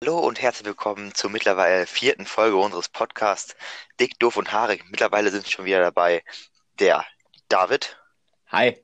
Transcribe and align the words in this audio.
Hallo 0.00 0.20
und 0.20 0.40
herzlich 0.40 0.64
willkommen 0.64 1.12
zur 1.12 1.28
mittlerweile 1.28 1.84
vierten 1.84 2.24
Folge 2.24 2.56
unseres 2.56 2.88
Podcasts 2.88 3.56
Dick, 3.98 4.16
Doof 4.20 4.36
und 4.36 4.52
Haarig. 4.52 4.84
Mittlerweile 4.90 5.32
sind 5.32 5.50
schon 5.50 5.64
wieder 5.64 5.80
dabei 5.80 6.22
der 6.78 7.04
David. 7.48 7.98
Hi. 8.46 8.80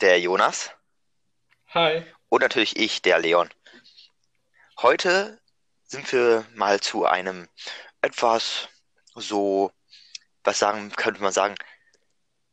Der 0.00 0.18
Jonas. 0.18 0.72
Hi. 1.68 2.04
Und 2.28 2.42
natürlich 2.42 2.76
ich, 2.76 3.00
der 3.00 3.20
Leon. 3.20 3.48
Heute 4.82 5.40
sind 5.84 6.10
wir 6.12 6.44
mal 6.54 6.80
zu 6.80 7.06
einem 7.06 7.48
etwas 8.02 8.68
so, 9.14 9.70
was 10.42 10.58
sagen, 10.58 10.90
könnte 10.96 11.22
man 11.22 11.32
sagen, 11.32 11.54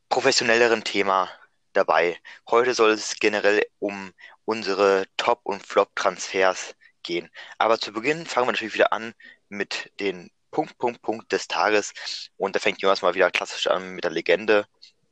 professionelleren 0.07 0.84
Thema 0.84 1.31
dabei. 1.73 2.20
Heute 2.47 2.75
soll 2.75 2.91
es 2.91 3.15
generell 3.15 3.65
um 3.79 4.13
unsere 4.45 5.07
Top- 5.18 5.45
und 5.45 5.65
Flop-Transfers 5.65 6.75
gehen. 7.04 7.30
Aber 7.57 7.80
zu 7.80 7.93
Beginn 7.93 8.25
fangen 8.25 8.48
wir 8.48 8.52
natürlich 8.52 8.74
wieder 8.74 8.93
an 8.93 9.14
mit 9.50 9.92
den 10.00 10.32
Punkt, 10.52 10.78
Punkt, 10.78 11.02
Punkt 11.02 11.32
des 11.32 11.48
Tages. 11.48 11.94
Und 12.38 12.56
da 12.56 12.60
fängt 12.60 12.82
Jonas 12.82 13.02
mal 13.02 13.16
wieder 13.16 13.32
klassisch 13.32 13.68
an 13.68 13.96
mit 13.96 14.04
der 14.04 14.11
Legende. 14.11 14.66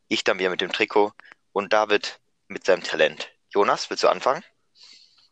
Ich 0.08 0.24
dann 0.24 0.40
wieder 0.40 0.50
mit 0.50 0.62
dem 0.62 0.72
Trikot 0.72 1.12
und 1.52 1.74
David 1.74 2.20
mit 2.48 2.66
seinem 2.66 2.84
Talent. 2.84 3.32
Jonas, 3.50 3.90
willst 3.90 4.04
du 4.04 4.08
anfangen? 4.08 4.44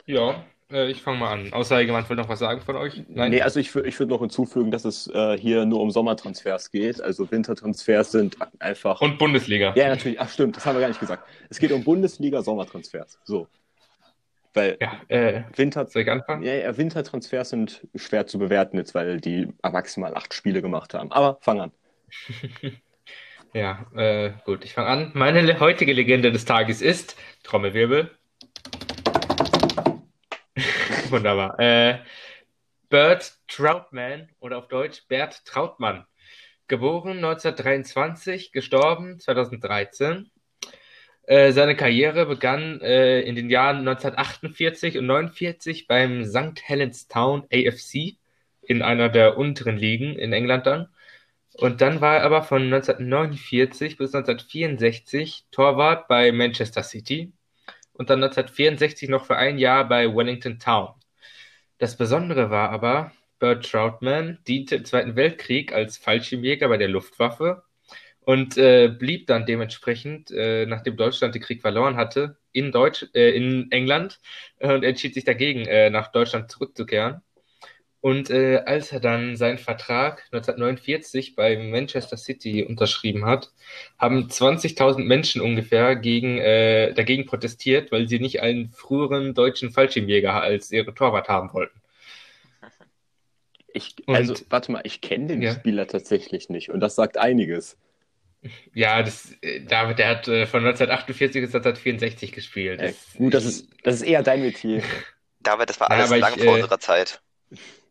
Ja, 0.06 0.44
äh, 0.72 0.90
ich 0.90 1.02
fange 1.02 1.18
mal 1.18 1.32
an. 1.32 1.54
Außer 1.54 1.80
jemand 1.80 2.10
will 2.10 2.18
noch 2.18 2.30
was 2.30 2.40
sagen 2.40 2.62
von 2.62 2.76
euch? 2.76 3.04
Nein? 3.08 3.32
Nee, 3.32 3.42
also 3.42 3.60
ich, 3.60 3.76
ich 3.76 4.00
würde 4.00 4.12
noch 4.12 4.20
hinzufügen, 4.20 4.72
dass 4.72 4.86
es 4.86 5.08
äh, 5.08 5.38
hier 5.38 5.66
nur 5.66 5.80
um 5.80 5.92
Sommertransfers 5.92 6.72
geht. 6.72 7.02
Also 7.02 7.30
Wintertransfers 7.30 8.12
sind 8.12 8.38
einfach. 8.60 9.02
Und 9.02 9.18
Bundesliga. 9.18 9.74
Ja, 9.76 9.88
natürlich. 9.90 10.20
Ach, 10.20 10.30
stimmt, 10.30 10.58
das 10.58 10.66
haben 10.66 10.76
wir 10.76 10.82
gar 10.82 10.90
nicht 10.90 11.00
gesagt. 11.00 11.28
Es 11.50 11.60
geht 11.60 11.72
um 11.72 11.84
Bundesliga-Sommertransfers. 11.84 13.20
So. 13.24 13.48
Weil 14.54 14.78
ja, 14.82 15.00
äh, 15.10 15.44
Winter, 15.56 15.86
soll 15.86 16.02
ich 16.02 16.10
anfangen? 16.10 16.44
Ja, 16.44 16.76
Wintertransfers 16.76 17.50
sind 17.50 17.88
schwer 17.96 18.26
zu 18.26 18.40
bewerten 18.40 18.78
jetzt, 18.78 18.96
weil 18.96 19.22
die 19.22 19.54
maximal 19.62 20.16
acht 20.16 20.34
Spiele 20.34 20.62
gemacht 20.62 20.94
haben. 20.94 21.12
Aber 21.12 21.38
fang 21.42 21.62
an. 21.62 21.72
ja, 23.54 23.86
äh, 23.96 24.32
gut, 24.46 24.66
ich 24.66 24.74
fange 24.74 24.88
an. 24.88 25.12
Meine 25.14 25.60
heutige 25.60 25.94
Legende 25.94 26.32
des 26.32 26.46
Tages 26.46 26.82
ist 26.82 27.16
Trommelwirbel. 27.44 28.10
Wunderbar. 31.10 31.60
Äh, 31.60 32.00
Bert 32.90 33.38
Troutman 33.48 34.30
oder 34.40 34.58
auf 34.58 34.68
Deutsch 34.68 35.08
Bert 35.08 35.46
Trautmann. 35.46 36.06
Geboren 36.68 37.18
1923, 37.18 38.52
gestorben 38.52 39.20
2013. 39.20 40.32
Äh, 41.30 41.52
seine 41.52 41.76
Karriere 41.76 42.26
begann 42.26 42.82
äh, 42.82 43.22
in 43.22 43.36
den 43.36 43.52
Jahren 43.52 43.88
1948 43.88 44.98
und 44.98 45.06
49 45.06 45.86
beim 45.86 46.26
St. 46.26 46.60
Helens 46.64 47.08
Town 47.08 47.44
AFC 47.54 48.18
in 48.64 48.82
einer 48.82 49.10
der 49.10 49.38
unteren 49.38 49.78
Ligen 49.78 50.16
in 50.18 50.34
England 50.34 50.66
dann. 50.66 50.88
Und 51.54 51.82
dann 51.82 52.02
war 52.02 52.18
er 52.18 52.24
aber 52.24 52.42
von 52.42 52.64
1949 52.64 53.98
bis 53.98 54.16
1964 54.16 55.46
Torwart 55.52 56.08
bei 56.08 56.32
Manchester 56.32 56.82
City 56.82 57.32
und 57.94 58.10
dann 58.10 58.24
1964 58.24 59.08
noch 59.10 59.26
für 59.26 59.38
ein 59.38 59.60
Jahr 59.60 59.88
bei 59.88 60.08
Wellington 60.08 60.58
Town. 60.58 60.96
Das 61.78 61.96
Besondere 61.96 62.50
war 62.50 62.72
aber, 62.72 63.12
Bert 63.38 63.70
Troutman 63.70 64.40
diente 64.48 64.78
im 64.78 64.86
Zweiten 64.86 65.16
Weltkrieg 65.16 65.74
als 65.74 65.98
Fallschirmjäger 65.98 66.70
bei 66.70 66.78
der 66.78 66.90
Luftwaffe 66.90 67.62
und 68.22 68.58
äh, 68.58 68.90
blieb 68.90 69.28
dann 69.28 69.46
dementsprechend, 69.46 70.32
äh, 70.32 70.66
nachdem 70.66 70.98
Deutschland 70.98 71.36
den 71.36 71.42
Krieg 71.42 71.62
verloren 71.62 71.96
hatte, 71.96 72.38
in, 72.52 72.72
Deutsch, 72.72 73.06
äh, 73.14 73.36
in 73.36 73.72
England 73.72 74.20
äh, 74.60 74.74
und 74.74 74.84
entschied 74.84 75.14
sich 75.14 75.24
dagegen, 75.24 75.66
äh, 75.66 75.90
nach 75.90 76.12
Deutschland 76.12 76.52
zurückzukehren. 76.52 77.22
Und 78.02 78.30
äh, 78.30 78.64
als 78.66 78.94
er 78.94 79.02
dann 79.02 79.36
seinen 79.36 79.58
Vertrag 79.58 80.24
1949 80.32 81.36
bei 81.36 81.58
Manchester 81.58 82.16
City 82.16 82.64
unterschrieben 82.64 83.26
hat, 83.26 83.52
haben 83.98 84.28
20.000 84.28 85.00
Menschen 85.00 85.42
ungefähr 85.42 85.98
gegen, 85.98 86.38
äh, 86.38 86.94
dagegen 86.94 87.26
protestiert, 87.26 87.92
weil 87.92 88.08
sie 88.08 88.20
nicht 88.20 88.42
einen 88.42 88.72
früheren 88.72 89.34
deutschen 89.34 89.72
Fallschirmjäger 89.72 90.42
als 90.42 90.72
ihre 90.72 90.94
Torwart 90.94 91.28
haben 91.28 91.52
wollten. 91.54 91.82
Ich, 93.74 93.96
also, 94.08 94.34
und, 94.34 94.46
warte 94.50 94.72
mal, 94.72 94.82
ich 94.86 95.02
kenne 95.02 95.28
den 95.28 95.42
ja. 95.42 95.54
Spieler 95.54 95.86
tatsächlich 95.86 96.50
nicht 96.50 96.70
und 96.70 96.80
das 96.80 96.96
sagt 96.96 97.18
einiges. 97.18 97.78
Ja, 98.74 99.04
das, 99.04 99.34
äh, 99.42 99.62
David, 99.62 100.00
der 100.00 100.08
hat 100.08 100.28
äh, 100.28 100.46
von 100.46 100.62
1948 100.62 101.42
bis 101.42 101.54
1964 101.54 102.32
gespielt. 102.32 102.82
Das, 102.82 102.92
äh, 102.92 103.18
gut, 103.18 103.34
das 103.34 103.46
ist, 103.46 103.68
das 103.84 103.96
ist 103.96 104.02
eher 104.04 104.24
dein 104.24 104.42
Metier. 104.42 104.82
David, 105.42 105.70
das 105.70 105.80
war 105.80 105.92
alles 105.92 106.10
ja, 106.10 106.18
lang 106.18 106.34
ich, 106.36 106.44
vor 106.44 106.54
äh, 106.54 106.62
unserer 106.62 106.80
Zeit. 106.80 107.22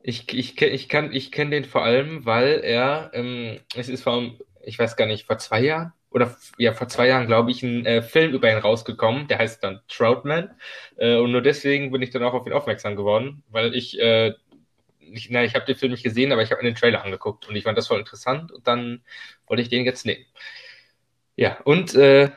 Ich, 0.03 0.33
ich, 0.33 0.61
ich, 0.61 0.89
kann, 0.89 1.13
ich 1.13 1.33
kenne 1.33 1.51
den 1.51 1.65
vor 1.65 1.85
allem, 1.85 2.25
weil 2.25 2.61
er, 2.63 3.11
ähm, 3.13 3.61
es 3.75 3.89
ist 3.89 4.03
vor, 4.03 4.23
ich 4.63 4.79
weiß 4.79 4.97
gar 4.97 5.07
nicht, 5.07 5.27
vor 5.27 5.39
zwei 5.39 5.61
Jahren 5.61 5.93
oder 6.11 6.35
ja, 6.57 6.73
vor 6.73 6.89
zwei 6.89 7.09
Jahren, 7.09 7.27
glaube 7.27 7.51
ich, 7.51 7.63
ein 7.63 7.85
äh, 7.85 8.03
Film 8.03 8.33
über 8.33 8.51
ihn 8.51 8.59
rausgekommen, 8.59 9.29
der 9.29 9.39
heißt 9.39 9.63
dann 9.63 9.81
Troutman. 9.89 10.51
Äh, 10.97 11.17
und 11.17 11.33
nur 11.33 11.43
deswegen 11.43 11.91
bin 11.91 12.03
ich 12.03 12.11
dann 12.11 12.23
auch 12.23 12.33
auf 12.33 12.47
ihn 12.47 12.53
aufmerksam 12.53 12.97
geworden, 12.97 13.43
weil 13.51 13.75
ich 13.75 13.99
äh, 14.01 14.33
ich, 15.13 15.31
na, 15.31 15.45
ich 15.45 15.55
habe 15.55 15.67
den 15.67 15.77
Film 15.77 15.93
nicht 15.93 16.05
gesehen, 16.05 16.33
aber 16.33 16.43
ich 16.43 16.51
habe 16.51 16.63
mir 16.63 16.69
den 16.71 16.77
Trailer 16.77 17.05
angeguckt 17.05 17.49
und 17.49 17.57
ich 17.57 17.65
fand 17.65 17.79
das 17.79 17.89
voll 17.89 17.99
interessant 17.99 18.53
und 18.53 18.67
dann 18.67 19.03
wollte 19.47 19.63
ich 19.63 19.69
den 19.69 19.85
jetzt 19.85 20.07
nehmen. 20.07 20.25
Ja, 21.37 21.59
und 21.65 21.95
äh, 21.95 22.31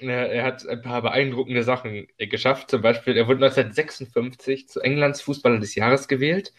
er 0.00 0.44
hat 0.44 0.66
ein 0.68 0.82
paar 0.82 1.02
beeindruckende 1.02 1.62
Sachen 1.62 2.08
geschafft. 2.18 2.70
Zum 2.70 2.82
Beispiel, 2.82 3.16
er 3.16 3.28
wurde 3.28 3.44
1956 3.44 4.68
zu 4.68 4.80
Englands 4.80 5.22
Fußballer 5.22 5.60
des 5.60 5.74
Jahres 5.74 6.08
gewählt 6.08 6.52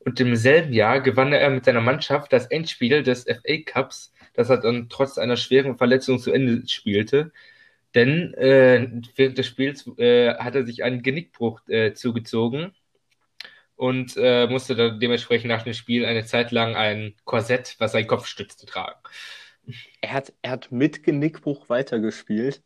und 0.00 0.20
im 0.20 0.36
selben 0.36 0.72
Jahr 0.72 1.00
gewann 1.00 1.32
er 1.32 1.50
mit 1.50 1.64
seiner 1.64 1.80
Mannschaft 1.80 2.32
das 2.32 2.46
Endspiel 2.46 3.02
des 3.02 3.24
FA 3.24 3.56
Cups, 3.64 4.12
das 4.34 4.50
er 4.50 4.58
dann 4.58 4.88
trotz 4.88 5.18
einer 5.18 5.36
schweren 5.36 5.76
Verletzung 5.78 6.18
zu 6.18 6.32
Ende 6.32 6.68
spielte. 6.68 7.32
Denn 7.94 8.34
äh, 8.34 8.88
während 9.16 9.38
des 9.38 9.46
Spiels 9.46 9.86
äh, 9.98 10.34
hat 10.34 10.54
er 10.54 10.64
sich 10.64 10.82
einen 10.82 11.02
Genickbruch 11.02 11.60
äh, 11.68 11.92
zugezogen 11.92 12.72
und 13.82 14.16
äh, 14.16 14.46
musste 14.46 14.76
dann 14.76 15.00
dementsprechend 15.00 15.48
nach 15.48 15.64
dem 15.64 15.72
Spiel 15.72 16.06
eine 16.06 16.24
Zeit 16.24 16.52
lang 16.52 16.76
ein 16.76 17.16
Korsett, 17.24 17.74
was 17.80 17.90
seinen 17.90 18.06
Kopf 18.06 18.26
stützte, 18.26 18.64
tragen. 18.64 19.00
Er 20.00 20.12
hat, 20.12 20.32
er 20.40 20.52
hat 20.52 20.70
mit 20.70 21.02
Genickbruch 21.02 21.68
weitergespielt. 21.68 22.62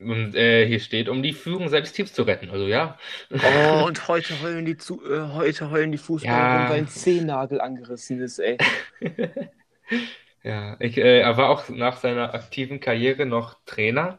Und 0.00 0.34
äh, 0.34 0.66
hier 0.66 0.80
steht, 0.80 1.08
um 1.08 1.22
die 1.22 1.34
Führung 1.34 1.68
seines 1.68 1.92
Teams 1.92 2.12
zu 2.12 2.24
retten. 2.24 2.50
Also 2.50 2.66
ja. 2.66 2.98
Oh, 3.30 3.84
und 3.86 4.08
heute 4.08 4.42
heulen 4.42 4.64
die, 4.64 4.76
zu, 4.76 5.00
äh, 5.08 5.20
heute 5.34 5.70
heulen 5.70 5.92
die 5.92 5.98
Fußballer, 5.98 6.62
ja. 6.64 6.68
weil 6.68 6.78
ein 6.78 6.88
Zehennagel 6.88 7.60
angerissen 7.60 8.20
ist, 8.20 8.40
ey. 8.40 8.58
ja, 10.42 10.76
ich, 10.80 10.98
äh, 10.98 11.20
er 11.20 11.36
war 11.36 11.50
auch 11.50 11.68
nach 11.68 11.98
seiner 11.98 12.34
aktiven 12.34 12.80
Karriere 12.80 13.24
noch 13.24 13.56
Trainer. 13.66 14.18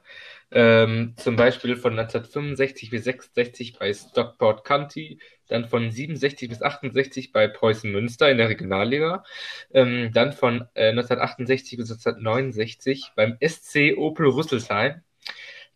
Ähm, 0.53 1.13
zum 1.15 1.37
Beispiel 1.37 1.77
von 1.77 1.97
1965 1.97 2.89
bis 2.89 3.05
66 3.05 3.79
bei 3.79 3.93
Stockport 3.93 4.65
County, 4.65 5.19
dann 5.47 5.67
von 5.67 5.91
67 5.91 6.49
bis 6.49 6.61
68 6.61 7.31
bei 7.31 7.47
Preußen 7.47 7.89
Münster 7.89 8.29
in 8.29 8.37
der 8.37 8.49
Regionalliga, 8.49 9.23
ähm, 9.73 10.11
dann 10.13 10.33
von 10.33 10.67
äh, 10.73 10.89
1968 10.89 11.77
bis 11.77 11.91
1969 11.91 13.11
beim 13.15 13.37
SC 13.39 13.97
Opel 13.97 14.27
Rüsselsheim. 14.27 15.01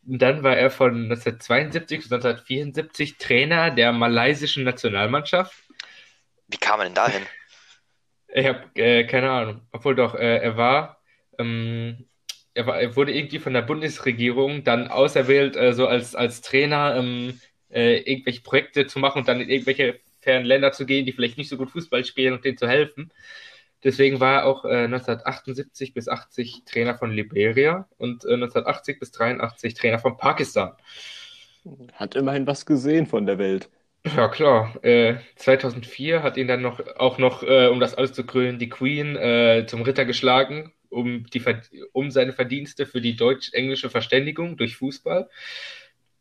Dann 0.02 0.44
war 0.44 0.58
er 0.58 0.70
von 0.70 1.06
1972 1.06 2.00
bis 2.00 2.12
1974 2.12 3.18
Trainer 3.18 3.72
der 3.72 3.94
malaysischen 3.94 4.66
Nationalmannschaft. 4.66 5.56
Wie 6.48 6.58
kam 6.58 6.82
er 6.82 6.86
denn 6.86 6.94
dahin? 6.94 7.24
Ich 8.28 8.46
habe 8.46 8.64
äh, 8.76 9.06
keine 9.06 9.32
Ahnung. 9.32 9.62
Obwohl 9.72 9.96
doch, 9.96 10.14
äh, 10.14 10.38
er 10.38 10.58
war, 10.58 11.02
ähm, 11.40 12.08
er 12.56 12.66
war, 12.66 12.80
er 12.80 12.96
wurde 12.96 13.14
irgendwie 13.14 13.40
von 13.40 13.54
der 13.54 13.62
Bundesregierung 13.62 14.64
dann 14.64 14.88
auserwählt, 14.88 15.56
äh, 15.56 15.74
so 15.74 15.88
als, 15.88 16.16
als 16.16 16.42
Trainer 16.42 16.96
ähm, 16.98 17.40
äh, 17.70 17.98
irgendwelche 18.00 18.42
Projekte 18.42 18.88
zu 18.88 18.98
machen 19.00 19.20
und 19.20 19.28
dann 19.28 19.42
in 19.42 19.50
irgendwelche 19.50 20.00
fernen 20.22 20.46
Länder 20.46 20.72
zu 20.72 20.86
gehen, 20.86 21.06
die 21.06 21.12
vielleicht 21.12 21.38
nicht 21.38 21.50
so 21.50 21.58
gut 21.58 21.70
Fußball 21.72 22.04
spielen 22.06 22.34
und 22.34 22.46
denen 22.46 22.58
zu 22.58 22.68
helfen. 22.68 23.12
Deswegen 23.84 24.20
war 24.20 24.38
er 24.38 24.46
auch 24.46 24.66
äh, 24.66 24.86
1978 24.86 25.94
bis 25.94 26.08
80 26.08 26.64
Trainer 26.66 26.98
von 26.98 27.12
Liberia 27.12 27.88
und 27.98 28.26
äh, 28.26 28.34
1980 28.34 29.00
bis 29.00 29.12
83 29.12 29.76
Trainer 29.76 30.00
von 30.00 30.18
Pakistan. 30.18 30.72
Hat 31.94 32.16
immerhin 32.16 32.48
was 32.48 32.66
gesehen 32.66 33.06
von 33.06 33.26
der 33.26 33.38
Welt. 33.38 33.70
Ja, 34.16 34.28
klar. 34.28 34.74
Äh, 34.84 35.16
2004 35.36 36.24
hat 36.24 36.38
ihn 36.38 36.48
dann 36.48 36.62
noch 36.62 36.80
auch 36.98 37.18
noch, 37.18 37.44
äh, 37.44 37.68
um 37.68 37.80
das 37.80 37.96
alles 37.96 38.14
zu 38.14 38.26
krönen, 38.26 38.60
die 38.60 38.70
Queen 38.70 39.16
äh, 39.16 39.66
zum 39.68 39.82
Ritter 39.82 40.06
geschlagen, 40.06 40.72
um, 40.96 41.26
die, 41.28 41.44
um 41.92 42.10
seine 42.10 42.34
Verdienste 42.34 42.86
für 42.86 43.02
die 43.02 43.16
deutsch-englische 43.16 43.90
Verständigung 43.90 44.58
durch 44.58 44.78
Fußball. 44.78 45.30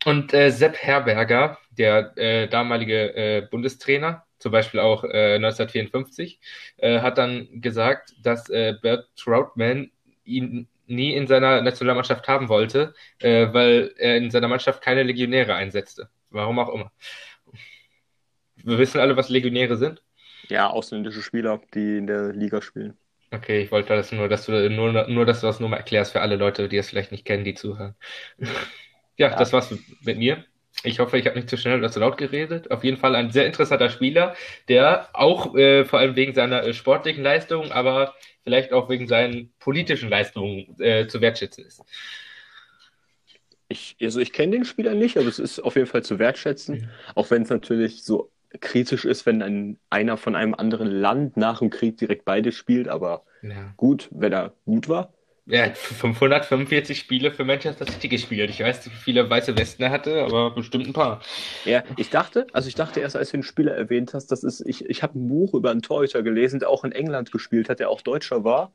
Und 0.04 0.34
äh, 0.34 0.50
Sepp 0.50 0.76
Herberger, 0.76 1.58
der 1.70 2.12
äh, 2.16 2.48
damalige 2.48 3.14
äh, 3.14 3.46
Bundestrainer, 3.50 4.26
zum 4.38 4.52
Beispiel 4.52 4.80
auch 4.80 5.04
äh, 5.04 5.36
1954, 5.36 6.40
äh, 6.76 7.00
hat 7.00 7.16
dann 7.16 7.48
gesagt, 7.62 8.14
dass 8.20 8.50
äh, 8.50 8.74
Bert 8.82 9.08
Troutman 9.16 9.90
ihn 10.24 10.68
nie 10.86 11.14
in 11.14 11.26
seiner 11.26 11.62
Nationalmannschaft 11.62 12.28
haben 12.28 12.50
wollte, 12.50 12.94
äh, 13.20 13.46
weil 13.52 13.94
er 13.96 14.18
in 14.18 14.30
seiner 14.30 14.48
Mannschaft 14.48 14.82
keine 14.82 15.02
Legionäre 15.02 15.54
einsetzte. 15.54 16.10
Warum 16.30 16.58
auch 16.58 16.74
immer. 16.74 16.92
wir 18.56 18.78
wissen 18.78 19.00
alle, 19.00 19.16
was 19.16 19.30
Legionäre 19.30 19.76
sind. 19.76 20.02
Ja, 20.48 20.68
ausländische 20.68 21.22
Spieler, 21.22 21.62
die 21.72 21.96
in 21.96 22.06
der 22.06 22.32
Liga 22.32 22.60
spielen. 22.60 22.98
Okay, 23.34 23.62
ich 23.62 23.72
wollte 23.72 23.96
das 23.96 24.12
nur, 24.12 24.28
dass 24.28 24.46
du 24.46 24.70
nur, 24.70 25.08
nur, 25.08 25.26
dass 25.26 25.40
du 25.40 25.46
das 25.46 25.58
nur 25.58 25.68
mal 25.68 25.78
erklärst 25.78 26.12
für 26.12 26.20
alle 26.20 26.36
Leute, 26.36 26.68
die 26.68 26.76
es 26.76 26.88
vielleicht 26.90 27.10
nicht 27.10 27.24
kennen, 27.24 27.44
die 27.44 27.54
zuhören. 27.54 27.96
ja, 29.16 29.30
Ja. 29.30 29.36
das 29.36 29.52
war's 29.52 29.74
mit 30.04 30.18
mir. 30.18 30.44
Ich 30.84 30.98
hoffe, 30.98 31.18
ich 31.18 31.26
habe 31.26 31.36
nicht 31.36 31.48
zu 31.48 31.56
schnell 31.56 31.78
oder 31.78 31.90
zu 31.90 32.00
laut 32.00 32.18
geredet. 32.18 32.70
Auf 32.70 32.84
jeden 32.84 32.96
Fall 32.98 33.14
ein 33.16 33.30
sehr 33.30 33.46
interessanter 33.46 33.88
Spieler, 33.90 34.34
der 34.68 35.08
auch 35.14 35.54
äh, 35.56 35.84
vor 35.84 35.98
allem 36.00 36.16
wegen 36.16 36.34
seiner 36.34 36.62
äh, 36.64 36.74
sportlichen 36.74 37.22
Leistungen, 37.24 37.72
aber 37.72 38.14
vielleicht 38.44 38.72
auch 38.72 38.88
wegen 38.90 39.08
seinen 39.08 39.52
politischen 39.60 40.10
Leistungen 40.10 40.76
äh, 40.80 41.06
zu 41.08 41.20
wertschätzen 41.20 41.64
ist. 41.64 41.82
Ich, 43.68 43.96
also 44.02 44.20
ich 44.20 44.32
kenne 44.32 44.52
den 44.52 44.64
Spieler 44.64 44.94
nicht, 44.94 45.16
aber 45.16 45.28
es 45.28 45.38
ist 45.38 45.58
auf 45.60 45.74
jeden 45.76 45.86
Fall 45.86 46.02
zu 46.04 46.18
wertschätzen, 46.18 46.82
Mhm. 46.82 46.90
auch 47.14 47.30
wenn 47.30 47.42
es 47.42 47.50
natürlich 47.50 48.04
so 48.04 48.30
kritisch 48.60 49.04
ist, 49.04 49.26
wenn 49.26 49.42
ein, 49.42 49.78
einer 49.90 50.16
von 50.16 50.34
einem 50.34 50.54
anderen 50.54 50.88
Land 50.88 51.36
nach 51.36 51.58
dem 51.60 51.70
Krieg 51.70 51.96
direkt 51.96 52.24
beide 52.24 52.52
spielt, 52.52 52.88
aber 52.88 53.24
Ja. 53.42 53.72
gut, 53.76 54.08
wenn 54.12 54.32
er 54.32 54.54
gut 54.64 54.88
war. 54.88 55.12
Er 55.46 55.66
hat 55.66 55.76
545 55.76 56.98
Spiele 56.98 57.30
für 57.30 57.44
Manchester 57.44 57.84
City 57.84 58.08
gespielt. 58.08 58.48
Ich 58.48 58.60
weiß 58.60 58.86
nicht, 58.86 58.94
wie 58.94 59.00
viele 59.00 59.28
weiße 59.28 59.56
Westen 59.58 59.82
er 59.82 59.90
hatte, 59.90 60.22
aber 60.22 60.52
bestimmt 60.52 60.86
ein 60.86 60.94
paar. 60.94 61.20
Ja, 61.66 61.82
ich 61.98 62.08
dachte, 62.08 62.46
also 62.54 62.66
ich 62.68 62.74
dachte 62.74 63.00
erst, 63.00 63.14
als 63.14 63.30
du 63.30 63.36
den 63.36 63.42
Spieler 63.42 63.74
erwähnt 63.74 64.14
hast, 64.14 64.28
das 64.28 64.42
ist, 64.42 64.62
ich, 64.66 64.86
ich 64.88 65.02
habe 65.02 65.18
ein 65.18 65.28
Buch 65.28 65.52
über 65.52 65.70
einen 65.70 65.82
Torhüter 65.82 66.22
gelesen, 66.22 66.60
der 66.60 66.70
auch 66.70 66.82
in 66.84 66.92
England 66.92 67.30
gespielt 67.30 67.68
hat, 67.68 67.78
der 67.78 67.90
auch 67.90 68.00
Deutscher 68.00 68.42
war. 68.44 68.72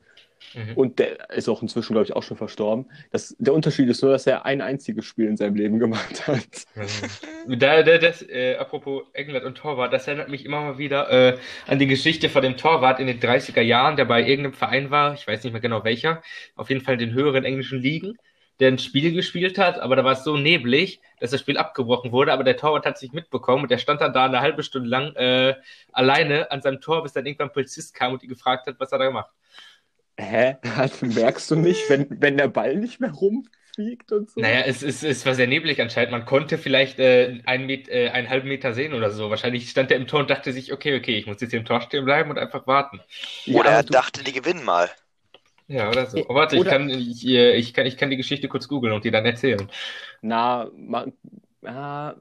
Mhm. 0.53 0.73
Und 0.75 0.99
der 0.99 1.29
ist 1.31 1.49
auch 1.49 1.61
inzwischen, 1.61 1.93
glaube 1.93 2.05
ich, 2.05 2.15
auch 2.15 2.23
schon 2.23 2.37
verstorben. 2.37 2.85
Das, 3.11 3.35
der 3.39 3.53
Unterschied 3.53 3.89
ist 3.89 4.01
nur, 4.01 4.11
dass 4.11 4.25
er 4.27 4.45
ein 4.45 4.61
einziges 4.61 5.05
Spiel 5.05 5.27
in 5.27 5.37
seinem 5.37 5.55
Leben 5.55 5.79
gemacht 5.79 6.27
hat. 6.27 6.65
Da, 7.47 7.83
da, 7.83 7.97
das, 7.97 8.21
äh, 8.21 8.55
apropos 8.55 9.03
England 9.13 9.45
und 9.45 9.55
Torwart, 9.55 9.93
das 9.93 10.07
erinnert 10.07 10.29
mich 10.29 10.45
immer 10.45 10.61
mal 10.61 10.77
wieder 10.77 11.09
äh, 11.09 11.37
an 11.67 11.79
die 11.79 11.87
Geschichte 11.87 12.29
von 12.29 12.41
dem 12.41 12.57
Torwart 12.57 12.99
in 12.99 13.07
den 13.07 13.19
30er 13.19 13.61
Jahren, 13.61 13.95
der 13.95 14.05
bei 14.05 14.21
irgendeinem 14.21 14.53
Verein 14.53 14.91
war, 14.91 15.13
ich 15.13 15.27
weiß 15.27 15.43
nicht 15.43 15.53
mehr 15.53 15.61
genau 15.61 15.83
welcher, 15.83 16.21
auf 16.55 16.69
jeden 16.69 16.81
Fall 16.81 16.95
in 16.95 16.99
den 16.99 17.13
höheren 17.13 17.45
englischen 17.45 17.81
Ligen, 17.81 18.17
der 18.59 18.69
ein 18.69 18.79
Spiel 18.79 19.13
gespielt 19.13 19.57
hat, 19.57 19.79
aber 19.79 19.95
da 19.95 20.03
war 20.03 20.13
es 20.13 20.23
so 20.23 20.35
neblig, 20.35 20.99
dass 21.19 21.31
das 21.31 21.39
Spiel 21.39 21.57
abgebrochen 21.57 22.11
wurde, 22.11 22.33
aber 22.33 22.43
der 22.43 22.57
Torwart 22.57 22.85
hat 22.85 22.97
sich 22.97 23.13
mitbekommen 23.13 23.63
und 23.63 23.71
der 23.71 23.77
stand 23.77 24.01
dann 24.01 24.13
da 24.13 24.25
eine 24.25 24.41
halbe 24.41 24.63
Stunde 24.63 24.89
lang 24.89 25.15
äh, 25.15 25.55
alleine 25.93 26.51
an 26.51 26.61
seinem 26.61 26.81
Tor, 26.81 27.03
bis 27.03 27.13
dann 27.13 27.25
irgendwann 27.25 27.47
ein 27.47 27.53
Polizist 27.53 27.93
kam 27.93 28.13
und 28.13 28.23
ihn 28.23 28.29
gefragt 28.29 28.67
hat, 28.67 28.75
was 28.79 28.91
er 28.91 28.99
da 28.99 29.05
gemacht. 29.05 29.31
Hä? 30.19 30.57
Also 30.77 31.05
merkst 31.05 31.49
du 31.51 31.55
nicht, 31.55 31.89
wenn, 31.89 32.07
wenn 32.21 32.37
der 32.37 32.47
Ball 32.49 32.75
nicht 32.75 32.99
mehr 32.99 33.11
rumfliegt 33.11 34.11
und 34.11 34.29
so? 34.29 34.41
Naja, 34.41 34.61
es, 34.65 34.83
es, 34.83 35.03
es 35.03 35.25
war 35.25 35.33
sehr 35.33 35.47
neblig 35.47 35.81
anscheinend. 35.81 36.11
Man 36.11 36.25
konnte 36.25 36.57
vielleicht 36.57 36.99
äh, 36.99 37.39
einen, 37.45 37.65
Met, 37.67 37.87
äh, 37.89 38.09
einen 38.09 38.29
halben 38.29 38.49
Meter 38.49 38.73
sehen 38.73 38.93
oder 38.93 39.11
so. 39.11 39.29
Wahrscheinlich 39.29 39.69
stand 39.69 39.91
er 39.91 39.97
im 39.97 40.07
Tor 40.07 40.19
und 40.21 40.29
dachte 40.29 40.51
sich, 40.51 40.73
okay, 40.73 40.97
okay, 40.97 41.17
ich 41.17 41.25
muss 41.25 41.39
jetzt 41.41 41.51
hier 41.51 41.59
im 41.59 41.65
Tor 41.65 41.81
stehen 41.81 42.03
bleiben 42.05 42.29
und 42.29 42.37
einfach 42.37 42.67
warten. 42.67 42.99
Ja, 43.45 43.59
Oder 43.59 43.69
er 43.71 43.77
aber 43.79 43.83
du- 43.87 43.93
dachte, 43.93 44.23
die 44.23 44.33
gewinnen 44.33 44.63
mal. 44.65 44.89
Ja, 45.67 45.89
oder 45.89 46.05
so. 46.07 46.17
Ja, 46.17 46.25
Oh, 46.27 46.35
warte, 46.35 46.55
ich 46.55 46.61
oder- 46.61 46.71
kann, 46.71 46.89
ich, 46.89 47.25
äh, 47.27 47.55
ich, 47.55 47.73
kann, 47.73 47.85
ich 47.85 47.95
kann 47.95 48.09
die 48.09 48.17
Geschichte 48.17 48.47
kurz 48.47 48.67
googeln 48.67 48.93
und 48.93 49.05
die 49.05 49.11
dann 49.11 49.25
erzählen. 49.25 49.69
Na, 50.21 50.69
ma, 50.75 51.05
ah, 51.63 52.15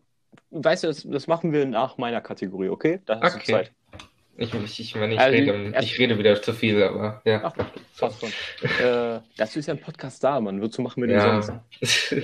weißt 0.51 0.85
du, 0.85 0.89
das, 0.89 1.03
das 1.05 1.27
machen 1.27 1.53
wir 1.53 1.67
nach 1.67 1.99
meiner 1.99 2.21
Kategorie, 2.21 2.69
okay? 2.69 3.01
Da 3.07 3.21
hast 3.21 3.35
Okay. 3.37 3.45
du 3.47 3.53
Zeit. 3.53 3.73
Ich, 4.41 4.55
ich, 4.55 4.81
ich, 4.81 4.95
meine, 4.95 5.15
ich, 5.15 5.21
Also, 5.21 5.37
rede, 5.37 5.71
erst- 5.75 5.89
ich 5.89 5.99
rede 5.99 6.17
wieder 6.17 6.41
zu 6.41 6.53
viel, 6.53 6.81
aber 6.83 7.21
ja. 7.25 7.41
Ach, 7.45 7.53
passt 7.99 8.21
schon. 8.21 8.33
äh, 8.87 9.21
dazu 9.37 9.59
ist 9.59 9.67
ja 9.67 9.75
ein 9.75 9.81
Podcast 9.81 10.23
da, 10.23 10.41
Mann. 10.41 10.63
Wozu 10.63 10.81
machen 10.81 11.03
wir 11.03 11.09
den 11.09 11.21
sonst? 11.21 12.11
Ja. 12.13 12.19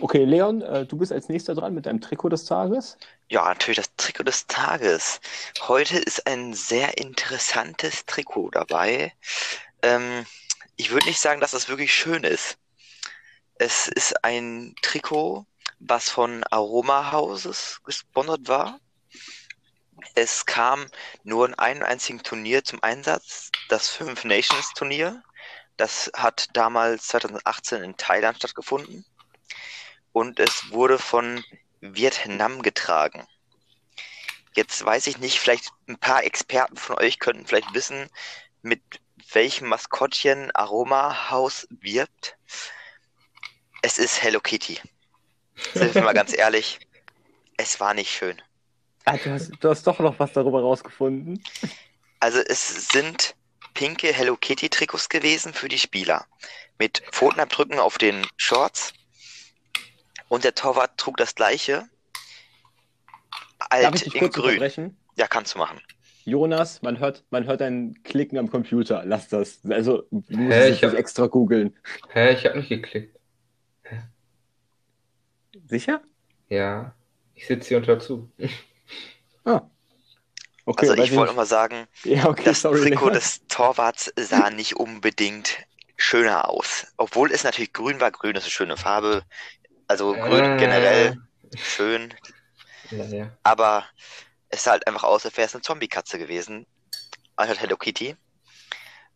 Okay, 0.00 0.24
Leon, 0.24 0.62
äh, 0.62 0.86
du 0.86 0.96
bist 0.98 1.10
als 1.10 1.28
nächster 1.28 1.54
dran 1.54 1.74
mit 1.74 1.86
deinem 1.86 2.00
Trikot 2.00 2.28
des 2.28 2.44
Tages. 2.44 2.96
Ja, 3.28 3.48
natürlich 3.48 3.78
das 3.78 3.94
Trikot 3.96 4.22
des 4.24 4.46
Tages. 4.46 5.20
Heute 5.66 5.98
ist 5.98 6.26
ein 6.26 6.52
sehr 6.54 6.96
interessantes 6.98 8.04
Trikot 8.06 8.50
dabei. 8.50 9.12
Ähm, 9.82 10.24
ich 10.76 10.90
würde 10.92 11.06
nicht 11.06 11.18
sagen, 11.20 11.40
dass 11.40 11.54
es 11.54 11.68
wirklich 11.68 11.92
schön 11.94 12.24
ist. 12.24 12.56
Es 13.56 13.88
ist 13.88 14.22
ein 14.24 14.74
Trikot, 14.82 15.44
was 15.80 16.08
von 16.08 16.44
Aroma 16.50 17.10
Houses 17.12 17.80
gesponsert 17.84 18.48
war. 18.48 18.78
Es 20.14 20.44
kam 20.44 20.86
nur 21.22 21.46
in 21.46 21.54
einem 21.54 21.82
einzigen 21.82 22.22
Turnier 22.22 22.64
zum 22.64 22.82
Einsatz, 22.82 23.50
das 23.68 23.88
Fünf 23.88 24.24
Nations 24.24 24.72
Turnier. 24.74 25.22
Das 25.76 26.10
hat 26.14 26.48
damals 26.54 27.06
2018 27.08 27.82
in 27.82 27.96
Thailand 27.96 28.36
stattgefunden. 28.38 29.04
Und 30.12 30.40
es 30.40 30.70
wurde 30.70 30.98
von 30.98 31.44
Vietnam 31.80 32.62
getragen. 32.62 33.26
Jetzt 34.54 34.84
weiß 34.84 35.06
ich 35.06 35.18
nicht, 35.18 35.38
vielleicht 35.38 35.70
ein 35.88 35.98
paar 35.98 36.24
Experten 36.24 36.76
von 36.76 36.98
euch 36.98 37.20
könnten 37.20 37.46
vielleicht 37.46 37.72
wissen, 37.72 38.10
mit 38.62 38.82
welchem 39.32 39.68
Maskottchen 39.68 40.50
Aroma 40.54 41.30
House 41.30 41.68
wirbt. 41.70 42.36
Es 43.80 43.98
ist 43.98 44.22
Hello 44.22 44.40
Kitty. 44.40 44.80
Sind 45.74 45.94
wir 45.94 46.02
mal 46.02 46.14
ganz 46.14 46.32
ehrlich, 46.36 46.80
es 47.56 47.78
war 47.78 47.94
nicht 47.94 48.10
schön. 48.10 48.42
Ah, 49.12 49.16
du, 49.16 49.30
hast, 49.32 49.50
du 49.60 49.68
hast 49.68 49.86
doch 49.86 49.98
noch 49.98 50.18
was 50.18 50.32
darüber 50.32 50.60
rausgefunden. 50.60 51.42
Also 52.20 52.38
es 52.46 52.88
sind 52.88 53.34
pinke 53.74 54.12
Hello 54.12 54.36
Kitty 54.36 54.68
Trikots 54.68 55.08
gewesen 55.08 55.52
für 55.52 55.68
die 55.68 55.78
Spieler. 55.78 56.26
Mit 56.78 57.02
Pfotenabdrücken 57.10 57.78
auf 57.78 57.98
den 57.98 58.26
Shorts. 58.36 58.92
Und 60.28 60.44
der 60.44 60.54
Torwart 60.54 60.96
trug 60.96 61.16
das 61.16 61.34
gleiche. 61.34 61.88
Darf 63.58 63.68
Alt 63.70 63.94
ich 63.96 64.04
dich 64.04 64.14
in 64.14 64.20
kurz 64.20 64.34
grün. 64.34 64.44
unterbrechen? 64.50 64.96
Ja, 65.16 65.26
kannst 65.26 65.54
du 65.54 65.58
machen. 65.58 65.80
Jonas, 66.24 66.82
man 66.82 66.98
hört, 67.00 67.24
man 67.30 67.44
hört 67.46 67.62
ein 67.62 68.00
Klicken 68.04 68.38
am 68.38 68.48
Computer. 68.50 69.02
Lass 69.04 69.28
das. 69.28 69.58
Also, 69.68 70.02
du 70.10 70.22
musst 70.36 70.56
Hä, 70.56 70.68
ich 70.70 70.84
hab- 70.84 70.90
nicht 70.92 70.98
extra 71.00 71.26
googeln. 71.26 71.76
Hä, 72.10 72.32
ich 72.34 72.44
habe 72.46 72.58
nicht 72.58 72.68
geklickt. 72.68 73.18
Sicher? 75.66 76.00
Ja, 76.48 76.94
ich 77.34 77.46
sitze 77.46 77.68
hier 77.68 77.78
und 77.78 77.86
hör 77.86 77.98
zu. 77.98 78.30
Ah. 79.56 79.70
Okay, 80.66 80.88
Also 80.90 81.02
ich 81.02 81.14
wollte 81.14 81.32
mal 81.32 81.46
sagen, 81.46 81.86
Ja, 82.04 82.26
okay, 82.28 82.44
das 82.44 82.60
sorry. 82.60 82.80
Trikot 82.82 83.06
Leon. 83.06 83.14
des 83.18 83.46
Torwarts 83.48 84.12
sah 84.16 84.50
nicht 84.50 84.76
unbedingt 84.76 85.58
schöner 85.96 86.48
aus. 86.48 86.86
Obwohl 86.96 87.32
es 87.32 87.44
natürlich 87.44 87.72
grün 87.72 88.00
war. 88.00 88.10
Grün 88.10 88.36
ist 88.36 88.44
eine 88.44 88.50
schöne 88.50 88.76
Farbe. 88.76 89.24
Also 89.88 90.12
grün 90.12 90.44
Äh. 90.44 90.56
generell 90.58 91.18
schön. 91.56 92.14
Ja, 92.90 93.04
ja. 93.04 93.36
Aber 93.42 93.84
es 94.48 94.64
sah 94.64 94.72
halt 94.72 94.86
einfach 94.86 95.04
aus, 95.04 95.24
als 95.24 95.36
wäre 95.36 95.46
es 95.46 95.54
eine 95.54 95.62
Zombie-Katze 95.62 96.18
gewesen. 96.18 96.66
Anstatt 97.36 97.60
Hello 97.60 97.76
Kitty. 97.76 98.16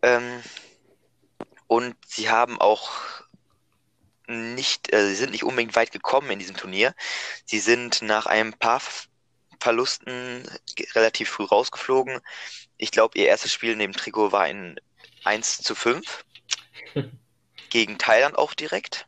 Ähm, 0.03 0.43
und 1.67 1.97
sie 2.07 2.31
haben 2.31 2.61
auch 2.61 2.91
nicht, 4.27 4.93
äh, 4.93 5.07
sie 5.09 5.15
sind 5.15 5.31
nicht 5.33 5.45
unbedingt 5.45 5.77
weit 5.77 5.93
gekommen 5.93 6.31
in 6.31 6.39
diesem 6.39 6.57
Turnier. 6.57 6.95
Sie 7.45 7.59
sind 7.61 8.03
nach 8.03 8.27
ein 8.27 8.53
paar 8.55 8.81
Verlusten 9.65 10.47
relativ 10.95 11.31
früh 11.31 11.45
rausgeflogen. 11.45 12.21
Ich 12.77 12.91
glaube, 12.91 13.19
ihr 13.19 13.29
erstes 13.29 13.51
Spiel 13.51 13.77
neben 13.77 13.95
Trikot 13.95 14.31
war 14.31 14.43
ein 14.43 14.79
1 15.25 15.63
zu 15.63 15.75
5 15.75 16.27
gegen 17.71 17.97
Thailand 17.97 18.37
auch 18.37 18.53
direkt. 18.53 19.07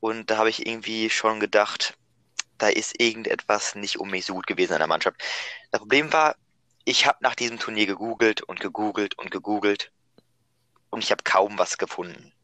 Und 0.00 0.30
da 0.30 0.36
habe 0.36 0.50
ich 0.50 0.66
irgendwie 0.66 1.08
schon 1.08 1.40
gedacht, 1.40 1.96
da 2.58 2.68
ist 2.68 3.00
irgendetwas 3.00 3.74
nicht 3.74 3.98
unbedingt 3.98 4.26
so 4.26 4.34
gut 4.34 4.46
gewesen 4.46 4.74
in 4.74 4.80
der 4.80 4.86
Mannschaft. 4.86 5.16
Das 5.70 5.80
Problem 5.80 6.12
war, 6.12 6.36
ich 6.84 7.06
habe 7.06 7.16
nach 7.22 7.34
diesem 7.34 7.58
Turnier 7.58 7.86
gegoogelt 7.86 8.42
und 8.42 8.60
gegoogelt 8.60 9.16
und 9.16 9.30
gegoogelt 9.30 9.92
und 10.90 11.02
ich 11.02 11.10
habe 11.10 11.22
kaum 11.24 11.58
was 11.58 11.78
gefunden. 11.78 12.34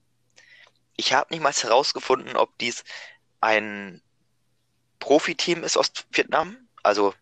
Ich 0.97 1.13
habe 1.13 1.35
nicht 1.35 1.43
mal 1.43 1.53
herausgefunden, 1.53 2.35
ob 2.37 2.57
dies 2.57 2.83
ein 3.43 4.01
Profiteam 5.01 5.65
ist 5.65 5.77
aus 5.77 5.93
Vietnam, 6.13 6.57
also 6.83 7.15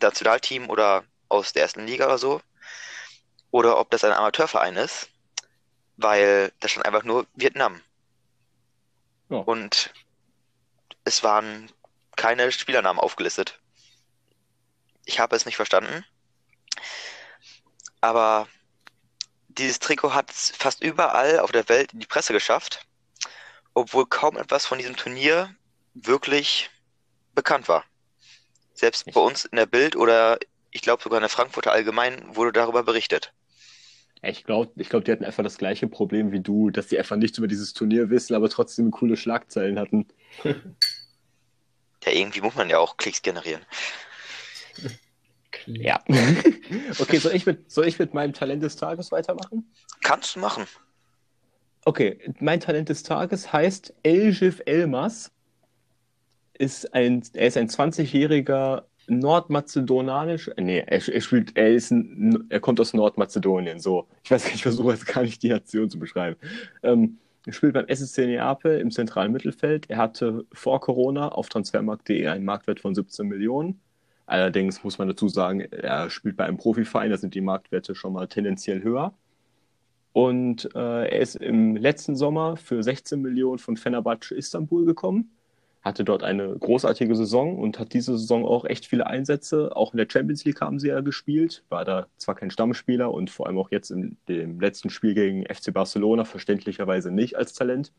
Nationalteam 0.00 0.70
oder 0.70 1.04
aus 1.28 1.52
der 1.52 1.62
ersten 1.62 1.86
Liga 1.86 2.06
oder 2.06 2.18
so, 2.18 2.40
oder 3.50 3.78
ob 3.78 3.90
das 3.90 4.04
ein 4.04 4.12
Amateurverein 4.12 4.76
ist, 4.76 5.08
weil 5.96 6.52
da 6.60 6.68
stand 6.68 6.86
einfach 6.86 7.04
nur 7.04 7.26
Vietnam. 7.34 7.80
Ja. 9.30 9.38
Und 9.38 9.92
es 11.04 11.22
waren 11.22 11.70
keine 12.16 12.50
Spielernamen 12.52 13.00
aufgelistet. 13.00 13.58
Ich 15.04 15.20
habe 15.20 15.36
es 15.36 15.46
nicht 15.46 15.56
verstanden. 15.56 16.04
Aber 18.00 18.48
dieses 19.48 19.78
Trikot 19.78 20.14
hat 20.14 20.30
es 20.30 20.50
fast 20.56 20.82
überall 20.82 21.40
auf 21.40 21.52
der 21.52 21.68
Welt 21.68 21.92
in 21.92 22.00
die 22.00 22.06
Presse 22.06 22.32
geschafft, 22.32 22.86
obwohl 23.74 24.06
kaum 24.06 24.36
etwas 24.36 24.66
von 24.66 24.78
diesem 24.78 24.96
Turnier 24.96 25.54
wirklich 25.94 26.70
bekannt 27.34 27.68
war. 27.68 27.84
Selbst 28.78 29.12
bei 29.12 29.20
uns 29.20 29.44
in 29.44 29.56
der 29.56 29.66
Bild 29.66 29.96
oder 29.96 30.38
ich 30.70 30.82
glaube 30.82 31.02
sogar 31.02 31.18
in 31.18 31.22
der 31.22 31.28
Frankfurter 31.28 31.72
Allgemein 31.72 32.36
wurde 32.36 32.52
darüber 32.52 32.84
berichtet. 32.84 33.32
Ich 34.22 34.44
glaube, 34.44 34.70
ich 34.76 34.88
glaub, 34.88 35.04
die 35.04 35.10
hatten 35.10 35.24
einfach 35.24 35.42
das 35.42 35.58
gleiche 35.58 35.88
Problem 35.88 36.30
wie 36.30 36.38
du, 36.38 36.70
dass 36.70 36.86
die 36.86 36.96
einfach 36.96 37.16
nichts 37.16 37.38
über 37.38 37.48
dieses 37.48 37.72
Turnier 37.72 38.08
wissen, 38.10 38.36
aber 38.36 38.48
trotzdem 38.48 38.92
coole 38.92 39.16
Schlagzeilen 39.16 39.80
hatten. 39.80 40.06
Ja, 40.44 42.12
irgendwie 42.12 42.40
muss 42.40 42.54
man 42.54 42.70
ja 42.70 42.78
auch 42.78 42.96
Klicks 42.96 43.22
generieren. 43.22 43.62
Ja. 45.66 46.02
okay, 46.98 47.18
soll 47.18 47.34
ich, 47.34 47.44
mit, 47.44 47.70
soll 47.70 47.86
ich 47.86 47.98
mit 47.98 48.14
meinem 48.14 48.32
Talent 48.32 48.62
des 48.62 48.76
Tages 48.76 49.12
weitermachen? 49.12 49.70
Kannst 50.02 50.36
du 50.36 50.40
machen. 50.40 50.64
Okay, 51.84 52.18
mein 52.38 52.60
Talent 52.60 52.88
des 52.88 53.02
Tages 53.02 53.52
heißt 53.52 53.92
Elgif 54.02 54.62
Elmas. 54.64 55.30
Ist 56.58 56.92
ein, 56.92 57.22
er 57.34 57.46
ist 57.46 57.56
ein 57.56 57.68
20-jähriger 57.68 58.82
nordmazedonisch. 59.08 60.50
Nee, 60.58 60.84
er, 60.86 61.08
er, 61.08 61.20
spielt, 61.20 61.56
er, 61.56 61.70
ist 61.70 61.90
ein, 61.90 62.44
er 62.48 62.60
kommt 62.60 62.80
aus 62.80 62.94
Nordmazedonien. 62.94 63.78
So, 63.80 64.06
ich 64.22 64.30
weiß 64.30 64.44
nicht, 64.44 64.56
ich 64.56 64.62
versuche 64.62 64.92
jetzt 64.92 65.06
gar 65.06 65.22
nicht 65.22 65.42
die 65.42 65.48
Nation 65.48 65.88
zu 65.88 65.98
beschreiben. 65.98 66.36
Ähm, 66.82 67.18
er 67.46 67.52
spielt 67.52 67.72
beim 67.72 67.86
SSC 67.86 68.26
Neapel 68.26 68.78
im 68.80 68.90
zentralen 68.90 69.32
Mittelfeld. 69.32 69.88
Er 69.88 69.96
hatte 69.98 70.44
vor 70.52 70.80
Corona 70.80 71.28
auf 71.28 71.48
transfermarkt.de 71.48 72.26
einen 72.26 72.44
Marktwert 72.44 72.80
von 72.80 72.94
17 72.94 73.26
Millionen. 73.26 73.80
Allerdings 74.26 74.84
muss 74.84 74.98
man 74.98 75.08
dazu 75.08 75.28
sagen, 75.28 75.60
er 75.60 76.10
spielt 76.10 76.36
bei 76.36 76.44
einem 76.44 76.58
Profiverein, 76.58 77.10
da 77.10 77.16
sind 77.16 77.34
die 77.34 77.40
Marktwerte 77.40 77.94
schon 77.94 78.12
mal 78.12 78.28
tendenziell 78.28 78.82
höher. 78.82 79.14
Und 80.12 80.68
äh, 80.74 81.08
er 81.08 81.20
ist 81.20 81.36
im 81.36 81.76
letzten 81.76 82.16
Sommer 82.16 82.58
für 82.58 82.82
16 82.82 83.22
Millionen 83.22 83.58
von 83.58 83.78
Fenerbahce 83.78 84.34
Istanbul 84.34 84.84
gekommen, 84.84 85.30
hatte 85.88 86.04
dort 86.04 86.22
eine 86.22 86.56
großartige 86.56 87.16
Saison 87.16 87.58
und 87.58 87.78
hat 87.78 87.92
diese 87.92 88.16
Saison 88.16 88.44
auch 88.46 88.64
echt 88.64 88.86
viele 88.86 89.06
Einsätze. 89.06 89.74
Auch 89.74 89.92
in 89.92 89.98
der 89.98 90.06
Champions 90.10 90.44
League 90.44 90.60
haben 90.60 90.78
sie 90.78 90.88
ja 90.88 91.00
gespielt, 91.00 91.64
war 91.68 91.84
da 91.84 92.06
zwar 92.16 92.34
kein 92.36 92.50
Stammspieler 92.50 93.12
und 93.12 93.30
vor 93.30 93.46
allem 93.46 93.58
auch 93.58 93.70
jetzt 93.70 93.90
im 93.90 94.16
dem 94.28 94.60
letzten 94.60 94.90
Spiel 94.90 95.14
gegen 95.14 95.44
FC 95.46 95.72
Barcelona 95.72 96.24
verständlicherweise 96.24 97.10
nicht 97.10 97.36
als 97.36 97.54
Talent. 97.54 97.92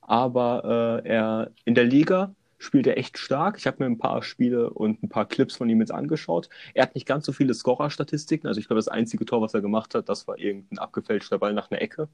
Aber 0.00 1.02
äh, 1.04 1.08
er 1.08 1.50
in 1.64 1.74
der 1.74 1.84
Liga 1.84 2.34
spielt 2.58 2.86
er 2.86 2.96
echt 2.96 3.18
stark. 3.18 3.58
Ich 3.58 3.66
habe 3.66 3.78
mir 3.80 3.86
ein 3.86 3.98
paar 3.98 4.22
Spiele 4.22 4.70
und 4.70 5.02
ein 5.02 5.08
paar 5.08 5.26
Clips 5.26 5.56
von 5.56 5.68
ihm 5.68 5.80
jetzt 5.80 5.92
angeschaut. 5.92 6.48
Er 6.74 6.84
hat 6.84 6.94
nicht 6.94 7.06
ganz 7.06 7.26
so 7.26 7.32
viele 7.32 7.54
Scorer-Statistiken. 7.54 8.46
Also 8.46 8.60
ich 8.60 8.68
glaube, 8.68 8.78
das 8.78 8.88
einzige 8.88 9.24
Tor, 9.24 9.42
was 9.42 9.54
er 9.54 9.60
gemacht 9.60 9.94
hat, 9.94 10.08
das 10.08 10.28
war 10.28 10.38
irgendein 10.38 10.78
abgefälschter 10.78 11.38
Ball 11.38 11.54
nach 11.54 11.70
einer 11.70 11.82
Ecke. 11.82 12.08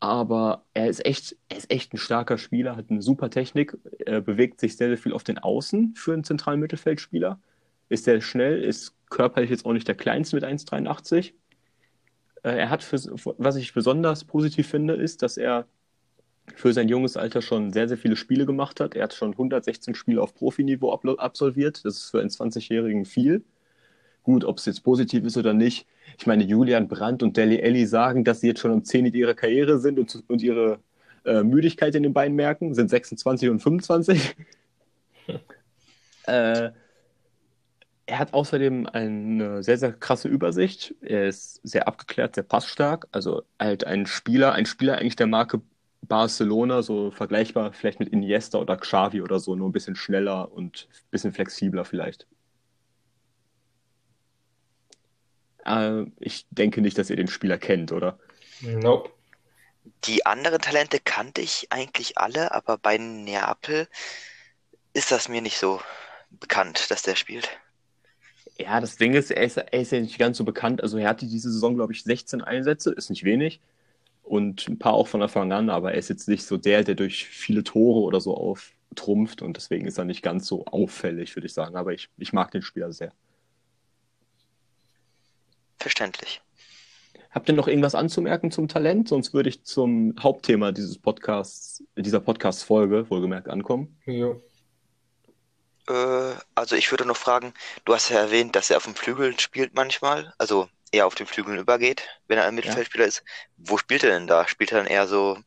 Aber 0.00 0.64
er 0.72 0.88
ist 0.88 1.04
echt, 1.04 1.36
er 1.50 1.58
ist 1.58 1.70
echt 1.70 1.92
ein 1.92 1.98
starker 1.98 2.38
Spieler, 2.38 2.76
hat 2.76 2.90
eine 2.90 3.02
super 3.02 3.28
Technik, 3.28 3.76
er 3.98 4.22
bewegt 4.22 4.58
sich 4.58 4.76
sehr, 4.76 4.88
sehr 4.88 4.98
viel 4.98 5.12
auf 5.12 5.24
den 5.24 5.38
Außen 5.38 5.94
für 5.94 6.14
einen 6.14 6.24
zentralen 6.24 6.58
Mittelfeldspieler. 6.58 7.38
Ist 7.90 8.04
sehr 8.04 8.20
schnell, 8.22 8.62
ist 8.64 8.94
körperlich 9.10 9.50
jetzt 9.50 9.66
auch 9.66 9.74
nicht 9.74 9.88
der 9.88 9.94
kleinste 9.94 10.36
mit 10.36 10.44
1,83. 10.44 11.34
Äh, 12.42 12.56
er 12.56 12.70
hat, 12.70 12.82
für, 12.82 12.98
was 13.38 13.56
ich 13.56 13.74
besonders 13.74 14.24
positiv 14.24 14.68
finde, 14.68 14.94
ist, 14.94 15.22
dass 15.22 15.36
er 15.36 15.66
für 16.54 16.72
sein 16.72 16.88
junges 16.88 17.16
Alter 17.16 17.42
schon 17.42 17.72
sehr, 17.72 17.88
sehr 17.88 17.98
viele 17.98 18.16
Spiele 18.16 18.46
gemacht 18.46 18.80
hat. 18.80 18.94
Er 18.94 19.04
hat 19.04 19.14
schon 19.14 19.32
116 19.32 19.94
Spiele 19.94 20.22
auf 20.22 20.34
Profiniveau 20.34 20.92
absolviert. 20.92 21.84
Das 21.84 21.96
ist 21.96 22.10
für 22.10 22.20
einen 22.20 22.30
20-Jährigen 22.30 23.04
viel. 23.04 23.44
Gut, 24.22 24.44
ob 24.44 24.58
es 24.58 24.66
jetzt 24.66 24.84
positiv 24.84 25.24
ist 25.24 25.36
oder 25.36 25.54
nicht. 25.54 25.86
Ich 26.18 26.26
meine, 26.26 26.44
Julian 26.44 26.88
Brandt 26.88 27.22
und 27.22 27.36
Deli 27.36 27.58
Elli 27.58 27.86
sagen, 27.86 28.24
dass 28.24 28.40
sie 28.40 28.48
jetzt 28.48 28.60
schon 28.60 28.72
am 28.72 28.84
Zenit 28.84 29.14
ihrer 29.14 29.34
Karriere 29.34 29.78
sind 29.78 29.98
und, 29.98 30.22
und 30.28 30.42
ihre 30.42 30.78
äh, 31.24 31.42
Müdigkeit 31.42 31.94
in 31.94 32.02
den 32.02 32.12
Beinen 32.12 32.36
merken, 32.36 32.74
sind 32.74 32.90
26 32.90 33.48
und 33.48 33.60
25. 33.60 34.36
äh, 36.26 36.70
er 38.06 38.18
hat 38.18 38.34
außerdem 38.34 38.86
eine 38.86 39.62
sehr, 39.62 39.78
sehr 39.78 39.92
krasse 39.92 40.28
Übersicht. 40.28 40.94
Er 41.00 41.28
ist 41.28 41.60
sehr 41.62 41.86
abgeklärt, 41.86 42.34
sehr 42.34 42.44
passstark. 42.44 43.06
Also 43.12 43.42
halt 43.58 43.84
ein 43.84 44.06
Spieler, 44.06 44.52
ein 44.52 44.66
Spieler 44.66 44.98
eigentlich 44.98 45.16
der 45.16 45.28
Marke 45.28 45.60
Barcelona, 46.02 46.82
so 46.82 47.10
vergleichbar 47.10 47.72
vielleicht 47.72 48.00
mit 48.00 48.08
Iniesta 48.08 48.58
oder 48.58 48.76
Xavi 48.76 49.22
oder 49.22 49.38
so, 49.38 49.54
nur 49.54 49.68
ein 49.68 49.72
bisschen 49.72 49.94
schneller 49.94 50.50
und 50.52 50.88
ein 50.90 51.10
bisschen 51.10 51.32
flexibler 51.32 51.84
vielleicht. 51.84 52.26
Äh, 55.64 56.04
ich 56.18 56.46
denke 56.50 56.80
nicht, 56.80 56.98
dass 56.98 57.10
ihr 57.10 57.16
den 57.16 57.28
Spieler 57.28 57.58
kennt, 57.58 57.92
oder? 57.92 58.18
Nope. 58.60 59.10
Die 60.04 60.26
anderen 60.26 60.60
Talente 60.60 60.98
kannte 61.02 61.40
ich 61.40 61.68
eigentlich 61.70 62.18
alle, 62.18 62.52
aber 62.54 62.78
bei 62.78 62.98
Neapel 62.98 63.88
ist 64.92 65.10
das 65.10 65.28
mir 65.28 65.40
nicht 65.40 65.58
so 65.58 65.80
bekannt, 66.30 66.90
dass 66.90 67.02
der 67.02 67.16
spielt. 67.16 67.48
Ja, 68.58 68.80
das 68.80 68.96
Ding 68.96 69.14
ist, 69.14 69.30
er 69.30 69.42
ist, 69.42 69.56
er 69.56 69.72
ist 69.72 69.92
ja 69.92 70.00
nicht 70.00 70.18
ganz 70.18 70.36
so 70.36 70.44
bekannt. 70.44 70.82
Also 70.82 70.98
er 70.98 71.08
hatte 71.08 71.26
diese 71.26 71.50
Saison, 71.50 71.76
glaube 71.76 71.92
ich, 71.92 72.04
16 72.04 72.42
Einsätze, 72.42 72.92
ist 72.92 73.08
nicht 73.08 73.24
wenig 73.24 73.60
und 74.30 74.68
ein 74.68 74.78
paar 74.78 74.92
auch 74.92 75.08
von 75.08 75.22
Anfang 75.22 75.50
an, 75.50 75.70
aber 75.70 75.92
er 75.92 75.98
ist 75.98 76.08
jetzt 76.08 76.28
nicht 76.28 76.44
so 76.44 76.56
der, 76.56 76.84
der 76.84 76.94
durch 76.94 77.26
viele 77.26 77.64
Tore 77.64 78.00
oder 78.00 78.20
so 78.20 78.36
auftrumpft 78.36 79.42
und 79.42 79.56
deswegen 79.56 79.88
ist 79.88 79.98
er 79.98 80.04
nicht 80.04 80.22
ganz 80.22 80.46
so 80.46 80.66
auffällig, 80.66 81.34
würde 81.34 81.46
ich 81.46 81.52
sagen. 81.52 81.74
Aber 81.74 81.92
ich, 81.92 82.08
ich 82.16 82.32
mag 82.32 82.52
den 82.52 82.62
Spieler 82.62 82.92
sehr. 82.92 83.12
Verständlich. 85.80 86.42
Habt 87.30 87.48
ihr 87.48 87.54
noch 87.54 87.68
irgendwas 87.68 87.94
anzumerken 87.94 88.50
zum 88.50 88.68
Talent? 88.68 89.08
Sonst 89.08 89.32
würde 89.32 89.48
ich 89.48 89.64
zum 89.64 90.14
Hauptthema 90.20 90.72
dieses 90.72 90.98
Podcasts, 90.98 91.82
dieser 91.96 92.20
Podcast-Folge, 92.20 93.08
wohlgemerkt, 93.08 93.48
ankommen. 93.48 93.98
Ja. 94.04 94.34
Äh, 95.88 96.34
also 96.54 96.76
ich 96.76 96.90
würde 96.90 97.06
noch 97.06 97.16
fragen, 97.16 97.54
du 97.84 97.94
hast 97.94 98.10
ja 98.10 98.18
erwähnt, 98.18 98.56
dass 98.56 98.68
er 98.68 98.76
auf 98.76 98.84
dem 98.84 98.94
Flügel 98.94 99.38
spielt 99.40 99.74
manchmal. 99.74 100.34
Also 100.38 100.68
eher 100.92 101.06
auf 101.06 101.14
den 101.14 101.26
Flügeln 101.26 101.58
übergeht, 101.58 102.02
wenn 102.26 102.36
er 102.36 102.46
ein 102.46 102.54
Mittelfeldspieler 102.54 103.04
ja. 103.04 103.08
ist. 103.08 103.22
Wo 103.56 103.78
spielt 103.78 104.04
er 104.04 104.10
denn 104.10 104.26
da? 104.26 104.46
Spielt 104.48 104.72
er 104.72 104.78
dann 104.78 104.86
eher 104.86 105.06
so 105.06 105.38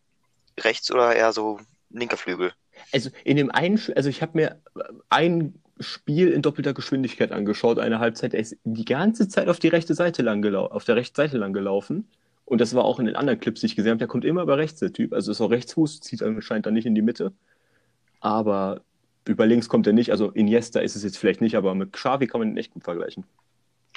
rechts 0.59 0.89
oder 0.89 1.15
eher 1.15 1.33
so 1.33 1.59
linker 1.89 2.17
Flügel? 2.17 2.53
Also 2.91 3.09
in 3.23 3.37
dem 3.37 3.51
einen, 3.51 3.79
also 3.95 4.09
ich 4.09 4.21
habe 4.21 4.37
mir 4.37 4.61
ein 5.09 5.61
Spiel 5.83 6.29
in 6.29 6.41
doppelter 6.41 6.73
Geschwindigkeit 6.73 7.31
angeschaut, 7.31 7.79
eine 7.79 7.99
Halbzeit. 7.99 8.33
Er 8.33 8.39
ist 8.39 8.57
die 8.63 8.85
ganze 8.85 9.27
Zeit 9.27 9.47
auf 9.47 9.59
die 9.59 9.67
rechte 9.67 9.93
Seite 9.93 10.21
lang 10.21 10.43
auf 10.55 10.85
der 10.85 10.95
rechten 10.95 11.15
Seite 11.15 11.37
lang 11.37 11.53
gelaufen. 11.53 12.07
Und 12.45 12.59
das 12.59 12.73
war 12.73 12.85
auch 12.85 12.99
in 12.99 13.05
den 13.05 13.15
anderen 13.15 13.39
Clips, 13.39 13.61
die 13.61 13.67
ich 13.67 13.75
gesehen 13.75 13.91
habe. 13.91 13.99
Der 13.99 14.07
kommt 14.07 14.25
immer 14.25 14.41
über 14.43 14.57
rechts, 14.57 14.79
der 14.79 14.91
Typ. 14.91 15.13
Also 15.13 15.31
ist 15.31 15.41
auch 15.41 15.49
Rechtsfuß, 15.49 16.01
zieht 16.01 16.21
anscheinend 16.21 16.65
dann 16.65 16.73
nicht 16.73 16.85
in 16.85 16.95
die 16.95 17.01
Mitte. 17.01 17.31
Aber 18.19 18.81
über 19.25 19.45
links 19.45 19.69
kommt 19.69 19.87
er 19.87 19.93
nicht. 19.93 20.11
Also 20.11 20.31
Iniesta 20.31 20.79
ist 20.79 20.95
es 20.95 21.03
jetzt 21.03 21.17
vielleicht 21.17 21.41
nicht, 21.41 21.55
aber 21.55 21.73
mit 21.75 21.93
Xavi 21.93 22.27
kann 22.27 22.39
man 22.39 22.49
ihn 22.49 22.57
echt 22.57 22.73
gut 22.73 22.83
vergleichen. 22.83 23.23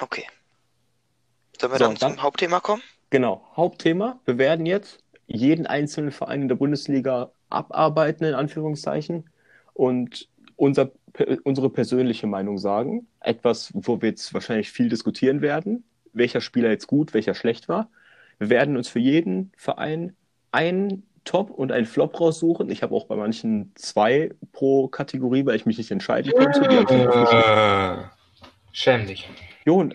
Okay. 0.00 0.24
Sollen 1.60 1.72
wir 1.72 1.78
so, 1.78 1.84
dann, 1.84 1.94
dann 1.96 2.12
zum 2.12 2.22
Hauptthema 2.22 2.60
kommen? 2.60 2.82
Genau, 3.10 3.46
Hauptthema. 3.56 4.20
Wir 4.24 4.38
werden 4.38 4.66
jetzt 4.66 5.02
jeden 5.26 5.66
einzelnen 5.66 6.12
Verein 6.12 6.42
in 6.42 6.48
der 6.48 6.56
Bundesliga 6.56 7.32
abarbeiten, 7.50 8.24
in 8.24 8.34
Anführungszeichen, 8.34 9.28
und 9.74 10.28
unser, 10.56 10.90
unsere 11.44 11.70
persönliche 11.70 12.26
Meinung 12.26 12.58
sagen. 12.58 13.06
Etwas, 13.20 13.70
wo 13.74 14.00
wir 14.00 14.10
jetzt 14.10 14.34
wahrscheinlich 14.34 14.70
viel 14.70 14.88
diskutieren 14.88 15.40
werden, 15.40 15.84
welcher 16.12 16.40
Spieler 16.40 16.70
jetzt 16.70 16.86
gut, 16.86 17.14
welcher 17.14 17.34
schlecht 17.34 17.68
war. 17.68 17.90
Wir 18.38 18.50
werden 18.50 18.76
uns 18.76 18.88
für 18.88 18.98
jeden 18.98 19.52
Verein 19.56 20.14
einen 20.52 21.04
Top 21.24 21.50
und 21.50 21.72
einen 21.72 21.86
Flop 21.86 22.20
raussuchen. 22.20 22.70
Ich 22.70 22.82
habe 22.82 22.94
auch 22.94 23.06
bei 23.06 23.16
manchen 23.16 23.72
zwei 23.74 24.30
pro 24.52 24.88
Kategorie, 24.88 25.44
weil 25.44 25.56
ich 25.56 25.66
mich 25.66 25.78
nicht 25.78 25.90
entscheiden 25.90 26.32
konnte. 26.32 26.60
Äh, 26.64 28.04
schäm 28.72 29.06
dich. 29.06 29.28
Jo, 29.64 29.88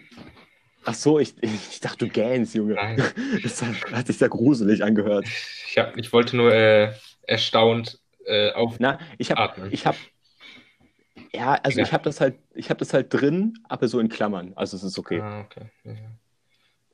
Ach 0.83 0.95
so, 0.95 1.19
ich, 1.19 1.35
ich 1.41 1.79
dachte, 1.79 2.05
du 2.05 2.11
gähnst, 2.11 2.55
Junge. 2.55 2.73
Nein. 2.73 3.01
Das 3.43 3.61
hat 3.61 4.07
sich 4.07 4.17
sehr 4.17 4.29
gruselig 4.29 4.83
angehört. 4.83 5.25
Ich, 5.67 5.77
hab, 5.77 5.95
ich 5.95 6.11
wollte 6.11 6.35
nur 6.35 6.51
äh, 6.53 6.91
erstaunt 7.27 7.99
äh, 8.25 8.51
auf. 8.51 8.79
Na, 8.79 8.99
ich 9.17 9.31
habe, 9.31 9.69
ich 9.69 9.85
habe, 9.85 9.97
ja, 11.33 11.53
also 11.63 11.79
ja. 11.79 11.85
ich 11.85 11.93
habe 11.93 12.03
das 12.03 12.19
halt, 12.19 12.37
ich 12.53 12.69
habe 12.69 12.79
das 12.79 12.93
halt 12.93 13.13
drin, 13.13 13.57
aber 13.69 13.87
so 13.87 13.99
in 13.99 14.09
Klammern. 14.09 14.53
Also 14.55 14.75
es 14.75 14.83
ist 14.83 14.99
okay. 14.99 15.21
Ah, 15.21 15.41
okay. 15.41 15.71
Ja. 15.83 15.93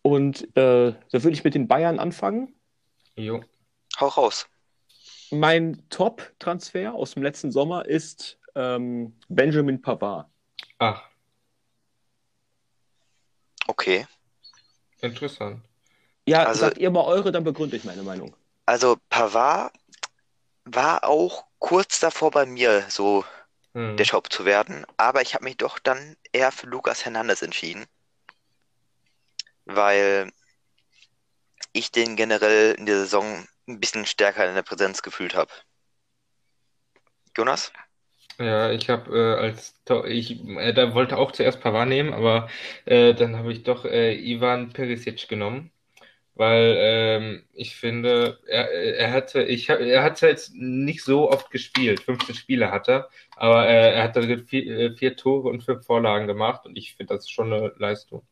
Und 0.04 0.44
äh, 0.56 0.94
da 0.94 1.24
würde 1.24 1.32
ich 1.32 1.44
mit 1.44 1.56
den 1.56 1.68
Bayern 1.68 2.00
anfangen. 2.00 2.54
Jo. 3.16 3.44
Hau 4.00 4.08
raus. 4.08 4.48
Mein 5.32 5.84
Top-Transfer 5.90 6.94
aus 6.94 7.16
dem 7.16 7.24
letzten 7.24 7.52
Sommer 7.52 7.86
ist 7.86 8.40
ähm, 8.56 9.16
Benjamin 9.28 9.82
Pavard. 9.82 10.28
Ach. 10.78 11.04
Okay. 13.68 14.08
Interessant. 15.02 15.62
Ja, 16.28 16.44
also, 16.44 16.62
sagt 16.62 16.78
ihr 16.78 16.92
mal 16.92 17.04
eure, 17.04 17.32
dann 17.32 17.44
begründe 17.44 17.76
ich 17.76 17.84
meine 17.84 18.04
Meinung. 18.04 18.36
Also 18.66 18.98
Pavard 19.10 19.74
war 20.66 21.04
auch 21.06 21.46
kurz 21.60 22.00
davor 22.00 22.32
bei 22.32 22.46
mir 22.46 22.86
so 22.90 23.24
hm. 23.78 23.96
der 23.96 24.08
Top 24.08 24.34
zu 24.34 24.44
werden, 24.44 24.88
aber 24.98 25.22
ich 25.22 25.36
habe 25.36 25.44
mich 25.44 25.58
doch 25.58 25.78
dann 25.78 26.18
eher 26.32 26.52
für 26.52 26.66
Lucas 26.66 27.06
Hernandez 27.06 27.44
entschieden, 27.44 27.86
weil 29.66 30.32
ich 31.74 31.92
den 31.92 32.16
generell 32.16 32.74
in 32.74 32.88
der 32.88 32.98
Saison 32.98 33.48
ein 33.68 33.80
bisschen 33.80 34.08
stärker 34.08 34.50
in 34.50 34.56
der 34.56 34.64
Präsenz 34.64 35.04
gefühlt 35.04 35.36
habe. 35.36 35.52
Jonas? 37.38 37.72
Ja, 38.40 38.72
ich 38.72 38.90
habe 38.90 39.16
äh, 39.16 39.46
als 39.46 39.76
ich 40.08 40.44
äh, 40.48 40.74
da 40.74 40.96
wollte 40.96 41.16
auch 41.18 41.32
zuerst 41.32 41.62
Pavard 41.62 41.88
nehmen, 41.88 42.14
aber 42.14 42.50
äh, 42.86 43.14
dann 43.14 43.36
habe 43.36 43.52
ich 43.54 43.62
doch 43.62 43.86
äh, 43.86 44.16
Ivan 44.16 44.74
Perisic 44.74 45.28
genommen, 45.28 45.72
weil 46.38 46.76
ähm, 46.78 47.44
ich 47.54 47.76
finde, 47.76 48.40
er, 48.48 48.70
er 48.72 49.12
hatte, 49.12 49.44
ich, 49.44 49.70
er 49.70 50.04
hat 50.04 50.22
jetzt 50.22 50.54
nicht 50.56 51.04
so 51.04 51.32
oft 51.32 51.52
gespielt. 51.52 52.02
15 52.02 52.36
Spiele 52.36 52.72
hat 52.72 52.88
er, 52.88 53.10
aber 53.36 53.68
äh, 53.68 53.96
er 53.96 54.04
hat 54.04 54.16
da 54.16 54.22
vier, 54.22 54.68
äh, 54.68 54.96
vier 54.96 55.16
Tore 55.16 55.50
und 55.50 55.64
fünf 55.64 55.86
Vorlagen 55.86 56.28
gemacht 56.28 56.66
und 56.66 56.78
ich 56.78 56.96
finde, 56.96 57.16
das 57.16 57.26
ist 57.26 57.32
schon 57.32 57.52
eine 57.52 57.74
Leistung. 57.78 58.24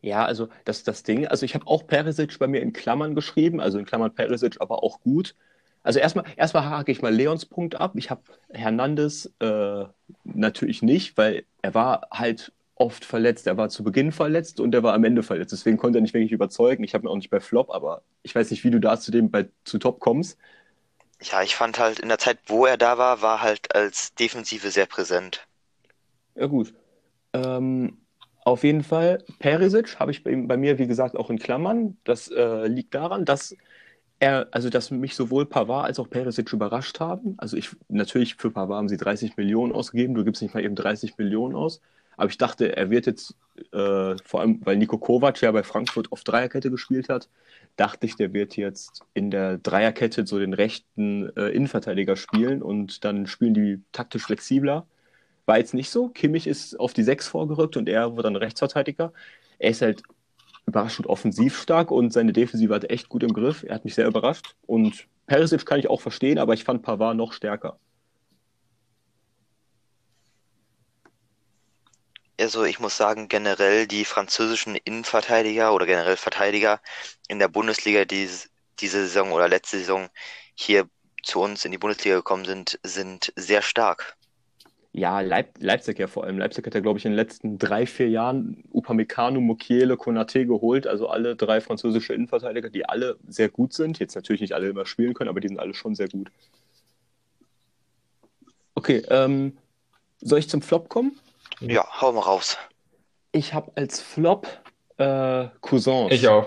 Ja, 0.00 0.24
also 0.24 0.48
das, 0.64 0.84
das 0.84 1.02
Ding, 1.02 1.26
also 1.26 1.46
ich 1.46 1.54
habe 1.54 1.66
auch 1.66 1.86
Perisic 1.86 2.38
bei 2.38 2.46
mir 2.46 2.60
in 2.60 2.74
Klammern 2.74 3.14
geschrieben, 3.14 3.60
also 3.60 3.78
in 3.78 3.86
Klammern 3.86 4.14
Perisic, 4.14 4.56
aber 4.60 4.82
auch 4.82 5.00
gut. 5.00 5.34
Also 5.82 5.98
erstmal, 5.98 6.24
erstmal 6.36 6.68
hake 6.68 6.92
ich 6.92 7.02
mal 7.02 7.14
Leons 7.14 7.46
Punkt 7.46 7.74
ab. 7.74 7.92
Ich 7.96 8.10
habe 8.10 8.22
Hernandez 8.50 9.32
äh, 9.40 9.84
natürlich 10.24 10.82
nicht, 10.82 11.16
weil 11.16 11.44
er 11.62 11.74
war 11.74 12.08
halt 12.10 12.52
oft 12.76 13.04
verletzt. 13.04 13.46
Er 13.46 13.56
war 13.56 13.68
zu 13.68 13.84
Beginn 13.84 14.12
verletzt 14.12 14.60
und 14.60 14.74
er 14.74 14.82
war 14.82 14.94
am 14.94 15.04
Ende 15.04 15.22
verletzt. 15.22 15.52
Deswegen 15.52 15.76
konnte 15.76 15.98
er 15.98 16.02
nicht 16.02 16.14
wirklich 16.14 16.32
überzeugen. 16.32 16.84
Ich 16.84 16.94
habe 16.94 17.06
ihn 17.06 17.08
auch 17.08 17.16
nicht 17.16 17.30
bei 17.30 17.40
Flop, 17.40 17.70
aber 17.70 18.02
ich 18.22 18.34
weiß 18.34 18.50
nicht, 18.50 18.64
wie 18.64 18.70
du 18.70 18.80
da 18.80 18.98
zu 18.98 19.10
dem 19.10 19.30
bei 19.30 19.48
zu 19.64 19.78
Top 19.78 20.00
kommst. 20.00 20.38
Ja, 21.22 21.42
ich 21.42 21.56
fand 21.56 21.78
halt 21.78 22.00
in 22.00 22.08
der 22.08 22.18
Zeit, 22.18 22.38
wo 22.46 22.66
er 22.66 22.76
da 22.76 22.98
war, 22.98 23.22
war 23.22 23.40
halt 23.40 23.74
als 23.74 24.14
Defensive 24.14 24.70
sehr 24.70 24.86
präsent. 24.86 25.46
Ja, 26.34 26.46
gut. 26.46 26.74
Ähm, 27.32 27.98
auf 28.44 28.62
jeden 28.62 28.82
Fall, 28.82 29.24
Perisic 29.38 29.98
habe 29.98 30.10
ich 30.10 30.22
bei, 30.22 30.34
bei, 30.36 30.56
mir, 30.56 30.78
wie 30.78 30.86
gesagt, 30.86 31.16
auch 31.16 31.30
in 31.30 31.38
Klammern. 31.38 31.96
Das 32.04 32.28
äh, 32.28 32.66
liegt 32.66 32.94
daran, 32.94 33.24
dass 33.24 33.56
er, 34.18 34.48
also 34.50 34.68
dass 34.68 34.90
mich 34.90 35.14
sowohl 35.14 35.46
Pavard 35.46 35.86
als 35.86 35.98
auch 35.98 36.10
Perisic 36.10 36.52
überrascht 36.52 37.00
haben. 37.00 37.34
Also 37.38 37.56
ich, 37.56 37.70
natürlich 37.88 38.34
für 38.34 38.50
Pavard 38.50 38.78
haben 38.78 38.88
sie 38.88 38.96
30 38.96 39.36
Millionen 39.36 39.72
ausgegeben, 39.72 40.14
du 40.14 40.24
gibst 40.24 40.42
nicht 40.42 40.54
mal 40.54 40.64
eben 40.64 40.74
30 40.74 41.16
Millionen 41.16 41.54
aus. 41.54 41.80
Aber 42.16 42.28
ich 42.28 42.38
dachte, 42.38 42.76
er 42.76 42.90
wird 42.90 43.06
jetzt, 43.06 43.34
äh, 43.72 44.16
vor 44.24 44.40
allem 44.40 44.60
weil 44.64 44.76
Nico 44.76 44.98
Kovac 44.98 45.40
ja 45.40 45.52
bei 45.52 45.62
Frankfurt 45.62 46.12
auf 46.12 46.24
Dreierkette 46.24 46.70
gespielt 46.70 47.08
hat, 47.08 47.28
dachte 47.76 48.06
ich, 48.06 48.16
der 48.16 48.32
wird 48.32 48.56
jetzt 48.56 49.02
in 49.14 49.30
der 49.30 49.58
Dreierkette 49.58 50.26
so 50.26 50.38
den 50.38 50.54
rechten 50.54 51.34
äh, 51.36 51.48
Innenverteidiger 51.48 52.16
spielen 52.16 52.62
und 52.62 53.04
dann 53.04 53.26
spielen 53.26 53.54
die 53.54 53.82
taktisch 53.92 54.24
flexibler. 54.24 54.86
War 55.46 55.58
jetzt 55.58 55.74
nicht 55.74 55.90
so. 55.90 56.08
Kimmich 56.08 56.46
ist 56.46 56.78
auf 56.80 56.92
die 56.92 57.02
Sechs 57.02 57.28
vorgerückt 57.28 57.76
und 57.76 57.88
er 57.88 58.16
wird 58.16 58.24
dann 58.24 58.36
Rechtsverteidiger. 58.36 59.12
Er 59.58 59.70
ist 59.70 59.82
halt 59.82 60.02
überraschend 60.66 61.06
offensiv 61.06 61.60
stark 61.60 61.90
und 61.90 62.12
seine 62.12 62.32
Defensive 62.32 62.74
hat 62.74 62.90
echt 62.90 63.08
gut 63.08 63.22
im 63.22 63.32
Griff. 63.32 63.64
Er 63.64 63.74
hat 63.74 63.84
mich 63.84 63.94
sehr 63.94 64.06
überrascht. 64.06 64.54
Und 64.66 65.06
Perisic 65.26 65.66
kann 65.66 65.78
ich 65.78 65.88
auch 65.88 66.00
verstehen, 66.00 66.38
aber 66.38 66.54
ich 66.54 66.64
fand 66.64 66.82
Pavard 66.82 67.16
noch 67.16 67.32
stärker. 67.32 67.78
Also 72.40 72.64
ich 72.64 72.80
muss 72.80 72.96
sagen, 72.96 73.28
generell 73.28 73.86
die 73.86 74.04
französischen 74.04 74.76
Innenverteidiger 74.76 75.72
oder 75.72 75.86
generell 75.86 76.16
Verteidiger 76.16 76.80
in 77.28 77.38
der 77.38 77.48
Bundesliga, 77.48 78.04
die 78.04 78.28
diese 78.80 79.06
Saison 79.06 79.32
oder 79.32 79.48
letzte 79.48 79.78
Saison 79.78 80.08
hier 80.54 80.88
zu 81.22 81.40
uns 81.40 81.64
in 81.64 81.72
die 81.72 81.78
Bundesliga 81.78 82.16
gekommen 82.16 82.44
sind, 82.44 82.78
sind 82.82 83.32
sehr 83.36 83.62
stark. 83.62 84.16
Ja, 84.92 85.20
Leip 85.20 85.54
Leipzig 85.58 85.98
ja 85.98 86.06
vor 86.06 86.22
allem. 86.22 86.38
Leipzig 86.38 86.64
hat 86.66 86.74
ja, 86.74 86.80
glaube 86.80 87.00
ich, 87.00 87.04
in 87.04 87.12
den 87.12 87.16
letzten 87.16 87.58
drei, 87.58 87.84
vier 87.84 88.08
Jahren 88.08 88.62
Upamecano, 88.70 89.40
Mukiele, 89.40 89.96
Konate 89.96 90.46
geholt. 90.46 90.86
Also 90.86 91.08
alle 91.08 91.34
drei 91.34 91.60
französische 91.60 92.14
Innenverteidiger, 92.14 92.70
die 92.70 92.88
alle 92.88 93.18
sehr 93.26 93.48
gut 93.48 93.72
sind. 93.72 93.98
Jetzt 93.98 94.14
natürlich 94.14 94.40
nicht 94.40 94.52
alle 94.52 94.68
immer 94.68 94.86
spielen 94.86 95.14
können, 95.14 95.30
aber 95.30 95.40
die 95.40 95.48
sind 95.48 95.58
alle 95.58 95.74
schon 95.74 95.96
sehr 95.96 96.08
gut. 96.08 96.30
Okay, 98.76 99.02
ähm, 99.08 99.56
soll 100.20 100.38
ich 100.38 100.48
zum 100.48 100.62
Flop 100.62 100.88
kommen? 100.88 101.18
Ja, 101.70 101.86
hau 102.00 102.12
mal 102.12 102.20
raus. 102.20 102.58
Ich 103.32 103.54
habe 103.54 103.72
als 103.74 104.00
Flop 104.00 104.46
äh, 104.98 105.48
Cousins. 105.60 106.12
Ich 106.12 106.28
auch. 106.28 106.46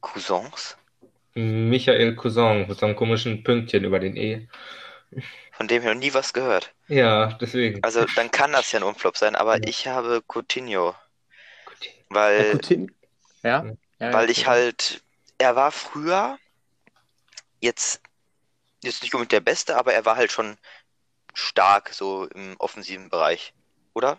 Cousins? 0.00 0.76
Michael 1.34 2.14
Cousin 2.14 2.66
mit 2.68 2.78
so 2.78 2.86
einem 2.86 2.96
komischen 2.96 3.42
Pünktchen 3.42 3.84
über 3.84 3.98
den 3.98 4.16
E. 4.16 4.48
Von 5.52 5.68
dem 5.68 5.82
ich 5.82 5.88
noch 5.88 5.94
nie 5.94 6.12
was 6.14 6.32
gehört. 6.32 6.72
Ja, 6.88 7.34
deswegen. 7.40 7.82
Also 7.82 8.04
dann 8.16 8.30
kann 8.30 8.52
das 8.52 8.72
ja 8.72 8.80
ein 8.80 8.84
Unflop 8.84 9.16
sein, 9.16 9.34
aber 9.36 9.56
ja. 9.56 9.62
ich 9.68 9.86
habe 9.86 10.22
Coutinho. 10.26 10.94
Weil, 12.08 12.46
ja, 12.46 12.52
Coutinho. 12.52 12.94
Ja? 13.42 13.64
ja 13.98 14.12
weil 14.12 14.30
ich 14.30 14.46
halt, 14.46 15.02
er 15.38 15.56
war 15.56 15.72
früher 15.72 16.38
jetzt, 17.60 18.02
jetzt 18.82 19.02
nicht 19.02 19.14
unbedingt 19.14 19.32
der 19.32 19.40
Beste, 19.40 19.76
aber 19.76 19.94
er 19.94 20.04
war 20.04 20.16
halt 20.16 20.32
schon 20.32 20.56
stark 21.34 21.90
so 21.92 22.26
im 22.26 22.56
offensiven 22.58 23.08
Bereich, 23.08 23.54
oder? 23.94 24.18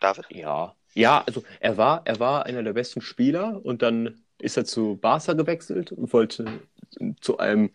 David? 0.00 0.26
Ja. 0.30 0.74
Ja, 0.94 1.22
also 1.26 1.42
er 1.60 1.76
war, 1.76 2.02
er 2.06 2.18
war 2.20 2.46
einer 2.46 2.62
der 2.62 2.72
besten 2.72 3.02
Spieler 3.02 3.60
und 3.64 3.82
dann 3.82 4.22
ist 4.38 4.56
er 4.56 4.64
zu 4.64 4.96
Barca 4.96 5.34
gewechselt 5.34 5.92
und 5.92 6.12
wollte 6.12 6.62
zu 7.20 7.38
einem 7.38 7.70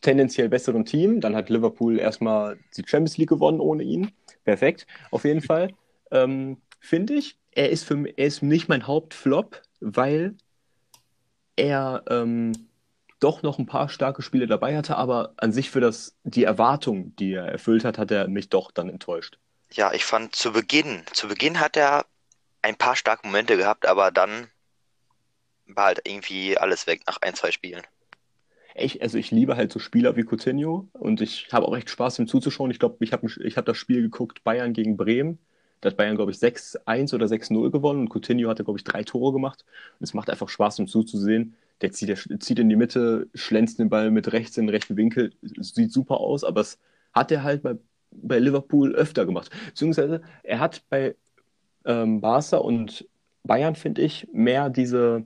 tendenziell 0.00 0.48
besseren 0.48 0.84
Team. 0.84 1.20
Dann 1.20 1.36
hat 1.36 1.50
Liverpool 1.50 1.98
erstmal 1.98 2.58
die 2.76 2.84
Champions 2.86 3.18
League 3.18 3.28
gewonnen 3.28 3.60
ohne 3.60 3.82
ihn. 3.82 4.12
Perfekt, 4.44 4.86
auf 5.10 5.24
jeden 5.24 5.42
Fall. 5.42 5.68
Ähm, 6.10 6.58
Finde 6.80 7.14
ich, 7.14 7.38
er 7.52 7.70
ist, 7.70 7.84
für, 7.84 8.06
er 8.16 8.26
ist 8.26 8.42
nicht 8.42 8.68
mein 8.68 8.86
Hauptflop, 8.86 9.62
weil 9.80 10.34
er 11.56 12.02
ähm, 12.08 12.52
doch 13.20 13.42
noch 13.42 13.58
ein 13.58 13.66
paar 13.66 13.88
starke 13.88 14.22
Spiele 14.22 14.46
dabei 14.46 14.76
hatte, 14.76 14.96
aber 14.96 15.34
an 15.36 15.52
sich 15.52 15.70
für 15.70 15.80
das, 15.80 16.16
die 16.24 16.44
Erwartung, 16.44 17.14
die 17.16 17.34
er 17.34 17.46
erfüllt 17.46 17.84
hat, 17.84 17.98
hat 17.98 18.10
er 18.10 18.26
mich 18.28 18.48
doch 18.48 18.72
dann 18.72 18.88
enttäuscht. 18.88 19.38
Ja, 19.72 19.92
ich 19.92 20.04
fand 20.04 20.34
zu 20.34 20.52
Beginn, 20.52 21.04
zu 21.12 21.28
Beginn 21.28 21.60
hat 21.60 21.76
er 21.76 22.06
ein 22.62 22.76
paar 22.76 22.96
starke 22.96 23.26
Momente 23.26 23.56
gehabt, 23.56 23.86
aber 23.86 24.10
dann 24.10 24.50
war 25.66 25.86
halt 25.86 26.02
irgendwie 26.04 26.58
alles 26.58 26.86
weg 26.86 27.02
nach 27.06 27.18
ein, 27.22 27.34
zwei 27.34 27.50
Spielen 27.50 27.82
ich, 28.74 29.02
also 29.02 29.18
ich 29.18 29.30
liebe 29.30 29.56
halt 29.56 29.72
so 29.72 29.78
Spieler 29.78 30.16
wie 30.16 30.24
Coutinho 30.24 30.88
und 30.92 31.20
ich 31.20 31.48
habe 31.52 31.66
auch 31.66 31.76
echt 31.76 31.90
Spaß, 31.90 32.18
ihm 32.18 32.26
zuzuschauen. 32.26 32.70
Ich 32.70 32.78
glaube, 32.78 32.96
ich 33.00 33.12
habe 33.12 33.26
ich 33.26 33.56
hab 33.56 33.66
das 33.66 33.76
Spiel 33.76 34.02
geguckt, 34.02 34.44
Bayern 34.44 34.72
gegen 34.72 34.96
Bremen. 34.96 35.38
Da 35.80 35.90
hat 35.90 35.96
Bayern, 35.96 36.16
glaube 36.16 36.30
ich, 36.30 36.38
6-1 36.38 37.14
oder 37.14 37.26
6-0 37.26 37.70
gewonnen 37.70 38.00
und 38.00 38.08
Coutinho 38.08 38.48
hatte, 38.48 38.64
glaube 38.64 38.78
ich, 38.78 38.84
drei 38.84 39.02
Tore 39.02 39.32
gemacht. 39.32 39.64
Und 39.98 40.04
es 40.04 40.14
macht 40.14 40.30
einfach 40.30 40.48
Spaß, 40.48 40.78
ihm 40.78 40.86
zuzusehen. 40.86 41.54
Der 41.80 41.90
zieht, 41.90 42.08
der 42.08 42.40
zieht 42.40 42.60
in 42.60 42.68
die 42.68 42.76
Mitte, 42.76 43.28
schlänzt 43.34 43.80
den 43.80 43.90
Ball 43.90 44.10
mit 44.10 44.32
rechts 44.32 44.56
in 44.56 44.66
den 44.66 44.74
rechten 44.74 44.96
Winkel. 44.96 45.32
Sieht 45.42 45.92
super 45.92 46.18
aus, 46.18 46.44
aber 46.44 46.60
es 46.60 46.78
hat 47.12 47.32
er 47.32 47.42
halt 47.42 47.62
bei, 47.62 47.74
bei 48.12 48.38
Liverpool 48.38 48.94
öfter 48.94 49.26
gemacht. 49.26 49.50
Beziehungsweise 49.66 50.22
er 50.42 50.60
hat 50.60 50.82
bei 50.88 51.16
ähm, 51.84 52.20
Barca 52.20 52.58
und 52.58 53.06
Bayern, 53.44 53.74
finde 53.74 54.02
ich, 54.02 54.28
mehr 54.32 54.70
diese, 54.70 55.24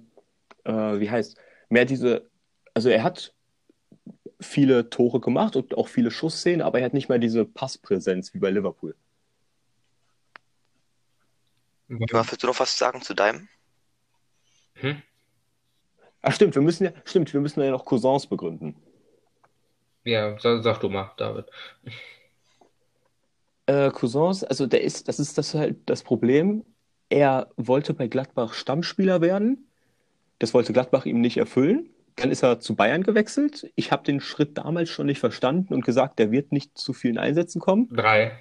äh, 0.65 0.73
wie 0.73 1.11
heißt, 1.11 1.37
mehr 1.69 1.85
diese, 1.85 2.31
also 2.75 2.89
er 2.89 3.03
hat 3.03 3.35
viele 4.41 4.91
Tore 4.91 5.21
gemacht 5.21 5.57
und 5.57 5.77
auch 5.77 5.89
viele 5.89 6.11
Schussszenen, 6.11 6.63
aber 6.63 6.79
er 6.79 6.87
hat 6.87 6.95
nicht 6.95 7.09
mehr 7.09 7.19
diese 7.19 7.45
Passpräsenz 7.45 8.35
wie 8.35 8.39
bei 8.39 8.51
Liverpool. 8.51 8.95
Ja, 11.89 12.29
willst 12.29 12.43
du 12.43 12.47
noch 12.47 12.59
was 12.59 12.77
sagen 12.77 13.01
zu 13.03 13.15
deinem? 13.15 13.49
Hm? 14.75 15.03
Ach 16.23 16.33
stimmt, 16.33 16.55
wir 16.55 16.63
müssen 16.63 16.85
ja, 16.85 16.93
stimmt, 17.05 17.33
wir 17.33 17.41
müssen 17.41 17.63
ja 17.63 17.71
noch 17.71 17.85
Cousins 17.85 18.27
begründen. 18.27 18.75
Ja, 20.05 20.39
sag, 20.39 20.63
sag 20.63 20.81
du 20.81 20.89
mal, 20.89 21.13
David. 21.17 21.47
Äh, 23.67 23.91
Cousins, 23.91 24.45
also 24.45 24.67
der 24.67 24.83
ist, 24.83 25.09
das 25.09 25.19
ist 25.19 25.39
das 25.39 25.55
halt 25.55 25.77
das 25.87 26.03
Problem. 26.03 26.65
Er 27.09 27.51
wollte 27.57 27.95
bei 27.95 28.09
Gladbach 28.09 28.55
Stammspieler 28.55 29.21
werden. 29.21 29.69
Das 30.39 30.55
wollte 30.55 30.73
Gladbach 30.73 31.07
ihm 31.07 31.21
nicht 31.21 31.37
erfüllen. 31.37 31.91
Dann 32.17 32.31
ist 32.31 32.43
er 32.43 32.61
zu 32.61 32.75
Bayern 32.75 33.03
gewechselt. 33.03 33.71
Ich 33.75 33.93
habe 33.93 34.05
den 34.05 34.21
Schritt 34.21 34.57
damals 34.57 34.89
schon 34.89 35.07
nicht 35.07 35.21
verstanden 35.21 35.75
und 35.75 35.85
gesagt, 35.85 36.19
der 36.19 36.31
wird 36.31 36.51
nicht 36.51 36.77
zu 36.79 36.93
vielen 36.93 37.19
Einsätzen 37.19 37.61
kommen. 37.61 37.89
Drei. 37.91 38.33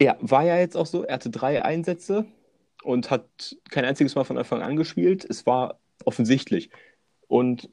Ja, 0.00 0.16
war 0.20 0.44
ja 0.44 0.58
jetzt 0.58 0.76
auch 0.76 0.86
so. 0.86 1.04
Er 1.04 1.14
hatte 1.14 1.30
drei 1.30 1.64
Einsätze 1.64 2.26
und 2.82 3.10
hat 3.10 3.56
kein 3.70 3.84
einziges 3.84 4.16
Mal 4.16 4.24
von 4.24 4.38
Anfang 4.38 4.60
an 4.60 4.76
gespielt. 4.76 5.24
Es 5.28 5.46
war 5.46 5.78
offensichtlich. 6.04 6.70
Und 7.28 7.70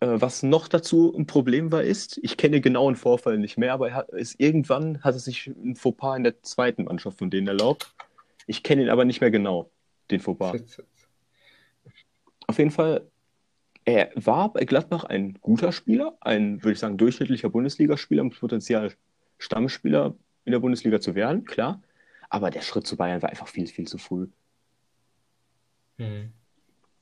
was 0.00 0.42
noch 0.42 0.68
dazu 0.68 1.14
ein 1.16 1.26
Problem 1.26 1.72
war, 1.72 1.82
ist, 1.82 2.18
ich 2.22 2.36
kenne 2.36 2.60
genau 2.60 2.90
den 2.90 2.96
Vorfall 2.96 3.38
nicht 3.38 3.56
mehr, 3.56 3.72
aber 3.72 3.88
er 3.88 3.94
hat, 3.94 4.08
ist, 4.10 4.38
irgendwann 4.38 5.02
hat 5.02 5.14
er 5.14 5.20
sich 5.20 5.46
ein 5.46 5.76
Fauxpas 5.76 6.16
in 6.16 6.24
der 6.24 6.42
zweiten 6.42 6.84
Mannschaft 6.84 7.18
von 7.18 7.30
denen 7.30 7.46
erlaubt. 7.46 7.94
Ich 8.46 8.62
kenne 8.62 8.82
ihn 8.82 8.90
aber 8.90 9.04
nicht 9.04 9.20
mehr 9.20 9.30
genau, 9.30 9.70
den 10.10 10.20
Fauxpas. 10.20 10.62
Auf 12.46 12.58
jeden 12.58 12.70
Fall 12.70 13.06
er 13.84 14.10
war 14.14 14.52
bei 14.52 14.64
Gladbach 14.64 15.04
ein 15.04 15.34
guter 15.40 15.72
Spieler, 15.72 16.16
ein, 16.20 16.62
würde 16.62 16.72
ich 16.72 16.78
sagen, 16.78 16.96
durchschnittlicher 16.96 17.50
Bundesligaspieler 17.50 18.24
mit 18.24 18.38
Potenzial, 18.38 18.92
Stammspieler 19.38 20.14
in 20.44 20.52
der 20.52 20.58
Bundesliga 20.58 21.00
zu 21.00 21.14
werden, 21.14 21.44
klar. 21.44 21.82
Aber 22.30 22.50
der 22.50 22.62
Schritt 22.62 22.86
zu 22.86 22.96
Bayern 22.96 23.22
war 23.22 23.28
einfach 23.30 23.48
viel, 23.48 23.66
viel 23.66 23.86
zu 23.86 23.98
früh. 23.98 24.28
Mhm. 25.98 26.32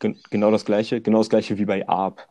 Gen 0.00 0.18
genau 0.30 0.50
das 0.50 0.64
gleiche, 0.64 1.00
genau 1.00 1.18
das 1.18 1.28
gleiche 1.28 1.58
wie 1.58 1.64
bei 1.64 1.88
Arp. 1.88 2.28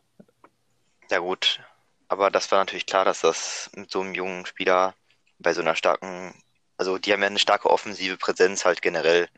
Ja 1.10 1.18
gut, 1.18 1.60
aber 2.08 2.30
das 2.30 2.50
war 2.50 2.58
natürlich 2.58 2.86
klar, 2.86 3.04
dass 3.04 3.20
das 3.20 3.70
mit 3.74 3.90
so 3.90 4.00
einem 4.00 4.14
jungen 4.14 4.46
Spieler 4.46 4.94
bei 5.38 5.52
so 5.52 5.60
einer 5.60 5.74
starken, 5.74 6.34
also 6.76 6.98
die 6.98 7.12
haben 7.12 7.20
ja 7.20 7.26
eine 7.26 7.38
starke 7.38 7.68
offensive 7.70 8.16
Präsenz 8.16 8.64
halt 8.64 8.80
generell 8.82 9.28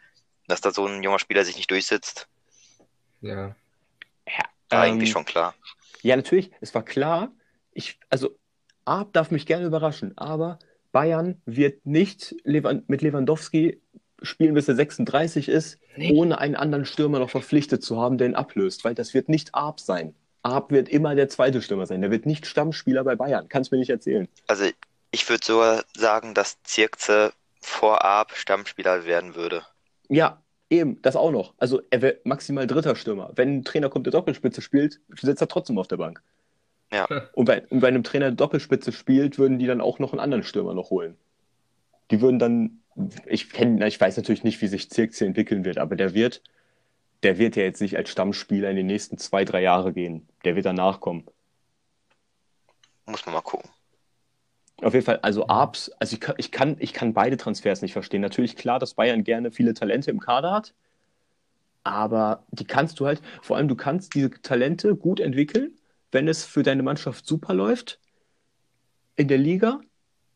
dass 0.47 0.61
da 0.61 0.71
so 0.71 0.87
ein 0.87 1.03
junger 1.03 1.19
Spieler 1.19 1.45
sich 1.45 1.57
nicht 1.57 1.71
durchsetzt, 1.71 2.29
Ja. 3.21 3.55
war 4.71 4.81
eigentlich 4.83 5.09
Ähm, 5.11 5.13
schon 5.13 5.25
klar. 5.25 5.55
Ja, 6.03 6.17
natürlich, 6.17 6.51
es 6.61 6.75
war 6.75 6.85
klar. 6.85 7.33
Ich, 7.73 7.99
also, 8.11 8.37
Arp 8.85 9.13
darf 9.15 9.31
mich 9.31 9.47
gerne 9.47 9.65
überraschen, 9.65 10.17
aber 10.19 10.59
Bayern 10.93 11.41
wird 11.47 11.87
nicht 11.87 12.37
Lewan 12.45 12.85
mit 12.89 13.01
Lewandowski 13.01 13.81
spielen, 14.23 14.55
bis 14.55 14.69
er 14.69 14.75
36 14.75 15.49
ist, 15.49 15.79
Nee. 15.97 16.13
ohne 16.13 16.39
einen 16.39 16.57
anderen 16.57 16.85
Stürmer 16.85 17.19
noch 17.21 17.31
verpflichtet 17.31 17.83
zu 17.83 18.01
haben, 18.01 18.19
der 18.19 18.29
ihn 18.29 18.35
ablöst, 18.35 18.85
weil 18.85 18.95
das 18.95 19.15
wird 19.15 19.29
nicht 19.29 19.55
Arp 19.55 19.81
sein. 19.81 20.15
Arp 20.45 20.71
wird 20.71 20.89
immer 20.89 21.15
der 21.15 21.29
zweite 21.29 21.63
Stürmer 21.63 21.87
sein. 21.87 22.03
Der 22.03 22.11
wird 22.11 22.27
nicht 22.27 22.47
Stammspieler 22.47 23.03
bei 23.03 23.17
Bayern. 23.17 23.49
Kannst 23.49 23.73
mir 23.73 23.79
nicht 23.79 23.91
erzählen. 23.91 24.29
Also 24.47 24.67
ich 25.11 25.29
würde 25.29 25.45
sogar 25.45 25.85
sagen, 25.97 26.35
dass 26.35 26.63
Zirkze 26.63 27.33
vorab 27.61 28.33
Stammspieler 28.37 29.07
werden 29.07 29.35
würde. 29.35 29.63
Ja, 30.09 30.43
eben, 30.71 31.01
das 31.03 31.17
auch 31.17 31.31
noch. 31.31 31.55
Also, 31.57 31.81
er 31.91 32.03
wird 32.03 32.27
maximal 32.27 32.67
dritter 32.67 32.95
Stürmer. 32.95 33.33
Wenn 33.37 33.59
ein 33.59 33.65
Trainer 33.65 33.89
kommt, 33.89 34.07
der 34.07 34.13
Doppelspitze 34.13 34.61
spielt, 34.61 35.01
sitzt 35.21 35.41
er 35.41 35.49
trotzdem 35.49 35.79
auf 35.79 35.89
der 35.89 35.97
Bank. 35.97 36.23
Ja. 36.93 37.07
Und 37.33 37.47
bei, 37.47 37.63
und 37.71 37.81
bei 37.81 37.89
einem 37.89 38.05
Trainer, 38.05 38.27
der 38.27 38.37
Doppelspitze 38.37 38.93
spielt, 38.93 39.39
würden 39.39 39.59
die 39.59 39.67
dann 39.67 39.81
auch 39.81 39.99
noch 39.99 40.13
einen 40.13 40.21
anderen 40.21 40.45
Stürmer 40.45 40.75
noch 40.75 40.91
holen. 40.91 41.17
Die 42.11 42.21
würden 42.21 42.39
dann, 42.39 42.83
ich 43.27 43.51
kenne, 43.51 43.87
ich 43.89 44.01
weiß 44.01 44.17
natürlich 44.17 44.45
nicht, 44.45 44.61
wie 44.61 44.69
sich 44.69 44.91
Zirkze 44.91 45.25
entwickeln 45.25 45.65
wird, 45.65 45.79
aber 45.79 45.97
der 45.97 46.13
wird, 46.13 46.43
der 47.25 47.39
wird 47.39 47.57
ja 47.57 47.63
jetzt 47.63 47.81
nicht 47.81 47.97
als 47.97 48.11
Stammspieler 48.11 48.71
in 48.71 48.77
den 48.77 48.87
nächsten 48.87 49.19
zwei, 49.19 49.45
drei 49.45 49.63
Jahre 49.63 49.93
gehen. 49.93 50.29
Der 50.45 50.57
wird 50.57 50.67
danach 50.67 51.01
kommen. 51.01 51.25
Muss 53.07 53.25
man 53.27 53.35
mal 53.35 53.41
gucken. 53.41 53.71
Auf 54.83 54.93
jeden 54.93 55.07
Fall, 55.07 55.21
also 55.21 55.47
Arps, 55.49 55.91
also 55.99 56.15
ich 56.15 56.21
kann, 56.21 56.35
ich 56.37 56.53
kann, 56.53 56.77
ich 56.81 56.93
kann 56.93 57.15
beide 57.15 57.37
Transfers 57.37 57.81
nicht 57.81 57.93
verstehen. 57.93 58.21
Natürlich 58.21 58.57
klar, 58.57 58.79
dass 58.79 58.95
Bayern 58.95 59.25
gerne 59.25 59.51
viele 59.51 59.73
Talente 59.73 60.11
im 60.11 60.21
Kader 60.21 60.53
hat, 60.53 60.75
aber 61.85 62.45
die 62.51 62.67
kannst 62.67 63.01
du 63.01 63.07
halt, 63.07 63.23
vor 63.41 63.57
allem 63.57 63.69
du 63.69 63.77
kannst 63.77 64.15
diese 64.15 64.31
Talente 64.31 64.97
gut 64.97 65.21
entwickeln, 65.21 65.79
wenn 66.13 66.29
es 66.29 66.45
für 66.45 66.63
deine 66.63 66.83
Mannschaft 66.83 67.27
super 67.27 67.55
läuft 67.55 68.01
in 69.17 69.29
der 69.29 69.39
Liga 69.39 69.81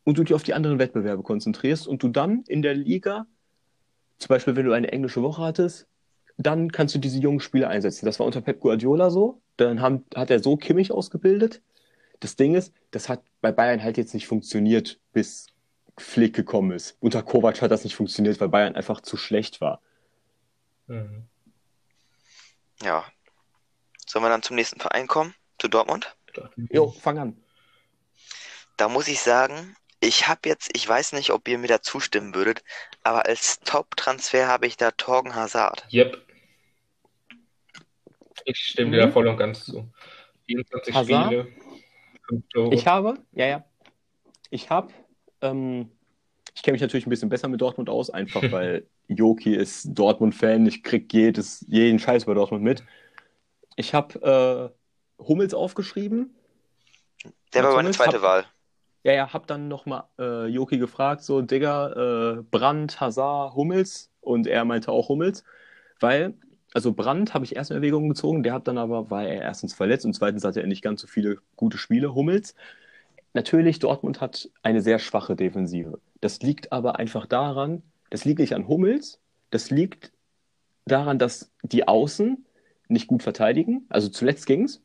und 0.04 0.18
du 0.18 0.24
dich 0.24 0.34
auf 0.34 0.44
die 0.44 0.54
anderen 0.54 0.78
Wettbewerbe 0.78 1.22
konzentrierst 1.22 1.86
und 1.86 2.02
du 2.02 2.08
dann 2.08 2.44
in 2.46 2.62
der 2.62 2.74
Liga, 2.74 3.26
zum 4.18 4.28
Beispiel 4.28 4.56
wenn 4.56 4.66
du 4.66 4.72
eine 4.72 4.92
englische 4.92 5.22
Woche 5.22 5.42
hattest, 5.42 5.88
dann 6.38 6.70
kannst 6.70 6.94
du 6.94 6.98
diese 6.98 7.18
jungen 7.18 7.40
Spieler 7.40 7.68
einsetzen. 7.68 8.06
Das 8.06 8.18
war 8.18 8.26
unter 8.26 8.40
Pep 8.40 8.60
Guardiola 8.60 9.10
so. 9.10 9.42
Dann 9.56 9.82
haben, 9.82 10.04
hat 10.14 10.30
er 10.30 10.40
so 10.40 10.56
Kimmich 10.56 10.92
ausgebildet. 10.92 11.60
Das 12.20 12.36
Ding 12.36 12.54
ist, 12.54 12.72
das 12.92 13.08
hat 13.08 13.22
bei 13.40 13.52
Bayern 13.52 13.82
halt 13.82 13.96
jetzt 13.96 14.14
nicht 14.14 14.28
funktioniert, 14.28 15.00
bis 15.12 15.48
Flick 15.98 16.34
gekommen 16.34 16.70
ist. 16.70 16.96
Unter 17.00 17.22
Kovac 17.22 17.60
hat 17.60 17.72
das 17.72 17.82
nicht 17.84 17.96
funktioniert, 17.96 18.40
weil 18.40 18.48
Bayern 18.48 18.76
einfach 18.76 19.00
zu 19.00 19.16
schlecht 19.16 19.60
war. 19.60 19.80
Mhm. 20.86 21.24
Ja. 22.82 23.04
Sollen 24.06 24.24
wir 24.24 24.30
dann 24.30 24.42
zum 24.42 24.56
nächsten 24.56 24.80
Verein 24.80 25.08
kommen? 25.08 25.34
Zu 25.58 25.68
Dortmund? 25.68 26.16
Jo, 26.70 26.90
fang 26.90 27.18
an. 27.18 27.44
Da 28.76 28.88
muss 28.88 29.08
ich 29.08 29.20
sagen, 29.20 29.76
ich 29.98 30.28
habe 30.28 30.48
jetzt, 30.48 30.70
ich 30.74 30.88
weiß 30.88 31.12
nicht, 31.14 31.30
ob 31.30 31.48
ihr 31.48 31.58
mir 31.58 31.66
da 31.66 31.82
zustimmen 31.82 32.34
würdet, 32.36 32.62
aber 33.02 33.26
als 33.26 33.58
Top-Transfer 33.60 34.46
habe 34.46 34.68
ich 34.68 34.76
da 34.76 34.92
Torgen 34.92 35.34
Hazard. 35.34 35.84
Yep. 35.92 36.27
Ich 38.50 38.56
stimme 38.58 38.92
dir 38.92 38.96
Mhm. 39.02 39.06
da 39.08 39.12
voll 39.12 39.28
und 39.28 39.36
ganz 39.36 39.64
zu. 39.66 39.90
24 40.46 40.94
Hazard? 40.94 41.26
Spiele, 41.26 41.48
5 42.28 42.48
Tore. 42.48 42.74
Ich 42.74 42.86
habe, 42.86 43.14
ja, 43.32 43.46
ja. 43.46 43.64
Ich 44.48 44.70
habe, 44.70 44.88
ähm, 45.42 45.90
ich 46.54 46.62
kenne 46.62 46.72
mich 46.72 46.80
natürlich 46.80 47.06
ein 47.06 47.10
bisschen 47.10 47.28
besser 47.28 47.48
mit 47.48 47.60
Dortmund 47.60 47.90
aus, 47.90 48.08
einfach 48.08 48.40
weil 48.50 48.86
Joki 49.08 49.54
ist 49.54 49.88
Dortmund-Fan. 49.92 50.64
Ich 50.66 50.82
krieg 50.82 51.12
jedes, 51.12 51.62
jeden 51.68 51.98
Scheiß 51.98 52.24
bei 52.24 52.32
Dortmund 52.32 52.64
mit. 52.64 52.82
Ich 53.76 53.92
habe 53.92 54.72
äh, 55.20 55.22
Hummels 55.22 55.52
aufgeschrieben. 55.52 56.34
Der 57.52 57.64
war 57.64 57.74
meine 57.74 57.90
zweite 57.90 58.16
hab- 58.16 58.22
Wahl. 58.22 58.44
Ja, 59.04 59.12
ja, 59.12 59.32
hab 59.32 59.46
dann 59.46 59.68
nochmal 59.68 60.04
äh, 60.18 60.46
Joki 60.46 60.78
gefragt, 60.78 61.22
so, 61.22 61.42
Digga, 61.42 62.38
äh, 62.38 62.42
Brandt, 62.50 62.98
Hazard, 63.00 63.54
Hummels. 63.54 64.10
Und 64.22 64.46
er 64.46 64.64
meinte 64.64 64.90
auch 64.90 65.08
Hummels, 65.10 65.44
weil, 66.00 66.34
also 66.78 66.92
Brandt 66.92 67.34
habe 67.34 67.44
ich 67.44 67.56
erst 67.56 67.72
in 67.72 67.76
Erwägung 67.76 68.08
gezogen, 68.08 68.44
der 68.44 68.52
hat 68.52 68.68
dann 68.68 68.78
aber, 68.78 69.10
war 69.10 69.26
er 69.26 69.42
erstens 69.42 69.74
verletzt 69.74 70.06
und 70.06 70.14
zweitens 70.14 70.44
hatte 70.44 70.60
er 70.60 70.68
nicht 70.68 70.80
ganz 70.80 71.00
so 71.00 71.08
viele 71.08 71.38
gute 71.56 71.76
Spiele. 71.76 72.14
Hummels, 72.14 72.54
natürlich, 73.34 73.80
Dortmund 73.80 74.20
hat 74.20 74.48
eine 74.62 74.80
sehr 74.80 75.00
schwache 75.00 75.34
Defensive. 75.34 75.98
Das 76.20 76.40
liegt 76.40 76.70
aber 76.70 76.96
einfach 77.00 77.26
daran, 77.26 77.82
das 78.10 78.24
liegt 78.24 78.38
nicht 78.38 78.54
an 78.54 78.68
Hummels, 78.68 79.18
das 79.50 79.70
liegt 79.70 80.12
daran, 80.86 81.18
dass 81.18 81.50
die 81.64 81.88
Außen 81.88 82.46
nicht 82.86 83.08
gut 83.08 83.24
verteidigen. 83.24 83.84
Also 83.88 84.08
zuletzt 84.08 84.46
ging's. 84.46 84.80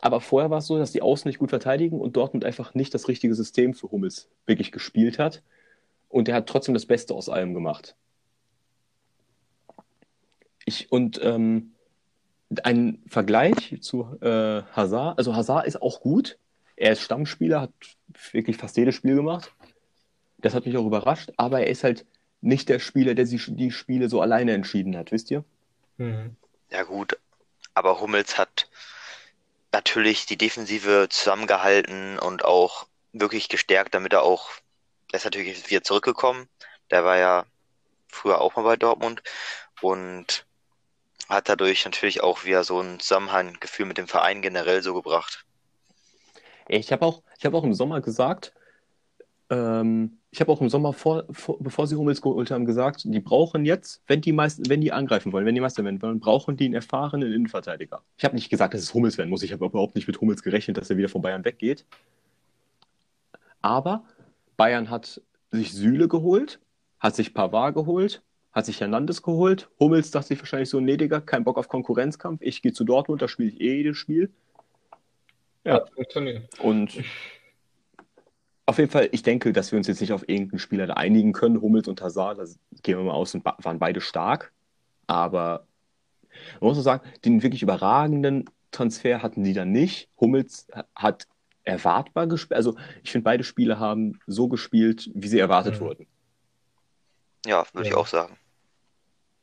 Aber 0.00 0.22
vorher 0.22 0.48
war 0.48 0.60
es 0.60 0.66
so, 0.66 0.78
dass 0.78 0.92
die 0.92 1.02
Außen 1.02 1.28
nicht 1.28 1.38
gut 1.38 1.50
verteidigen 1.50 2.00
und 2.00 2.16
Dortmund 2.16 2.46
einfach 2.46 2.72
nicht 2.72 2.94
das 2.94 3.06
richtige 3.08 3.34
System 3.34 3.74
für 3.74 3.90
Hummels 3.90 4.30
wirklich 4.46 4.72
gespielt 4.72 5.18
hat. 5.18 5.42
Und 6.08 6.28
der 6.28 6.36
hat 6.36 6.48
trotzdem 6.48 6.72
das 6.72 6.86
Beste 6.86 7.12
aus 7.12 7.28
allem 7.28 7.52
gemacht. 7.52 7.96
Ich, 10.72 10.90
und 10.90 11.20
ähm, 11.22 11.72
ein 12.64 13.02
Vergleich 13.06 13.76
zu 13.80 14.16
äh, 14.22 14.62
Hazard, 14.72 15.18
also 15.18 15.36
Hazard 15.36 15.66
ist 15.66 15.82
auch 15.82 16.00
gut. 16.00 16.38
Er 16.76 16.92
ist 16.92 17.02
Stammspieler, 17.02 17.60
hat 17.60 17.72
wirklich 18.32 18.56
fast 18.56 18.76
jedes 18.78 18.94
Spiel 18.94 19.14
gemacht. 19.14 19.52
Das 20.38 20.54
hat 20.54 20.64
mich 20.64 20.76
auch 20.78 20.86
überrascht, 20.86 21.30
aber 21.36 21.60
er 21.60 21.66
ist 21.66 21.84
halt 21.84 22.06
nicht 22.40 22.70
der 22.70 22.78
Spieler, 22.78 23.14
der 23.14 23.26
sich 23.26 23.46
die 23.48 23.70
Spiele 23.70 24.08
so 24.08 24.20
alleine 24.22 24.52
entschieden 24.52 24.96
hat, 24.96 25.12
wisst 25.12 25.30
ihr? 25.30 25.44
Mhm. 25.98 26.36
Ja 26.70 26.82
gut, 26.84 27.18
aber 27.74 28.00
Hummels 28.00 28.38
hat 28.38 28.68
natürlich 29.72 30.24
die 30.24 30.38
Defensive 30.38 31.08
zusammengehalten 31.10 32.18
und 32.18 32.44
auch 32.44 32.86
wirklich 33.12 33.48
gestärkt, 33.50 33.94
damit 33.94 34.14
er 34.14 34.22
auch, 34.22 34.48
er 35.12 35.18
ist 35.18 35.24
natürlich 35.24 35.70
wieder 35.70 35.82
zurückgekommen. 35.82 36.48
Der 36.90 37.04
war 37.04 37.18
ja 37.18 37.44
früher 38.08 38.40
auch 38.40 38.56
mal 38.56 38.62
bei 38.62 38.76
Dortmund 38.76 39.22
und 39.82 40.46
hat 41.28 41.48
dadurch 41.48 41.84
natürlich 41.84 42.22
auch 42.22 42.44
wieder 42.44 42.64
so 42.64 42.80
ein 42.80 43.00
Zusammenhanggefühl 43.00 43.86
mit 43.86 43.98
dem 43.98 44.08
Verein 44.08 44.42
generell 44.42 44.82
so 44.82 44.94
gebracht. 44.94 45.44
Ich 46.68 46.92
habe 46.92 47.04
auch, 47.04 47.22
hab 47.42 47.54
auch 47.54 47.64
im 47.64 47.74
Sommer 47.74 48.00
gesagt, 48.00 48.52
ähm, 49.50 50.18
ich 50.30 50.40
habe 50.40 50.50
auch 50.50 50.62
im 50.62 50.70
Sommer, 50.70 50.94
vor, 50.94 51.24
vor, 51.30 51.58
bevor 51.60 51.86
sie 51.86 51.96
Hummels 51.96 52.22
geholt 52.22 52.50
haben, 52.50 52.64
gesagt, 52.64 53.02
die 53.04 53.20
brauchen 53.20 53.66
jetzt, 53.66 54.02
wenn 54.06 54.22
die, 54.22 54.32
meist, 54.32 54.70
wenn 54.70 54.80
die 54.80 54.92
angreifen 54.92 55.30
wollen, 55.32 55.44
wenn 55.44 55.54
die 55.54 55.60
Meister 55.60 55.84
werden 55.84 56.00
wollen, 56.00 56.20
brauchen 56.20 56.56
die 56.56 56.64
einen 56.64 56.74
erfahrenen 56.74 57.30
Innenverteidiger. 57.30 58.02
Ich 58.16 58.24
habe 58.24 58.34
nicht 58.34 58.48
gesagt, 58.48 58.72
dass 58.72 58.80
es 58.80 58.94
Hummels 58.94 59.18
werden 59.18 59.28
muss. 59.28 59.42
Ich 59.42 59.52
habe 59.52 59.66
überhaupt 59.66 59.94
nicht 59.94 60.06
mit 60.06 60.20
Hummels 60.20 60.42
gerechnet, 60.42 60.78
dass 60.78 60.88
er 60.88 60.96
wieder 60.96 61.10
von 61.10 61.20
Bayern 61.20 61.44
weggeht. 61.44 61.84
Aber 63.60 64.04
Bayern 64.56 64.88
hat 64.88 65.20
sich 65.50 65.72
Süle 65.72 66.08
geholt, 66.08 66.58
hat 66.98 67.14
sich 67.14 67.34
Pavard 67.34 67.74
geholt, 67.74 68.22
hat 68.52 68.66
sich 68.66 68.80
Hernandez 68.80 69.22
geholt. 69.22 69.70
Hummels 69.80 70.10
dachte 70.10 70.28
sich 70.28 70.38
wahrscheinlich 70.38 70.68
so, 70.68 70.80
nee, 70.80 70.96
Digga, 70.96 71.20
kein 71.20 71.44
Bock 71.44 71.56
auf 71.58 71.68
Konkurrenzkampf. 71.68 72.40
Ich 72.42 72.60
gehe 72.62 72.72
zu 72.72 72.84
Dortmund, 72.84 73.22
da 73.22 73.28
spiele 73.28 73.50
ich 73.50 73.60
eh 73.60 73.76
jedes 73.76 73.96
Spiel. 73.96 74.30
Ja. 75.64 75.74
Hat 75.74 75.90
funktioniert. 75.94 76.58
Und 76.60 77.02
auf 78.66 78.78
jeden 78.78 78.90
Fall, 78.90 79.08
ich 79.12 79.22
denke, 79.22 79.52
dass 79.52 79.72
wir 79.72 79.76
uns 79.78 79.86
jetzt 79.86 80.00
nicht 80.00 80.12
auf 80.12 80.28
irgendeinen 80.28 80.58
Spieler 80.58 80.86
da 80.86 80.94
einigen 80.94 81.32
können. 81.32 81.60
Hummels 81.60 81.88
und 81.88 82.00
Hazard, 82.02 82.38
da 82.38 82.44
gehen 82.82 82.98
wir 82.98 83.04
mal 83.04 83.12
aus, 83.12 83.34
und 83.34 83.42
ba- 83.42 83.56
waren 83.62 83.78
beide 83.78 84.00
stark. 84.00 84.52
Aber 85.06 85.66
man 86.60 86.68
muss 86.68 86.78
auch 86.78 86.82
sagen, 86.82 87.08
den 87.24 87.42
wirklich 87.42 87.62
überragenden 87.62 88.48
Transfer 88.70 89.22
hatten 89.22 89.44
die 89.44 89.52
dann 89.52 89.72
nicht. 89.72 90.08
Hummels 90.20 90.66
hat 90.94 91.26
erwartbar 91.64 92.26
gespielt. 92.26 92.56
Also 92.56 92.76
ich 93.02 93.12
finde, 93.12 93.24
beide 93.24 93.44
Spiele 93.44 93.78
haben 93.78 94.18
so 94.26 94.48
gespielt, 94.48 95.10
wie 95.14 95.28
sie 95.28 95.38
erwartet 95.38 95.76
Mhm. 95.76 95.84
wurden. 95.84 96.06
Ja, 97.46 97.64
würde 97.72 97.88
ich 97.88 97.94
Ja. 97.94 97.98
auch 98.00 98.06
sagen. 98.06 98.36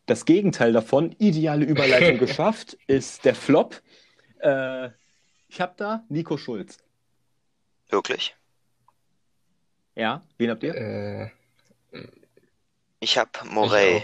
Das 0.10 0.26
Gegenteil 0.26 0.74
davon, 0.74 1.16
ideale 1.20 1.66
Überleitung 1.66 2.18
geschafft, 2.26 2.78
ist 2.88 3.26
der 3.26 3.36
Flop. 3.36 3.82
Äh, 4.40 4.90
ich 5.48 5.62
habe 5.62 5.74
da 5.78 6.04
Nico 6.10 6.36
Schulz. 6.38 6.78
Wirklich. 7.90 8.36
Ja, 9.96 10.24
wen 10.38 10.50
habt 10.50 10.64
ihr? 10.64 10.74
Äh, 10.76 11.30
Ich 13.00 13.18
habe 13.20 13.30
Morey. 13.46 13.98
auch. 13.98 14.02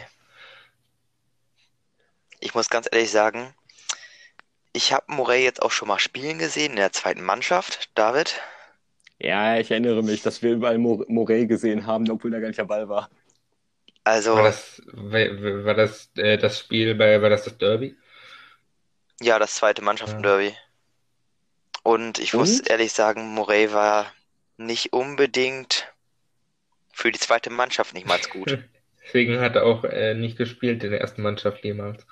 Ich 2.39 2.54
muss 2.54 2.70
ganz 2.70 2.88
ehrlich 2.91 3.10
sagen, 3.10 3.56
ich 4.74 4.94
habe 4.94 5.12
Morey 5.12 5.44
jetzt 5.44 5.62
auch 5.63 5.72
schon 5.72 5.88
mal 5.88 5.98
spielen 6.00 6.38
gesehen 6.38 6.72
in 6.72 6.78
der 6.78 6.91
zweiten 6.91 7.24
Mannschaft. 7.24 7.89
David? 7.96 8.39
Ja, 9.18 9.58
ich 9.58 9.72
erinnere 9.72 10.04
mich, 10.04 10.22
dass 10.22 10.44
wir 10.44 10.52
überall 10.52 10.78
Mor 10.78 11.04
Morey 11.08 11.48
gesehen 11.48 11.88
haben, 11.88 12.08
obwohl 12.12 12.30
da 12.30 12.39
gar 12.39 12.48
nicht 12.50 12.60
der 12.60 12.65
Ball 12.65 12.89
war. 12.89 13.10
Also, 14.06 14.36
war 14.36 14.44
das, 14.44 14.82
war, 14.94 15.65
war 15.65 15.74
das 15.74 16.12
äh, 16.18 16.38
das 16.38 16.60
Spiel 16.60 16.96
bei, 16.96 17.22
war 17.22 17.30
das 17.30 17.44
das 17.46 17.58
Derby? 17.58 17.98
ja, 19.22 19.39
das 19.39 19.56
zweite 19.56 19.82
Mannschaften-Derby. 19.82 20.56
Und 21.84 22.20
ich 22.20 22.34
muss 22.34 22.62
Und? 22.62 22.70
ehrlich 22.70 22.94
sagen, 22.94 23.34
Morey 23.34 23.72
war 23.74 24.12
nicht 24.58 24.94
unbedingt 24.94 25.94
für 26.94 27.12
die 27.12 27.20
zweite 27.20 27.50
Mannschaft 27.50 27.94
nicht 27.94 28.08
mal 28.08 28.20
gut. 28.30 28.58
Deswegen 29.06 29.39
hat 29.39 29.56
er 29.56 29.65
auch 29.65 29.84
äh, 29.84 30.15
nicht 30.15 30.38
gespielt 30.38 30.84
in 30.84 30.91
der 30.91 31.02
ersten 31.02 31.22
Mannschaft 31.22 31.63
jemals. 31.63 32.06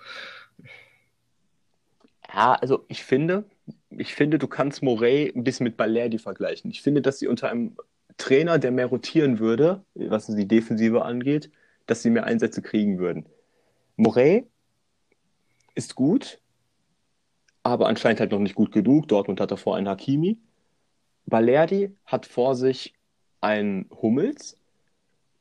Ja, 2.34 2.54
also 2.54 2.86
ich 2.88 3.04
finde, 3.04 3.46
ich 3.90 4.16
finde, 4.16 4.40
du 4.40 4.48
kannst 4.48 4.82
Morey 4.84 5.32
ein 5.36 5.44
bisschen 5.44 5.66
mit 5.66 5.78
Balerdi 5.78 6.18
vergleichen. 6.20 6.72
Ich 6.72 6.82
finde, 6.82 7.02
dass 7.02 7.20
sie 7.20 7.28
unter 7.28 7.50
einem 7.50 7.78
Trainer, 8.18 8.60
der 8.60 8.72
mehr 8.72 8.88
rotieren 8.88 9.40
würde, 9.40 9.84
was 9.96 10.28
die 10.28 10.48
Defensive 10.48 11.04
angeht, 11.04 11.52
dass 11.86 12.02
sie 12.02 12.10
mehr 12.10 12.26
Einsätze 12.26 12.62
kriegen 12.62 13.00
würden. 13.00 13.26
Morey 13.96 14.46
ist 15.76 15.96
gut, 15.96 16.40
aber 17.64 17.88
anscheinend 17.88 18.20
halt 18.20 18.32
noch 18.32 18.40
nicht 18.40 18.56
gut 18.56 18.72
genug. 18.72 19.08
Dortmund 19.08 19.40
hat 19.40 19.52
davor 19.52 19.76
einen 19.76 19.88
Hakimi. 19.88 20.38
Balerdi 21.26 21.92
hat 22.06 22.26
vor 22.26 22.56
sich 22.56 22.94
einen 23.42 23.90
Hummels, 24.02 24.58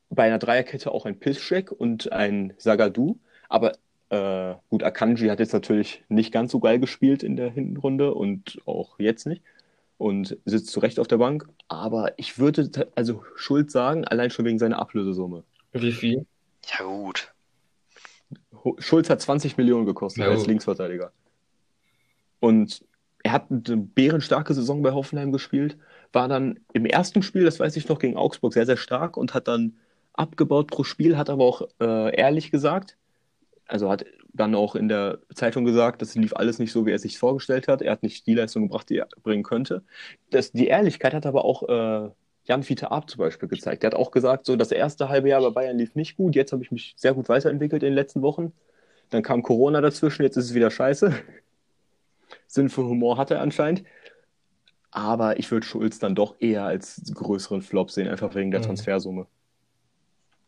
bei 0.09 0.23
einer 0.23 0.39
Dreierkette 0.39 0.91
auch 0.91 1.05
ein 1.05 1.19
Piszczek 1.19 1.71
und 1.71 2.11
ein 2.11 2.53
Sagadu. 2.57 3.17
Aber 3.49 3.73
äh, 4.09 4.55
gut, 4.69 4.83
Akanji 4.83 5.27
hat 5.27 5.39
jetzt 5.39 5.53
natürlich 5.53 6.03
nicht 6.07 6.31
ganz 6.31 6.51
so 6.51 6.59
geil 6.59 6.79
gespielt 6.79 7.23
in 7.23 7.35
der 7.35 7.49
Hinrunde 7.49 8.13
und 8.13 8.61
auch 8.65 8.99
jetzt 8.99 9.25
nicht 9.25 9.41
und 9.97 10.37
sitzt 10.45 10.67
zu 10.67 10.79
Recht 10.79 10.99
auf 10.99 11.07
der 11.07 11.17
Bank. 11.17 11.47
Aber 11.67 12.17
ich 12.17 12.37
würde 12.37 12.69
also 12.95 13.23
Schuld 13.35 13.71
sagen, 13.71 14.05
allein 14.05 14.29
schon 14.29 14.45
wegen 14.45 14.59
seiner 14.59 14.79
Ablösesumme. 14.79 15.43
Wie 15.71 15.91
viel? 15.91 16.25
Ja, 16.65 16.85
gut. 16.85 17.33
Schulz 18.79 19.09
hat 19.09 19.21
20 19.21 19.57
Millionen 19.57 19.85
gekostet 19.85 20.23
Ja, 20.23 20.31
als. 20.31 20.45
Linksverteidiger. 20.47 21.11
Und 22.39 22.85
er 23.23 23.31
hat 23.31 23.45
eine 23.49 23.77
bärenstarke 23.77 24.53
Saison 24.53 24.81
bei 24.81 24.91
Hoffenheim 24.91 25.31
gespielt, 25.31 25.77
war 26.11 26.27
dann 26.27 26.59
im 26.73 26.85
ersten 26.85 27.23
Spiel, 27.23 27.43
das 27.45 27.59
weiß 27.59 27.75
ich 27.77 27.87
noch, 27.87 27.99
gegen 27.99 28.17
Augsburg 28.17 28.53
sehr, 28.53 28.65
sehr 28.65 28.77
stark 28.77 29.17
und 29.17 29.33
hat 29.33 29.47
dann 29.47 29.77
abgebaut 30.13 30.67
pro 30.67 30.83
Spiel, 30.83 31.17
hat 31.17 31.29
aber 31.29 31.43
auch 31.43 31.61
äh, 31.79 32.15
ehrlich 32.15 32.51
gesagt, 32.51 32.97
also 33.65 33.89
hat 33.89 34.05
dann 34.33 34.55
auch 34.55 34.75
in 34.75 34.89
der 34.89 35.19
Zeitung 35.33 35.63
gesagt, 35.63 36.01
das 36.01 36.15
lief 36.15 36.35
alles 36.35 36.59
nicht 36.59 36.71
so, 36.71 36.85
wie 36.85 36.91
er 36.91 36.99
sich 36.99 37.17
vorgestellt 37.17 37.67
hat. 37.67 37.81
Er 37.81 37.91
hat 37.91 38.03
nicht 38.03 38.25
die 38.27 38.33
Leistung 38.33 38.63
gebracht, 38.63 38.89
die 38.89 38.97
er 38.97 39.07
bringen 39.21 39.43
könnte. 39.43 39.83
Das, 40.31 40.51
die 40.51 40.67
Ehrlichkeit 40.67 41.13
hat 41.13 41.25
aber 41.25 41.45
auch 41.45 41.63
äh, 41.69 42.09
Jan 42.45 42.63
Fiete 42.63 42.91
Arp 42.91 43.09
zum 43.09 43.19
Beispiel 43.19 43.47
gezeigt. 43.47 43.83
Der 43.83 43.91
hat 43.91 43.95
auch 43.95 44.11
gesagt, 44.11 44.45
so 44.45 44.55
das 44.55 44.71
erste 44.71 45.09
halbe 45.09 45.29
Jahr 45.29 45.41
bei 45.41 45.49
Bayern 45.49 45.77
lief 45.77 45.95
nicht 45.95 46.17
gut. 46.17 46.35
Jetzt 46.35 46.51
habe 46.51 46.63
ich 46.63 46.71
mich 46.71 46.93
sehr 46.97 47.13
gut 47.13 47.29
weiterentwickelt 47.29 47.83
in 47.83 47.89
den 47.89 47.95
letzten 47.95 48.21
Wochen. 48.21 48.51
Dann 49.09 49.23
kam 49.23 49.43
Corona 49.43 49.79
dazwischen, 49.81 50.23
jetzt 50.23 50.37
ist 50.37 50.45
es 50.45 50.53
wieder 50.53 50.71
scheiße. 50.71 51.13
Sinn 52.47 52.69
für 52.69 52.83
Humor 52.83 53.17
hat 53.17 53.31
er 53.31 53.41
anscheinend. 53.41 53.83
Aber 54.91 55.39
ich 55.39 55.49
würde 55.51 55.65
Schulz 55.65 55.99
dann 55.99 56.15
doch 56.15 56.35
eher 56.39 56.65
als 56.65 57.01
größeren 57.13 57.61
Flop 57.61 57.89
sehen, 57.91 58.07
einfach 58.07 58.35
wegen 58.35 58.51
der 58.51 58.59
Mhm. 58.59 58.65
Transfersumme. 58.65 59.27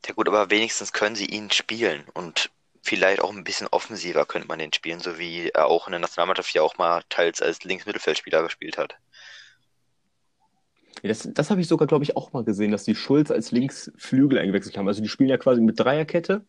Ja 0.06 0.14
gut, 0.14 0.28
aber 0.28 0.52
wenigstens 0.52 0.94
können 0.94 1.16
sie 1.16 1.26
ihn 1.26 1.50
spielen 1.50 2.04
und 2.14 2.52
vielleicht 2.84 3.22
auch 3.22 3.32
ein 3.32 3.44
bisschen 3.44 3.68
offensiver 3.72 4.26
könnte 4.26 4.48
man 4.48 4.60
den 4.60 4.72
spielen, 4.72 5.00
so 5.00 5.18
wie 5.18 5.50
er 5.50 5.66
auch 5.66 5.88
in 5.88 5.92
der 5.92 6.00
Nationalmannschaft 6.00 6.54
ja 6.54 6.62
auch 6.62 6.78
mal 6.78 7.02
teils 7.10 7.42
als 7.42 7.64
Linksmittelfeldspieler 7.64 8.44
gespielt 8.44 8.78
hat. 8.78 8.96
Das, 11.04 11.30
das 11.34 11.52
habe 11.52 11.62
ich 11.62 11.68
sogar, 11.68 11.88
glaube 11.88 12.04
ich, 12.04 12.16
auch 12.16 12.34
mal 12.34 12.44
gesehen, 12.44 12.72
dass 12.72 12.84
die 12.84 12.96
Schulz 12.96 13.32
als 13.32 13.52
Linksflügel 13.52 14.40
eingewechselt 14.40 14.78
haben. 14.78 14.88
Also 14.88 15.02
die 15.02 15.10
spielen 15.10 15.30
ja 15.30 15.38
quasi 15.38 15.62
mit 15.62 15.80
Dreierkette 15.80 16.46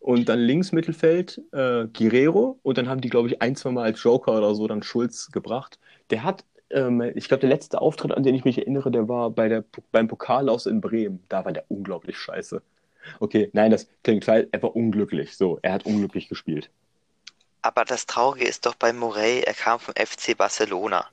und 0.00 0.28
dann 0.28 0.40
links 0.40 0.72
Mittelfeld 0.72 1.40
äh, 1.52 1.86
Guerrero 1.88 2.58
und 2.62 2.78
dann 2.78 2.88
haben 2.88 3.00
die, 3.00 3.10
glaube 3.10 3.28
ich, 3.28 3.42
ein, 3.42 3.56
zwei 3.56 3.70
Mal 3.72 3.84
als 3.84 4.02
Joker 4.02 4.38
oder 4.38 4.54
so 4.54 4.66
dann 4.68 4.82
Schulz 4.82 5.30
gebracht. 5.32 5.78
Der 6.10 6.24
hat, 6.24 6.44
ähm, 6.70 7.02
ich 7.14 7.28
glaube, 7.28 7.42
der 7.42 7.50
letzte 7.50 7.80
Auftritt, 7.80 8.12
an 8.12 8.22
den 8.24 8.34
ich 8.34 8.44
mich 8.44 8.58
erinnere, 8.58 8.90
der 8.90 9.08
war 9.08 9.30
bei 9.30 9.48
der, 9.48 9.64
beim 9.92 10.08
Pokal 10.08 10.48
aus 10.48 10.66
in 10.66 10.80
Bremen. 10.80 11.24
Da 11.28 11.44
war 11.44 11.52
der 11.52 11.64
unglaublich 11.70 12.18
scheiße. 12.18 12.62
Okay, 13.20 13.50
nein, 13.52 13.70
das 13.70 13.88
klingt 14.04 14.24
klar, 14.24 14.42
er 14.50 14.62
war 14.62 14.76
unglücklich. 14.76 15.36
So, 15.36 15.58
er 15.62 15.72
hat 15.74 15.86
unglücklich 15.86 16.28
gespielt. 16.28 16.70
Aber 17.62 17.84
das 17.84 18.06
Traurige 18.06 18.46
ist 18.46 18.64
doch 18.64 18.76
bei 18.76 18.92
Morey, 18.92 19.40
er 19.40 19.54
kam 19.54 19.80
vom 19.80 19.94
FC 19.96 20.36
Barcelona. 20.36 21.08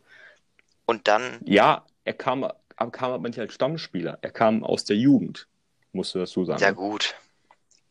Und 0.85 1.07
dann, 1.07 1.41
Ja, 1.45 1.85
er 2.03 2.13
kam, 2.13 2.45
kam 2.75 3.11
aber 3.11 3.27
nicht 3.27 3.39
als 3.39 3.53
Stammspieler. 3.53 4.19
Er 4.21 4.31
kam 4.31 4.63
aus 4.63 4.85
der 4.85 4.95
Jugend, 4.95 5.47
musst 5.91 6.15
du 6.15 6.19
dazu 6.19 6.45
sagen. 6.45 6.61
ja 6.61 6.71
gut. 6.71 7.15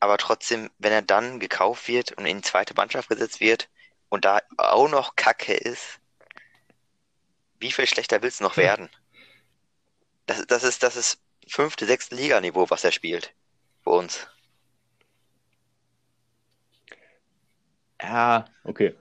Aber 0.00 0.16
trotzdem, 0.16 0.70
wenn 0.78 0.92
er 0.92 1.02
dann 1.02 1.40
gekauft 1.40 1.86
wird 1.88 2.12
und 2.12 2.24
in 2.24 2.38
die 2.38 2.42
zweite 2.42 2.74
Mannschaft 2.74 3.08
gesetzt 3.10 3.40
wird 3.40 3.68
und 4.08 4.24
da 4.24 4.40
auch 4.56 4.88
noch 4.88 5.14
Kacke 5.14 5.54
ist, 5.54 5.98
wie 7.58 7.70
viel 7.70 7.86
schlechter 7.86 8.22
will's 8.22 8.40
noch 8.40 8.56
Hm. 8.56 8.62
werden? 8.62 8.88
Das, 10.26 10.46
das 10.46 10.62
ist, 10.64 10.82
das 10.82 10.96
ist 10.96 11.20
fünfte, 11.46 11.84
sechste 11.84 12.14
Liganiveau, 12.14 12.70
was 12.70 12.84
er 12.84 12.92
spielt. 12.92 13.34
Bei 13.84 13.92
uns. 13.92 14.26
Ja, 18.02 18.46
okay. 18.64 18.94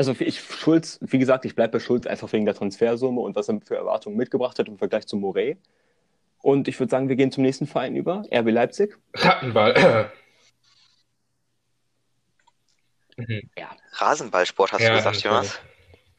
Also 0.00 0.14
ich 0.18 0.40
Schulz, 0.40 0.98
wie 1.02 1.18
gesagt, 1.18 1.44
ich 1.44 1.54
bleibe 1.54 1.72
bei 1.72 1.78
Schulz 1.78 2.06
einfach 2.06 2.32
wegen 2.32 2.46
der 2.46 2.54
Transfersumme 2.54 3.20
und 3.20 3.36
was 3.36 3.50
er 3.50 3.60
für 3.60 3.76
Erwartungen 3.76 4.16
mitgebracht 4.16 4.58
hat 4.58 4.66
im 4.66 4.78
Vergleich 4.78 5.06
zu 5.06 5.18
Morey. 5.18 5.58
Und 6.40 6.68
ich 6.68 6.80
würde 6.80 6.88
sagen, 6.88 7.10
wir 7.10 7.16
gehen 7.16 7.30
zum 7.30 7.42
nächsten 7.42 7.66
Verein 7.66 7.94
über, 7.94 8.22
RB 8.34 8.50
Leipzig. 8.50 8.96
Rattenball. 9.12 10.10
mhm. 13.18 13.42
Rasenballsport 13.92 14.72
hast 14.72 14.80
du 14.80 14.84
Ja, 14.84 14.94
gesagt, 14.94 15.16
natürlich. 15.16 15.34
Jonas? 15.34 15.60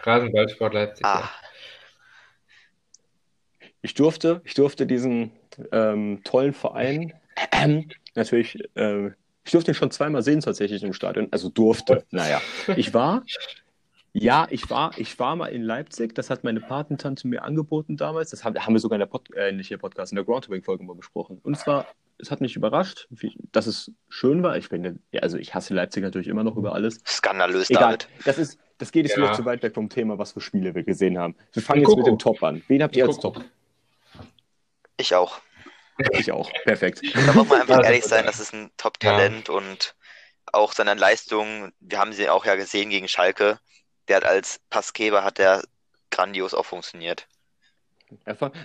Rasenballsport 0.01 0.75
Leipzig. 0.75 1.03
Ah, 1.03 1.21
ja. 1.21 1.29
Ich 3.81 3.95
durfte, 3.95 4.41
ich 4.43 4.53
durfte 4.53 4.85
diesen 4.85 5.31
ähm, 5.71 6.21
tollen 6.23 6.53
Verein 6.53 7.13
ähm, 7.51 7.89
natürlich, 8.13 8.59
äh, 8.75 9.07
ich 9.43 9.51
durfte 9.51 9.71
ihn 9.71 9.75
schon 9.75 9.89
zweimal 9.89 10.21
sehen 10.21 10.41
tatsächlich 10.41 10.83
im 10.83 10.93
Stadion. 10.93 11.29
Also 11.31 11.49
durfte, 11.49 12.05
naja. 12.11 12.39
Ich 12.75 12.93
war, 12.93 13.23
ja, 14.13 14.47
ich 14.49 14.69
war, 14.69 14.91
ich 14.97 15.17
war 15.19 15.35
mal 15.35 15.47
in 15.47 15.61
Leipzig. 15.63 16.13
Das 16.15 16.29
hat 16.29 16.43
meine 16.43 16.59
Patentante 16.59 17.27
mir 17.27 17.43
angeboten 17.43 17.97
damals. 17.97 18.29
Das 18.31 18.43
haben, 18.43 18.57
haben 18.59 18.73
wir 18.73 18.79
sogar 18.79 18.95
in 18.97 19.01
der 19.01 19.05
Pod, 19.07 19.33
äh, 19.35 19.51
nicht 19.51 19.67
hier 19.69 19.77
Podcast, 19.77 20.11
in 20.11 20.17
der 20.17 20.25
Groundhopping-Folge 20.25 20.83
mal 20.83 20.95
besprochen. 20.95 21.39
Und 21.43 21.57
zwar, 21.57 21.87
es 22.17 22.29
hat 22.29 22.41
mich 22.41 22.55
überrascht, 22.55 23.07
wie, 23.09 23.35
dass 23.51 23.67
es 23.67 23.91
schön 24.09 24.43
war. 24.43 24.57
Ich 24.57 24.69
bin, 24.69 24.99
ja, 25.11 25.21
also 25.21 25.37
ich 25.37 25.53
hasse 25.55 25.73
Leipzig 25.73 26.03
natürlich 26.03 26.27
immer 26.27 26.43
noch 26.43 26.57
über 26.57 26.73
alles. 26.73 26.99
skandalös, 27.07 27.69
Egal, 27.69 27.97
David. 27.97 28.09
das 28.25 28.37
ist, 28.37 28.59
das 28.77 28.91
geht 28.91 29.05
jetzt 29.07 29.17
Ja. 29.17 29.23
wieder 29.23 29.33
zu 29.33 29.45
weit 29.45 29.63
weg 29.63 29.73
vom 29.73 29.89
Thema, 29.89 30.17
was 30.17 30.33
für 30.33 30.41
Spiele 30.41 30.75
wir 30.75 30.83
gesehen 30.83 31.17
haben. 31.17 31.35
Wir 31.53 31.63
fangen 31.63 31.81
jetzt 31.81 31.95
mit 31.95 32.05
dem 32.07 32.19
Top 32.19 32.41
an. 32.43 32.61
Wen 32.67 32.83
habt 32.83 32.95
ihr 32.95 33.05
als. 33.07 33.17
Top? 33.19 33.43
Ich 34.97 35.15
auch. 35.15 35.39
Ich 36.11 36.31
auch. 36.31 36.51
Perfekt. 36.63 37.01
Da 37.27 37.33
muss 37.33 37.47
man 37.47 37.61
einfach 37.61 37.77
Ja, 37.79 37.83
ehrlich 37.83 38.03
sein, 38.05 38.25
das 38.25 38.39
ist 38.39 38.53
ein 38.53 38.71
Top-Talent 38.77 39.49
und 39.49 39.95
auch 40.53 40.73
seine 40.73 40.95
Leistung, 40.95 41.71
wir 41.79 41.99
haben 41.99 42.11
sie 42.13 42.27
auch 42.29 42.45
ja 42.45 42.55
gesehen 42.55 42.89
gegen 42.89 43.07
Schalke, 43.07 43.59
der 44.07 44.17
hat 44.17 44.25
als 44.25 44.59
Passgeber 44.69 45.23
hat 45.23 45.37
der 45.37 45.63
grandios 46.09 46.53
auch 46.53 46.65
funktioniert. 46.65 47.27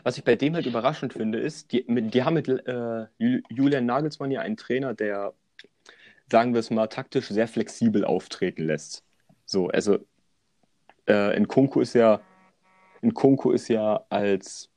Was 0.03 0.18
ich 0.18 0.25
bei 0.25 0.35
dem 0.35 0.55
halt 0.55 0.66
überraschend 0.66 1.12
finde, 1.12 1.38
ist, 1.38 1.70
die, 1.70 1.85
die 1.87 2.25
haben 2.25 2.35
mit 2.35 2.49
äh, 2.49 3.07
Ju- 3.18 3.42
Julian 3.49 3.87
Nagelsmann 3.87 4.33
ja 4.33 4.40
einen 4.40 4.57
Trainer, 4.57 4.92
der, 4.92 5.35
sagen 6.29 6.53
wir 6.53 6.59
es 6.61 6.70
mal, 6.70 6.88
taktisch 6.88 7.29
sehr 7.29 7.46
flexibel 7.46 8.05
auftreten 8.05 8.64
lässt. 8.64 9.05
So, 9.44 9.68
also 9.68 9.99
äh, 11.09 11.37
in 11.37 11.46
Kunku 11.46 11.81
ist 11.81 11.94
ja, 11.94 12.20
in 13.03 13.14
Kunku 13.14 13.53
ist 13.53 13.68
ja 13.68 14.05
als 14.09 14.68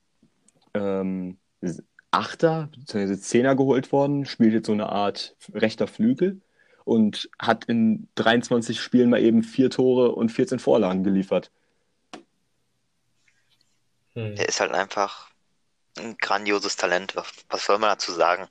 ähm, 0.76 1.40
Achter 2.12 2.70
bzw. 2.78 3.18
Zehner 3.18 3.56
geholt 3.56 3.92
worden, 3.92 4.26
spielt 4.26 4.54
jetzt 4.54 4.68
so 4.68 4.74
eine 4.74 4.90
Art 4.90 5.36
rechter 5.52 5.88
Flügel 5.88 6.42
und 6.86 7.30
hat 7.40 7.66
in 7.66 8.08
23 8.16 8.80
Spielen 8.80 9.10
mal 9.10 9.22
eben 9.22 9.44
vier 9.44 9.70
Tore 9.70 10.12
und 10.12 10.30
14 10.30 10.60
Vorlagen 10.60 11.04
geliefert. 11.04 11.52
Hm. 14.14 14.36
Der 14.36 14.48
ist 14.50 14.60
halt 14.60 14.72
einfach 14.72 15.30
ein 15.98 16.16
grandioses 16.20 16.76
Talent. 16.76 17.16
Was, 17.16 17.32
was 17.50 17.66
soll 17.66 17.80
man 17.80 17.90
dazu 17.90 18.12
sagen? 18.12 18.48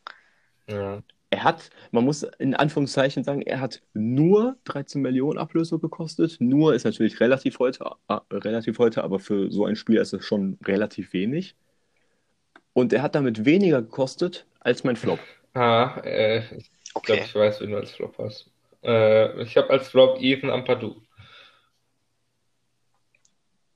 Ja. 0.68 1.02
Er 1.30 1.44
hat, 1.44 1.68
man 1.90 2.04
muss 2.04 2.22
in 2.22 2.54
Anführungszeichen 2.54 3.22
sagen, 3.22 3.42
er 3.42 3.60
hat 3.60 3.82
nur 3.92 4.56
13 4.64 5.02
Millionen 5.02 5.38
Ablöse 5.38 5.78
gekostet. 5.78 6.36
Nur 6.40 6.74
ist 6.74 6.84
natürlich 6.84 7.20
relativ 7.20 7.58
heute, 7.58 7.84
äh, 8.08 8.18
relativ 8.32 8.78
heute, 8.78 9.04
aber 9.04 9.18
für 9.18 9.50
so 9.50 9.66
ein 9.66 9.76
Spiel 9.76 9.98
ist 9.98 10.14
es 10.14 10.24
schon 10.24 10.58
relativ 10.64 11.12
wenig. 11.12 11.54
Und 12.72 12.92
er 12.94 13.02
hat 13.02 13.14
damit 13.14 13.44
weniger 13.44 13.82
gekostet 13.82 14.46
als 14.60 14.84
mein 14.84 14.96
Flop. 14.96 15.18
Ah, 15.52 16.00
äh, 16.02 16.42
ich 16.98 17.04
glaube, 17.04 17.22
Okay. 17.22 17.24
ich 17.24 17.34
weiß, 17.34 17.60
wen 17.60 17.70
du 17.72 17.76
als 17.78 17.92
Flop 17.92 18.18
hast. 18.18 18.50
Äh, 18.82 19.42
ich 19.42 19.56
habe 19.56 19.70
als 19.70 19.88
Flop 19.88 20.20
Ethan 20.20 20.50
Ampadu. 20.50 21.02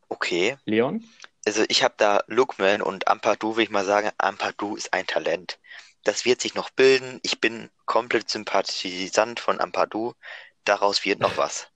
Okay. 0.09 0.57
Leon? 0.67 1.05
Also 1.47 1.65
ich 1.69 1.83
habe 1.83 1.95
da 1.99 2.23
Lookman 2.29 2.83
und 2.83 3.09
Ampadu, 3.09 3.57
will 3.57 3.65
ich 3.65 3.71
mal 3.71 3.85
sagen, 3.85 4.11
Ampadu 4.19 4.77
ist 4.77 4.93
ein 4.93 5.07
Talent. 5.07 5.59
Das 6.05 6.25
wird 6.25 6.41
sich 6.41 6.55
noch 6.55 6.71
bilden. 6.71 7.21
Ich 7.23 7.41
bin 7.41 7.71
komplett 7.87 8.29
Sympathisant 8.31 9.41
von 9.41 9.61
Ampadu. 9.61 10.15
Daraus 10.65 11.05
wird 11.05 11.21
noch 11.21 11.37
was. 11.37 11.69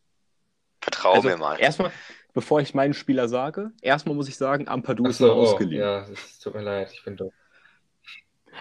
Vertrau 0.81 1.21
Also 1.21 1.23
mir 1.23 1.37
mal. 1.37 1.59
erstmal, 1.59 1.93
bevor 2.35 2.61
ich 2.61 2.75
meinen 2.75 2.95
Spieler 2.95 3.29
sage, 3.29 3.73
erstmal 3.83 4.15
muss 4.15 4.29
ich 4.29 4.37
sagen, 4.37 4.69
Ampadu 4.69 5.09
Ach 5.09 5.11
ist 5.11 5.21
so, 5.21 5.27
nur 5.27 5.37
oh, 5.37 5.37
ausgeliehen. 5.37 5.81
ja, 5.81 6.07
es 6.09 6.39
tut 6.39 6.55
mir 6.55 6.63
leid, 6.63 6.93
ich 6.93 7.03
bin 7.05 7.17
doof. 7.17 7.35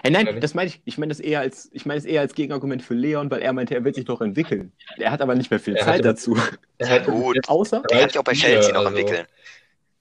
Hey, 0.02 0.10
nein, 0.12 0.40
das 0.40 0.54
meine 0.54 0.68
ich, 0.68 0.80
ich 0.84 0.98
meine 0.98 1.10
das 1.10 1.20
eher 1.20 1.40
als, 1.40 1.68
ich 1.72 1.86
meine 1.86 1.98
es 1.98 2.04
eher 2.04 2.20
als 2.20 2.34
Gegenargument 2.34 2.82
für 2.82 2.94
Leon, 2.94 3.30
weil 3.30 3.40
er 3.42 3.52
meinte, 3.52 3.74
er 3.74 3.84
wird 3.84 3.94
sich 3.94 4.06
noch 4.06 4.20
entwickeln. 4.20 4.72
Er 4.98 5.10
hat 5.10 5.20
aber 5.20 5.34
nicht 5.34 5.50
mehr 5.50 5.60
viel 5.60 5.74
Er 5.76 5.84
Zeit 5.84 5.94
hatte- 5.94 6.02
dazu. 6.02 6.36
Er 6.78 6.88
hat 6.90 7.06
Gut. 7.06 7.48
Außer, 7.48 7.82
Der 7.90 8.00
kann 8.00 8.08
sich 8.10 8.18
auch 8.18 8.24
bei 8.24 8.32
Chelsea 8.34 8.72
noch 8.72 8.84
Also, 8.86 8.96
entwickeln. 8.98 9.26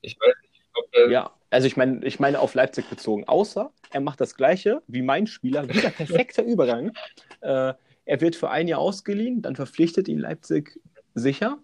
Ich 0.02 0.18
weiß 0.20 0.36
nicht, 0.42 0.62
ob 0.74 0.86
er 0.94 1.10
ja, 1.10 1.32
also 1.50 1.68
ich 1.68 1.78
meine, 1.78 2.06
ich 2.06 2.20
meine 2.20 2.40
auf 2.40 2.54
Leipzig 2.54 2.90
bezogen. 2.90 3.24
Außer, 3.28 3.72
er 3.92 4.02
macht 4.02 4.20
das 4.20 4.36
Gleiche 4.36 4.82
wie 4.88 5.02
mein 5.02 5.26
Spieler, 5.28 5.68
wieder 5.70 5.90
perfekter 5.90 6.44
Übergang. 6.46 6.92
Äh, 7.42 7.74
er 8.08 8.22
wird 8.22 8.36
für 8.36 8.50
ein 8.50 8.68
Jahr 8.68 8.80
ausgeliehen, 8.80 9.42
dann 9.42 9.56
verpflichtet 9.56 10.08
ihn 10.08 10.20
Leipzig 10.20 10.80
sicher. 11.14 11.58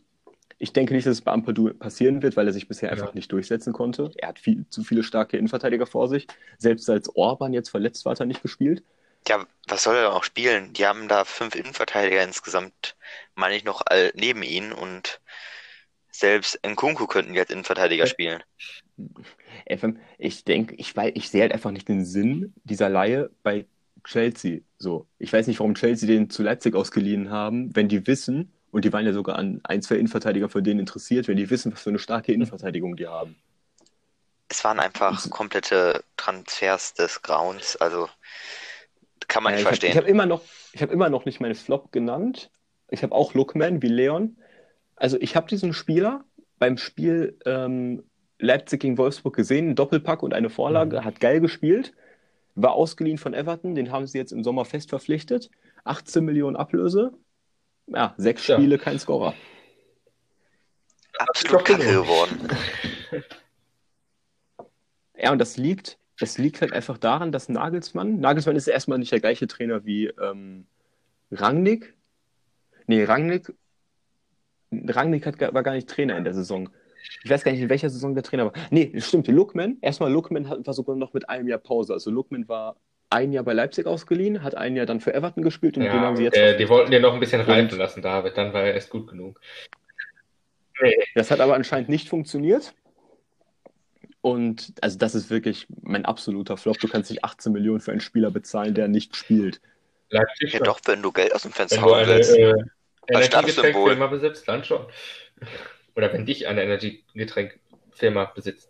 Ich 0.62 0.74
denke 0.74 0.94
nicht, 0.94 1.08
dass 1.08 1.14
es 1.14 1.22
bei 1.22 1.32
Ampadu 1.32 1.74
passieren 1.74 2.22
wird, 2.22 2.38
weil 2.38 2.46
er 2.46 2.54
sich 2.54 2.68
bisher 2.68 2.90
Ja. 2.90 2.94
einfach 2.94 3.16
nicht 3.16 3.32
durchsetzen 3.32 3.74
konnte. 3.74 4.12
Er 4.16 4.28
hat 4.30 4.38
viel, 4.38 4.66
zu 4.70 4.84
viele 4.84 5.02
starke 5.02 5.36
Innenverteidiger 5.38 5.88
vor 5.88 6.08
sich. 6.08 6.28
Selbst 6.60 6.88
als 6.88 7.10
Orban 7.16 7.52
jetzt 7.52 7.70
verletzt 7.70 8.06
war, 8.06 8.12
hat 8.12 8.20
er 8.20 8.28
nicht 8.28 8.44
gespielt. 8.44 8.84
Ja, 9.28 9.44
was 9.68 9.82
soll 9.84 9.96
er 9.96 10.04
denn 10.04 10.12
auch 10.12 10.24
spielen? 10.24 10.72
Die 10.74 10.86
haben 10.86 11.08
da 11.08 11.26
fünf 11.26 11.56
Innenverteidiger 11.56 12.24
insgesamt, 12.24 12.96
meine 13.34 13.56
ich, 13.56 13.64
noch 13.64 13.82
all, 13.86 14.12
neben 14.16 14.44
ihnen 14.44 14.72
und 14.72 15.20
selbst 16.12 16.60
Nkunku 16.64 17.08
könnten 17.08 17.34
die 17.34 17.40
als 17.40 17.50
Innenverteidiger 17.50 18.06
spielen. 18.06 18.44
FM, 19.68 19.98
ich 20.20 20.44
denke, 20.44 20.76
ich, 20.76 20.96
weiß, 20.96 21.14
ich 21.16 21.30
sehe 21.30 21.42
halt 21.42 21.54
einfach 21.54 21.72
nicht 21.72 21.88
den 21.88 22.06
Sinn 22.06 22.54
dieser 22.64 22.90
Leihe 22.90 23.32
bei 23.42 23.66
Chelsea. 24.04 24.60
So, 24.78 25.08
ich 25.18 25.34
weiß 25.34 25.48
nicht, 25.48 25.60
warum 25.60 25.74
Chelsea 25.76 26.08
den 26.08 26.30
zu 26.30 26.44
Leipzig 26.44 26.76
ausgeliehen 26.76 27.32
haben, 27.32 27.76
wenn 27.76 27.88
die 27.88 28.06
wissen, 28.06 28.52
und 28.72 28.86
die 28.86 28.94
waren 28.94 29.06
ja 29.06 29.14
sogar 29.14 29.38
an 29.38 29.60
ein, 29.64 29.82
zwei 29.82 29.96
Innenverteidiger 29.96 30.50
von 30.50 30.64
denen 30.64 30.80
interessiert, 30.80 31.28
wenn 31.28 31.38
die 31.38 31.50
wissen, 31.50 31.72
was 31.74 31.82
für 31.82 31.90
eine 31.90 32.00
starke 32.00 32.32
Innenverteidigung 32.34 32.96
die 32.96 33.08
haben. 33.08 33.36
Es 34.50 34.64
waren 34.64 34.80
einfach 34.80 35.30
komplette 35.30 36.04
Transfers 36.18 36.94
des 36.94 37.22
Grauens, 37.22 37.78
also 37.78 38.10
kann 39.28 39.44
man 39.44 39.54
nicht 39.54 39.62
ich 39.62 39.66
habe 39.68 39.76
verstehen. 39.78 39.98
hab 39.98 40.08
immer, 40.08 40.26
noch- 40.26 40.42
ich 40.74 40.82
hab 40.82 40.92
immer 40.92 41.10
noch 41.10 41.26
nicht 41.26 41.40
meinen 41.40 41.56
Flop 41.56 41.92
genannt. 41.92 42.50
Ich 42.90 43.04
habe 43.04 43.16
auch 43.16 43.34
Lookman 43.34 43.82
wie 43.82 43.88
Leon. 43.88 44.36
Also 44.98 45.18
ich 45.22 45.36
habe 45.38 45.48
diesen 45.48 45.74
Spieler 45.74 46.26
beim 46.60 46.78
Spiel 46.78 47.38
ähm, 47.46 48.04
Leipzig 48.40 48.82
gegen 48.82 48.98
Wolfsburg 48.98 49.36
gesehen, 49.36 49.68
einen 49.68 49.76
Doppelpack 49.76 50.22
und 50.22 50.34
eine 50.34 50.50
Vorlage, 50.50 51.00
Mhm. 51.00 51.06
hat 51.06 51.20
geil 51.22 51.40
gespielt, 51.40 51.94
war 52.56 52.74
ausgeliehen 52.74 53.18
von 53.18 53.34
Everton, 53.34 53.74
den 53.76 53.92
haben 53.92 54.06
sie 54.08 54.18
jetzt 54.18 54.34
im 54.34 54.44
Sommer 54.44 54.66
fest 54.66 54.90
verpflichtet. 54.90 55.50
18 55.86 56.26
Millionen 56.26 56.58
Ablöse. 56.58 57.14
Ja, 57.88 58.14
sechs 58.18 58.48
Ja. 58.48 58.56
Spiele, 58.58 58.78
kein 58.78 59.00
Scorer. 59.00 59.34
Absolut 61.18 61.66
kacke 61.66 61.84
geworden. 61.86 62.48
Ja, 65.18 65.32
und 65.32 65.40
das 65.40 65.58
liegt, 65.58 66.00
das 66.20 66.38
liegt 66.38 66.62
halt 66.62 66.74
einfach 66.74 66.98
daran, 66.98 67.32
dass 67.32 67.50
Nagelsmann, 67.50 68.20
Nagelsmann 68.20 68.56
ist 68.56 68.68
erstmal 68.68 68.98
nicht 68.98 69.12
der 69.12 69.20
gleiche 69.20 69.48
Trainer 69.48 69.86
wie 69.86 70.08
ähm, 70.08 70.66
Rangnick. 71.32 71.96
Nee, 72.88 73.04
Rangnick, 73.04 73.54
Rangnick 74.72 75.26
hat, 75.26 75.38
gar- 75.38 75.54
war 75.54 75.64
gar 75.64 75.74
nicht 75.74 75.90
Trainer 75.90 76.18
in 76.18 76.24
der 76.24 76.34
Saison. 76.34 76.70
Ich 77.24 77.30
weiß 77.30 77.44
gar 77.44 77.52
nicht, 77.52 77.62
in 77.62 77.70
welcher 77.70 77.90
Saison 77.90 78.14
der 78.16 78.24
Trainer 78.24 78.46
war. 78.46 78.54
Nee, 78.72 78.94
stimmt. 79.02 79.28
Lookman, 79.28 79.78
erstmal 79.82 80.12
Lookman 80.12 80.48
hat, 80.50 80.66
war 80.66 80.74
sogar 80.74 80.96
noch 80.96 81.14
mit 81.14 81.30
einem 81.30 81.48
Jahr 81.48 81.60
Pause. 81.60 81.94
Also 81.94 82.10
Lookman 82.10 82.48
war 82.48 82.78
ein 83.12 83.32
Jahr 83.32 83.44
bei 83.44 83.54
Leipzig 83.54 83.86
ausgeliehen, 83.86 84.42
hat 84.44 84.56
ein 84.56 84.76
Jahr 84.76 84.86
dann 84.86 85.02
für 85.02 85.14
Everton 85.14 85.44
gespielt 85.44 85.78
und 85.78 85.84
den 85.84 85.94
Ja, 85.94 86.00
haben 86.02 86.16
sie 86.16 86.24
jetzt 86.24 86.38
äh, 86.38 86.58
die 86.58 86.70
wollten 86.70 86.92
den 86.92 87.02
noch 87.02 87.14
ein 87.14 87.20
bisschen 87.20 87.42
reifen 87.42 87.78
lassen, 87.78 88.02
David. 88.02 88.38
Dann 88.38 88.54
war 88.54 88.64
er 88.64 88.74
erst 88.74 88.90
gut 88.90 89.08
genug. 89.08 89.40
Das 91.14 91.30
hat 91.30 91.40
aber 91.40 91.54
anscheinend 91.56 91.90
nicht 91.90 92.10
funktioniert. 92.10 92.74
Und 94.22 94.74
also 94.82 94.98
das 94.98 95.16
ist 95.16 95.30
wirklich 95.30 95.68
mein 95.82 96.06
absoluter 96.06 96.58
Flop. 96.58 96.80
Du 96.80 96.88
kannst 96.88 97.10
nicht 97.10 97.24
18 97.24 97.52
Millionen 97.52 97.82
für 97.82 97.92
einen 97.92 98.02
Spieler 98.02 98.32
bezahlen, 98.32 98.74
der 98.74 98.88
nicht 98.88 99.16
spielt. 99.16 99.62
Leipzig 100.10 100.54
Ja 100.54 100.60
doch, 100.60 100.80
wenn 100.86 101.02
du 101.02 101.12
Geld 101.12 101.34
aus 101.34 101.44
dem 101.44 101.52
Fenster 101.52 101.78
Wenn 101.78 101.84
du 101.84 101.90
hauen 101.90 102.00
eine 102.00 102.16
willst. 102.16 102.38
äh, 102.38 102.54
Als 103.14 103.30
besitzt, 104.08 104.48
dann 104.48 104.64
schon. 104.64 104.86
Oder 105.96 106.14
wenn 106.14 106.26
dich 106.26 106.48
eine 106.48 106.64
Energiegetränkfirma 106.64 108.26
besitzt. 108.26 108.70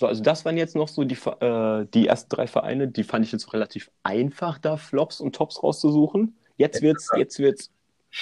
So, 0.00 0.06
also 0.06 0.22
das 0.22 0.46
waren 0.46 0.56
jetzt 0.56 0.74
noch 0.76 0.88
so 0.88 1.04
die, 1.04 1.14
äh, 1.14 1.84
die 1.92 2.06
ersten 2.06 2.30
drei 2.34 2.46
Vereine, 2.46 2.88
die 2.88 3.04
fand 3.04 3.26
ich 3.26 3.32
jetzt 3.32 3.52
relativ 3.52 3.90
einfach, 4.02 4.56
da 4.56 4.78
Flops 4.78 5.20
und 5.20 5.36
Tops 5.36 5.62
rauszusuchen. 5.62 6.38
Jetzt 6.56 6.80
wird's, 6.80 7.10
jetzt 7.18 7.38
wird's, 7.38 7.70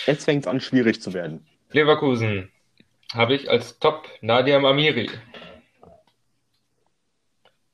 jetzt 0.04 0.24
fängt's 0.24 0.48
an, 0.48 0.60
schwierig 0.60 1.00
zu 1.00 1.14
werden. 1.14 1.46
Leverkusen 1.70 2.50
habe 3.14 3.36
ich 3.36 3.48
als 3.48 3.78
Top 3.78 4.08
Nadia 4.22 4.56
Amiri. 4.58 5.08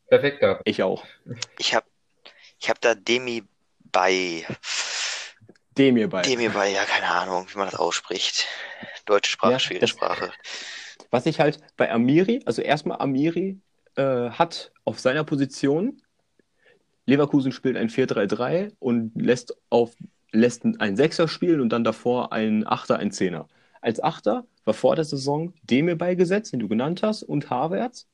Perfekt, 0.09 0.43
David. 0.43 0.61
Ich 0.67 0.83
auch. 0.83 1.03
Ich 1.59 1.75
habe 1.75 1.87
ich 2.61 2.69
hab 2.69 2.79
da 2.83 2.95
Demi 2.95 3.43
bei. 3.91 4.45
Dem 5.79 5.97
hier 5.97 6.11
bei. 6.11 6.21
Demi 6.21 6.51
bei, 6.51 6.73
ja, 6.73 6.85
keine 6.85 7.09
Ahnung, 7.11 7.47
wie 7.51 7.57
man 7.57 7.71
das 7.71 7.81
ausspricht. 7.81 8.47
Deutsche 9.07 9.31
Sprache, 9.31 9.53
Ja, 9.53 9.59
schwere 9.59 9.81
das- 9.81 9.89
Sprache. 9.89 10.31
Was 11.11 11.25
ich 11.25 11.41
halt 11.41 11.59
bei 11.79 11.91
Amiri, 11.91 12.43
also 12.45 12.61
erstmal 12.61 13.01
Amiri 13.01 13.61
äh, 13.97 14.31
hat 14.31 14.73
auf 14.85 14.99
seiner 14.99 15.25
Position, 15.25 16.03
Leverkusen 17.07 17.53
spielt 17.53 17.77
ein 17.77 17.89
4-3-3 17.89 18.73
und 18.79 19.13
lässt 19.15 19.57
auf 19.71 19.95
lässt 20.35 20.65
einen 20.65 20.97
Sechser 20.97 21.29
spielen 21.29 21.61
und 21.61 21.71
dann 21.71 21.85
davor 21.85 22.33
einen 22.33 22.67
Achter, 22.67 22.99
einen 22.99 23.13
Zehner. 23.13 23.49
Als 23.81 24.03
Achter 24.03 24.47
war 24.65 24.75
vor 24.75 24.97
der 24.97 25.05
Saison 25.05 25.55
Demir 25.63 25.97
beigesetzt, 25.97 26.53
den 26.53 26.61
du 26.61 26.69
genannt 26.69 27.03
hast, 27.03 27.23
und 27.23 27.51
Havertz. 27.51 28.09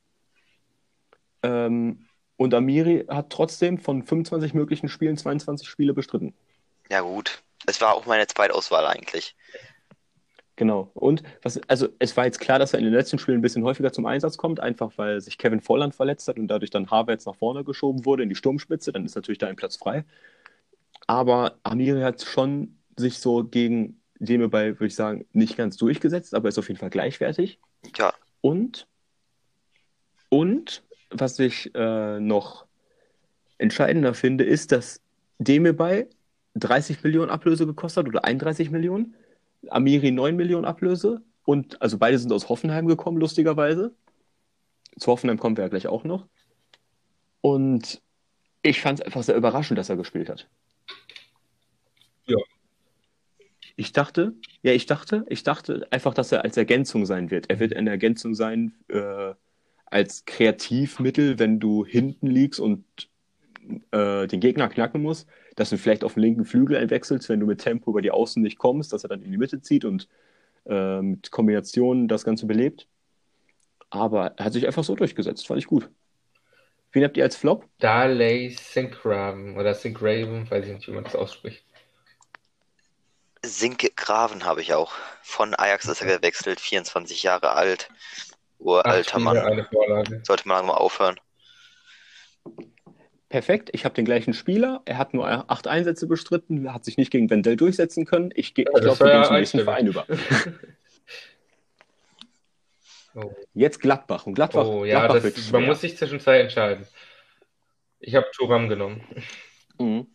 Ähm, 1.43 2.05
und 2.37 2.53
Amiri 2.53 3.05
hat 3.07 3.29
trotzdem 3.31 3.77
von 3.77 4.03
25 4.03 4.53
möglichen 4.53 4.89
Spielen 4.89 5.17
22 5.17 5.67
Spiele 5.67 5.93
bestritten. 5.93 6.33
Ja, 6.89 7.01
gut. 7.01 7.41
Es 7.65 7.81
war 7.81 7.93
auch 7.93 8.05
meine 8.05 8.27
Zweitauswahl 8.27 8.85
eigentlich. 8.85 9.35
Genau. 10.61 10.91
Und 10.93 11.23
was, 11.41 11.59
also 11.67 11.87
es 11.97 12.15
war 12.15 12.25
jetzt 12.25 12.39
klar, 12.39 12.59
dass 12.59 12.73
er 12.73 12.77
in 12.77 12.85
den 12.85 12.93
letzten 12.93 13.17
Spielen 13.17 13.39
ein 13.39 13.41
bisschen 13.41 13.63
häufiger 13.63 13.91
zum 13.91 14.05
Einsatz 14.05 14.37
kommt, 14.37 14.59
einfach 14.59 14.91
weil 14.95 15.19
sich 15.19 15.39
Kevin 15.39 15.59
Volland 15.59 15.95
verletzt 15.95 16.27
hat 16.27 16.37
und 16.37 16.49
dadurch 16.49 16.69
dann 16.69 16.91
Havertz 16.91 17.25
nach 17.25 17.33
vorne 17.33 17.63
geschoben 17.63 18.05
wurde 18.05 18.21
in 18.21 18.29
die 18.29 18.35
Sturmspitze. 18.35 18.91
Dann 18.91 19.03
ist 19.03 19.15
natürlich 19.15 19.39
da 19.39 19.47
ein 19.47 19.55
Platz 19.55 19.75
frei. 19.75 20.05
Aber 21.07 21.55
Amiri 21.63 22.01
hat 22.01 22.21
schon 22.21 22.77
sich 22.95 23.17
so 23.17 23.43
gegen 23.43 23.99
Deme 24.19 24.49
bei, 24.49 24.73
würde 24.75 24.85
ich 24.85 24.93
sagen, 24.93 25.25
nicht 25.33 25.57
ganz 25.57 25.77
durchgesetzt, 25.77 26.35
aber 26.35 26.47
ist 26.47 26.59
auf 26.59 26.67
jeden 26.67 26.79
Fall 26.79 26.91
gleichwertig. 26.91 27.57
Ja. 27.97 28.13
Und, 28.41 28.85
und 30.29 30.83
was 31.09 31.39
ich 31.39 31.73
äh, 31.73 32.19
noch 32.19 32.67
entscheidender 33.57 34.13
finde, 34.13 34.43
ist, 34.43 34.71
dass 34.71 35.01
Demirbay 35.39 36.05
30 36.53 37.03
Millionen 37.03 37.31
Ablöse 37.31 37.65
gekostet 37.65 38.05
hat 38.05 38.09
oder 38.09 38.25
31 38.25 38.69
Millionen. 38.69 39.15
Amiri 39.69 40.11
9 40.11 40.35
Millionen 40.35 40.65
Ablöse. 40.65 41.21
Und 41.43 41.81
also 41.81 41.97
beide 41.97 42.17
sind 42.19 42.31
aus 42.31 42.49
Hoffenheim 42.49 42.87
gekommen, 42.87 43.17
lustigerweise. 43.17 43.93
Zu 44.97 45.11
Hoffenheim 45.11 45.39
kommen 45.39 45.57
wir 45.57 45.63
ja 45.63 45.69
gleich 45.69 45.87
auch 45.87 46.03
noch. 46.03 46.27
Und 47.41 48.01
ich 48.61 48.81
fand 48.81 48.99
es 48.99 49.05
einfach 49.05 49.23
sehr 49.23 49.35
überraschend, 49.35 49.77
dass 49.79 49.89
er 49.89 49.97
gespielt 49.97 50.29
hat. 50.29 50.47
Ja. 52.25 52.37
Ich 53.75 53.93
dachte, 53.93 54.33
ja, 54.61 54.73
ich 54.73 54.85
dachte, 54.85 55.25
ich 55.29 55.43
dachte 55.43 55.87
einfach, 55.89 56.13
dass 56.13 56.31
er 56.31 56.43
als 56.43 56.57
Ergänzung 56.57 57.05
sein 57.05 57.31
wird. 57.31 57.49
Er 57.49 57.59
wird 57.59 57.75
eine 57.75 57.89
Ergänzung 57.89 58.35
sein 58.35 58.73
äh, 58.89 59.33
als 59.85 60.25
Kreativmittel, 60.25 61.39
wenn 61.39 61.59
du 61.59 61.85
hinten 61.85 62.27
liegst 62.27 62.59
und 62.59 62.85
äh, 63.91 64.27
den 64.27 64.39
Gegner 64.39 64.69
knacken 64.69 65.01
musst, 65.01 65.27
dass 65.61 65.69
du 65.69 65.77
vielleicht 65.77 66.03
auf 66.03 66.15
den 66.15 66.23
linken 66.23 66.43
Flügel 66.43 66.75
einwechselst, 66.75 67.29
wenn 67.29 67.39
du 67.39 67.45
mit 67.45 67.61
Tempo 67.61 67.91
über 67.91 68.01
die 68.01 68.09
Außen 68.09 68.41
nicht 68.41 68.57
kommst, 68.57 68.93
dass 68.93 69.03
er 69.03 69.09
dann 69.09 69.21
in 69.21 69.31
die 69.31 69.37
Mitte 69.37 69.61
zieht 69.61 69.85
und 69.85 70.07
äh, 70.65 70.99
mit 71.01 71.29
Kombinationen 71.29 72.07
das 72.07 72.23
Ganze 72.23 72.47
belebt. 72.47 72.87
Aber 73.91 74.33
er 74.37 74.45
hat 74.45 74.53
sich 74.53 74.65
einfach 74.65 74.83
so 74.83 74.95
durchgesetzt, 74.95 75.45
fand 75.45 75.59
ich 75.59 75.67
gut. 75.67 75.87
Wen 76.93 77.03
habt 77.03 77.15
ihr 77.15 77.23
als 77.23 77.35
Flop? 77.35 77.67
Darley 77.77 78.49
Sinkraven 78.49 79.55
oder 79.55 79.75
Sinkraven, 79.75 80.49
weiß 80.49 80.65
ich 80.65 80.73
nicht, 80.73 80.87
wie 80.87 80.93
man 80.93 81.03
das 81.03 81.15
ausspricht. 81.15 81.63
Sinke 83.45 83.91
Graven 83.95 84.43
habe 84.43 84.61
ich 84.61 84.73
auch. 84.73 84.93
Von 85.21 85.53
Ajax 85.53 85.85
ist 85.85 86.01
er 86.01 86.17
gewechselt, 86.17 86.59
24 86.59 87.21
Jahre 87.21 87.51
alt. 87.51 87.87
Uralter 88.57 89.19
Mann. 89.19 89.67
Sollte 90.23 90.47
man 90.47 90.65
mal 90.65 90.73
aufhören. 90.73 91.19
Perfekt, 93.31 93.69
ich 93.71 93.85
habe 93.85 93.95
den 93.95 94.03
gleichen 94.03 94.33
Spieler. 94.33 94.81
Er 94.83 94.97
hat 94.97 95.13
nur 95.13 95.25
acht 95.49 95.65
Einsätze 95.65 96.05
bestritten, 96.05 96.73
hat 96.73 96.83
sich 96.83 96.97
nicht 96.97 97.11
gegen 97.11 97.29
Wendell 97.29 97.55
durchsetzen 97.55 98.03
können. 98.05 98.29
Ich, 98.35 98.53
ge- 98.53 98.65
Ja, 98.65 98.71
ich 98.75 98.81
glaube, 98.81 98.99
wir 98.99 99.11
gehen 99.13 99.23
zum 99.23 99.35
nächsten. 99.37 99.63
Verein 99.63 99.87
über. 99.87 100.05
Oh, 103.13 103.33
Jetzt 103.53 103.81
Gladbach. 103.81 104.25
Und 104.25 104.35
Gladbach, 104.35 104.65
oh 104.65 104.85
ja, 104.85 105.05
Gladbach 105.05 105.29
das, 105.33 105.51
man 105.51 105.65
muss 105.65 105.81
sich 105.81 105.97
zwischen 105.97 106.21
zwei 106.21 106.39
entscheiden. 106.39 106.87
Ich 107.99 108.15
habe 108.15 108.25
Thuram 108.33 108.69
genommen. 108.69 109.03
Mhm. 109.77 110.07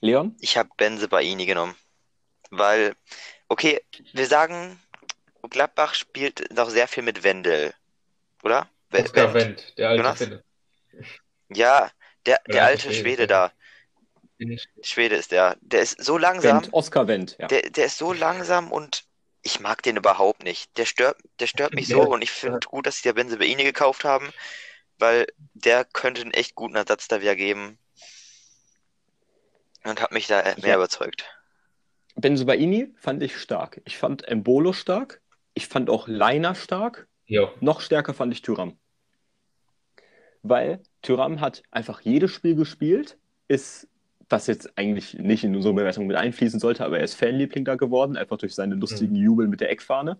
Leon? 0.00 0.36
Ich 0.40 0.56
habe 0.56 0.70
Benze 0.78 1.06
Baini 1.08 1.44
genommen. 1.44 1.74
Weil, 2.50 2.94
okay, 3.48 3.78
wir 4.14 4.26
sagen, 4.26 4.80
Gladbach 5.50 5.92
spielt 5.94 6.50
noch 6.54 6.70
sehr 6.70 6.88
viel 6.88 7.02
mit 7.02 7.24
Wendel. 7.24 7.74
Oder? 8.42 8.66
Oskar 8.90 9.34
Wendt. 9.34 9.58
Wendt, 9.58 9.78
der 9.78 9.88
alte 9.90 10.02
Jonas? 10.02 10.18
Finne. 10.18 10.44
Ja, 11.50 11.90
der, 12.26 12.40
der 12.46 12.56
Ja, 12.56 12.64
alte 12.64 12.92
Schwede, 12.92 13.26
da. 13.26 13.52
Schwede 14.82 15.16
ist 15.16 15.30
der. 15.32 15.56
Der 15.60 15.80
ist 15.80 16.02
so 16.02 16.18
langsam. 16.18 16.62
Wendt, 16.62 16.72
Oscar 16.72 17.06
Wendt, 17.06 17.36
ja. 17.38 17.46
Der, 17.46 17.62
der 17.70 17.86
ist 17.86 17.98
so 17.98 18.12
langsam 18.12 18.72
und 18.72 19.04
ich 19.42 19.60
mag 19.60 19.82
den 19.82 19.96
überhaupt 19.96 20.42
nicht. 20.42 20.76
Der 20.78 20.86
stört, 20.86 21.18
der 21.38 21.46
stört 21.46 21.74
mich 21.74 21.88
so 21.88 22.00
und 22.00 22.22
ich 22.22 22.30
finde 22.30 22.60
gut, 22.66 22.86
dass 22.86 22.96
sie 22.96 23.02
der 23.04 23.12
Benzebaini 23.12 23.62
gekauft 23.62 24.04
haben, 24.04 24.30
weil 24.98 25.26
der 25.52 25.84
könnte 25.84 26.22
einen 26.22 26.32
echt 26.32 26.54
guten 26.54 26.76
Ersatz 26.76 27.08
da 27.08 27.20
wieder 27.20 27.36
geben. 27.36 27.78
Und 29.84 30.00
hat 30.00 30.12
mich 30.12 30.26
da 30.26 30.42
mehr 30.42 30.70
Ja. 30.70 30.74
überzeugt. 30.76 31.26
Benzobaini 32.16 32.94
fand 32.96 33.22
ich 33.22 33.36
stark. 33.36 33.82
Ich 33.84 33.98
fand 33.98 34.26
Embolo 34.26 34.72
stark. 34.72 35.20
Ich 35.52 35.68
fand 35.68 35.90
auch 35.90 36.08
Leiner 36.08 36.54
stark. 36.54 37.06
Jo. 37.26 37.50
Noch 37.60 37.80
stärker 37.80 38.14
fand 38.14 38.32
ich 38.32 38.42
Tyram. 38.42 38.78
Weil 40.44 40.80
Tyram 41.02 41.40
hat 41.40 41.62
einfach 41.72 42.02
jedes 42.02 42.30
Spiel 42.30 42.54
gespielt, 42.54 43.16
ist, 43.48 43.88
was 44.28 44.46
jetzt 44.46 44.78
eigentlich 44.78 45.14
nicht 45.14 45.42
in 45.42 45.56
unsere 45.56 45.74
Bewertung 45.74 46.06
mit 46.06 46.16
einfließen 46.16 46.60
sollte, 46.60 46.84
aber 46.84 46.98
er 46.98 47.04
ist 47.04 47.14
Fanliebling 47.14 47.64
da 47.64 47.74
geworden, 47.76 48.16
einfach 48.16 48.38
durch 48.38 48.54
seine 48.54 48.74
lustigen 48.76 49.16
Jubel 49.16 49.48
mit 49.48 49.60
der 49.60 49.70
Eckfahne. 49.70 50.18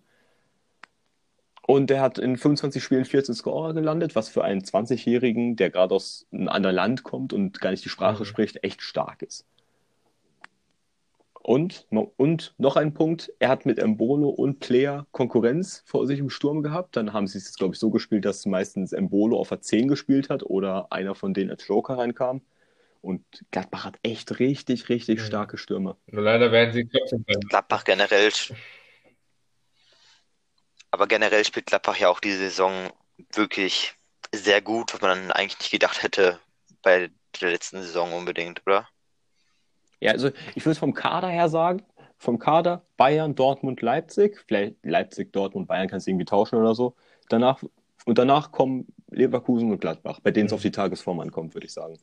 Und 1.66 1.90
er 1.90 2.00
hat 2.00 2.18
in 2.18 2.36
25 2.36 2.82
Spielen 2.82 3.04
14 3.04 3.34
Scorer 3.34 3.72
gelandet, 3.74 4.14
was 4.14 4.28
für 4.30 4.44
einen 4.44 4.62
20-Jährigen, 4.62 5.56
der 5.56 5.70
gerade 5.70 5.94
aus 5.94 6.26
einem 6.32 6.48
anderen 6.48 6.76
Land 6.76 7.02
kommt 7.04 7.32
und 7.32 7.60
gar 7.60 7.70
nicht 7.70 7.84
die 7.84 7.88
Sprache 7.90 8.22
Mhm. 8.22 8.26
spricht, 8.26 8.62
echt 8.64 8.82
stark 8.82 9.22
ist. 9.22 9.46
Und, 11.46 11.86
und 11.90 12.54
noch 12.56 12.76
ein 12.76 12.94
Punkt, 12.94 13.30
er 13.38 13.50
hat 13.50 13.66
mit 13.66 13.78
Embolo 13.78 14.30
und 14.30 14.60
Player 14.60 15.06
Konkurrenz 15.12 15.82
vor 15.84 16.06
sich 16.06 16.18
im 16.18 16.30
Sturm 16.30 16.62
gehabt. 16.62 16.96
Dann 16.96 17.12
haben 17.12 17.26
sie 17.26 17.36
es, 17.36 17.54
glaube 17.54 17.74
ich, 17.74 17.78
so 17.80 17.90
gespielt, 17.90 18.24
dass 18.24 18.46
meistens 18.46 18.94
Embolo 18.94 19.38
auf 19.38 19.50
der 19.50 19.60
10 19.60 19.86
gespielt 19.86 20.30
hat 20.30 20.42
oder 20.42 20.90
einer 20.90 21.14
von 21.14 21.34
denen 21.34 21.50
als 21.50 21.68
Joker 21.68 21.98
reinkam. 21.98 22.40
Und 23.02 23.22
Gladbach 23.50 23.84
hat 23.84 23.98
echt 24.02 24.38
richtig, 24.38 24.88
richtig 24.88 25.20
Mhm. 25.20 25.24
starke 25.24 25.58
Stürmer. 25.58 25.98
Nur 26.06 26.22
leider 26.22 26.50
werden 26.50 26.72
sie 26.72 26.88
Gladbach 27.50 27.84
generell. 27.84 28.32
Aber 30.90 31.06
generell 31.06 31.44
spielt 31.44 31.66
Gladbach 31.66 31.98
ja 31.98 32.08
auch 32.08 32.20
diese 32.20 32.38
Saison 32.38 32.90
wirklich 33.34 33.92
sehr 34.34 34.62
gut, 34.62 34.94
was 34.94 35.02
man 35.02 35.30
eigentlich 35.30 35.58
nicht 35.58 35.72
gedacht 35.72 36.02
hätte 36.02 36.40
bei 36.80 37.10
der 37.38 37.50
letzten 37.50 37.82
Saison 37.82 38.14
unbedingt, 38.14 38.62
oder? 38.66 38.88
Ja, 40.00 40.12
also 40.12 40.30
ich 40.54 40.64
würde 40.66 40.78
vom 40.78 40.94
Kader 40.94 41.28
her 41.28 41.48
sagen, 41.48 41.82
vom 42.18 42.38
Kader 42.38 42.84
Bayern, 42.96 43.34
Dortmund, 43.34 43.82
Leipzig, 43.82 44.42
vielleicht 44.46 44.76
Leipzig, 44.84 45.32
Dortmund, 45.32 45.68
Bayern 45.68 45.88
kannst 45.88 46.06
du 46.06 46.10
irgendwie 46.10 46.24
tauschen 46.26 46.56
oder 46.58 46.74
so. 46.74 46.94
Danach, 47.28 47.62
und 48.06 48.18
danach 48.18 48.52
kommen 48.52 48.86
Leverkusen 49.10 49.70
und 49.70 49.80
Gladbach, 49.80 50.20
bei 50.22 50.30
denen 50.30 50.46
es 50.46 50.52
Mhm. 50.52 50.56
auf 50.56 50.62
die 50.62 50.70
Tagesform 50.70 51.20
ankommt, 51.20 51.54
würde 51.54 51.66
ich 51.66 51.72
sagen. 51.72 51.98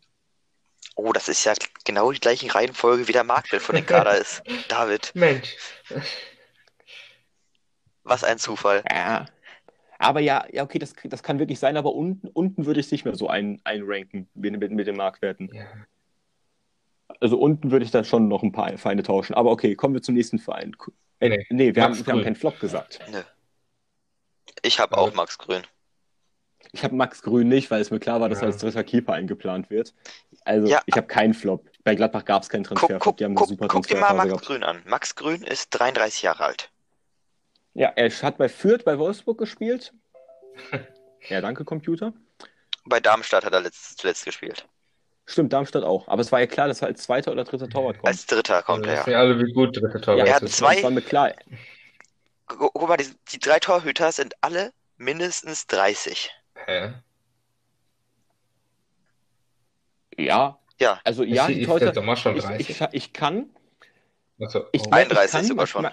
Oh, 0.95 1.11
das 1.13 1.29
ist 1.29 1.43
ja 1.45 1.53
genau 1.85 2.11
die 2.11 2.19
gleiche 2.19 2.53
Reihenfolge, 2.53 3.07
wie 3.07 3.11
der 3.13 3.23
Marktwert 3.23 3.61
von 3.61 3.75
den 3.75 3.85
Kader 3.85 4.17
ist. 4.17 4.43
David, 4.67 5.11
Mensch. 5.15 5.55
was 8.03 8.23
ein 8.23 8.37
Zufall. 8.37 8.83
Ja. 8.91 9.25
Aber 9.99 10.19
ja, 10.19 10.45
ja, 10.51 10.63
okay, 10.63 10.79
das, 10.79 10.93
das 11.03 11.21
kann 11.21 11.37
wirklich 11.39 11.59
sein, 11.59 11.77
aber 11.77 11.93
unten, 11.93 12.27
unten 12.29 12.65
würde 12.65 12.79
ich 12.79 12.87
es 12.87 12.91
nicht 12.91 13.05
mehr 13.05 13.15
so 13.15 13.27
ein, 13.27 13.61
einranken 13.63 14.27
mit, 14.33 14.57
mit, 14.59 14.71
mit 14.71 14.87
den 14.87 14.95
Marktwerten. 14.97 15.49
Ja. 15.53 15.65
Also 17.19 17.37
unten 17.37 17.71
würde 17.71 17.85
ich 17.85 17.91
dann 17.91 18.05
schon 18.05 18.27
noch 18.27 18.43
ein 18.43 18.51
paar 18.51 18.77
Vereine 18.77 19.03
tauschen. 19.03 19.33
Aber 19.33 19.51
okay, 19.51 19.75
kommen 19.75 19.93
wir 19.93 20.01
zum 20.01 20.15
nächsten 20.15 20.39
Verein. 20.39 20.75
Äh, 21.19 21.29
Nee, 21.29 21.45
nee, 21.49 21.75
wir, 21.75 21.83
haben, 21.83 21.95
wir 22.05 22.13
haben 22.13 22.23
keinen 22.23 22.35
Flop 22.35 22.59
gesagt. 22.59 22.99
Ich 24.63 24.79
habe 24.79 24.97
auch 24.97 25.13
Max 25.13 25.37
Grün. 25.37 25.61
Ich 26.73 26.83
habe 26.83 26.95
Max 26.95 27.21
Grün 27.21 27.47
nicht, 27.47 27.69
weil 27.71 27.81
es 27.81 27.91
mir 27.91 27.99
klar 27.99 28.21
war, 28.21 28.29
dass 28.29 28.39
Ja. 28.39 28.45
er 28.47 28.53
als 28.53 28.57
dritter 28.61 28.83
Keeper 28.83 29.13
eingeplant 29.13 29.69
wird. 29.69 29.93
Also 30.45 30.67
Ja. 30.67 30.81
ich 30.85 30.95
habe 30.95 31.07
keinen 31.07 31.33
Flop. 31.33 31.67
Bei 31.83 31.95
Gladbach 31.95 32.25
gab 32.25 32.43
es 32.43 32.49
keinen 32.49 32.63
Transfer. 32.63 32.97
guck, 32.99 33.17
die 33.17 33.25
haben 33.25 33.35
guck, 33.35 33.49
super 33.49 33.67
guck 33.67 33.87
dir 33.87 33.97
mal 33.97 34.13
Max 34.13 34.29
gehabt. 34.29 34.45
Grün 34.45 34.63
an. 34.63 34.81
Max 34.85 35.15
Grün 35.15 35.41
ist 35.43 35.69
33 35.71 36.21
Jahre 36.21 36.45
alt. 36.45 36.71
Ja, 37.73 37.89
er 37.95 38.09
hat 38.09 38.37
bei 38.37 38.49
Fürth 38.49 38.83
bei 38.85 38.97
Wolfsburg 38.99 39.37
gespielt. 39.37 39.93
Ja, 41.29 41.39
danke, 41.39 41.63
Computer. 41.65 42.13
Bei 42.83 42.99
Darmstadt 42.99 43.45
hat 43.45 43.53
er 43.53 43.61
letzt, 43.61 43.99
zuletzt 43.99 44.25
gespielt. 44.25 44.67
Stimmt, 45.31 45.53
Darmstadt 45.53 45.83
auch. 45.83 46.07
Aber 46.09 46.21
es 46.21 46.31
war 46.31 46.41
ja 46.41 46.47
klar, 46.47 46.67
dass 46.67 46.81
er 46.81 46.89
als 46.89 47.03
zweiter 47.03 47.31
oder 47.31 47.43
dritter 47.45 47.69
Torwart 47.69 47.97
kommt. 47.97 48.07
Als 48.07 48.25
Dritter 48.25 48.61
kommt 48.63 48.85
Wir 48.85 48.91
er. 48.93 48.99
wissen 48.99 49.11
ja 49.11 49.19
alle, 49.19 49.39
wie 49.39 49.53
gut 49.53 49.77
dritte 49.77 50.01
Tor 50.01 50.17
ja, 50.17 50.25
er 50.25 50.35
hat 50.35 50.43
ist. 50.43 50.57
zwei- 50.57 50.75
Das 50.75 50.83
war 50.83 50.91
mir 50.91 51.01
klar. 51.01 51.31
Gu- 52.47 52.69
Guck 52.73 52.87
mal, 52.89 52.97
die, 52.97 53.07
die 53.31 53.39
drei 53.39 53.59
Torhüter 53.59 54.11
sind 54.11 54.33
alle 54.41 54.73
mindestens 54.97 55.67
30. 55.67 56.31
Hä? 56.65 56.93
Ja, 60.17 60.57
Ja, 60.79 60.99
also 61.03 61.23
ja, 61.23 61.45
Ist- 61.47 61.55
die 61.59 61.65
Torhüter- 61.65 61.85
der 61.85 61.93
Sommer 61.93 62.15
schon 62.15 62.35
ich, 62.35 62.43
30? 62.43 62.69
ich, 62.69 62.81
ich 62.91 63.13
kann, 63.13 63.49
Achso, 64.41 64.65
ich, 64.71 64.81
oh. 64.81 64.85
ich 64.87 64.93
31 64.93 65.31
kann 65.31 65.45
sogar 65.45 65.67
schon. 65.67 65.87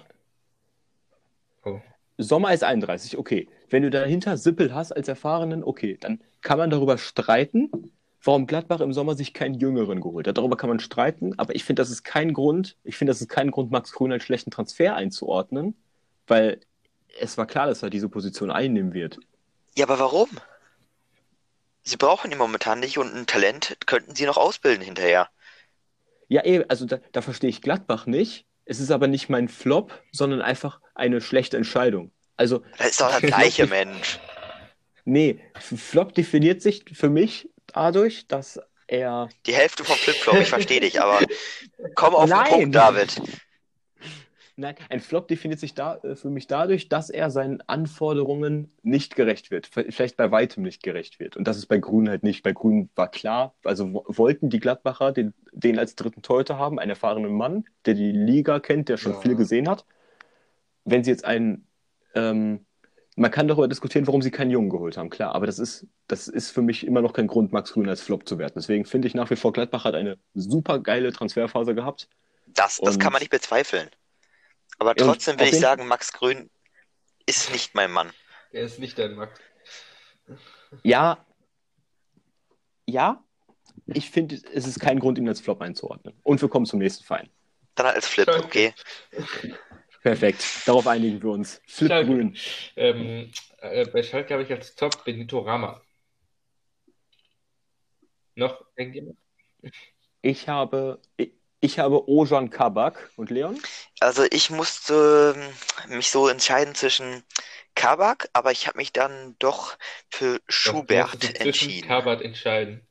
Oh. 1.65 1.81
Sommer 2.17 2.53
ist 2.55 2.65
31, 2.65 3.19
okay. 3.19 3.49
Wenn 3.69 3.83
du 3.83 3.91
dahinter 3.91 4.37
Sippel 4.37 4.75
hast 4.75 4.93
als 4.93 5.07
Erfahrenen, 5.09 5.63
okay, 5.63 5.97
dann 6.01 6.23
kann 6.41 6.59
man 6.59 6.71
darüber 6.71 6.97
streiten, 6.99 7.71
warum 8.29 8.47
Gladbach 8.47 8.81
im 8.81 8.93
Sommer 8.93 9.15
sich 9.15 9.33
keinen 9.33 9.55
Jüngeren 9.55 10.03
geholt 10.03 10.29
hat. 10.29 10.37
Darüber 10.37 10.59
kann 10.59 10.69
man 10.69 10.81
streiten, 10.81 11.33
aber 11.39 11.55
ich 11.57 11.65
finde, 11.65 11.81
das 11.81 11.89
ist 11.89 12.03
kein 12.05 12.35
Grund, 12.35 12.77
ich 12.85 12.99
finde, 12.99 13.11
das 13.11 13.23
ist 13.23 13.31
kein 13.31 13.51
Grund, 13.51 13.71
Max 13.71 13.91
Grün 13.91 14.13
als 14.13 14.23
schlechten 14.23 14.51
Transfer 14.51 14.95
einzuordnen, 14.95 15.75
weil 16.27 16.61
es 17.19 17.39
war 17.39 17.47
klar, 17.47 17.69
dass 17.69 17.83
er 17.83 17.89
diese 17.89 18.11
Position 18.11 18.51
einnehmen 18.51 18.93
wird. 18.93 19.19
Ja, 19.79 19.87
aber 19.87 19.99
warum? 19.99 20.29
Sie 21.85 21.97
brauchen 21.97 22.31
ihn 22.31 22.37
momentan 22.37 22.81
nicht 22.81 22.99
und 22.99 23.15
ein 23.15 23.27
Talent 23.27 23.79
könnten 23.87 24.15
sie 24.15 24.27
noch 24.27 24.37
ausbilden 24.37 24.85
hinterher. 24.85 25.31
Ja, 26.29 26.45
eh, 26.45 26.67
also 26.69 26.85
da, 26.85 26.99
da 27.13 27.23
verstehe 27.23 27.49
ich 27.49 27.63
Gladbach 27.63 28.05
nicht. 28.05 28.45
Es 28.67 28.79
ist 28.79 28.91
aber 28.91 29.07
nicht 29.07 29.31
mein 29.31 29.49
Flop, 29.49 30.03
sondern 30.13 30.43
einfach 30.43 30.83
eine 30.95 31.23
schlechte 31.23 31.57
Entscheidung. 31.57 32.11
Also, 32.37 32.63
Das 32.77 32.91
ist 32.91 33.01
doch 33.01 33.11
der 33.11 33.31
gleiche 33.31 33.67
Mensch. 33.69 34.19
nee, 35.07 35.41
Flop 35.59 36.13
definiert 36.13 36.61
sich 36.61 36.85
für 36.93 37.09
mich 37.09 37.49
dadurch, 37.73 38.27
dass 38.29 38.61
er 38.87 39.29
Die 39.47 39.55
Hälfte 39.55 39.85
vom 39.85 39.97
Flipflop, 39.97 40.37
ich 40.41 40.49
verstehe 40.49 40.81
dich, 40.81 41.01
aber 41.01 41.21
komm 41.95 42.15
auf 42.15 42.25
den 42.25 42.31
Nein. 42.37 42.49
Punkt, 42.51 42.75
David. 42.75 43.21
Nein, 44.61 44.75
ein 44.89 44.99
Flop 44.99 45.29
definiert 45.29 45.61
sich 45.61 45.75
da, 45.75 45.99
äh, 45.99 46.17
für 46.17 46.31
mich 46.31 46.49
dadurch, 46.49 46.89
dass 46.89 47.11
er 47.11 47.31
seinen 47.31 47.61
Anforderungen 47.69 48.73
nicht 48.83 49.15
gerecht 49.15 49.53
wird. 49.53 49.69
Vielleicht 49.69 50.17
bei 50.17 50.33
weitem 50.33 50.65
nicht 50.65 50.83
gerecht 50.83 51.21
wird. 51.21 51.37
Und 51.37 51.47
das 51.47 51.59
ist 51.59 51.67
bei 51.67 51.79
Grün 51.79 52.09
halt 52.09 52.25
nicht. 52.25 52.43
Bei 52.43 52.51
Grün 52.53 52.91
war 52.97 53.09
klar, 53.09 53.55
also 53.63 53.93
wo- 53.93 54.05
wollten 54.09 54.51
die 54.51 54.59
Gladbacher 54.59 55.13
den, 55.13 55.33
den 55.53 55.79
als 55.79 55.95
dritten 55.95 56.23
Torhüter 56.23 56.59
haben, 56.59 56.81
einen 56.81 56.91
erfahrenen 56.91 57.35
Mann, 57.35 57.67
der 57.87 57.95
die 57.95 58.11
Liga 58.11 58.59
kennt, 58.59 58.89
der 58.89 58.97
schon 58.97 59.13
Ja. 59.13 59.21
viel 59.21 59.37
gesehen 59.37 59.69
hat. 59.69 59.85
Wenn 60.85 61.05
sie 61.05 61.13
jetzt 61.13 61.25
einen, 61.25 61.69
ähm, 62.17 62.67
man 63.19 63.31
kann 63.31 63.49
darüber 63.49 63.69
diskutieren, 63.69 64.07
warum 64.07 64.23
sie 64.23 64.31
keinen 64.31 64.51
Jungen 64.51 64.71
geholt 64.71 64.97
haben, 64.97 65.11
klar, 65.11 65.35
aber 65.35 65.47
das 65.47 65.59
ist, 65.59 65.87
das 66.07 66.29
ist 66.29 66.51
für 66.51 66.63
mich 66.63 66.87
immer 66.87 67.03
noch 67.03 67.13
kein 67.13 67.27
Grund, 67.27 67.53
Max 67.53 67.73
Grün 67.73 67.89
als 67.89 68.01
Flop 68.01 68.29
zu 68.29 68.39
werten. 68.39 68.59
Deswegen 68.59 68.85
finde 68.85 69.09
ich 69.09 69.15
nach 69.15 69.31
wie 69.31 69.37
vor, 69.37 69.53
Gladbach 69.53 69.85
hat 69.85 69.95
eine 69.95 70.19
super 70.35 70.79
geile 70.79 71.13
Transferphase 71.13 71.75
gehabt. 71.75 72.09
Das, 72.47 72.79
das 72.79 72.99
kann 72.99 73.13
man 73.13 73.21
nicht 73.21 73.31
bezweifeln. 73.31 73.91
Aber 74.79 74.95
trotzdem 74.95 75.39
will 75.39 75.49
ich 75.49 75.59
sagen, 75.59 75.87
Max 75.87 76.13
Grün 76.13 76.49
ist 77.27 77.53
nicht 77.53 77.75
mein 77.75 77.91
Mann. 77.91 78.11
Der 78.53 78.63
ist 78.63 78.79
nicht 78.79 78.99
dein 78.99 79.15
Max. 79.15 79.39
Ja, 80.83 81.25
ja, 82.87 83.23
ich 83.87 84.11
finde, 84.11 84.37
es 84.53 84.67
ist 84.67 84.81
kein 84.81 84.99
Grund, 85.01 85.19
ihn 85.19 85.29
als 85.29 85.41
Flop 85.41 85.61
einzuordnen. 85.61 86.15
Und 86.23 86.41
wir 86.41 86.49
kommen 86.49 86.67
zum 86.67 86.79
nächsten 86.79 87.05
Verein. 87.05 87.29
Dann 87.75 87.87
als 87.87 88.07
Flip, 88.07 88.29
okay. 88.29 88.75
Perfekt, 90.03 90.45
darauf 90.67 90.87
einigen 90.87 91.23
wir 91.23 91.31
uns. 91.31 91.61
Flip 91.67 91.89
Schalke. 91.89 92.11
Grün. 92.11 92.37
Ähm, 92.77 93.33
äh, 93.59 93.87
bei 93.87 94.03
Schalke 94.03 94.35
habe 94.35 94.45
ich 94.45 94.51
als 94.51 94.75
Top 94.75 95.05
Benito 95.05 95.41
Rama. 95.41 95.83
Noch 98.35 98.65
irgendjemand? 98.77 99.17
Ich 100.23 100.49
habe, 100.49 101.01
ich, 101.17 101.33
ich 101.61 101.79
habe 101.79 102.09
Ojan 102.09 102.51
Kabak 102.51 103.11
und 103.17 103.31
Leon. 103.31 103.61
Also 104.01 104.25
ich 104.31 104.51
musste 104.51 105.35
ähm, 105.37 105.97
mich 105.97 106.11
so 106.11 106.29
entscheiden 106.29 106.75
zwischen 106.75 107.25
Kabak, 107.75 108.29
aber 108.33 108.53
ich 108.53 108.67
habe 108.69 108.79
mich 108.79 108.93
dann 108.93 109.37
doch 109.39 109.77
für 110.09 110.41
Schubert 110.49 111.09
musst 111.09 111.23
dich 111.23 111.35
zwischen 111.35 111.49
entschieden. 111.49 111.89
Kabak 111.89 112.25
entscheiden. 112.25 112.87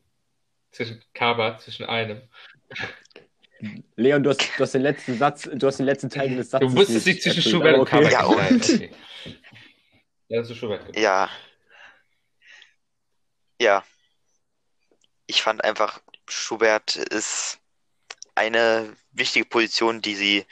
Zwischen 0.71 1.03
Kabak, 1.13 1.61
zwischen 1.61 1.85
einem. 1.85 2.21
Leon, 3.95 4.23
du 4.23 4.29
hast, 4.29 4.41
du 4.57 4.63
hast 4.63 4.73
den 4.73 4.81
letzten 4.83 5.17
Satz, 5.17 5.49
du 5.51 5.67
hast 5.67 5.77
den 5.77 5.85
letzten 5.85 6.09
Teil 6.09 6.35
des 6.35 6.51
Satzes 6.51 6.69
Du 6.69 6.75
musstest 6.75 7.05
dich 7.05 7.15
nicht 7.15 7.23
zwischen 7.23 7.37
erfüllt, 7.37 7.53
Schubert 7.53 7.73
aber 7.73 7.79
und 7.81 7.89
Kabak 7.89 8.11
Ja, 8.11 8.25
und? 8.25 8.63
Okay. 8.63 8.91
Ja, 10.27 10.39
das 10.39 10.49
ist 10.49 10.57
Schubert. 10.57 10.95
Ja. 10.95 11.29
Ja. 13.59 13.83
Ich 15.25 15.41
fand 15.41 15.63
einfach, 15.63 16.01
Schubert 16.27 16.95
ist 16.95 17.59
eine 18.35 18.95
wichtige 19.11 19.45
Position, 19.45 20.01
die 20.01 20.15
sie 20.15 20.45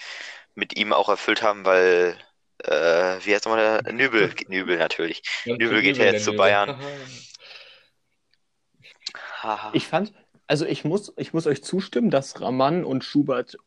mit 0.56 0.78
ihm 0.78 0.94
auch 0.94 1.10
erfüllt 1.10 1.44
haben, 1.44 1.66
weil, 1.66 2.18
äh, 2.64 2.72
wie 2.72 3.36
heißt 3.36 3.46
nochmal 3.46 3.82
der? 3.84 3.94
Nübel, 3.94 4.34
Nübel 4.48 4.78
natürlich. 4.78 5.22
Und 5.46 5.60
Nübel 5.60 5.82
geht 5.82 5.98
ja 5.98 6.06
jetzt 6.06 6.24
zu. 6.24 6.34
Bayern. 6.34 6.80
Ich 9.74 9.86
fand, 9.88 10.12
also 10.48 10.66
ich 10.66 10.84
muss, 10.86 11.14
ich 11.18 11.34
muss 11.34 11.48
euch 11.48 11.64
zustimmen, 11.64 12.10
dass 12.12 12.40
Raman 12.42 12.84
und 12.86 13.04
Schubert 13.04 13.58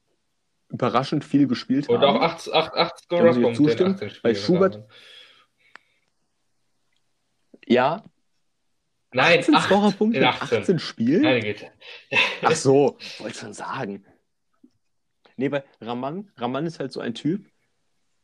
überraschend 0.68 1.24
viel 1.24 1.46
gespielt 1.46 1.88
Und 1.88 2.00
haben. 2.00 2.16
auch 2.18 2.22
8, 2.22 2.52
8, 2.52 2.74
8 2.74 3.04
Da 3.08 3.22
muss 3.22 3.36
ich 3.36 3.42
Scorerpunkte 3.42 3.48
in 3.48 3.54
zustimmen, 3.54 3.94
18 3.94 4.10
weil. 4.22 4.34
Schubert- 4.36 4.74
haben. 4.76 4.84
Ja, 7.66 8.04
Nein, 9.10 9.38
18 9.38 9.54
8 9.54 9.64
Scorerpunkte 9.64 10.18
in 10.18 10.22
in 10.22 10.28
18. 10.28 10.58
18 10.62 10.78
Spielen? 10.78 11.22
Meine 11.22 11.40
Güte. 11.40 11.70
Ach 12.42 12.54
so, 12.54 12.98
wollte 13.18 13.38
schon 13.38 13.54
sagen. 13.54 14.04
Nee, 15.36 15.50
weil 15.50 15.64
Raman, 15.80 16.30
Raman 16.36 16.66
ist 16.66 16.78
halt 16.78 16.92
so 16.92 17.00
ein 17.00 17.14
Typ, 17.14 17.46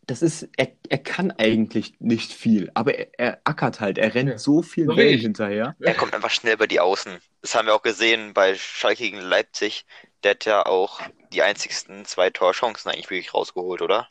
das 0.06 0.22
ist, 0.22 0.48
er, 0.56 0.68
er 0.88 0.98
kann 0.98 1.30
eigentlich 1.32 1.94
nicht 2.00 2.32
viel, 2.32 2.70
aber 2.74 2.94
er, 2.94 3.08
er 3.18 3.40
ackert 3.44 3.80
halt, 3.80 3.98
er 3.98 4.14
rennt 4.14 4.30
Ja. 4.32 4.38
so 4.38 4.62
viel 4.62 4.86
So 4.86 4.96
ich. 4.98 5.22
hinterher. 5.22 5.76
Er 5.80 5.94
kommt 5.94 6.14
einfach 6.14 6.30
schnell 6.30 6.54
über 6.54 6.66
die 6.66 6.80
Außen. 6.80 7.18
Das 7.42 7.54
haben 7.54 7.66
wir 7.66 7.74
auch 7.74 7.82
gesehen 7.82 8.34
bei 8.34 8.54
Schalke 8.54 9.02
gegen 9.04 9.20
Leipzig. 9.20 9.86
Der 10.22 10.32
hat 10.32 10.44
ja 10.46 10.66
auch 10.66 11.00
die 11.32 11.42
einzigsten 11.42 12.04
zwei 12.06 12.30
Torchancen 12.30 12.90
eigentlich 12.90 13.10
wirklich 13.10 13.34
rausgeholt, 13.34 13.82
oder? 13.82 14.08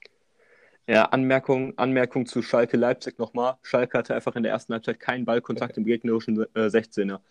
Ja, 0.88 1.06
Anmerkung, 1.06 1.78
Anmerkung 1.78 2.26
zu 2.26 2.42
Schalke 2.42 2.76
Leipzig 2.78 3.18
nochmal. 3.18 3.56
Schalke 3.64 3.98
hatte 3.98 4.16
einfach 4.16 4.36
in 4.36 4.44
der 4.44 4.52
ersten 4.52 4.74
Halbzeit 4.74 5.00
keinen 5.00 5.24
Ballkontakt 5.26 5.78
im 5.78 5.86
gegnerischen 5.86 6.46
äh, 6.56 6.70
16er. 6.70 7.22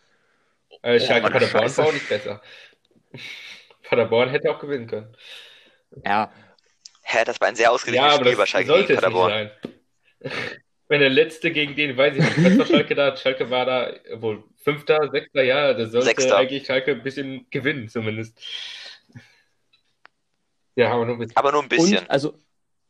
Äh, 0.82 1.00
Schalke 1.00 1.26
Oh, 1.26 1.30
Paderborn 1.30 1.76
war 1.76 1.86
auch 1.86 1.92
nicht 1.92 2.08
besser. 2.08 2.40
Paderborn 3.82 4.30
hätte 4.30 4.50
auch 4.50 4.58
gewinnen 4.58 4.86
können. 4.86 5.16
Ja, 6.04 6.32
Hä, 7.12 7.24
das 7.26 7.40
war 7.40 7.48
ein 7.48 7.54
sehr 7.56 7.64
Ja, 7.64 7.70
ausgeglichenes 7.70 8.14
aber 8.14 8.24
Spiel 8.30 8.46
Schalke 8.46 8.66
sollte 8.68 8.86
gegen 8.86 8.98
es 8.98 9.04
nicht 9.04 9.14
Paderborn. 9.14 9.50
sein. 10.22 10.32
Wenn 10.88 11.00
der 11.00 11.10
letzte 11.10 11.50
gegen 11.50 11.74
den, 11.76 11.96
weiß 11.96 12.16
ich 12.16 12.22
nicht, 12.22 12.44
was 12.44 12.58
war 12.58 12.66
Schalke 12.66 12.94
da? 12.94 13.16
Schalke 13.16 13.50
war 13.50 13.64
da 13.66 13.92
wohl 14.16 14.44
Fünfter, 14.62 15.10
Sechster, 15.10 15.42
ja, 15.42 15.74
das 15.74 15.90
sollte 15.90 16.06
Sechster. 16.06 16.36
eigentlich 16.38 16.66
Schalke 16.66 16.92
ein 16.92 17.02
bisschen 17.02 17.46
gewinnen, 17.50 17.88
zumindest. 17.88 18.40
Ja, 20.76 20.92
aber 20.92 21.04
nur 21.06 21.16
ein 21.16 21.18
bisschen. 21.18 21.36
Aber 21.36 21.52
nur 21.52 21.62
ein 21.62 21.68
bisschen. 21.68 21.98
und 21.98 22.10
also, 22.10 22.38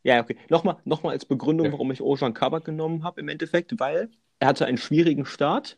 ja, 0.03 0.21
okay. 0.21 0.37
Nochmal 0.49 0.77
noch 0.85 1.03
mal 1.03 1.11
als 1.11 1.25
Begründung, 1.25 1.67
Ja. 1.67 1.71
warum 1.73 1.91
ich 1.91 2.01
Ojan 2.01 2.33
Kabak 2.33 2.65
genommen 2.65 3.03
habe 3.03 3.19
im 3.21 3.27
Endeffekt, 3.29 3.77
weil 3.79 4.09
er 4.39 4.47
hatte 4.47 4.65
einen 4.65 4.77
schwierigen 4.77 5.25
Start, 5.25 5.77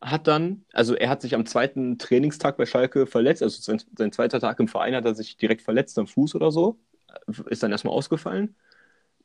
hat 0.00 0.26
dann, 0.28 0.64
also 0.72 0.94
er 0.94 1.08
hat 1.08 1.22
sich 1.22 1.34
am 1.34 1.46
zweiten 1.46 1.98
Trainingstag 1.98 2.56
bei 2.58 2.66
Schalke 2.66 3.06
verletzt, 3.06 3.42
also 3.42 3.60
sein, 3.60 3.82
sein 3.96 4.12
zweiter 4.12 4.40
Tag 4.40 4.60
im 4.60 4.68
Verein 4.68 4.94
hat 4.94 5.04
er 5.04 5.14
sich 5.14 5.36
direkt 5.36 5.62
verletzt 5.62 5.98
am 5.98 6.06
Fuß 6.06 6.34
oder 6.34 6.50
so, 6.50 6.78
ist 7.48 7.62
dann 7.62 7.72
erstmal 7.72 7.94
ausgefallen. 7.94 8.56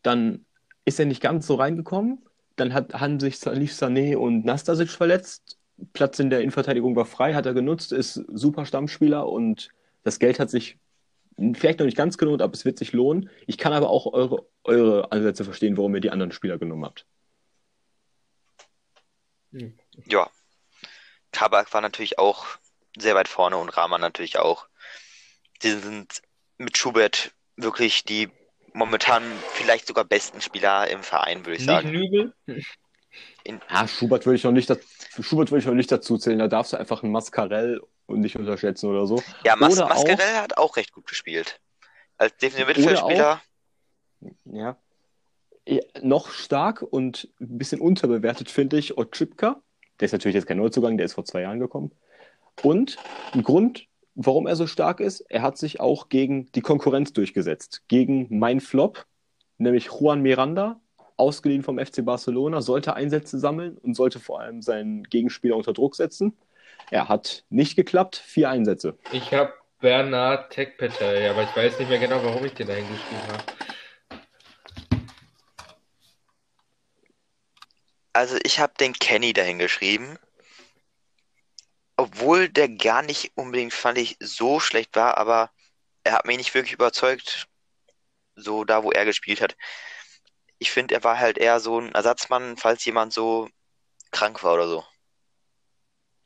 Dann 0.01 0.45
ist 0.85 0.99
er 0.99 1.05
nicht 1.05 1.21
ganz 1.21 1.47
so 1.47 1.55
reingekommen. 1.55 2.25
Dann 2.55 2.73
hat, 2.73 2.93
haben 2.93 3.19
sich 3.19 3.39
Salif 3.39 3.73
Sané 3.73 4.15
und 4.15 4.45
Nastasic 4.45 4.89
verletzt. 4.89 5.57
Platz 5.93 6.19
in 6.19 6.29
der 6.29 6.41
Innenverteidigung 6.41 6.95
war 6.95 7.05
frei, 7.05 7.33
hat 7.33 7.45
er 7.45 7.53
genutzt, 7.53 7.91
ist 7.91 8.13
super 8.13 8.65
Stammspieler 8.65 9.27
und 9.27 9.69
das 10.03 10.19
Geld 10.19 10.39
hat 10.39 10.49
sich 10.49 10.77
vielleicht 11.53 11.79
noch 11.79 11.85
nicht 11.85 11.97
ganz 11.97 12.17
gelohnt, 12.17 12.41
aber 12.41 12.53
es 12.53 12.65
wird 12.65 12.77
sich 12.77 12.93
lohnen. 12.93 13.29
Ich 13.47 13.57
kann 13.57 13.73
aber 13.73 13.89
auch 13.89 14.05
eure, 14.13 14.45
eure 14.63 15.11
Ansätze 15.11 15.43
verstehen, 15.43 15.77
warum 15.77 15.95
ihr 15.95 16.01
die 16.01 16.11
anderen 16.11 16.31
Spieler 16.31 16.57
genommen 16.57 16.85
habt. 16.85 17.05
Ja. 20.05 20.29
Kabak 21.31 21.73
war 21.73 21.81
natürlich 21.81 22.19
auch 22.19 22.45
sehr 22.97 23.15
weit 23.15 23.27
vorne 23.27 23.57
und 23.57 23.69
Rahman 23.69 24.01
natürlich 24.01 24.37
auch. 24.37 24.67
Die 25.63 25.71
sind 25.71 26.21
mit 26.57 26.77
Schubert 26.77 27.31
wirklich 27.63 28.03
die 28.03 28.29
momentan 28.73 29.23
vielleicht 29.53 29.87
sogar 29.87 30.05
besten 30.05 30.41
Spieler 30.41 30.89
im 30.89 31.03
Verein, 31.03 31.39
würde 31.39 31.53
ich 31.53 31.59
Nicht 31.59 31.67
sagen. 31.67 31.91
Nübel? 31.91 32.33
Ah, 33.67 33.87
Schubert 33.87 34.25
würde 34.25 34.37
ich 34.37 34.43
noch 34.43 34.51
nicht, 34.51 34.69
da- 34.69 34.77
Schubert 35.19 35.51
würde 35.51 35.59
ich 35.59 35.65
noch 35.65 35.73
nicht 35.73 35.91
dazu 35.91 36.17
zählen. 36.17 36.39
Da 36.39 36.47
darfst 36.47 36.73
du 36.73 36.77
einfach 36.77 37.03
einen 37.03 37.11
Mascarell 37.11 37.81
und 38.05 38.21
nicht 38.21 38.37
unterschätzen 38.37 38.89
oder 38.89 39.05
so. 39.07 39.21
Ja, 39.43 39.55
Mas 39.57 39.73
Oder 39.73 39.85
auch- 39.85 39.89
Mascarell 39.89 40.35
hat 40.37 40.57
auch 40.57 40.75
recht 40.77 40.91
gut 40.93 41.07
gespielt. 41.07 41.59
Als 42.17 42.35
defensiver 42.37 42.69
Oder 42.69 42.77
Mittelfeldspieler. 42.79 43.41
Ja. 44.45 44.77
Ja, 45.65 45.81
Noch 46.01 46.31
stark 46.31 46.81
und 46.81 47.29
ein 47.39 47.57
bisschen 47.57 47.81
unterbewertet 47.81 48.49
finde 48.49 48.77
ich 48.77 48.97
Otschipka. 48.97 49.61
Der 49.99 50.05
ist 50.05 50.11
natürlich 50.11 50.35
jetzt 50.35 50.47
kein 50.47 50.57
Neuzugang, 50.57 50.97
der 50.97 51.05
ist 51.05 51.13
vor 51.13 51.25
zwei 51.25 51.41
Jahren 51.41 51.59
gekommen. 51.59 51.91
Und 52.63 52.97
ein 53.33 53.43
Grund, 53.43 53.87
warum 54.25 54.47
er 54.47 54.55
so 54.55 54.67
stark 54.67 54.99
ist, 54.99 55.21
er 55.29 55.41
hat 55.41 55.57
sich 55.57 55.79
auch 55.79 56.09
gegen 56.09 56.51
die 56.53 56.61
Konkurrenz 56.61 57.13
durchgesetzt. 57.13 57.83
Gegen 57.87 58.27
mein 58.29 58.59
Flop, 58.59 59.05
nämlich 59.57 59.89
Juan 59.91 60.21
Miranda, 60.21 60.79
ausgeliehen 61.17 61.63
vom 61.63 61.79
FC 61.79 62.03
Barcelona, 62.03 62.61
sollte 62.61 62.95
Einsätze 62.95 63.39
sammeln 63.39 63.77
und 63.77 63.95
sollte 63.95 64.19
vor 64.19 64.41
allem 64.41 64.61
seinen 64.61 65.03
Gegenspieler 65.03 65.55
unter 65.55 65.73
Druck 65.73 65.95
setzen. 65.95 66.37
Er 66.89 67.09
hat 67.09 67.45
nicht 67.49 67.75
geklappt, 67.75 68.17
vier 68.17 68.49
Einsätze. 68.49 68.97
Ich 69.11 69.33
habe 69.33 69.53
Bernard 69.79 70.51
Tekpeter, 70.51 71.31
aber 71.31 71.43
ich 71.43 71.55
weiß 71.55 71.79
nicht 71.79 71.89
mehr 71.89 71.99
genau, 71.99 72.23
warum 72.23 72.43
ich 72.45 72.53
den 72.53 72.67
da 72.67 72.73
hingeschrieben 72.73 73.27
habe. 73.31 73.43
Also 78.13 78.37
ich 78.43 78.59
habe 78.59 78.73
den 78.79 78.93
Kenny 78.93 79.33
dahin 79.33 79.57
geschrieben. 79.57 80.17
Obwohl 82.01 82.49
der 82.49 82.67
gar 82.67 83.03
nicht 83.03 83.31
unbedingt, 83.35 83.73
fand 83.73 83.99
ich, 83.99 84.17
so 84.19 84.59
schlecht 84.59 84.95
war, 84.95 85.19
aber 85.19 85.51
er 86.03 86.13
hat 86.13 86.25
mich 86.25 86.37
nicht 86.37 86.55
wirklich 86.55 86.73
überzeugt, 86.73 87.47
so 88.35 88.63
da, 88.63 88.83
wo 88.83 88.89
er 88.91 89.05
gespielt 89.05 89.39
hat. 89.39 89.55
Ich 90.57 90.71
finde, 90.71 90.95
er 90.95 91.03
war 91.03 91.19
halt 91.19 91.37
eher 91.37 91.59
so 91.59 91.79
ein 91.79 91.91
Ersatzmann, 91.91 92.57
falls 92.57 92.83
jemand 92.85 93.13
so 93.13 93.49
krank 94.09 94.43
war 94.43 94.55
oder 94.55 94.67
so. 94.67 94.83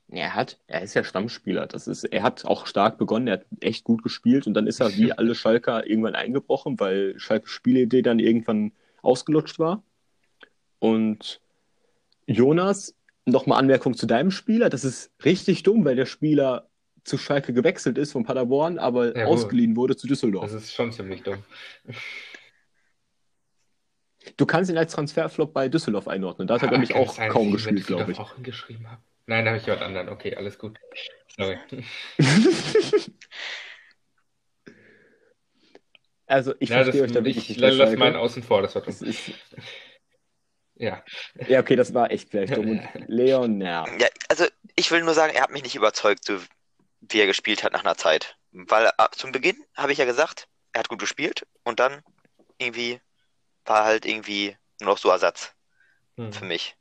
Er 0.08 0.34
hat, 0.34 0.62
er 0.68 0.82
ist 0.82 0.94
ja 0.94 1.04
Stammspieler. 1.04 1.68
Das 1.68 1.88
ist, 1.88 2.06
er 2.06 2.24
hat 2.24 2.46
auch 2.46 2.68
stark 2.68 2.98
begonnen, 2.98 3.28
er 3.28 3.40
hat 3.40 3.46
echt 3.60 3.84
gut 3.84 4.02
gespielt 4.02 4.48
und 4.48 4.54
dann 4.54 4.68
ist 4.68 4.80
er 4.80 4.96
wie 4.96 5.12
alle 5.12 5.36
Schalker 5.36 5.86
irgendwann 5.86 6.16
eingebrochen, 6.16 6.80
weil 6.80 7.20
Schalke 7.20 7.50
Spielidee 7.50 8.02
dann 8.02 8.20
irgendwann 8.20 8.72
ausgelutscht 9.02 9.60
war. 9.60 9.84
Und 10.80 11.42
Jonas, 12.28 12.96
nochmal 13.26 13.60
Anmerkung 13.60 13.96
zu 13.96 14.06
deinem 14.06 14.32
Spieler, 14.32 14.70
das 14.70 14.84
ist 14.86 15.12
richtig 15.24 15.64
dumm, 15.64 15.84
weil 15.86 15.96
der 15.96 16.06
Spieler 16.06 16.70
zu 17.04 17.18
Schalke 17.18 17.54
gewechselt 17.54 17.98
ist 17.98 18.12
von 18.12 18.24
Paderborn, 18.24 18.80
aber 18.80 19.16
Ja, 19.16 19.26
ausgeliehen 19.28 19.76
wurde 19.76 19.96
zu 19.96 20.08
Düsseldorf. 20.08 20.52
Das 20.52 20.54
ist 20.64 20.74
schon 20.74 20.92
ziemlich 20.92 21.24
dumm. 21.24 21.44
Du 24.38 24.46
kannst 24.48 24.72
ihn 24.72 24.78
als 24.78 24.94
Transferflop 24.94 25.54
bei 25.54 25.70
Düsseldorf 25.70 26.08
einordnen. 26.08 26.48
Da 26.48 26.56
hat 26.56 26.64
er, 26.64 26.70
Ah, 26.70 26.84
kann 26.84 26.96
auch 26.98 27.14
sein, 27.14 27.30
kaum 27.30 27.52
gespielt, 27.52 27.86
glaube 27.86 28.12
ich. 28.12 28.18
auch 28.20 28.34
hingeschrieben 28.36 28.90
habe. 28.90 29.02
Nein, 29.28 29.46
da 29.46 29.52
habe 29.52 29.60
ich 29.60 29.66
jemand 29.66 29.84
anderen. 29.84 30.10
Okay, 30.10 30.36
alles 30.36 30.58
gut. 30.58 30.80
Sorry. 31.38 31.58
Also, 36.28 36.56
ich 36.60 36.70
Ja, 36.70 36.78
verstehe 36.78 37.02
das, 37.02 37.10
euch 37.12 37.14
da 37.16 37.24
wirklich 37.24 37.52
ich 37.52 37.58
lasse 37.58 37.98
meinen 37.98 38.16
außen 38.16 38.42
vor, 38.42 38.64
das 38.64 38.74
war 38.74 38.82
dumm. 38.82 38.96
Ja. 40.78 41.04
ja, 41.48 41.60
okay, 41.62 41.76
das 41.76 41.94
war 41.94 42.12
echt 42.12 42.30
vielleicht 42.30 42.56
dumm. 42.56 42.70
Und 42.72 42.90
Leon, 43.08 43.62
ja. 43.62 43.86
Ja, 43.98 44.08
also 44.28 44.46
ich 44.76 44.92
will 44.92 45.02
nur 45.04 45.14
sagen, 45.14 45.34
er 45.34 45.44
hat 45.44 45.52
mich 45.52 45.64
nicht 45.64 45.76
überzeugt, 45.76 46.26
so 46.26 46.40
wie 47.02 47.20
er 47.20 47.28
gespielt 47.28 47.64
hat 47.64 47.74
nach 47.74 47.84
einer 47.84 47.96
Zeit. 47.96 48.38
Weil 48.52 48.88
äh, 48.98 49.08
zum 49.12 49.32
Beginn 49.32 49.58
habe 49.76 49.92
ich 49.92 49.98
ja 50.00 50.06
gesagt, 50.06 50.48
er 50.74 50.80
hat 50.80 50.90
gut 50.90 51.00
gespielt 51.00 51.46
und 51.64 51.80
dann 51.80 52.02
irgendwie 52.58 53.00
war 53.66 53.80
er 53.80 53.86
halt 53.86 54.06
irgendwie 54.06 54.58
nur 54.82 54.92
noch 54.92 54.98
so 54.98 55.10
Ersatz 55.10 55.54
Hm. 56.18 56.32
für 56.32 56.46
mich. 56.46 56.76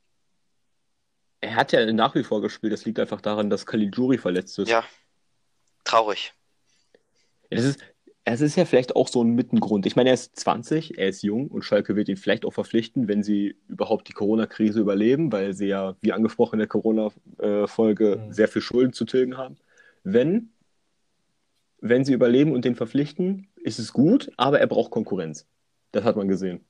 Er 1.41 1.57
hat 1.57 1.73
ja 1.73 1.85
nach 1.93 2.15
wie 2.15 2.23
vor 2.25 2.41
gespielt. 2.41 2.73
Das 2.73 2.85
liegt 2.85 2.99
einfach 3.01 3.21
daran, 3.21 3.51
dass 3.51 3.67
Caligiuri 3.67 4.17
verletzt 4.17 4.59
ist. 4.59 4.69
Ja, 4.69 4.85
traurig. 5.85 6.33
Ja, 7.51 7.57
Das 7.57 7.65
ist, 7.65 7.85
es 8.27 8.41
ist 8.41 8.57
ja 8.57 8.65
vielleicht 8.65 8.97
auch 8.97 9.09
so 9.09 9.23
ein 9.23 9.35
Mittengrund. 9.35 9.85
Ich 9.87 9.97
meine, 9.97 10.11
er 10.11 10.15
ist 10.15 10.37
20, 10.37 10.97
er 10.99 11.09
ist 11.09 11.23
jung 11.23 11.49
und 11.49 11.63
Schalke 11.63 11.95
wird 11.95 12.09
ihn 12.09 12.17
vielleicht 12.17 12.45
auch 12.47 12.53
verpflichten, 12.53 13.07
wenn 13.07 13.23
sie 13.23 13.57
überhaupt 13.69 14.09
die 14.09 14.13
Corona-Krise 14.13 14.81
überleben, 14.81 15.31
weil 15.31 15.53
sie 15.53 15.67
ja, 15.67 15.97
wie 16.01 16.13
angesprochen 16.13 16.55
in 16.55 16.61
der 16.61 16.69
Corona-Folge, 16.69 18.23
Mhm. 18.27 18.33
sehr 18.33 18.49
viel 18.49 18.63
Schulden 18.63 18.93
zu 18.95 19.05
tilgen 19.05 19.37
haben. 19.37 19.57
Wenn, 20.05 20.53
wenn 21.81 22.05
sie 22.05 22.15
überleben 22.15 22.53
und 22.53 22.65
den 22.65 22.77
verpflichten, 22.77 23.49
ist 23.57 23.79
es 23.79 23.93
gut, 23.93 24.31
aber 24.39 24.59
er 24.59 24.67
braucht 24.67 24.91
Konkurrenz. 24.91 25.47
Das 25.93 26.05
hat 26.05 26.17
man 26.17 26.29
gesehen. 26.29 26.65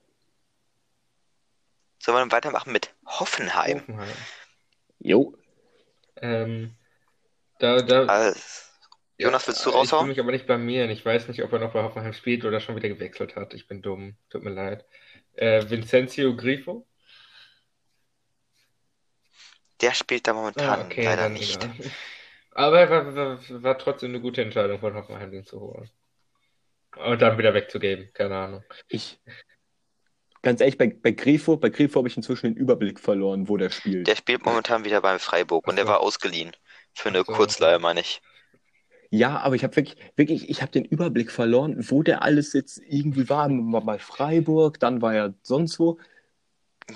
Sollen 2.02 2.16
wir 2.16 2.20
dann 2.20 2.32
weitermachen 2.32 2.72
mit 2.72 2.94
Hoffenheim? 3.07 3.78
Hoffenheim. 3.80 4.09
Jo, 4.98 5.34
Ähm, 6.16 6.72
da, 7.59 7.80
da, 7.82 8.07
Also, 8.07 8.38
Jonas, 9.19 9.47
willst 9.47 9.65
du 9.65 9.71
Ich 9.71 9.75
will 9.75 9.81
raushauen? 9.81 10.09
mich 10.09 10.21
aber 10.21 10.33
nicht 10.33 10.47
blamieren. 10.47 10.91
Ich 10.91 11.05
weiß 11.05 11.29
nicht, 11.29 11.43
ob 11.43 11.53
er 11.53 11.59
noch 11.61 11.73
bei 11.73 11.83
Hoffenheim 11.83 12.12
spielt 12.12 12.45
oder 12.45 12.61
schon 12.61 12.77
wieder 12.77 12.89
gewechselt 12.89 13.37
hat. 13.37 13.55
Ich 13.55 13.67
bin 13.69 13.83
dumm. 13.83 14.17
Tut 14.31 14.43
mir 14.43 14.51
leid. 14.51 14.85
Äh, 15.35 15.69
Vincenzo 15.69 16.35
Grifo? 16.37 16.87
Der 19.81 19.95
spielt 19.95 20.27
da 20.27 20.33
momentan 20.35 20.81
Ah, 20.81 20.85
okay, 20.85 21.05
leider 21.05 21.29
nicht. 21.29 21.65
egal. 21.65 21.93
Aber 22.53 22.81
er 22.81 22.91
war, 22.91 23.15
war, 23.17 23.62
war 23.62 23.79
trotzdem 23.79 24.11
eine 24.11 24.21
gute 24.21 24.43
Entscheidung 24.43 24.81
von 24.81 24.95
Hoffenheim, 24.95 25.31
den 25.31 25.45
zu 25.45 25.61
holen. 25.61 25.91
Und 26.97 27.23
dann 27.23 27.39
wieder 27.39 27.55
wegzugeben. 27.55 28.11
Keine 28.15 28.37
Ahnung. 28.37 28.65
ich. 28.89 29.21
Ganz 30.43 30.61
ehrlich, 30.61 30.79
bei, 30.79 30.89
bei 30.89 31.11
Grifo, 31.12 31.57
bei 31.57 31.71
Grifo 31.71 31.99
habe 31.99 32.09
ich 32.09 32.17
inzwischen 32.17 32.47
den 32.47 32.57
Überblick 32.57 33.01
verloren, 33.01 33.49
wo 33.49 33.57
der 33.57 33.71
spielt. 33.71 34.07
Der 34.07 34.17
spielt 34.17 34.45
momentan 34.47 34.85
wieder 34.85 35.01
beim 35.03 35.19
Freiburg 35.19 35.67
und 35.67 35.77
der 35.77 35.85
so. 35.85 35.89
war 35.89 36.01
ausgeliehen. 36.01 36.57
Für 36.95 37.09
eine 37.11 37.25
so. 37.27 37.33
Kurzleihe, 37.33 37.79
meine 37.79 38.01
ich. 38.01 38.23
Ja, 39.17 39.39
aber 39.39 39.55
ich 39.55 39.62
habe 39.62 39.77
wirklich, 39.77 39.97
wirklich, 40.17 40.49
ich 40.51 40.61
habe 40.61 40.73
den 40.73 40.85
Überblick 40.85 41.31
verloren, 41.31 41.77
wo 41.89 42.03
der 42.03 42.23
alles 42.23 42.53
jetzt 42.53 42.83
irgendwie 42.89 43.29
war. 43.29 43.49
Mal 43.49 43.79
bei 43.81 43.99
Freiburg, 44.01 44.81
dann 44.81 45.03
war 45.03 45.15
er 45.15 45.35
sonst 45.43 45.79
wo. 45.79 45.99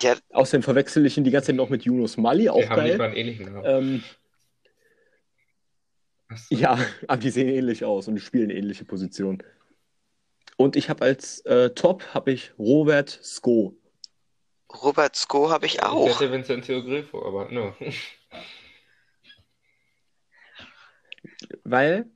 Ja, 0.01 0.17
Außerdem 0.31 0.65
verwechsel 0.65 1.07
ich 1.07 1.17
ihn 1.17 1.23
die 1.23 1.31
ganze 1.31 1.47
Zeit 1.49 1.57
noch 1.57 1.71
mit 1.71 1.85
Yunus 1.85 2.17
Mali, 2.17 2.49
auch 2.49 2.59
Wir 2.59 2.71
haben 2.71 2.83
nicht 2.83 2.99
mal 2.99 2.99
geil. 2.99 3.07
einen 3.11 3.17
ähnlichen 3.17 3.53
Namen. 3.53 3.65
Ähm, 3.65 4.03
so. 6.35 6.57
ja, 6.57 6.77
aber 7.07 7.21
die 7.21 7.31
sehen 7.31 7.49
ähnlich 7.49 7.85
aus 7.85 8.09
und 8.09 8.17
die 8.17 8.21
spielen 8.21 8.51
ähnliche 8.51 8.85
Positionen. 8.85 9.45
Und 10.57 10.75
ich 10.75 10.91
habe 10.91 11.05
als 11.05 11.39
äh, 11.43 11.71
Top 11.71 12.03
habe 12.15 12.33
ich 12.33 12.51
Robert 12.59 13.11
Sko. 13.23 13.77
Robert 14.83 15.15
Sko 15.15 15.51
habe 15.51 15.67
ich 15.67 15.77
Ich 15.77 15.83
auch. 15.85 16.09
hätte 16.21 16.33
Vincenzo 16.33 16.83
Grifo, 16.83 17.25
aber 17.25 17.49
no. 17.53 17.75
Weil 21.65 22.07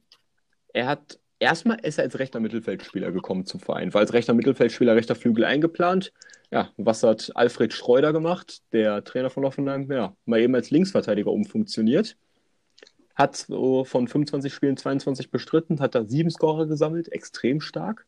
er 0.73 0.87
hat, 0.87 1.19
erstmal 1.39 1.81
ist 1.81 1.99
er 1.99 2.05
als 2.05 2.19
rechter 2.19 2.41
Mittelfeldspieler 2.41 3.13
gekommen 3.13 3.47
zum 3.47 3.61
Verein. 3.61 3.93
War 3.95 4.01
als 4.01 4.13
rechter 4.13 4.35
Mittelfeldspieler, 4.35 4.95
rechter 4.97 5.15
Flügel 5.15 5.45
eingeplant. 5.45 6.13
Ja, 6.51 6.71
was 6.77 7.03
hat 7.03 7.33
Alfred 7.35 7.73
Schreuder 7.73 8.13
gemacht, 8.13 8.63
der 8.73 9.05
Trainer 9.05 9.31
von 9.31 9.45
Hoffenheim? 9.45 9.91
Ja, 9.91 10.15
mal 10.27 10.41
eben 10.41 10.55
als 10.55 10.71
Linksverteidiger 10.71 11.31
umfunktioniert. 11.31 12.17
Hat 13.15 13.37
so 13.37 13.85
von 13.85 14.09
25 14.09 14.53
Spielen 14.53 14.77
22 14.77 15.31
bestritten, 15.31 15.81
hat 15.81 15.95
da 15.95 16.05
sieben 16.05 16.31
Scorer 16.31 16.67
gesammelt, 16.67 17.11
extrem 17.11 17.61
stark. 17.61 18.07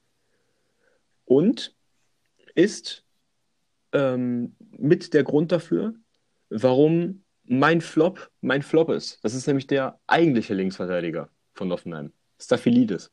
Und 1.24 1.74
ist 2.54 3.04
ähm, 3.92 4.54
mit 4.70 5.14
der 5.14 5.24
Grund 5.24 5.52
dafür, 5.52 5.94
warum 6.50 7.23
mein 7.44 7.80
Flop 7.80 8.30
mein 8.40 8.62
Flop 8.62 8.90
ist. 8.90 9.22
Das 9.22 9.34
ist 9.34 9.46
nämlich 9.46 9.66
der 9.66 10.00
eigentliche 10.06 10.54
Linksverteidiger 10.54 11.28
von 11.54 11.70
Hoffenheim. 11.70 12.12
Staphylidis. 12.40 13.10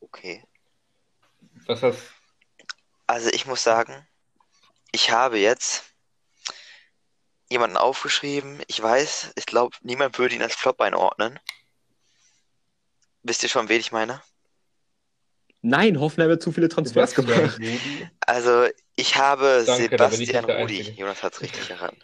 Okay. 0.00 0.44
Was 1.66 1.82
hast 1.82 2.12
Also 3.06 3.30
ich 3.30 3.46
muss 3.46 3.62
sagen, 3.62 4.06
ich 4.92 5.10
habe 5.10 5.38
jetzt 5.38 5.84
jemanden 7.50 7.76
aufgeschrieben. 7.76 8.62
Ich 8.68 8.82
weiß, 8.82 9.32
ich 9.36 9.46
glaube, 9.46 9.76
niemand 9.82 10.18
würde 10.18 10.34
ihn 10.34 10.42
als 10.42 10.54
Flop 10.54 10.80
einordnen. 10.80 11.38
Wisst 13.22 13.42
ihr 13.42 13.48
schon, 13.48 13.68
wen 13.68 13.80
ich 13.80 13.92
meine? 13.92 14.22
Nein, 15.62 15.98
Hoffenheim 15.98 16.30
hat 16.30 16.42
zu 16.42 16.52
viele 16.52 16.68
Transfers 16.68 17.14
gemacht. 17.14 17.58
Also 18.20 18.66
ich 18.96 19.16
habe 19.16 19.64
Danke, 19.66 19.82
Sebastian 19.84 20.44
Rudi. 20.44 20.82
Jonas 20.90 21.22
hat 21.22 21.34
es 21.34 21.40
richtig 21.40 21.70
erraten. 21.70 22.02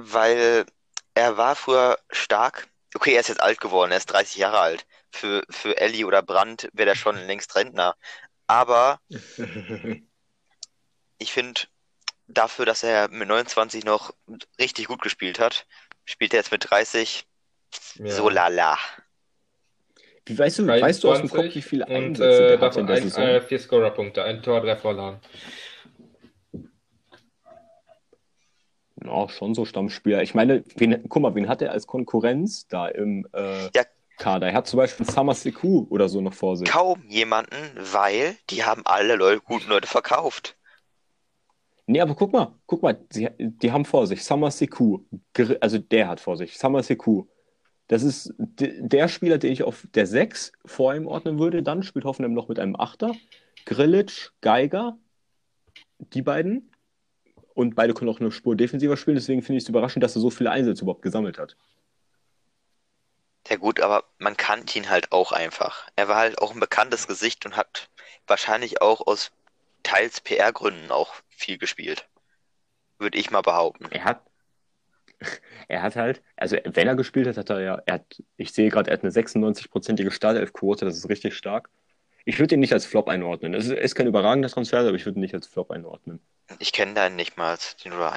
Weil 0.00 0.64
er 1.14 1.36
war 1.36 1.56
früher 1.56 1.98
stark. 2.10 2.68
Okay, 2.94 3.14
er 3.14 3.20
ist 3.20 3.28
jetzt 3.28 3.42
alt 3.42 3.60
geworden, 3.60 3.90
er 3.90 3.98
ist 3.98 4.06
30 4.06 4.36
Jahre 4.36 4.60
alt. 4.60 4.86
Für, 5.12 5.42
für 5.50 5.76
Elli 5.76 6.04
oder 6.04 6.22
Brandt 6.22 6.68
wäre 6.72 6.90
er 6.90 6.96
schon 6.96 7.16
längst 7.16 7.54
Rentner. 7.56 7.96
Aber 8.46 9.00
ich 11.18 11.32
finde, 11.32 11.62
dafür, 12.28 12.66
dass 12.66 12.82
er 12.82 13.08
mit 13.10 13.28
29 13.28 13.84
noch 13.84 14.14
richtig 14.58 14.88
gut 14.88 15.02
gespielt 15.02 15.38
hat, 15.40 15.66
spielt 16.04 16.32
er 16.34 16.40
jetzt 16.40 16.52
mit 16.52 16.70
30 16.70 17.26
Ja. 17.96 18.10
so 18.10 18.28
lala. 18.28 18.78
Wie 20.26 20.38
weißt 20.38 20.58
du, 20.60 20.66
weißt 20.66 21.04
du 21.04 21.08
aus 21.10 21.20
dem 21.20 21.28
23 21.28 21.30
Kopf, 21.30 21.54
wie 21.54 21.62
viele 21.62 21.86
und 21.86 22.18
Einsätze 22.18 22.44
äh, 22.44 22.46
der 22.46 22.60
hatte 22.60 22.60
davon 22.60 22.80
in 22.82 22.86
der 22.86 22.96
ein, 22.96 23.02
Saison? 23.02 23.24
äh, 23.24 23.40
vier 23.40 23.58
Scorerpunkte, 23.58 24.22
ein 24.22 24.42
Tor, 24.42 24.60
drei 24.60 24.76
Vorlagen. 24.76 25.20
Ja, 29.04 29.28
schon 29.28 29.54
so 29.54 29.64
Stammspieler. 29.64 30.22
Ich 30.22 30.34
meine, 30.34 30.64
wen, 30.76 31.08
guck 31.08 31.22
mal, 31.22 31.34
wen 31.34 31.48
hat 31.48 31.62
er 31.62 31.72
als 31.72 31.86
Konkurrenz 31.86 32.66
da 32.68 32.88
im 32.88 33.26
äh, 33.32 33.64
Ja. 33.74 33.82
Kader? 34.18 34.48
Er 34.48 34.54
hat 34.54 34.66
zum 34.66 34.78
Beispiel 34.78 35.06
Summer 35.06 35.34
Sekou 35.34 35.86
oder 35.90 36.08
so 36.08 36.20
noch 36.20 36.34
vor 36.34 36.56
sich. 36.56 36.68
Kaum 36.68 37.02
jemanden, 37.08 37.54
weil 37.92 38.34
die 38.50 38.64
haben 38.64 38.82
alle 38.84 39.14
Leute, 39.16 39.40
guten 39.40 39.68
Leute 39.68 39.86
verkauft. 39.86 40.56
Nee, 41.86 42.00
aber 42.00 42.14
guck 42.14 42.32
mal, 42.32 42.54
guck 42.66 42.82
mal, 42.82 42.98
sie, 43.10 43.28
die 43.38 43.72
haben 43.72 43.84
vor 43.84 44.06
sich 44.06 44.24
Summer 44.24 44.50
Sekou. 44.50 45.04
Gr- 45.32 45.56
Also 45.60 45.78
der 45.78 46.08
hat 46.08 46.20
vor 46.20 46.36
sich 46.36 46.58
Summer 46.58 46.82
Sekou. 46.82 47.28
Das 47.86 48.02
ist 48.02 48.34
der 48.38 49.08
Spieler, 49.08 49.38
den 49.38 49.52
ich 49.52 49.62
auf 49.62 49.86
der 49.94 50.06
6 50.06 50.52
vor 50.66 50.94
ihm 50.94 51.06
ordnen 51.06 51.38
würde. 51.38 51.62
Dann 51.62 51.82
spielt 51.82 52.04
Hoffenheim 52.04 52.34
noch 52.34 52.48
mit 52.48 52.58
einem 52.58 52.76
Achter. 52.76 53.14
Grillitsch, 53.64 54.30
Geiger, 54.42 54.98
die 55.98 56.20
beiden. 56.22 56.67
Und 57.58 57.74
beide 57.74 57.92
können 57.92 58.08
auch 58.08 58.20
eine 58.20 58.30
Spur 58.30 58.54
defensiver 58.54 58.96
spielen. 58.96 59.16
Deswegen 59.16 59.42
finde 59.42 59.56
ich 59.56 59.64
es 59.64 59.68
überraschend, 59.68 60.04
dass 60.04 60.14
er 60.14 60.20
so 60.20 60.30
viele 60.30 60.52
Einsätze 60.52 60.82
überhaupt 60.82 61.02
gesammelt 61.02 61.38
hat. 61.38 61.56
Ja 63.48 63.56
gut, 63.56 63.80
aber 63.80 64.04
man 64.18 64.36
kannte 64.36 64.78
ihn 64.78 64.88
halt 64.88 65.10
auch 65.10 65.32
einfach. 65.32 65.88
Er 65.96 66.06
war 66.06 66.18
halt 66.18 66.38
auch 66.38 66.54
ein 66.54 66.60
bekanntes 66.60 67.08
Gesicht 67.08 67.44
und 67.46 67.56
hat 67.56 67.90
wahrscheinlich 68.28 68.80
auch 68.80 69.04
aus 69.04 69.32
teils 69.82 70.20
PR-Gründen 70.20 70.92
auch 70.92 71.12
viel 71.30 71.58
gespielt. 71.58 72.06
Würde 73.00 73.18
ich 73.18 73.32
mal 73.32 73.42
behaupten. 73.42 73.86
Er 73.90 74.04
hat, 74.04 74.22
er 75.66 75.82
hat 75.82 75.96
halt, 75.96 76.22
also 76.36 76.58
wenn 76.62 76.86
er 76.86 76.94
gespielt 76.94 77.26
hat, 77.26 77.38
hat 77.38 77.50
er 77.50 77.60
ja, 77.60 77.82
er 77.86 77.94
hat, 77.94 78.22
ich 78.36 78.52
sehe 78.52 78.70
gerade, 78.70 78.88
er 78.88 78.98
hat 78.98 79.02
eine 79.02 79.10
96-prozentige 79.10 80.12
Startelf-Quote, 80.12 80.84
das 80.84 80.96
ist 80.96 81.08
richtig 81.08 81.34
stark. 81.34 81.70
Ich 82.24 82.38
würde 82.38 82.54
ihn 82.54 82.60
nicht 82.60 82.72
als 82.72 82.86
Flop 82.86 83.08
einordnen. 83.08 83.52
Es 83.54 83.66
ist, 83.66 83.72
ist 83.72 83.96
kein 83.96 84.06
überragender 84.06 84.48
Transfer, 84.48 84.78
aber 84.78 84.94
ich 84.94 85.06
würde 85.06 85.18
ihn 85.18 85.22
nicht 85.22 85.34
als 85.34 85.48
Flop 85.48 85.72
einordnen. 85.72 86.20
Ich 86.58 86.72
kenne 86.72 86.94
deinen 86.94 87.16
nicht 87.16 87.36
mal, 87.36 87.56
den 87.84 87.92
du 87.92 87.98
da 87.98 88.14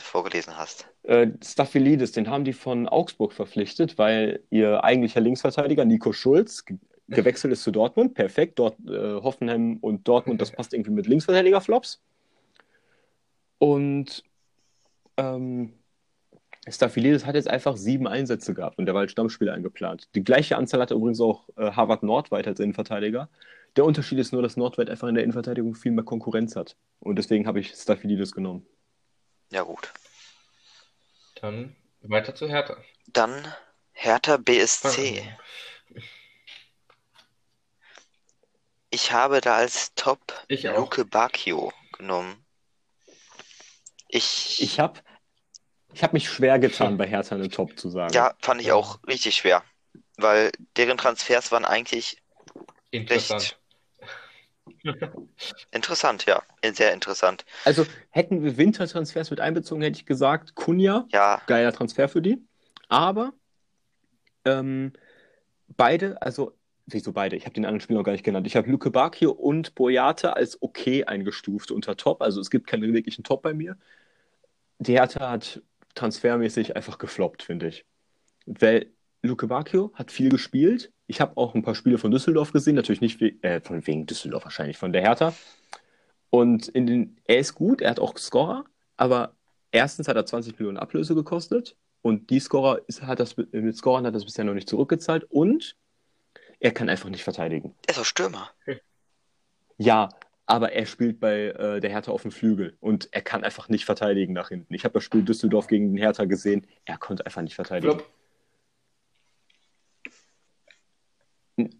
vorgelesen 0.00 0.56
hast. 0.56 0.88
Äh, 1.02 1.28
Staphylidis, 1.44 2.12
den 2.12 2.30
haben 2.30 2.44
die 2.44 2.52
von 2.54 2.88
Augsburg 2.88 3.32
verpflichtet, 3.32 3.98
weil 3.98 4.42
ihr 4.50 4.84
eigentlicher 4.84 5.20
Linksverteidiger 5.20 5.84
Nico 5.84 6.12
Schulz 6.12 6.64
ge 6.64 6.78
gewechselt 7.10 7.54
ist 7.54 7.62
zu 7.62 7.70
Dortmund. 7.70 8.12
Perfekt, 8.12 8.58
dort 8.58 8.76
äh, 8.86 9.14
Hoffenheim 9.22 9.78
und 9.80 10.06
Dortmund, 10.06 10.42
das 10.42 10.50
passt 10.50 10.74
irgendwie 10.74 10.90
mit 10.90 11.06
Linksverteidiger-Flops. 11.06 12.02
Und 13.56 14.22
ähm, 15.16 15.72
Staphylidis 16.68 17.24
hat 17.24 17.34
jetzt 17.34 17.48
einfach 17.48 17.76
sieben 17.76 18.06
Einsätze 18.06 18.54
gehabt 18.54 18.78
und 18.78 18.86
der 18.86 18.94
war 18.94 19.02
als 19.02 19.12
Stammspieler 19.12 19.54
eingeplant. 19.54 20.08
Die 20.14 20.22
gleiche 20.22 20.56
Anzahl 20.56 20.80
hatte 20.80 20.94
übrigens 20.94 21.20
auch 21.20 21.48
äh, 21.56 21.70
Harvard 21.72 22.02
Nordweit 22.02 22.46
als 22.46 22.60
Innenverteidiger. 22.60 23.28
Der 23.78 23.84
Unterschied 23.84 24.18
ist 24.18 24.32
nur, 24.32 24.42
dass 24.42 24.56
Nordweit 24.56 24.90
einfach 24.90 25.06
in 25.06 25.14
der 25.14 25.22
Innenverteidigung 25.22 25.76
viel 25.76 25.92
mehr 25.92 26.04
Konkurrenz 26.04 26.56
hat. 26.56 26.76
Und 26.98 27.14
deswegen 27.14 27.46
habe 27.46 27.60
ich 27.60 27.72
Staphylidis 27.72 28.32
genommen. 28.32 28.66
Ja 29.52 29.62
gut. 29.62 29.92
Dann 31.40 31.76
weiter 32.00 32.34
zu 32.34 32.48
Hertha. 32.48 32.76
Dann 33.06 33.54
Hertha 33.92 34.36
BSC. 34.36 35.22
Ich 38.90 39.12
habe 39.12 39.40
da 39.40 39.54
als 39.54 39.94
Top 39.94 40.34
Ich 40.48 40.68
auch. 40.68 40.76
Luke 40.76 41.04
Bacchio 41.04 41.72
genommen. 41.92 42.44
Ich, 44.08 44.60
Ich 44.60 44.80
habe 44.80 44.98
ich 45.92 46.02
hab 46.02 46.14
mich 46.14 46.28
schwer 46.28 46.58
getan, 46.58 46.96
bei 46.96 47.06
Hertha 47.06 47.36
eine 47.36 47.48
Top 47.48 47.78
zu 47.78 47.90
sagen. 47.90 48.12
ja, 48.12 48.34
fand 48.40 48.60
ich 48.60 48.72
auch 48.72 48.98
richtig 49.06 49.36
schwer, 49.36 49.62
weil 50.16 50.50
deren 50.76 50.98
Transfers 50.98 51.52
waren 51.52 51.64
eigentlich 51.64 52.20
Interessant. 52.90 53.57
interessant, 55.72 56.26
ja, 56.26 56.42
sehr 56.72 56.92
interessant. 56.92 57.44
Also 57.64 57.86
hätten 58.10 58.42
wir 58.42 58.56
Wintertransfers 58.56 59.30
mit 59.30 59.40
einbezogen, 59.40 59.82
hätte 59.82 59.98
ich 59.98 60.06
gesagt, 60.06 60.54
Kunja, 60.54 61.06
Ja, 61.10 61.42
geiler 61.46 61.72
Transfer 61.72 62.08
für 62.08 62.22
die. 62.22 62.42
Aber 62.88 63.32
ähm, 64.44 64.92
beide, 65.76 66.20
also 66.22 66.52
wieso 66.86 67.12
beide? 67.12 67.36
Ich 67.36 67.44
habe 67.44 67.54
den 67.54 67.64
anderen 67.64 67.80
Spieler 67.80 67.98
noch 67.98 68.04
gar 68.04 68.12
nicht 68.12 68.24
genannt. 68.24 68.46
Ich 68.46 68.56
habe 68.56 68.70
Luke 68.70 68.90
Bacchio 68.90 69.30
und 69.30 69.74
Boyata 69.74 70.32
als 70.32 70.60
okay 70.62 71.04
eingestuft 71.04 71.70
unter 71.70 71.96
Top. 71.96 72.22
Also 72.22 72.40
es 72.40 72.50
gibt 72.50 72.66
keinen 72.66 72.92
wirklichen 72.92 73.24
Top 73.24 73.42
bei 73.42 73.54
mir. 73.54 73.76
Die 74.78 74.92
Hertha 74.92 75.30
hat 75.30 75.62
transfermäßig 75.94 76.76
einfach 76.76 76.98
gefloppt, 76.98 77.42
finde 77.42 77.68
ich. 77.68 77.84
Weil 78.46 78.90
Luke 79.22 79.46
Bacchio 79.46 79.92
hat 79.94 80.10
viel 80.10 80.30
gespielt. 80.30 80.92
Ich 81.08 81.20
habe 81.22 81.36
auch 81.36 81.54
ein 81.54 81.62
paar 81.62 81.74
Spiele 81.74 81.98
von 81.98 82.10
Düsseldorf 82.10 82.52
gesehen, 82.52 82.74
natürlich 82.74 83.00
nicht 83.00 83.20
we 83.20 83.32
äh, 83.42 83.60
von 83.60 83.84
wegen 83.86 84.06
Düsseldorf 84.06 84.44
wahrscheinlich, 84.44 84.76
von 84.76 84.92
der 84.92 85.02
Hertha. 85.02 85.34
Und 86.30 86.68
in 86.68 86.86
den, 86.86 87.16
er 87.24 87.38
ist 87.38 87.54
gut, 87.54 87.80
er 87.80 87.90
hat 87.90 87.98
auch 87.98 88.16
Scorer, 88.18 88.66
aber 88.98 89.34
erstens 89.72 90.06
hat 90.06 90.16
er 90.16 90.26
20 90.26 90.58
Millionen 90.58 90.76
Ablöse 90.76 91.14
gekostet 91.14 91.76
und 92.02 92.28
die 92.28 92.40
Scorer 92.40 92.82
ist, 92.86 93.02
hat 93.02 93.20
das 93.20 93.36
mit 93.38 93.76
Scorern 93.76 94.06
hat 94.06 94.14
das 94.14 94.26
bisher 94.26 94.44
noch 94.44 94.52
nicht 94.52 94.68
zurückgezahlt 94.68 95.24
und 95.30 95.76
er 96.60 96.72
kann 96.72 96.90
einfach 96.90 97.08
nicht 97.08 97.24
verteidigen. 97.24 97.74
er 97.86 97.94
ist 97.94 98.00
auch 98.00 98.04
Stürmer. 98.04 98.50
Ja, 99.80 100.08
aber 100.44 100.72
er 100.72 100.86
spielt 100.86 101.20
bei 101.20 101.50
äh, 101.50 101.78
der 101.78 101.90
Hertha 101.90 102.10
auf 102.10 102.22
dem 102.22 102.32
Flügel 102.32 102.76
und 102.80 103.08
er 103.12 103.22
kann 103.22 103.44
einfach 103.44 103.68
nicht 103.68 103.84
verteidigen 103.84 104.32
nach 104.32 104.48
hinten. 104.48 104.74
Ich 104.74 104.82
habe 104.82 104.94
das 104.94 105.04
Spiel 105.04 105.22
Düsseldorf 105.22 105.68
gegen 105.68 105.90
den 105.92 105.98
Hertha 105.98 106.24
gesehen, 106.24 106.66
er 106.84 106.98
konnte 106.98 107.24
einfach 107.24 107.42
nicht 107.42 107.54
verteidigen. 107.54 107.92
Flop. 107.92 108.10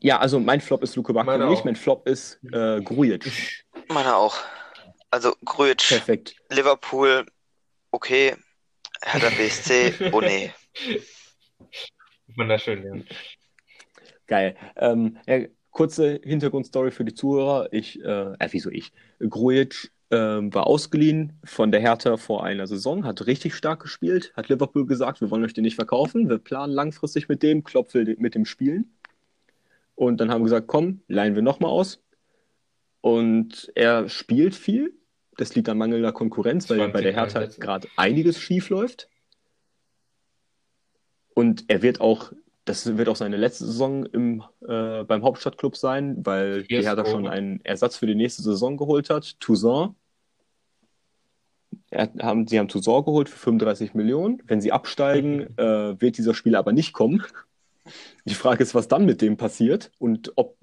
Ja, 0.00 0.18
also 0.18 0.40
mein 0.40 0.60
Flop 0.60 0.82
ist 0.82 0.96
Luke 0.96 1.12
Bacchio 1.12 1.48
nicht, 1.48 1.60
auch. 1.60 1.64
mein 1.64 1.76
Flop 1.76 2.08
ist 2.08 2.40
äh, 2.52 2.80
Grujic. 2.80 3.64
Meiner 3.88 4.16
auch. 4.16 4.36
Also 5.10 5.34
Grujic, 5.44 5.78
Perfekt. 5.88 6.36
Liverpool, 6.50 7.24
okay. 7.90 8.34
Hertha 9.02 9.30
BSC, 9.30 9.94
oh 10.12 10.20
nee. 10.20 10.52
Wunderschön, 12.36 12.84
ja. 12.84 13.14
Geil. 14.26 14.56
Ähm, 14.76 15.18
ja, 15.26 15.46
kurze 15.70 16.20
Hintergrundstory 16.22 16.90
für 16.90 17.04
die 17.04 17.14
Zuhörer. 17.14 17.68
Ich, 17.72 18.00
äh, 18.02 18.32
äh 18.32 18.48
wieso 18.50 18.70
ich? 18.70 18.92
Grujic 19.20 19.90
ähm, 20.10 20.52
war 20.54 20.66
ausgeliehen 20.66 21.38
von 21.44 21.70
der 21.70 21.80
Hertha 21.80 22.16
vor 22.16 22.44
einer 22.44 22.66
Saison, 22.66 23.04
hat 23.04 23.26
richtig 23.26 23.54
stark 23.54 23.80
gespielt, 23.82 24.32
hat 24.34 24.48
Liverpool 24.48 24.86
gesagt, 24.86 25.20
wir 25.20 25.30
wollen 25.30 25.44
euch 25.44 25.54
den 25.54 25.64
nicht 25.64 25.76
verkaufen, 25.76 26.28
wir 26.28 26.38
planen 26.38 26.72
langfristig 26.72 27.28
mit 27.28 27.42
dem, 27.42 27.62
Klopp 27.64 27.92
will 27.94 28.16
mit 28.18 28.34
dem 28.34 28.44
spielen. 28.44 28.97
Und 29.98 30.20
dann 30.20 30.30
haben 30.30 30.42
wir 30.42 30.44
gesagt, 30.44 30.68
komm, 30.68 31.00
leihen 31.08 31.34
wir 31.34 31.42
nochmal 31.42 31.72
aus. 31.72 32.00
Und 33.00 33.72
er 33.74 34.08
spielt 34.08 34.54
viel. 34.54 34.94
Das 35.36 35.56
liegt 35.56 35.68
an 35.68 35.76
mangelnder 35.76 36.12
Konkurrenz, 36.12 36.70
weil 36.70 36.88
bei 36.90 37.00
der 37.00 37.12
Hertha 37.12 37.46
gerade 37.46 37.88
einiges 37.96 38.38
schief 38.38 38.70
läuft. 38.70 39.08
Und 41.34 41.64
er 41.66 41.82
wird 41.82 42.00
auch, 42.00 42.32
das 42.64 42.96
wird 42.96 43.08
auch 43.08 43.16
seine 43.16 43.36
letzte 43.36 43.66
Saison 43.66 44.06
im, 44.06 44.44
äh, 44.68 45.02
beim 45.02 45.24
Hauptstadtclub 45.24 45.76
sein, 45.76 46.24
weil 46.24 46.64
Hier 46.68 46.78
die 46.78 46.86
Hertha 46.86 47.04
schon 47.04 47.26
einen 47.26 47.60
Ersatz 47.64 47.96
für 47.96 48.06
die 48.06 48.14
nächste 48.14 48.42
Saison 48.42 48.76
geholt 48.76 49.10
hat. 49.10 49.40
Toussaint. 49.40 49.96
Er, 51.90 52.08
haben, 52.20 52.46
sie 52.46 52.60
haben 52.60 52.68
Toussaint 52.68 53.04
geholt 53.04 53.28
für 53.28 53.38
35 53.38 53.94
Millionen. 53.94 54.44
Wenn 54.46 54.60
sie 54.60 54.70
absteigen, 54.70 55.40
äh, 55.58 56.00
wird 56.00 56.18
dieser 56.18 56.34
Spieler 56.34 56.60
aber 56.60 56.72
nicht 56.72 56.92
kommen. 56.92 57.24
Die 58.24 58.34
Frage 58.34 58.62
ist, 58.62 58.74
was 58.74 58.88
dann 58.88 59.06
mit 59.06 59.22
dem 59.22 59.36
passiert 59.36 59.90
und 59.98 60.32
ob, 60.36 60.56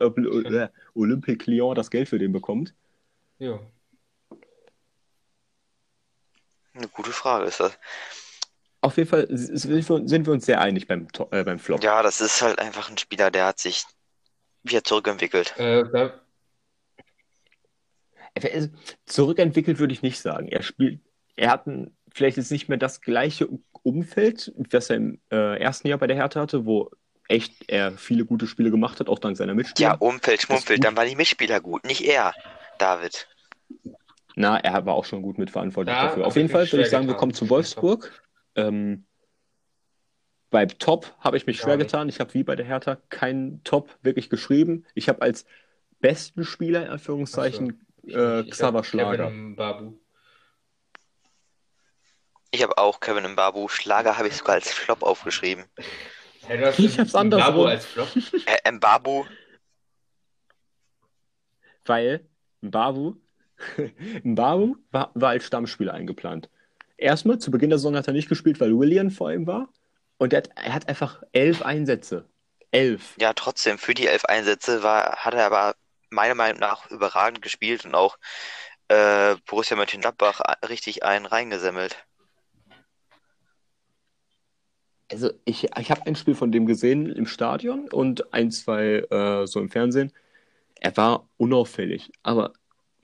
ob 0.00 0.18
äh, 0.18 0.68
Olympique 0.94 1.50
Lyon 1.50 1.74
das 1.74 1.90
Geld 1.90 2.08
für 2.08 2.18
den 2.18 2.32
bekommt. 2.32 2.74
Ja. 3.38 3.60
Eine 6.74 6.88
gute 6.88 7.10
Frage 7.10 7.46
ist 7.46 7.60
das. 7.60 7.78
Auf 8.80 8.96
jeden 8.96 9.08
Fall 9.08 9.26
sind 9.30 10.26
wir 10.26 10.32
uns 10.32 10.46
sehr 10.46 10.60
einig 10.60 10.86
beim, 10.86 11.08
äh, 11.32 11.42
beim 11.42 11.58
Flop. 11.58 11.82
Ja, 11.82 12.02
das 12.02 12.20
ist 12.20 12.40
halt 12.42 12.60
einfach 12.60 12.88
ein 12.88 12.98
Spieler, 12.98 13.30
der 13.30 13.46
hat 13.46 13.58
sich 13.58 13.84
wieder 14.62 14.84
zurückentwickelt. 14.84 15.56
Äh, 15.58 15.84
da... 15.90 16.20
Zurückentwickelt 19.04 19.80
würde 19.80 19.92
ich 19.92 20.02
nicht 20.02 20.20
sagen. 20.20 20.46
Er 20.46 20.62
spielt, 20.62 21.00
er 21.34 21.50
hat 21.50 21.66
ein, 21.66 21.96
vielleicht 22.14 22.36
jetzt 22.36 22.50
nicht 22.50 22.68
mehr 22.68 22.78
das 22.78 23.00
gleiche 23.00 23.48
Umfeld, 23.82 24.52
was 24.70 24.90
er 24.90 24.96
im 24.96 25.20
äh, 25.30 25.60
ersten 25.60 25.88
Jahr 25.88 25.98
bei 25.98 26.06
der 26.06 26.16
Hertha 26.16 26.40
hatte, 26.40 26.66
wo 26.66 26.90
echt 27.28 27.64
er 27.68 27.92
viele 27.92 28.24
gute 28.24 28.46
Spiele 28.46 28.70
gemacht 28.70 29.00
hat, 29.00 29.08
auch 29.08 29.18
dank 29.18 29.36
seiner 29.36 29.54
Mitspieler. 29.54 29.90
Ja, 29.90 29.94
Umfeld, 29.96 30.42
Schmumpfeld, 30.42 30.82
dann 30.82 30.96
waren 30.96 31.08
die 31.08 31.16
Mitspieler 31.16 31.60
gut, 31.60 31.84
nicht 31.84 32.02
er, 32.02 32.32
David. 32.78 33.28
Na, 34.34 34.58
er 34.58 34.86
war 34.86 34.94
auch 34.94 35.04
schon 35.04 35.22
gut 35.22 35.36
mitverantwortlich 35.36 35.94
ja, 35.94 36.06
dafür. 36.06 36.26
Auf 36.26 36.36
jeden 36.36 36.48
Fall 36.48 36.70
würde 36.70 36.82
ich 36.82 36.90
sagen, 36.90 37.06
wir 37.06 37.14
kommen 37.14 37.34
zu 37.34 37.50
Wolfsburg. 37.50 38.22
Ähm, 38.54 39.04
bei 40.50 40.66
Top 40.66 41.14
habe 41.20 41.36
ich 41.36 41.46
mich 41.46 41.58
schwer 41.58 41.74
ja, 41.74 41.76
getan. 41.76 42.08
Ich 42.08 42.20
habe 42.20 42.32
wie 42.34 42.44
bei 42.44 42.56
der 42.56 42.64
Hertha 42.64 42.98
keinen 43.10 43.62
Top 43.64 43.98
wirklich 44.02 44.30
geschrieben. 44.30 44.86
Ich 44.94 45.08
habe 45.08 45.22
als 45.22 45.44
besten 46.00 46.44
Spieler, 46.44 46.86
in 46.86 46.90
Anführungszeichen, 46.90 47.84
so. 48.04 48.16
äh, 48.16 48.48
Xaver 48.48 48.84
Schlager. 48.84 49.30
Ich 52.50 52.62
habe 52.62 52.78
auch 52.78 53.00
Kevin 53.00 53.32
Mbabu. 53.32 53.68
Schlager 53.68 54.16
habe 54.16 54.28
ich 54.28 54.36
sogar 54.36 54.54
als 54.54 54.72
Flop 54.72 55.02
aufgeschrieben. 55.02 55.64
Hey, 56.46 56.72
ich 56.78 56.98
hab's 56.98 57.14
anders. 57.14 57.40
Mbabu 57.40 57.64
als 57.64 57.84
Flop? 57.84 58.08
Äh, 58.46 58.72
Mbabu. 58.72 59.26
Weil 61.84 62.26
Mbabu, 62.60 63.16
Mbabu 64.22 64.76
war, 64.90 65.10
war 65.14 65.30
als 65.30 65.46
Stammspieler 65.46 65.94
eingeplant. 65.94 66.48
Erstmal, 66.96 67.38
zu 67.38 67.50
Beginn 67.50 67.70
der 67.70 67.78
Saison 67.78 67.96
hat 67.96 68.06
er 68.06 68.12
nicht 68.12 68.28
gespielt, 68.28 68.60
weil 68.60 68.76
William 68.76 69.10
vor 69.10 69.32
ihm 69.32 69.46
war. 69.46 69.68
Und 70.16 70.32
er 70.32 70.38
hat, 70.38 70.50
er 70.56 70.74
hat 70.74 70.88
einfach 70.88 71.22
elf 71.32 71.62
Einsätze. 71.62 72.28
Elf. 72.70 73.14
Ja, 73.18 73.32
trotzdem, 73.34 73.78
für 73.78 73.94
die 73.94 74.06
elf 74.06 74.24
Einsätze 74.24 74.82
war, 74.82 75.16
hat 75.16 75.34
er 75.34 75.46
aber 75.46 75.74
meiner 76.10 76.34
Meinung 76.34 76.58
nach 76.58 76.90
überragend 76.90 77.40
gespielt 77.40 77.84
und 77.84 77.94
auch 77.94 78.18
äh, 78.88 79.36
Borussia 79.46 79.76
Mönchengladbach 79.76 80.40
richtig 80.68 81.04
einen 81.04 81.26
reingesammelt. 81.26 82.07
Also 85.10 85.30
ich, 85.44 85.68
ich 85.78 85.90
habe 85.90 86.06
ein 86.06 86.16
Spiel 86.16 86.34
von 86.34 86.52
dem 86.52 86.66
gesehen 86.66 87.06
im 87.10 87.26
Stadion 87.26 87.88
und 87.90 88.32
ein, 88.34 88.50
zwei 88.50 89.06
äh, 89.10 89.46
so 89.46 89.60
im 89.60 89.70
Fernsehen. 89.70 90.12
Er 90.80 90.96
war 90.96 91.28
unauffällig, 91.38 92.10
aber 92.22 92.52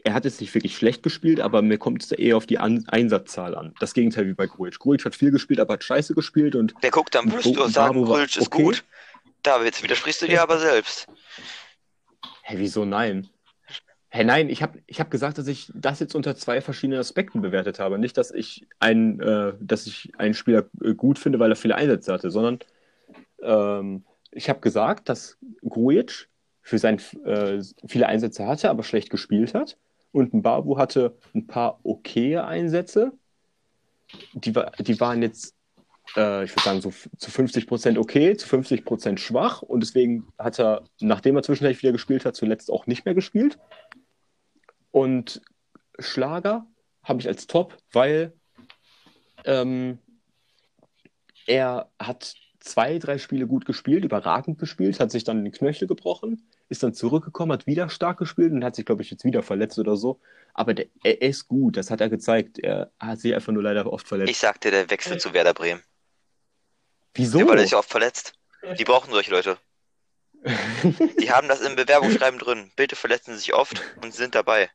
er 0.04 0.12
hat 0.12 0.26
jetzt 0.26 0.40
nicht 0.40 0.54
wirklich 0.54 0.76
schlecht 0.76 1.02
gespielt, 1.02 1.40
aber 1.40 1.62
mir 1.62 1.78
kommt 1.78 2.02
es 2.02 2.12
eher 2.12 2.36
auf 2.36 2.44
die 2.44 2.58
an 2.58 2.84
Einsatzzahl 2.88 3.54
an. 3.54 3.74
Das 3.80 3.94
Gegenteil 3.94 4.26
wie 4.26 4.34
bei 4.34 4.46
Grujic. 4.46 4.78
Grujic 4.78 5.04
hat 5.06 5.14
viel 5.14 5.30
gespielt, 5.30 5.60
aber 5.60 5.74
hat 5.74 5.84
scheiße 5.84 6.14
gespielt 6.14 6.54
und. 6.54 6.74
Der 6.82 6.90
guckt, 6.90 7.14
dann 7.14 7.32
würdest 7.32 7.56
du 7.56 7.68
sagen, 7.68 8.04
Grujic 8.04 8.36
ist 8.36 8.46
okay. 8.48 8.62
gut. 8.62 8.84
David, 9.42 9.82
widersprichst 9.82 10.22
du 10.22 10.26
dir 10.26 10.42
aber 10.42 10.58
selbst. 10.58 11.06
Hä, 12.42 12.52
hey, 12.52 12.58
wieso 12.58 12.84
nein? 12.84 13.30
Hey, 14.14 14.24
nein, 14.24 14.48
ich 14.48 14.62
habe 14.62 14.78
ich 14.86 15.00
hab 15.00 15.10
gesagt, 15.10 15.38
dass 15.38 15.48
ich 15.48 15.72
das 15.74 15.98
jetzt 15.98 16.14
unter 16.14 16.36
zwei 16.36 16.60
verschiedenen 16.60 17.00
Aspekten 17.00 17.40
bewertet 17.40 17.80
habe. 17.80 17.98
Nicht, 17.98 18.16
dass 18.16 18.30
ich 18.30 18.64
einen, 18.78 19.18
äh, 19.18 19.54
dass 19.58 19.88
ich 19.88 20.12
einen 20.16 20.34
Spieler 20.34 20.66
äh, 20.84 20.94
gut 20.94 21.18
finde, 21.18 21.40
weil 21.40 21.50
er 21.50 21.56
viele 21.56 21.74
Einsätze 21.74 22.12
hatte, 22.12 22.30
sondern 22.30 22.60
ähm, 23.42 24.04
ich 24.30 24.48
habe 24.48 24.60
gesagt, 24.60 25.08
dass 25.08 25.36
Grujic 25.68 26.28
für 26.62 26.78
sein 26.78 27.00
äh, 27.24 27.60
viele 27.88 28.06
Einsätze 28.06 28.46
hatte, 28.46 28.70
aber 28.70 28.84
schlecht 28.84 29.10
gespielt 29.10 29.52
hat. 29.52 29.76
Und 30.12 30.32
ein 30.32 30.42
Babu 30.42 30.78
hatte 30.78 31.16
ein 31.34 31.48
paar 31.48 31.80
okaye 31.82 32.44
Einsätze. 32.44 33.14
Die, 34.34 34.52
die 34.52 35.00
waren 35.00 35.22
jetzt, 35.22 35.56
äh, 36.16 36.44
ich 36.44 36.52
würde 36.52 36.62
sagen, 36.62 36.80
so 36.80 36.92
zu 37.18 37.32
50 37.32 37.66
Prozent 37.66 37.98
okay, 37.98 38.36
zu 38.36 38.46
50 38.46 38.84
Prozent 38.84 39.18
schwach. 39.18 39.62
Und 39.62 39.80
deswegen 39.80 40.28
hat 40.38 40.60
er, 40.60 40.84
nachdem 41.00 41.34
er 41.34 41.42
zwischendurch 41.42 41.82
wieder 41.82 41.90
gespielt 41.90 42.24
hat, 42.24 42.36
zuletzt 42.36 42.70
auch 42.70 42.86
nicht 42.86 43.04
mehr 43.04 43.14
gespielt. 43.14 43.58
Und 44.94 45.42
Schlager 45.98 46.68
habe 47.02 47.18
ich 47.18 47.26
als 47.26 47.48
Top, 47.48 47.76
weil 47.90 48.32
ähm, 49.44 49.98
er 51.46 51.90
hat 51.98 52.36
zwei, 52.60 53.00
drei 53.00 53.18
Spiele 53.18 53.48
gut 53.48 53.64
gespielt, 53.64 54.04
überragend 54.04 54.56
gespielt, 54.60 55.00
hat 55.00 55.10
sich 55.10 55.24
dann 55.24 55.42
den 55.42 55.52
Knöchel 55.52 55.88
gebrochen, 55.88 56.48
ist 56.68 56.84
dann 56.84 56.94
zurückgekommen, 56.94 57.50
hat 57.50 57.66
wieder 57.66 57.88
stark 57.88 58.18
gespielt 58.18 58.52
und 58.52 58.62
hat 58.62 58.76
sich, 58.76 58.86
glaube 58.86 59.02
ich, 59.02 59.10
jetzt 59.10 59.24
wieder 59.24 59.42
verletzt 59.42 59.80
oder 59.80 59.96
so. 59.96 60.20
Aber 60.52 60.74
der, 60.74 60.86
er 61.02 61.20
ist 61.22 61.48
gut, 61.48 61.76
das 61.76 61.90
hat 61.90 62.00
er 62.00 62.08
gezeigt. 62.08 62.60
Er 62.60 62.92
hat 63.00 63.18
sich 63.18 63.34
einfach 63.34 63.52
nur 63.52 63.64
leider 63.64 63.92
oft 63.92 64.06
verletzt. 64.06 64.30
Ich 64.30 64.38
sagte, 64.38 64.70
der 64.70 64.88
wechselt 64.90 65.20
zu 65.20 65.32
Werder 65.32 65.54
Bremen. 65.54 65.82
Wieso? 67.14 67.40
Ja, 67.40 67.48
weil 67.48 67.58
er 67.58 67.64
sich 67.64 67.74
oft 67.74 67.90
verletzt. 67.90 68.34
Die 68.78 68.84
brauchen 68.84 69.10
solche 69.10 69.32
Leute. 69.32 69.58
Die 70.44 71.30
haben 71.30 71.48
das 71.48 71.62
im 71.62 71.74
Bewerbungsschreiben 71.74 72.38
drin. 72.38 72.70
Bitte 72.76 72.96
verletzen 72.96 73.36
sich 73.36 73.54
oft 73.54 73.80
und 74.02 74.12
sind 74.12 74.34
dabei. 74.34 74.70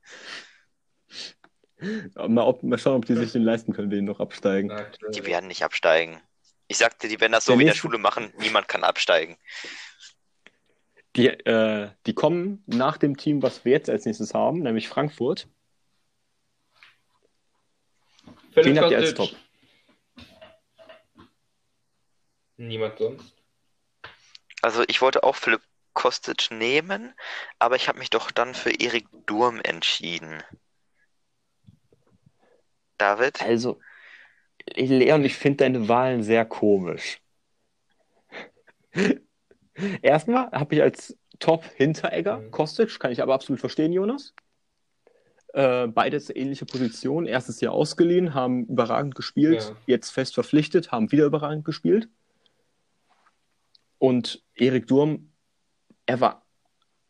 Mal, 2.15 2.43
ob, 2.43 2.63
mal 2.63 2.77
schauen, 2.77 2.95
ob 2.95 3.05
die 3.05 3.15
sich 3.15 3.31
den 3.31 3.43
leisten 3.43 3.73
können, 3.73 3.89
den 3.89 4.05
noch 4.05 4.19
absteigen. 4.19 4.71
Die 5.13 5.25
werden 5.25 5.47
nicht 5.47 5.63
absteigen. 5.63 6.19
Ich 6.67 6.77
sagte, 6.77 7.07
die 7.07 7.19
werden 7.19 7.31
das 7.31 7.45
so 7.45 7.53
der 7.53 7.59
wie 7.59 7.63
in 7.63 7.67
der 7.67 7.75
Schule 7.75 7.97
machen, 7.97 8.33
niemand 8.39 8.67
kann 8.67 8.83
absteigen. 8.83 9.37
Die, 11.15 11.27
äh, 11.27 11.89
die 12.05 12.13
kommen 12.13 12.63
nach 12.67 12.97
dem 12.97 13.17
Team, 13.17 13.41
was 13.41 13.65
wir 13.65 13.71
jetzt 13.71 13.89
als 13.89 14.05
nächstes 14.05 14.33
haben, 14.33 14.59
nämlich 14.59 14.87
Frankfurt. 14.87 15.47
Philipp 18.51 18.73
Den 18.73 18.79
habt 18.79 18.91
ihr 18.91 18.97
als 18.97 19.13
Top. 19.13 19.29
Niemand 22.57 22.97
sonst. 22.97 23.38
Also 24.61 24.83
ich 24.87 25.01
wollte 25.01 25.23
auch 25.23 25.35
Philipp 25.35 25.61
Kostic 25.93 26.49
nehmen, 26.51 27.13
aber 27.59 27.75
ich 27.75 27.87
habe 27.87 27.99
mich 27.99 28.09
doch 28.09 28.31
dann 28.31 28.53
für 28.53 28.71
Erik 28.71 29.07
Durm 29.25 29.59
entschieden. 29.61 30.43
David? 32.97 33.41
Also, 33.41 33.79
Leon, 34.75 35.25
ich 35.25 35.35
finde 35.35 35.57
deine 35.57 35.87
Wahlen 35.87 36.23
sehr 36.23 36.45
komisch. 36.45 37.21
Erstmal 40.01 40.51
habe 40.51 40.75
ich 40.75 40.81
als 40.81 41.17
Top 41.39 41.63
Hinteregger 41.75 42.37
mhm. 42.37 42.51
Kostic, 42.51 42.99
kann 42.99 43.11
ich 43.11 43.21
aber 43.21 43.33
absolut 43.33 43.59
verstehen, 43.59 43.93
Jonas. 43.93 44.33
Äh, 45.53 45.87
beides 45.87 46.29
ähnliche 46.29 46.65
Positionen. 46.65 47.25
Erstes 47.25 47.61
Jahr 47.61 47.73
ausgeliehen, 47.73 48.33
haben 48.33 48.65
überragend 48.65 49.15
gespielt, 49.15 49.63
ja. 49.69 49.75
jetzt 49.87 50.11
fest 50.11 50.33
verpflichtet, 50.33 50.91
haben 50.91 51.11
wieder 51.11 51.25
überragend 51.25 51.65
gespielt. 51.65 52.09
Und 53.99 54.43
Erik 54.55 54.87
Durm, 54.87 55.31
er 56.05 56.19
war, 56.21 56.45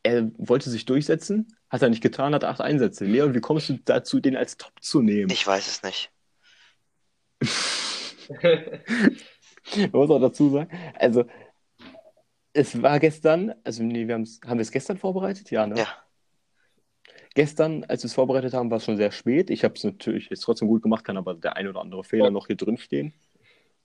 er 0.04 0.30
wollte 0.38 0.70
sich 0.70 0.86
durchsetzen, 0.86 1.56
hat 1.70 1.82
er 1.82 1.90
nicht 1.90 2.04
getan, 2.04 2.34
hat 2.34 2.44
acht 2.44 2.62
Einsätze. 2.62 3.06
Leon, 3.06 3.34
wie 3.34 3.42
kommst 3.42 3.70
du 3.70 3.78
dazu, 3.86 4.20
den 4.20 4.36
als 4.36 4.58
Top 4.58 4.74
zu 4.82 5.02
nehmen? 5.02 5.32
Ich 5.32 5.46
weiß 5.46 5.68
es 5.68 5.84
nicht. 5.84 6.12
Man 9.76 9.92
muss 9.92 10.10
auch 10.10 10.20
dazu 10.20 10.50
sagen, 10.50 10.70
also 10.96 11.26
es 12.54 12.82
war 12.82 13.00
gestern, 13.00 13.54
also 13.64 13.84
nee, 13.84 14.08
wir 14.08 14.16
haben 14.16 14.26
wir 14.26 14.60
es 14.60 14.72
gestern 14.72 14.98
vorbereitet? 14.98 15.52
Ja, 15.52 15.68
ne? 15.68 15.78
Ja. 15.78 15.88
Gestern, 17.36 17.84
als 17.86 18.04
wir 18.04 18.08
es 18.08 18.14
vorbereitet 18.16 18.54
haben, 18.54 18.72
war 18.72 18.78
es 18.78 18.86
schon 18.86 18.98
sehr 18.98 19.12
spät. 19.12 19.52
Ich 19.52 19.64
habe 19.64 19.76
es 19.76 19.84
natürlich 19.84 20.30
jetzt 20.30 20.42
trotzdem 20.42 20.68
gut 20.68 20.82
gemacht, 20.82 21.06
kann 21.06 21.18
aber 21.18 21.36
der 21.36 21.56
ein 21.56 21.68
oder 21.68 21.82
andere 21.82 22.04
Fehler 22.04 22.32
noch 22.32 22.48
hier 22.48 22.56
drin 22.56 22.78
stehen. 22.78 23.14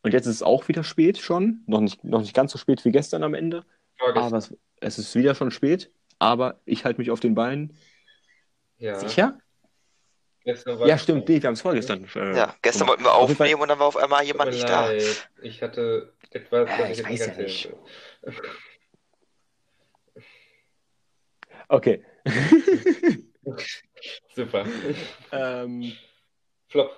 Und 0.05 0.13
jetzt 0.13 0.27
ist 0.27 0.37
es 0.37 0.43
auch 0.43 0.69
wieder 0.69 0.85
spät 0.85 1.19
schon. 1.19 1.63
Noch 1.67 1.81
nicht, 1.81 2.05
noch 2.05 2.21
nicht 2.21 2.35
ganz 2.35 2.53
so 2.53 2.59
spät 2.59 2.85
wie 2.85 2.93
gestern 2.93 3.23
am 3.25 3.35
Ende. 3.35 3.65
Vorgestern. 3.99 4.27
Aber 4.27 4.37
es, 4.39 4.55
es 4.81 4.99
ist 4.99 5.15
wieder 5.17 5.35
schon 5.35 5.51
spät. 5.51 5.91
Aber 6.19 6.61
ich 6.67 6.85
halte 6.85 7.01
mich 7.01 7.11
auf 7.11 7.19
den 7.21 7.35
Beinen. 7.35 7.77
ja. 8.79 8.99
Sicher? 8.99 9.39
Ja, 10.45 10.55
ich- 10.95 11.01
stimmt. 11.01 11.27
Nee, 11.27 11.41
wir 11.43 11.47
haben 11.47 11.55
es 11.55 11.63
vorgestern. 11.63 12.07
Äh, 12.15 12.37
Ja, 12.37 12.55
gestern 12.61 12.87
wollten 12.87 13.03
wir 13.03 13.15
Auf 13.15 13.29
jeden 13.29 13.37
Fall- 13.39 13.47
aufnehmen 13.47 13.63
und 13.63 13.69
dann 13.69 13.79
war 13.79 13.87
auf 13.87 13.97
einmal 13.97 14.23
jemand 14.25 14.51
nicht 14.53 14.69
da. 14.69 14.93
Ich 14.93 15.63
hatte 15.63 16.13
etwas, 16.31 16.69
Ja, 16.69 16.79
was 16.81 16.91
ich 16.91 16.99
jetzt 16.99 17.09
weiß 17.09 17.27
ja 17.29 17.43
nicht. 17.43 17.73
Okay. 21.69 22.05
Super. 24.35 24.67
ähm, 25.33 25.93
Flop. 26.69 26.91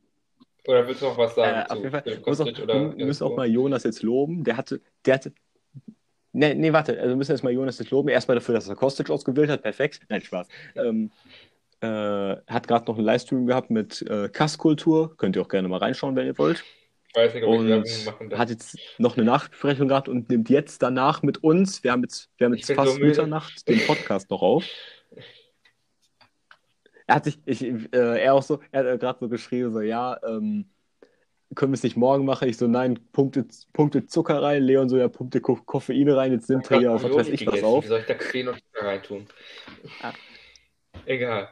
Oder 0.66 0.86
willst 0.86 1.02
du 1.02 1.06
noch 1.06 1.18
was 1.18 1.32
äh, 1.32 1.34
sagen 1.36 1.62
auf 1.62 1.68
zu 1.68 1.76
jeden 1.76 1.90
Fall 1.90 2.22
muss 2.26 2.40
auch, 2.40 2.46
oder 2.46 2.96
wir 2.96 3.06
müssen 3.06 3.24
auch 3.24 3.36
mal 3.36 3.48
Jonas 3.48 3.84
jetzt 3.84 4.02
loben. 4.02 4.44
Der 4.44 4.56
hatte, 4.56 4.80
der 5.06 5.14
hatte. 5.14 5.32
Nee, 6.32 6.54
nee, 6.54 6.72
warte, 6.72 6.96
also 6.96 7.08
wir 7.10 7.16
müssen 7.16 7.32
jetzt 7.32 7.42
mal 7.42 7.52
Jonas 7.52 7.78
jetzt 7.78 7.90
loben. 7.90 8.08
Erstmal 8.08 8.36
dafür, 8.36 8.54
dass 8.54 8.68
er 8.68 8.76
Kostic 8.76 9.10
ausgewählt 9.10 9.50
hat. 9.50 9.62
Perfekt. 9.62 10.02
Nein, 10.08 10.20
Spaß. 10.20 10.46
Ähm, 10.76 11.10
äh, 11.80 11.86
hat 12.46 12.68
gerade 12.68 12.84
noch 12.86 12.96
einen 12.96 13.06
Livestream 13.06 13.46
gehabt 13.46 13.70
mit 13.70 14.02
äh, 14.02 14.28
Kasskultur. 14.28 15.16
Könnt 15.16 15.36
ihr 15.36 15.42
auch 15.42 15.48
gerne 15.48 15.66
mal 15.66 15.78
reinschauen, 15.78 16.14
wenn 16.14 16.26
ihr 16.26 16.38
wollt. 16.38 16.62
Ich 17.08 17.16
weiß 17.16 17.34
nicht, 17.34 17.42
ob 17.42 17.54
ich 17.54 17.58
Und 17.60 17.68
Werbung 17.68 18.04
machen 18.04 18.30
darf. 18.30 18.38
hat 18.38 18.50
jetzt 18.50 18.78
noch 18.98 19.16
eine 19.16 19.26
Nachbesprechung 19.26 19.88
gehabt 19.88 20.08
und 20.08 20.28
nimmt 20.28 20.48
jetzt 20.48 20.80
danach 20.82 21.22
mit 21.22 21.42
uns, 21.42 21.82
wir 21.82 21.90
haben 21.90 22.02
jetzt, 22.02 22.28
wir 22.36 22.44
haben 22.44 22.54
Ich 22.54 22.68
jetzt 22.68 22.76
fast 22.76 22.94
so. 22.94 23.00
Mitternacht 23.00 23.66
den 23.66 23.80
Podcast 23.86 24.30
noch 24.30 24.42
auf. 24.42 24.64
Er 27.10 27.16
hat 27.16 27.24
sich, 27.24 27.40
ich, 27.44 27.60
äh, 27.64 28.22
er 28.22 28.34
auch 28.34 28.42
so, 28.44 28.60
er 28.70 28.84
hat 28.84 28.86
äh, 28.86 28.96
gerade 28.96 29.18
so 29.18 29.28
geschrieben, 29.28 29.72
so, 29.72 29.80
ja, 29.80 30.16
ähm, 30.22 30.70
können 31.56 31.72
wir 31.72 31.74
es 31.74 31.82
nicht 31.82 31.96
morgen 31.96 32.24
machen? 32.24 32.48
Ich 32.48 32.56
so, 32.56 32.68
nein, 32.68 33.00
Punkte, 33.10 33.48
Punkte 33.72 34.06
Zucker 34.06 34.40
rein. 34.40 34.62
Leon 34.62 34.88
so, 34.88 34.96
ja, 34.96 35.08
Punkte 35.08 35.40
Ko 35.40 35.56
Koffeine 35.56 36.16
rein. 36.16 36.30
Jetzt 36.30 36.48
nimmt 36.48 36.70
er 36.70 36.78
hier 36.78 36.92
auf, 36.92 37.02
was 37.02 37.12
weiß 37.12 37.28
ich 37.30 37.44
was 37.48 37.64
auf. 37.64 37.82
Wie 37.82 37.88
soll 37.88 37.98
ich 37.98 38.06
da 38.06 38.14
Kaffee 38.14 38.46
und 38.46 38.54
Zucker 38.54 38.86
reintun? 38.86 39.26
Ah. 40.02 40.12
Egal. 41.04 41.48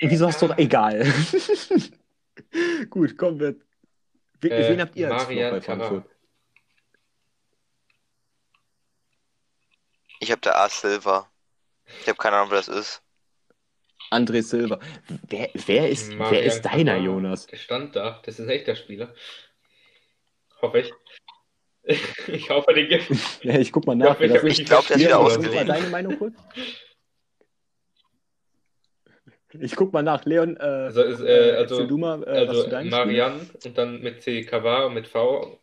Wieso 0.00 0.26
hast 0.26 0.42
du 0.42 0.48
doch 0.48 0.58
egal? 0.58 1.06
Gut, 2.90 3.16
kommen 3.16 3.38
wir. 3.38 3.54
Wen, 4.40 4.50
Äh, 4.50 4.68
wen 4.68 4.80
habt 4.80 4.96
ihr 4.96 5.14
als 5.14 5.28
bei 5.28 5.60
Frankfurt? 5.60 6.06
Ich 10.18 10.32
habe 10.32 10.40
da 10.40 10.54
A 10.56 10.68
Silver. 10.68 11.30
Ich 12.00 12.08
habe 12.08 12.18
keine 12.18 12.36
Ahnung, 12.36 12.50
wer 12.50 12.58
das 12.58 12.68
ist. 12.68 13.02
André 14.10 14.42
Silva. 14.42 14.78
Wer, 15.28 15.50
wer, 15.54 15.88
ist, 15.88 16.10
wer 16.10 16.16
Marian 16.18 16.44
ist 16.44 16.62
deiner. 16.62 16.96
Jonas? 16.96 17.46
Der 17.46 17.56
stand 17.56 17.96
da. 17.96 18.20
Das 18.24 18.38
ist 18.38 18.44
ein 18.46 18.50
echter 18.50 18.76
Spieler. 18.76 19.14
Hoffe 20.60 20.80
ich. 20.80 20.92
Ich 22.28 22.48
hoffe, 22.48 22.72
den 22.72 22.88
gibt 22.88 23.10
Ja, 23.42 23.58
ich 23.58 23.70
guck 23.70 23.86
mal 23.86 23.94
nach. 23.94 24.18
Wer 24.18 24.26
ich 24.28 24.32
das 24.32 24.42
hab 24.42 24.48
ist. 24.48 24.58
mich 24.58 24.66
glaub, 24.66 24.86
der 24.86 24.96
ist 24.96 25.02
wieder 25.02 25.18
ausgeliehen. 25.18 25.66
deine 25.66 25.88
Meinung 25.88 26.18
kurz. 26.18 26.34
Ich 29.60 29.76
guck 29.76 29.92
mal 29.92 30.02
nach. 30.02 30.24
Leon, 30.24 30.56
äh, 30.56 30.60
Also, 30.62 31.02
ist, 31.02 31.20
äh, 31.20 31.52
also, 31.58 31.86
du 31.86 31.98
mal, 31.98 32.22
äh, 32.24 32.46
also 32.46 32.64
zu 32.64 32.70
deinen 32.70 32.88
Marianne 32.90 33.46
und 33.64 33.78
dann 33.78 34.00
mit 34.00 34.22
C 34.22 34.42
Kavar 34.44 34.86
und 34.86 34.94
mit 34.94 35.06
V. 35.06 35.60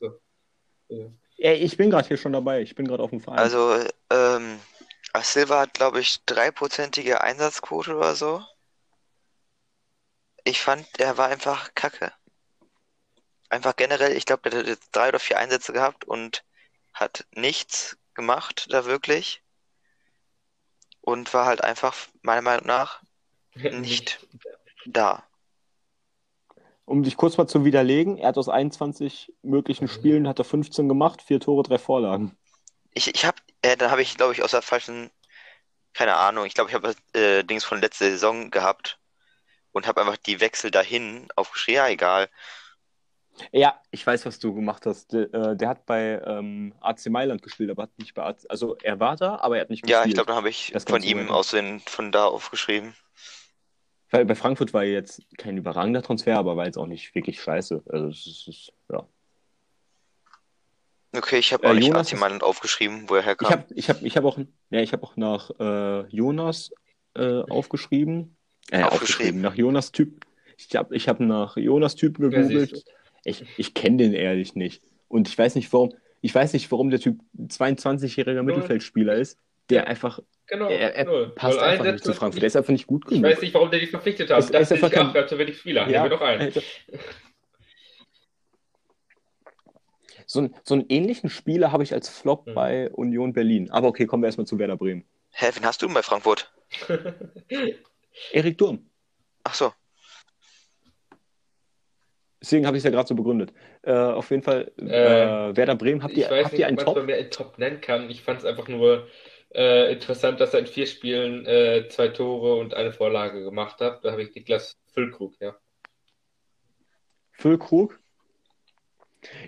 So. 0.00 0.18
Ja. 0.88 1.52
Ich 1.52 1.76
bin 1.76 1.90
gerade 1.90 2.08
hier 2.08 2.16
schon 2.16 2.32
dabei. 2.32 2.62
Ich 2.62 2.74
bin 2.74 2.86
gerade 2.88 3.02
auf 3.02 3.10
dem 3.10 3.20
Verein. 3.20 3.38
Also, 3.38 3.74
ähm, 4.10 4.58
A 5.12 5.22
Silva 5.22 5.60
hat, 5.60 5.74
glaube 5.74 6.00
ich, 6.00 6.24
dreiprozentige 6.24 7.20
Einsatzquote 7.20 7.94
oder 7.96 8.14
so. 8.14 8.42
Ich 10.44 10.60
fand, 10.60 10.86
er 10.98 11.18
war 11.18 11.28
einfach 11.28 11.74
kacke. 11.74 12.12
Einfach 13.50 13.76
generell, 13.76 14.16
ich 14.16 14.24
glaube, 14.24 14.48
der 14.48 14.60
hat 14.60 14.66
jetzt 14.66 14.90
drei 14.92 15.10
oder 15.10 15.20
vier 15.20 15.38
Einsätze 15.38 15.72
gehabt 15.72 16.04
und 16.04 16.44
hat 16.94 17.26
nichts 17.34 17.98
gemacht 18.14 18.66
da 18.70 18.86
wirklich. 18.86 19.42
Und 21.02 21.34
war 21.34 21.46
halt 21.46 21.62
einfach, 21.62 21.94
meiner 22.22 22.42
Meinung 22.42 22.66
nach, 22.66 23.02
nicht 23.54 24.26
da. 24.86 25.24
Um 26.84 27.02
dich 27.02 27.16
kurz 27.16 27.36
mal 27.36 27.46
zu 27.46 27.64
widerlegen, 27.64 28.18
er 28.18 28.28
hat 28.28 28.38
aus 28.38 28.48
21 28.48 29.32
möglichen 29.42 29.88
Spielen 29.88 30.26
hat 30.26 30.38
er 30.38 30.44
15 30.44 30.88
gemacht, 30.88 31.22
vier 31.22 31.38
Tore, 31.38 31.62
drei 31.62 31.78
Vorlagen. 31.78 32.36
Ich, 32.94 33.14
ich 33.14 33.24
habe, 33.24 33.38
äh, 33.62 33.76
dann 33.76 33.90
habe 33.90 34.02
ich, 34.02 34.16
glaube 34.16 34.32
ich, 34.32 34.42
aus 34.42 34.50
der 34.52 34.62
falschen, 34.62 35.10
keine 35.94 36.16
Ahnung, 36.16 36.46
ich 36.46 36.54
glaube, 36.54 36.70
ich 36.70 36.76
habe 36.76 36.94
äh, 37.14 37.44
Dings 37.44 37.64
von 37.64 37.80
letzter 37.80 38.06
Saison 38.10 38.50
gehabt 38.50 38.98
und 39.72 39.86
habe 39.86 40.00
einfach 40.02 40.18
die 40.18 40.40
Wechsel 40.40 40.70
dahin 40.70 41.28
aufgeschrieben. 41.36 41.76
Ja, 41.76 41.88
egal. 41.88 42.28
Ja, 43.50 43.80
ich 43.90 44.06
weiß, 44.06 44.26
was 44.26 44.38
du 44.38 44.54
gemacht 44.54 44.84
hast. 44.86 45.12
Der, 45.12 45.32
äh, 45.32 45.56
der 45.56 45.68
hat 45.68 45.86
bei 45.86 46.20
ähm, 46.24 46.74
AC 46.80 47.08
Mailand 47.08 47.42
gespielt, 47.42 47.70
aber 47.70 47.84
hat 47.84 47.98
nicht 47.98 48.14
bei 48.14 48.22
AC, 48.22 48.44
also 48.48 48.76
er 48.82 49.00
war 49.00 49.16
da, 49.16 49.36
aber 49.36 49.56
er 49.56 49.62
hat 49.62 49.70
nicht 49.70 49.86
Ja, 49.86 50.00
ich 50.00 50.08
gespielt. 50.08 50.14
glaube, 50.14 50.26
dann 50.28 50.36
habe 50.36 50.50
ich 50.50 50.70
Das 50.72 50.84
von 50.84 51.02
ihm 51.02 51.30
aus 51.30 51.50
den, 51.50 51.80
von 51.80 52.12
da 52.12 52.26
aufgeschrieben. 52.26 52.94
Weil 54.10 54.26
bei 54.26 54.34
Frankfurt 54.34 54.74
war 54.74 54.84
jetzt 54.84 55.22
kein 55.38 55.56
überragender 55.56 56.02
Transfer, 56.02 56.36
aber 56.36 56.56
war 56.56 56.66
jetzt 56.66 56.76
auch 56.76 56.86
nicht 56.86 57.14
wirklich 57.14 57.40
scheiße. 57.40 57.82
Also 57.88 58.08
es 58.08 58.46
ist. 58.46 58.72
Okay, 61.14 61.38
ich 61.38 61.52
habe 61.52 61.64
Äh, 61.64 61.70
auch 61.70 61.74
nicht 61.74 61.86
Jonas 61.88 62.14
Mailand 62.14 62.42
aufgeschrieben, 62.42 63.08
wo 63.08 63.14
er 63.14 63.20
Ich 63.20 63.26
herkam. 63.26 63.50
habe 63.50 63.64
ich 63.74 63.88
hab, 63.90 64.02
ich 64.02 64.16
hab 64.16 64.24
auch, 64.24 64.38
ja, 64.70 64.80
ich 64.80 64.92
hab 64.92 65.02
auch 65.02 65.16
nach 65.16 65.50
äh, 65.60 66.06
Jonas 66.08 66.72
äh, 67.14 67.42
aufgeschrieben. 67.42 68.36
Äh, 68.70 68.82
Aufgeschrieben. 68.82 68.84
aufgeschrieben. 68.92 69.40
Nach 69.42 69.54
Jonas 69.54 69.92
Typ. 69.92 70.24
Ich 70.56 70.74
habe 70.76 70.96
ich 70.96 71.08
hab 71.08 71.20
nach 71.20 71.56
Jonas 71.56 71.96
Typ 71.96 72.18
gegoogelt. 72.18 72.84
ich 73.24 73.44
ich 73.58 73.74
kenne 73.74 73.98
den 73.98 74.14
ehrlich 74.14 74.54
nicht. 74.54 74.82
Und 75.08 75.28
ich 75.28 75.36
weiß 75.36 75.54
nicht, 75.56 75.70
warum. 75.72 75.92
Ich 76.24 76.32
weiß 76.34 76.52
nicht, 76.52 76.70
warum 76.70 76.88
der 76.90 77.00
Typ 77.00 77.18
22-jähriger 77.36 78.42
Mittelfeldspieler 78.44 79.14
ist, 79.16 79.38
der 79.70 79.88
einfach, 79.88 80.20
Genau. 80.46 80.68
er, 80.68 80.94
er 80.94 81.04
null. 81.04 81.32
passt 81.34 81.56
Null 81.58 81.64
einfach 81.68 81.84
nicht 81.92 82.04
zu 82.04 82.14
Frankfurt. 82.14 82.42
Der 82.42 82.46
ist 82.46 82.56
einfach 82.56 82.70
nicht 82.72 82.86
gut 82.86 83.04
Ich 83.06 83.10
genug. 83.18 83.24
weiß 83.24 83.40
nicht, 83.40 83.52
warum 83.54 83.70
der 83.72 83.80
die 83.80 83.86
verpflichtet 83.88 84.30
hat. 84.30 84.38
Das 84.38 84.44
ist 84.48 84.54
ist 84.54 84.72
einfach 84.72 84.90
kein- 84.92 85.12
ach, 85.16 85.26
zu 85.26 85.36
wenig 85.36 85.58
Spieler. 85.58 85.82
Ja, 85.88 86.02
Nehmen 86.02 86.04
wir 86.12 86.16
doch 86.16 86.20
einen. 86.20 86.40
Alter. 86.42 86.62
So, 90.32 90.40
ein- 90.40 90.54
so 90.64 90.72
einen 90.74 90.86
ähnlichen 90.88 91.28
Spieler 91.28 91.72
habe 91.72 91.82
ich 91.82 91.92
als 91.92 92.08
Flop 92.08 92.46
Mhm. 92.46 92.54
bei 92.54 92.90
Union 92.92 93.34
Berlin. 93.34 93.70
Aber 93.70 93.88
okay, 93.88 94.06
kommen 94.06 94.22
wir 94.22 94.28
erstmal 94.28 94.46
zu 94.46 94.58
Werder 94.58 94.78
Bremen. 94.78 95.04
Hä, 95.32 95.50
wen 95.54 95.64
hast 95.66 95.82
du 95.82 95.86
denn 95.86 95.94
bei 95.94 96.02
Frankfurt? 96.02 96.50
Erik 98.32 98.56
Durm. 98.56 98.88
Ach 99.44 99.52
so. 99.52 99.72
Deswegen 102.40 102.66
habe 102.66 102.78
ich 102.78 102.80
es 102.80 102.84
ja 102.84 102.90
gerade 102.90 103.06
so 103.06 103.14
begründet. 103.14 103.52
Äh, 103.82 103.92
auf 103.92 104.30
jeden 104.30 104.42
Fall, 104.42 104.72
äh, 104.78 104.84
Äh, 105.50 105.56
Werder 105.56 105.74
Bremen, 105.76 106.02
habt 106.02 106.12
Ich 106.14 106.20
ihr, 106.20 106.30
weiß 106.30 106.44
habt 106.44 106.52
nicht, 106.52 106.60
ihr 106.60 106.66
einen 106.66 106.78
ob 106.78 106.86
man 106.86 106.94
Top? 106.94 107.02
es 107.02 107.06
mehr 107.06 107.18
in 107.18 107.30
Top 107.30 107.58
nennen 107.58 107.80
kann. 107.82 108.08
Ich 108.08 108.22
fand 108.22 108.38
es 108.38 108.46
einfach 108.46 108.68
nur 108.68 109.08
äh, 109.54 109.92
interessant, 109.92 110.40
dass 110.40 110.54
er 110.54 110.60
in 110.60 110.66
vier 110.66 110.86
Spielen 110.86 111.44
äh, 111.44 111.88
zwei 111.90 112.08
Tore 112.08 112.54
und 112.56 112.72
eine 112.72 112.90
Vorlage 112.92 113.44
gemacht 113.44 113.82
hat. 113.82 114.02
Da 114.02 114.12
habe 114.12 114.22
ich 114.22 114.34
Niklas 114.34 114.78
Füllkrug, 114.94 115.34
ja. 115.40 115.54
Füllkrug? 117.32 118.00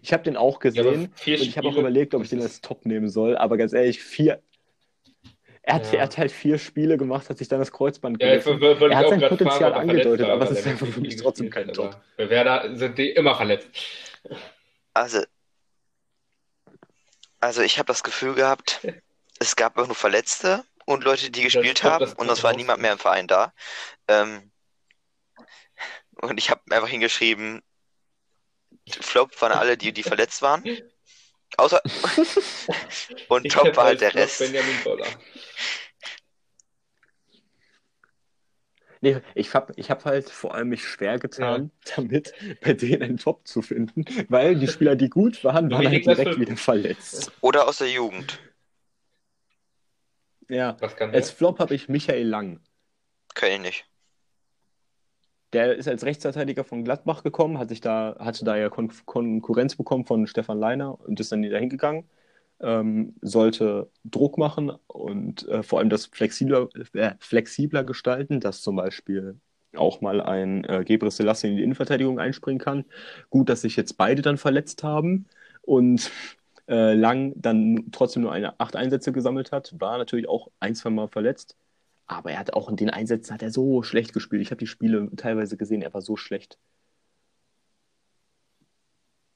Ich 0.02 0.12
habe 0.12 0.22
den 0.22 0.36
auch 0.36 0.54
Ja, 0.54 0.60
gesehen 0.60 1.12
vier 1.16 1.40
und 1.40 1.46
ich 1.46 1.58
habe 1.58 1.68
auch 1.68 1.76
überlegt, 1.76 2.14
ob 2.14 2.22
ich 2.22 2.30
den 2.30 2.40
als 2.40 2.60
Top 2.60 2.86
nehmen 2.86 3.08
soll. 3.08 3.36
Aber 3.36 3.56
ganz 3.56 3.72
ehrlich, 3.72 4.02
vier. 4.02 4.40
Er 5.62 5.74
hat, 5.76 5.86
Ja. 5.86 5.92
er 5.94 6.02
hat 6.02 6.18
halt 6.18 6.30
vier 6.30 6.58
Spiele 6.58 6.98
gemacht, 6.98 7.30
hat 7.30 7.38
sich 7.38 7.48
dann 7.48 7.58
das 7.58 7.72
Kreuzband 7.72 8.22
Ja, 8.22 8.28
gerissen. 8.28 8.60
Er 8.62 8.98
hat 8.98 9.06
auch 9.06 9.10
sein 9.10 9.20
Potenzial 9.20 9.72
er 9.72 9.78
angedeutet, 9.78 10.28
aber 10.28 10.44
es 10.44 10.58
ist 10.58 10.66
einfach 10.66 10.86
für 10.86 11.00
mich 11.00 11.16
trotzdem 11.16 11.50
kein 11.50 11.72
Top. 11.72 11.96
Bei 12.16 12.28
Werder 12.28 12.76
sind 12.76 12.98
die 12.98 13.10
immer 13.10 13.34
verletzt. 13.34 13.68
Also, 14.94 15.24
also 17.40 17.62
ich 17.62 17.78
habe 17.78 17.86
das 17.86 18.02
Gefühl 18.02 18.34
gehabt, 18.34 18.80
es 19.38 19.56
gab 19.56 19.76
einfach 19.76 19.88
nur 19.88 19.96
Verletzte 19.96 20.64
und 20.86 21.04
Leute, 21.04 21.30
die 21.30 21.42
gespielt 21.42 21.80
kommt 21.80 21.94
haben 21.94 22.04
das 22.04 22.14
und 22.14 22.28
es 22.28 22.44
war 22.44 22.54
niemand 22.54 22.80
mehr 22.82 22.92
im 22.92 22.98
Verein 22.98 23.26
da. 23.26 23.52
Ähm, 24.08 24.50
und 26.20 26.38
ich 26.38 26.50
habe 26.50 26.60
einfach 26.70 26.88
hingeschrieben, 26.88 27.62
Flop 28.88 29.40
waren 29.40 29.52
alle, 29.58 29.76
die, 29.76 29.92
die 29.92 30.02
verletzt 30.02 30.42
waren. 30.42 30.64
Außer 31.56 31.80
und 33.28 33.44
Ich 33.44 33.52
Top 33.52 33.76
war 33.76 33.84
halt 33.84 34.00
der 34.00 34.10
Flop 34.10 34.22
Rest. 34.22 34.38
Benjamin 34.38 34.82
Boller. 34.82 35.06
Nee, 39.00 39.20
ich 39.34 39.52
habe 39.54 39.74
ich 39.76 39.90
hab 39.90 40.06
halt 40.06 40.30
vor 40.30 40.54
allem 40.54 40.70
mich 40.70 40.82
schwer 40.88 41.18
getan, 41.18 41.70
damit 41.94 42.32
bei 42.62 42.72
denen 42.72 43.02
einen 43.02 43.16
Top 43.18 43.46
zu 43.46 43.60
finden, 43.60 44.04
weil 44.30 44.56
die 44.56 44.66
Spieler, 44.66 44.96
die 44.96 45.10
gut 45.10 45.44
waren, 45.44 45.70
waren 45.70 45.86
halt 45.86 46.06
direkt 46.06 46.38
wieder 46.38 46.56
verletzt. 46.56 47.30
Oder 47.42 47.68
aus 47.68 47.78
der 47.78 47.90
Jugend. 47.90 48.40
Ja, 50.48 50.76
Was 50.80 50.96
kann 50.96 51.12
der? 51.12 51.20
als 51.20 51.30
Flop 51.30 51.58
habe 51.58 51.74
ich 51.74 51.88
Michael 51.88 52.26
Lang. 52.26 52.60
Kenn 53.34 53.52
ich 53.52 53.60
nicht. 53.60 53.86
Der 55.54 55.76
ist 55.76 55.88
als 55.88 56.04
Rechtsverteidiger 56.04 56.64
von 56.64 56.84
Gladbach 56.84 57.22
gekommen, 57.22 57.58
hat 57.58 57.68
sich 57.70 57.80
da, 57.80 58.16
hatte 58.18 58.44
da 58.44 58.56
ja 58.56 58.68
Kon 58.70 58.90
Konkurrenz 59.06 59.76
bekommen 59.76 60.04
von 60.04 60.26
Stefan 60.26 60.58
Leiner 60.58 61.00
und 61.00 61.20
ist 61.20 61.32
dann 61.32 61.42
da 61.42 61.58
hingegangen. 61.58 62.08
Ähm, 62.60 63.14
sollte 63.22 63.90
Druck 64.04 64.38
machen 64.38 64.72
und 64.88 65.46
äh, 65.48 65.62
vor 65.62 65.80
allem 65.80 65.90
das 65.90 66.06
flexibler, 66.06 66.68
äh, 66.94 67.14
flexibler 67.20 67.84
gestalten, 67.84 68.40
dass 68.40 68.62
zum 68.62 68.76
Beispiel 68.76 69.38
auch 69.76 70.00
mal 70.00 70.20
ein 70.20 70.64
äh, 70.64 70.84
Gebre 70.84 71.10
Selassie 71.10 71.48
in 71.50 71.56
die 71.56 71.62
Innenverteidigung 71.64 72.18
einspringen 72.20 72.60
kann. 72.60 72.84
Gut, 73.30 73.48
dass 73.48 73.62
sich 73.62 73.76
jetzt 73.76 73.96
beide 73.98 74.22
dann 74.22 74.38
verletzt 74.38 74.82
haben 74.84 75.26
und 75.62 76.10
äh, 76.68 76.94
Lang 76.94 77.34
dann 77.36 77.90
trotzdem 77.92 78.22
nur 78.22 78.32
eine 78.32 78.58
acht 78.60 78.76
Einsätze 78.76 79.12
gesammelt 79.12 79.52
hat. 79.52 79.74
War 79.78 79.98
natürlich 79.98 80.28
auch 80.28 80.50
ein, 80.60 80.74
zwei 80.74 80.90
Mal 80.90 81.08
verletzt. 81.08 81.56
Aber 82.06 82.32
er 82.32 82.38
hat 82.38 82.52
auch 82.52 82.68
in 82.68 82.76
den 82.76 82.90
Einsätzen 82.90 83.32
hat 83.32 83.42
er 83.42 83.50
so 83.50 83.82
schlecht 83.82 84.12
gespielt. 84.12 84.42
Ich 84.42 84.50
habe 84.50 84.58
die 84.58 84.66
Spiele 84.66 85.08
teilweise 85.16 85.56
gesehen, 85.56 85.82
er 85.82 85.94
war 85.94 86.02
so 86.02 86.16
schlecht. 86.16 86.58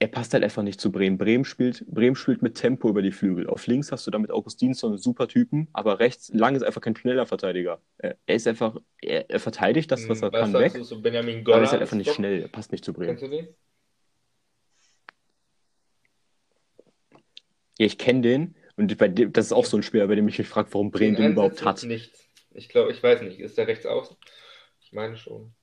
Er 0.01 0.07
passt 0.07 0.33
halt 0.33 0.45
einfach 0.45 0.63
nicht 0.63 0.81
zu 0.81 0.93
Bremen. 0.93 1.19
Bremen 1.19 1.45
spielt, 1.45 1.85
Bremen 1.89 2.15
spielt 2.15 2.41
mit 2.41 2.55
Tempo 2.55 2.89
über 2.89 3.03
die 3.03 3.11
Flügel. 3.11 3.49
Auf 3.49 3.67
links 3.67 3.91
hast 3.91 4.07
du 4.07 4.13
damit 4.13 4.31
Augustinsson 4.31 4.93
einen 4.93 4.99
super 4.99 5.27
Typen, 5.27 5.67
aber 5.73 5.99
rechts 5.99 6.31
Lang 6.33 6.55
ist 6.55 6.63
einfach 6.63 6.81
kein 6.81 6.95
schneller 6.95 7.27
Verteidiger. 7.27 7.81
Er, 7.97 8.17
ist 8.27 8.47
einfach, 8.47 8.77
er, 9.01 9.29
er, 9.29 9.41
verteidigt 9.41 9.91
das, 9.91 10.09
was 10.09 10.23
er 10.23 10.33
was 10.33 10.47
hm, 10.47 10.53
kann, 10.53 10.63
weg. 10.63 10.75
Du, 10.75 10.85
so 10.85 11.01
Benjamin 11.01 11.41
aber 11.41 11.57
er 11.57 11.63
ist 11.63 11.73
halt 11.73 11.83
einfach 11.83 11.97
nicht 11.97 12.15
schnell. 12.15 12.43
Er 12.43 12.49
passt 12.49 12.71
nicht 12.71 12.85
zu 12.85 12.93
Bremen. 12.93 13.17
Kennst 13.17 13.25
du 13.25 13.29
den? 13.29 13.49
Ja, 17.79 17.87
ich 17.87 17.99
kenne 17.99 18.21
den. 18.21 18.55
Und 18.77 18.97
bei 18.99 19.09
dem, 19.09 19.33
das 19.33 19.47
ist 19.47 19.53
auch 19.53 19.65
so 19.65 19.77
ein 19.77 19.83
Spieler, 19.83 20.07
bei 20.07 20.15
dem 20.15 20.29
ich 20.29 20.39
mich 20.39 20.49
frage, 20.49 20.73
warum 20.73 20.93
Bremen 20.93 21.17
den, 21.17 21.23
den 21.25 21.33
überhaupt 21.33 21.65
hat. 21.65 21.83
Nichts. 21.83 22.28
Ich 22.59 22.69
glaube, 22.69 22.91
ich 22.93 23.03
weiß 23.03 23.23
nicht. 23.23 23.39
Ist 23.39 23.57
der 23.57 23.69
rechts 23.69 23.87
außen? 23.87 24.17
Ich 24.81 24.93
meine 24.93 25.17
schon. 25.17 25.55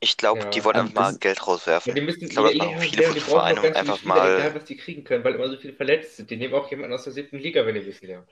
Ich 0.00 0.18
glaube, 0.18 0.40
ja, 0.40 0.50
die 0.50 0.62
wollen 0.64 0.76
einfach 0.76 0.94
mal 0.94 1.16
Geld 1.16 1.46
rauswerfen. 1.46 1.90
Ja, 1.90 1.94
die 1.94 2.02
müssen, 2.02 2.24
ich 2.24 2.30
glaube, 2.30 2.50
das 2.50 2.58
machen 2.58 2.80
viele 2.80 3.02
Vereine 3.04 3.74
einfach 3.74 3.96
Spieler, 3.96 4.14
mal. 4.14 4.38
Egal, 4.38 4.54
was 4.54 4.64
die 4.64 4.76
kriegen 4.76 5.04
können, 5.04 5.24
weil 5.24 5.34
immer 5.34 5.48
so 5.48 5.56
viele 5.56 5.72
verletzt 5.72 6.16
sind. 6.16 6.30
Die 6.30 6.36
nehmen 6.36 6.52
auch 6.52 6.70
jemanden 6.70 6.94
aus 6.94 7.04
der 7.04 7.14
siebten 7.14 7.38
Liga, 7.38 7.64
wenn 7.64 7.74
die 7.74 7.86
wissen, 7.86 8.08
ja. 8.08 8.22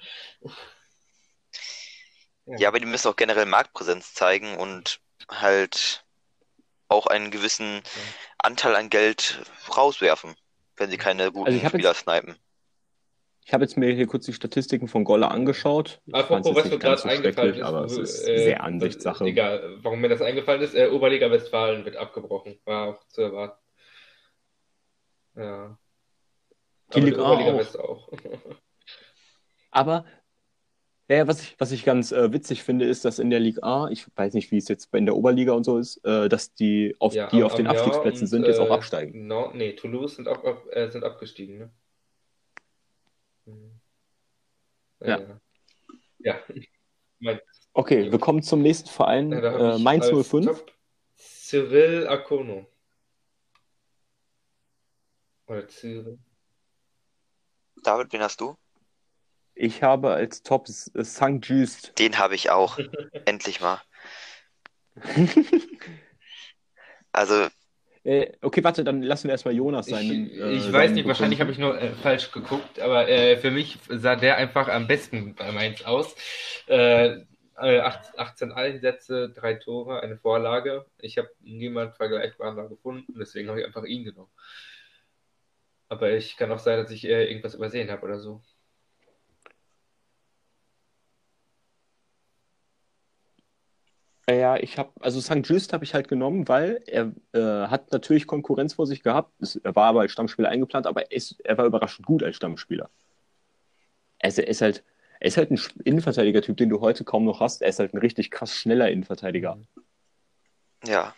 ja. 2.46 2.58
Ja, 2.58 2.68
aber 2.68 2.78
die 2.78 2.86
müssen 2.86 3.08
auch 3.08 3.16
generell 3.16 3.46
Marktpräsenz 3.46 4.12
zeigen 4.12 4.56
und 4.56 5.00
halt 5.30 6.04
auch 6.88 7.06
einen 7.06 7.30
gewissen 7.30 7.82
Anteil 8.36 8.76
an 8.76 8.90
Geld 8.90 9.40
rauswerfen, 9.74 10.36
wenn 10.76 10.90
sie 10.90 10.98
keine 10.98 11.32
guten 11.32 11.54
also 11.54 11.68
Spieler 11.68 11.90
jetzt, 11.90 12.00
snipen. 12.00 12.36
Ich 13.46 13.52
habe 13.52 13.64
jetzt 13.64 13.76
mir 13.76 13.92
hier 13.92 14.06
kurz 14.06 14.24
die 14.24 14.32
Statistiken 14.32 14.88
von 14.88 15.04
Golle 15.04 15.30
angeschaut. 15.30 16.00
Apropos, 16.12 16.56
was 16.56 16.70
mir 16.70 16.78
gerade 16.78 17.00
so 17.02 17.08
eingefallen 17.08 17.54
ist, 17.54 17.62
aber 17.62 17.84
es 17.84 17.98
ist 17.98 18.26
äh, 18.26 18.38
sehr 18.38 18.64
Ansichtssache. 18.64 19.24
Egal, 19.24 19.76
warum 19.82 20.00
mir 20.00 20.08
das 20.08 20.22
eingefallen 20.22 20.62
ist, 20.62 20.74
äh, 20.74 20.88
Oberliga 20.88 21.30
Westfalen 21.30 21.84
wird 21.84 21.96
abgebrochen. 21.96 22.58
War 22.64 22.88
auch 22.88 23.06
zu 23.08 23.20
erwarten. 23.20 23.60
Ja. 25.36 25.78
Die 26.94 27.00
Liga 27.00 27.22
Oberliga 27.22 27.52
auch. 27.52 27.58
West 27.58 27.78
auch. 27.78 28.08
aber 29.70 30.06
ja, 31.10 31.28
was 31.28 31.42
ich, 31.42 31.54
was 31.58 31.70
ich 31.70 31.84
ganz 31.84 32.12
äh, 32.12 32.32
witzig 32.32 32.62
finde, 32.62 32.86
ist, 32.86 33.04
dass 33.04 33.18
in 33.18 33.28
der 33.28 33.40
Liga 33.40 33.60
A, 33.62 33.90
ich 33.90 34.06
weiß 34.16 34.32
nicht, 34.32 34.52
wie 34.52 34.56
es 34.56 34.68
jetzt 34.68 34.94
in 34.94 35.04
der 35.04 35.16
Oberliga 35.16 35.52
und 35.52 35.64
so 35.64 35.76
ist, 35.76 36.02
äh, 36.06 36.30
dass 36.30 36.54
die 36.54 36.96
auf, 36.98 37.12
ja, 37.12 37.28
die 37.28 37.42
auf 37.42 37.54
den 37.54 37.66
Abstiegsplätzen 37.66 38.22
und, 38.22 38.28
sind, 38.28 38.46
jetzt 38.46 38.58
auch 38.58 38.70
äh, 38.70 38.74
absteigen. 38.74 39.26
No, 39.26 39.50
nee, 39.52 39.74
Toulouse 39.74 40.16
sind, 40.16 40.28
auch, 40.28 40.42
äh, 40.70 40.88
sind 40.88 41.04
abgestiegen, 41.04 41.58
ne? 41.58 41.70
Ja. 45.04 45.20
ja. 46.18 46.38
ja. 47.20 47.38
Okay, 47.76 48.12
wir 48.12 48.20
kommen 48.20 48.40
zum 48.40 48.62
nächsten 48.62 48.88
Verein. 48.88 49.32
Ja, 49.32 49.74
äh, 49.74 49.78
Mainz 49.80 50.06
05. 50.06 50.64
Cyril 51.16 52.06
Akono. 52.06 52.68
Oder 55.46 55.66
Cyril. 55.66 56.20
David, 57.82 58.12
wen 58.12 58.22
hast 58.22 58.40
du? 58.40 58.56
Ich 59.54 59.82
habe 59.82 60.12
als 60.12 60.42
Top 60.42 60.68
St. 60.68 61.40
Just. 61.42 61.98
Den 61.98 62.18
habe 62.18 62.36
ich 62.36 62.50
auch. 62.50 62.78
Endlich 63.24 63.60
mal. 63.60 63.82
also, 67.12 67.48
äh, 68.04 68.32
okay, 68.42 68.62
warte, 68.62 68.84
dann 68.84 69.00
lassen 69.00 69.28
wir 69.28 69.32
erstmal 69.32 69.54
Jonas 69.54 69.86
sein. 69.86 70.30
Ich, 70.30 70.38
äh, 70.38 70.52
ich 70.52 70.70
weiß 70.70 70.90
nicht, 70.92 71.08
wahrscheinlich 71.08 71.40
habe 71.40 71.50
ich 71.50 71.58
nur 71.58 71.80
äh, 71.80 71.90
falsch 72.02 72.30
geguckt, 72.32 72.78
aber 72.78 73.08
äh, 73.08 73.38
für 73.38 73.50
mich 73.50 73.78
sah 73.88 74.14
der 74.14 74.36
einfach 74.36 74.68
am 74.68 74.86
besten 74.86 75.34
bei 75.34 75.50
Mainz 75.52 75.82
aus. 75.82 76.14
18 76.68 77.26
äh, 77.56 78.52
äh, 78.52 78.54
Einsätze, 78.54 79.30
drei 79.30 79.54
Tore, 79.54 80.00
eine 80.00 80.18
Vorlage. 80.18 80.84
Ich 80.98 81.16
habe 81.16 81.30
niemand 81.40 81.96
vergleichbarer 81.96 82.68
gefunden, 82.68 83.14
deswegen 83.18 83.48
habe 83.48 83.60
ich 83.60 83.66
einfach 83.66 83.84
ihn 83.84 84.04
genommen. 84.04 84.30
Aber 85.88 86.10
ich 86.12 86.36
kann 86.36 86.52
auch 86.52 86.58
sein, 86.58 86.82
dass 86.82 86.90
ich 86.90 87.06
irgendwas 87.06 87.54
übersehen 87.54 87.90
habe 87.90 88.02
oder 88.02 88.18
so. 88.18 88.42
Ja, 94.28 94.56
ich 94.56 94.78
habe, 94.78 94.90
also 95.00 95.20
St. 95.20 95.46
Just 95.46 95.74
habe 95.74 95.84
ich 95.84 95.92
halt 95.92 96.08
genommen, 96.08 96.48
weil 96.48 96.82
er 96.86 97.12
äh, 97.32 97.68
hat 97.68 97.92
natürlich 97.92 98.26
Konkurrenz 98.26 98.74
vor 98.74 98.86
sich 98.86 99.02
gehabt. 99.02 99.30
Es, 99.40 99.56
er 99.56 99.76
war 99.76 99.86
aber 99.86 100.00
als 100.00 100.12
Stammspieler 100.12 100.48
eingeplant, 100.48 100.86
aber 100.86 101.02
er, 101.02 101.12
ist, 101.12 101.40
er 101.44 101.58
war 101.58 101.66
überraschend 101.66 102.06
gut 102.06 102.22
als 102.22 102.36
Stammspieler. 102.36 102.88
Er 104.18 104.28
ist, 104.28 104.38
er 104.38 104.48
ist 104.48 104.62
halt, 104.62 104.82
er 105.20 105.26
ist 105.26 105.36
halt 105.36 105.50
ein 105.50 105.60
Innenverteidiger-Typ, 105.84 106.56
den 106.56 106.70
du 106.70 106.80
heute 106.80 107.04
kaum 107.04 107.26
noch 107.26 107.40
hast. 107.40 107.60
Er 107.60 107.68
ist 107.68 107.78
halt 107.78 107.92
ein 107.92 107.98
richtig 107.98 108.30
krass 108.30 108.54
schneller 108.54 108.90
Innenverteidiger. 108.90 109.58
Ja. 110.86 111.14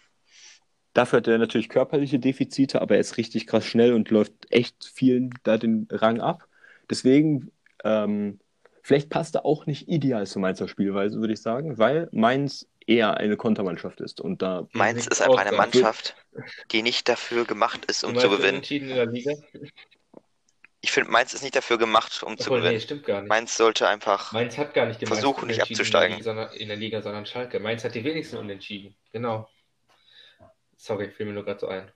Dafür 0.93 1.19
hat 1.19 1.29
er 1.29 1.39
natürlich 1.39 1.69
körperliche 1.69 2.19
Defizite, 2.19 2.81
aber 2.81 2.95
er 2.95 3.01
ist 3.01 3.19
richtig 3.19 3.47
krass 3.47 3.67
schnell 3.67 3.93
und 3.93 4.11
läuft 4.11 4.33
echt 4.51 4.91
vielen 4.93 5.31
da 5.45 5.59
den 5.59 5.87
Rang 5.91 6.21
ab. 6.21 6.49
Deswegen, 6.91 7.53
ähm, 7.85 8.41
vielleicht 8.83 9.11
passt 9.11 9.37
er 9.37 9.45
auch 9.45 9.67
nicht 9.67 9.89
ideal 9.89 10.27
zu 10.27 10.41
Mainzer 10.41 10.67
Spielweise, 10.67 11.21
würde 11.21 11.35
ich 11.35 11.43
sagen, 11.43 11.79
weil 11.79 12.09
Mainz 12.13 12.67
eher 12.87 13.17
eine 13.17 13.37
Kontermannschaft 13.37 14.01
ist. 14.01 14.21
Und 14.21 14.43
da 14.43 14.69
Mainz 14.73 15.07
ist 15.07 15.21
einfach 15.21 15.45
eine 15.45 15.57
Mannschaft, 15.57 16.17
die 16.71 16.83
nicht 16.83 17.09
dafür 17.09 17.45
gemacht 17.45 17.85
ist, 17.87 18.05
um 18.05 18.17
zu 18.17 18.31
gewinnen. 18.31 18.63
In 18.63 18.89
der 18.89 19.07
Liga? 19.07 19.35
Ich 20.81 20.93
finde, 20.93 21.11
Mainz 21.11 21.35
ist 21.35 21.43
nicht 21.43 21.57
dafür 21.57 21.79
gemacht, 21.79 22.23
um 22.23 22.35
Obwohl, 22.35 22.45
zu 22.45 22.51
gewinnen. 22.51 22.75
Nee, 22.75 22.81
stimmt 22.81 23.05
gar 23.05 23.21
nicht. 23.23 23.29
Mainz 23.29 23.57
sollte 23.57 23.89
einfach 23.89 24.33
Mainz 24.33 24.57
hat 24.57 24.73
gar 24.73 24.87
nicht 24.87 25.07
versuchen, 25.07 25.49
nicht 25.49 25.61
abzusteigen. 25.61 26.19
In 26.19 26.25
der, 26.25 26.35
Liga, 26.35 26.53
in 26.53 26.69
der 26.69 26.77
Liga, 26.77 27.03
sondern 27.03 27.27
Schalke. 27.27 27.59
Mainz 27.59 27.83
hat 27.85 27.95
die 27.95 28.05
wenigsten 28.05 28.37
unentschieden. 28.37 28.95
Genau. 29.13 29.49
Sorry, 30.77 31.11
fiel 31.11 31.27
mir 31.27 31.33
nur 31.33 31.45
gerade 31.45 31.59
so 31.59 31.69
ein. 31.69 31.91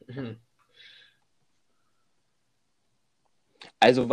Also 3.81 4.07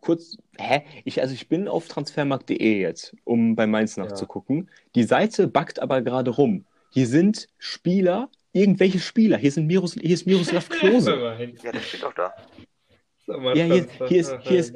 kurz, 0.00 0.36
hä? 0.58 0.84
Ich, 1.04 1.20
also 1.20 1.34
ich 1.34 1.48
bin 1.48 1.66
auf 1.66 1.88
transfermarkt.de 1.88 2.80
jetzt, 2.80 3.16
um 3.24 3.56
bei 3.56 3.66
Mainz 3.66 3.96
nachzugucken. 3.96 4.68
Ja. 4.68 4.82
Die 4.94 5.04
Seite 5.04 5.48
backt 5.48 5.80
aber 5.80 6.02
gerade 6.02 6.30
rum. 6.30 6.64
Hier 6.90 7.08
sind 7.08 7.48
Spieler, 7.58 8.30
irgendwelche 8.52 9.00
Spieler. 9.00 9.36
Hier, 9.36 9.50
sind 9.50 9.66
Miros, 9.66 9.94
hier 9.94 10.14
ist 10.14 10.26
Miroslav 10.26 10.68
Klose. 10.68 11.36
ja, 11.62 11.72
der 11.72 11.80
steht 11.80 12.04
auch 12.04 12.14
da. 12.14 12.32
Ja, 13.26 13.52
hier, 13.52 13.88
hier, 14.06 14.20
ist, 14.20 14.36
hier, 14.42 14.60
ist, 14.60 14.74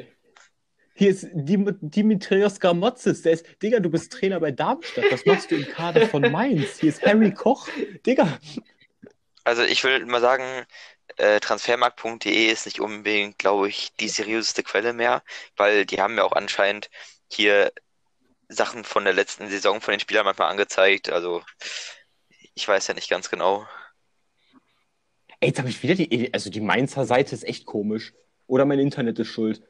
hier 0.95 1.11
ist 1.11 1.29
Dimitrios 1.33 2.61
Gramotzes. 2.61 3.23
Der 3.23 3.33
ist, 3.33 3.47
Digga, 3.63 3.79
du 3.81 3.91
bist 3.91 4.13
Trainer 4.13 4.41
bei 4.41 4.51
Darmstadt. 4.51 5.05
Was 5.11 5.25
machst 5.25 5.51
du 5.51 5.55
im 5.55 5.67
Kader 5.67 6.07
von 6.09 6.23
Mainz? 6.33 6.81
Hier 6.81 6.91
ist 6.91 7.03
Harry 7.07 7.33
Koch. 7.33 7.69
Digga. 8.05 8.39
Also 9.45 9.63
ich 9.63 9.83
will 9.85 10.05
mal 10.07 10.21
sagen, 10.21 10.43
äh, 11.17 11.41
transfermarkt.de 11.41 12.47
ist 12.51 12.67
nicht 12.67 12.81
unbedingt, 12.81 13.39
glaube 13.39 13.69
ich, 13.69 13.93
die 14.01 14.09
seriöseste 14.09 14.63
Quelle 14.63 14.93
mehr, 14.93 15.23
weil 15.57 15.87
die 15.87 16.01
haben 16.01 16.17
ja 16.17 16.25
auch 16.25 16.33
anscheinend 16.33 16.91
hier 17.31 17.73
Sachen 18.49 18.85
von 18.85 19.05
der 19.05 19.15
letzten 19.15 19.49
Saison 19.49 19.81
von 19.81 19.93
den 19.93 20.01
Spielern 20.01 20.25
manchmal 20.25 20.51
angezeigt. 20.51 21.11
Also 21.11 21.43
ich 22.55 22.67
weiß 22.67 22.87
ja 22.87 22.95
nicht 22.95 23.11
ganz 23.11 23.31
genau. 23.31 23.67
Ey, 25.41 25.49
jetzt 25.49 25.59
habe 25.59 25.69
ich 25.69 25.83
wieder 25.83 25.95
die, 25.95 26.33
also 26.33 26.51
die 26.51 26.61
Mainzer 26.61 27.05
Seite 27.05 27.35
ist 27.35 27.45
echt 27.45 27.67
komisch. 27.67 28.13
Oder 28.47 28.65
mein 28.65 28.79
Internet 28.79 29.19
ist 29.19 29.29
schuld. 29.29 29.63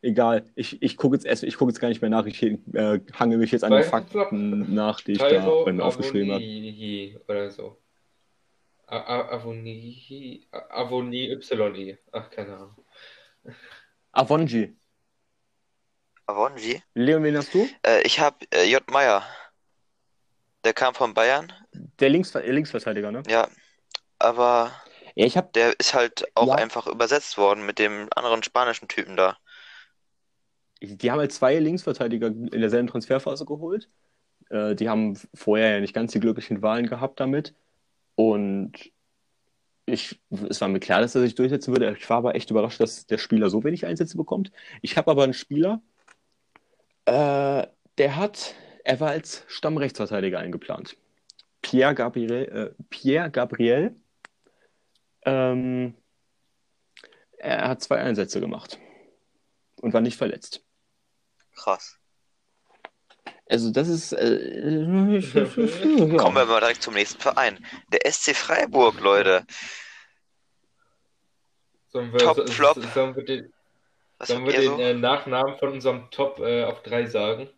Egal, 0.00 0.50
ich, 0.56 0.82
ich 0.82 0.96
gucke 0.96 1.14
jetzt 1.14 1.24
erst, 1.24 1.44
ich 1.44 1.56
gucke 1.56 1.70
jetzt 1.70 1.78
gar 1.78 1.88
nicht 1.88 2.00
mehr 2.00 2.10
nach. 2.10 2.26
Ich 2.26 2.42
äh, 2.42 3.00
hange 3.12 3.36
mich 3.36 3.52
jetzt 3.52 3.62
an 3.62 3.70
den 3.70 3.84
Fakten 3.84 4.74
nach, 4.74 5.00
die 5.00 5.12
ich 5.12 5.18
da 5.18 5.62
bei 5.64 5.72
mir 5.72 5.84
aufgeschrieben 5.84 6.32
habe. 6.32 7.24
Oder 7.28 7.50
so. 7.50 7.81
Avonie, 8.92 10.46
Avonie 10.50 11.28
YE. 11.30 11.98
Ach, 12.12 12.28
keine 12.30 12.56
Ahnung. 12.56 12.76
Avonji. 14.12 14.76
Avonji? 16.26 16.82
Leon, 16.92 17.22
wen 17.22 17.36
hast 17.38 17.54
du? 17.54 17.66
Äh, 17.86 18.02
ich 18.02 18.20
habe 18.20 18.44
äh, 18.52 18.64
J. 18.70 18.88
Meyer. 18.90 19.22
Der 20.64 20.74
kam 20.74 20.94
von 20.94 21.14
Bayern. 21.14 21.50
Der 21.72 22.10
Links 22.10 22.34
Linksverteidiger, 22.34 23.10
ne? 23.10 23.22
Ja. 23.28 23.48
Aber 24.18 24.70
ja, 25.14 25.24
ich 25.24 25.38
hab... 25.38 25.54
der 25.54 25.78
ist 25.80 25.94
halt 25.94 26.24
auch 26.34 26.48
ja. 26.48 26.54
einfach 26.56 26.86
übersetzt 26.86 27.38
worden 27.38 27.64
mit 27.64 27.78
dem 27.78 28.08
anderen 28.14 28.42
spanischen 28.42 28.88
Typen 28.88 29.16
da. 29.16 29.38
Die 30.82 31.10
haben 31.10 31.18
halt 31.18 31.32
zwei 31.32 31.58
Linksverteidiger 31.58 32.26
in 32.26 32.60
derselben 32.60 32.88
Transferphase 32.88 33.46
geholt. 33.46 33.88
Äh, 34.50 34.74
die 34.74 34.90
haben 34.90 35.18
vorher 35.34 35.70
ja 35.70 35.80
nicht 35.80 35.94
ganz 35.94 36.12
die 36.12 36.20
glücklichen 36.20 36.60
Wahlen 36.60 36.86
gehabt 36.86 37.20
damit. 37.20 37.54
Und 38.14 38.72
ich, 39.86 40.20
es 40.48 40.60
war 40.60 40.68
mir 40.68 40.80
klar, 40.80 41.00
dass 41.00 41.14
er 41.14 41.22
sich 41.22 41.34
durchsetzen 41.34 41.72
würde. 41.72 41.96
Ich 41.98 42.08
war 42.08 42.18
aber 42.18 42.34
echt 42.34 42.50
überrascht, 42.50 42.80
dass 42.80 43.06
der 43.06 43.18
Spieler 43.18 43.50
so 43.50 43.64
wenig 43.64 43.86
Einsätze 43.86 44.16
bekommt. 44.16 44.52
Ich 44.80 44.96
habe 44.96 45.10
aber 45.10 45.24
einen 45.24 45.34
Spieler, 45.34 45.82
äh, 47.06 47.66
der 47.98 48.16
hat 48.16 48.54
Er 48.84 49.00
war 49.00 49.10
als 49.10 49.44
Stammrechtsverteidiger 49.48 50.38
eingeplant. 50.38 50.96
Pierre 51.62 51.94
Gabriel, 51.94 52.74
äh, 52.78 52.82
Pierre 52.90 53.30
Gabriel 53.30 53.94
ähm, 55.24 55.94
er 57.38 57.68
hat 57.68 57.82
zwei 57.82 57.98
Einsätze 57.98 58.40
gemacht 58.40 58.78
und 59.80 59.92
war 59.92 60.00
nicht 60.00 60.16
verletzt. 60.16 60.64
Krass. 61.54 61.98
Also 63.52 63.70
das 63.70 63.86
ist. 63.88 64.12
Äh, 64.14 65.20
Kommen 66.16 66.36
wir 66.36 66.46
mal 66.46 66.60
direkt 66.60 66.82
zum 66.82 66.94
nächsten 66.94 67.20
Verein. 67.20 67.62
Der 67.92 68.10
SC 68.10 68.34
Freiburg, 68.34 68.98
Leute. 69.00 69.44
Sollen 71.88 72.10
wir, 72.12 72.18
Top, 72.20 72.36
so- 72.38 72.46
Flop. 72.46 72.78
Sollen 72.94 73.14
wir 73.14 73.24
den, 73.24 73.52
Was 74.16 74.28
sollen 74.28 74.46
wir 74.46 74.52
den 74.54 74.64
so? 74.64 74.78
äh, 74.80 74.94
Nachnamen 74.94 75.58
von 75.58 75.68
unserem 75.72 76.10
Top 76.10 76.38
äh, 76.38 76.64
auf 76.64 76.82
drei 76.82 77.04
sagen? 77.04 77.50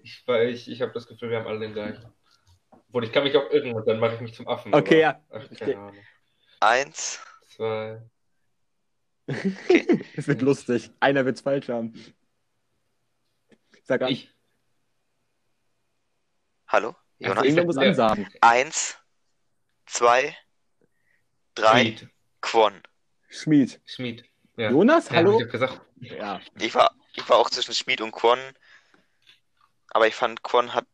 Ich, 0.00 0.24
weil 0.26 0.48
ich, 0.48 0.68
ich 0.68 0.82
habe 0.82 0.90
das 0.92 1.06
Gefühl, 1.06 1.30
wir 1.30 1.38
haben 1.38 1.46
alle 1.46 1.60
den 1.60 1.72
gleichen. 1.74 2.12
Obwohl, 2.88 3.04
ich 3.04 3.12
kann 3.12 3.22
mich 3.22 3.36
auch 3.36 3.48
irren 3.52 3.74
und 3.74 3.86
dann 3.86 4.00
mache 4.00 4.16
ich 4.16 4.20
mich 4.20 4.34
zum 4.34 4.48
Affen. 4.48 4.74
Okay, 4.74 5.04
aber- 5.04 5.20
ja. 5.38 5.46
Ach, 5.52 5.56
keine 5.56 5.76
Ahnung. 5.78 5.96
Eins. 6.58 7.20
Zwei. 7.54 8.02
Es 10.16 10.26
wird 10.26 10.42
lustig. 10.42 10.90
Einer 10.98 11.24
wird 11.24 11.36
es 11.36 11.42
falsch 11.42 11.68
haben. 11.68 11.92
Sag 13.84 14.02
an. 14.02 14.08
Ich. 14.10 14.34
Hallo? 16.68 16.94
Jonas? 17.18 17.38
ich- 17.44 17.44
Irgendwer 17.50 17.64
muss 17.64 17.76
Ja. 17.76 17.82
ansagen. 17.82 18.28
Eins. 18.40 18.98
Zwei. 19.86 20.36
Drei. 21.54 21.80
Schmied. 21.82 22.08
Quon. 22.40 22.82
Schmied. 23.28 23.80
Schmied. 23.86 24.24
Ja. 24.56 24.70
Jonas, 24.70 25.08
Ja, 25.08 25.16
hallo? 25.16 25.34
hab 25.34 25.46
ich 25.46 25.52
gesagt. 25.52 25.80
Ja. 26.00 26.40
Ich 26.58 26.74
war, 26.74 26.94
ich 27.14 27.28
war 27.28 27.38
auch 27.38 27.50
zwischen 27.50 27.74
Schmid 27.74 28.00
und 28.00 28.12
Quon. 28.12 28.38
Aber 29.90 30.06
ich 30.06 30.14
fand, 30.14 30.42
Quon 30.42 30.74
hat 30.74 30.86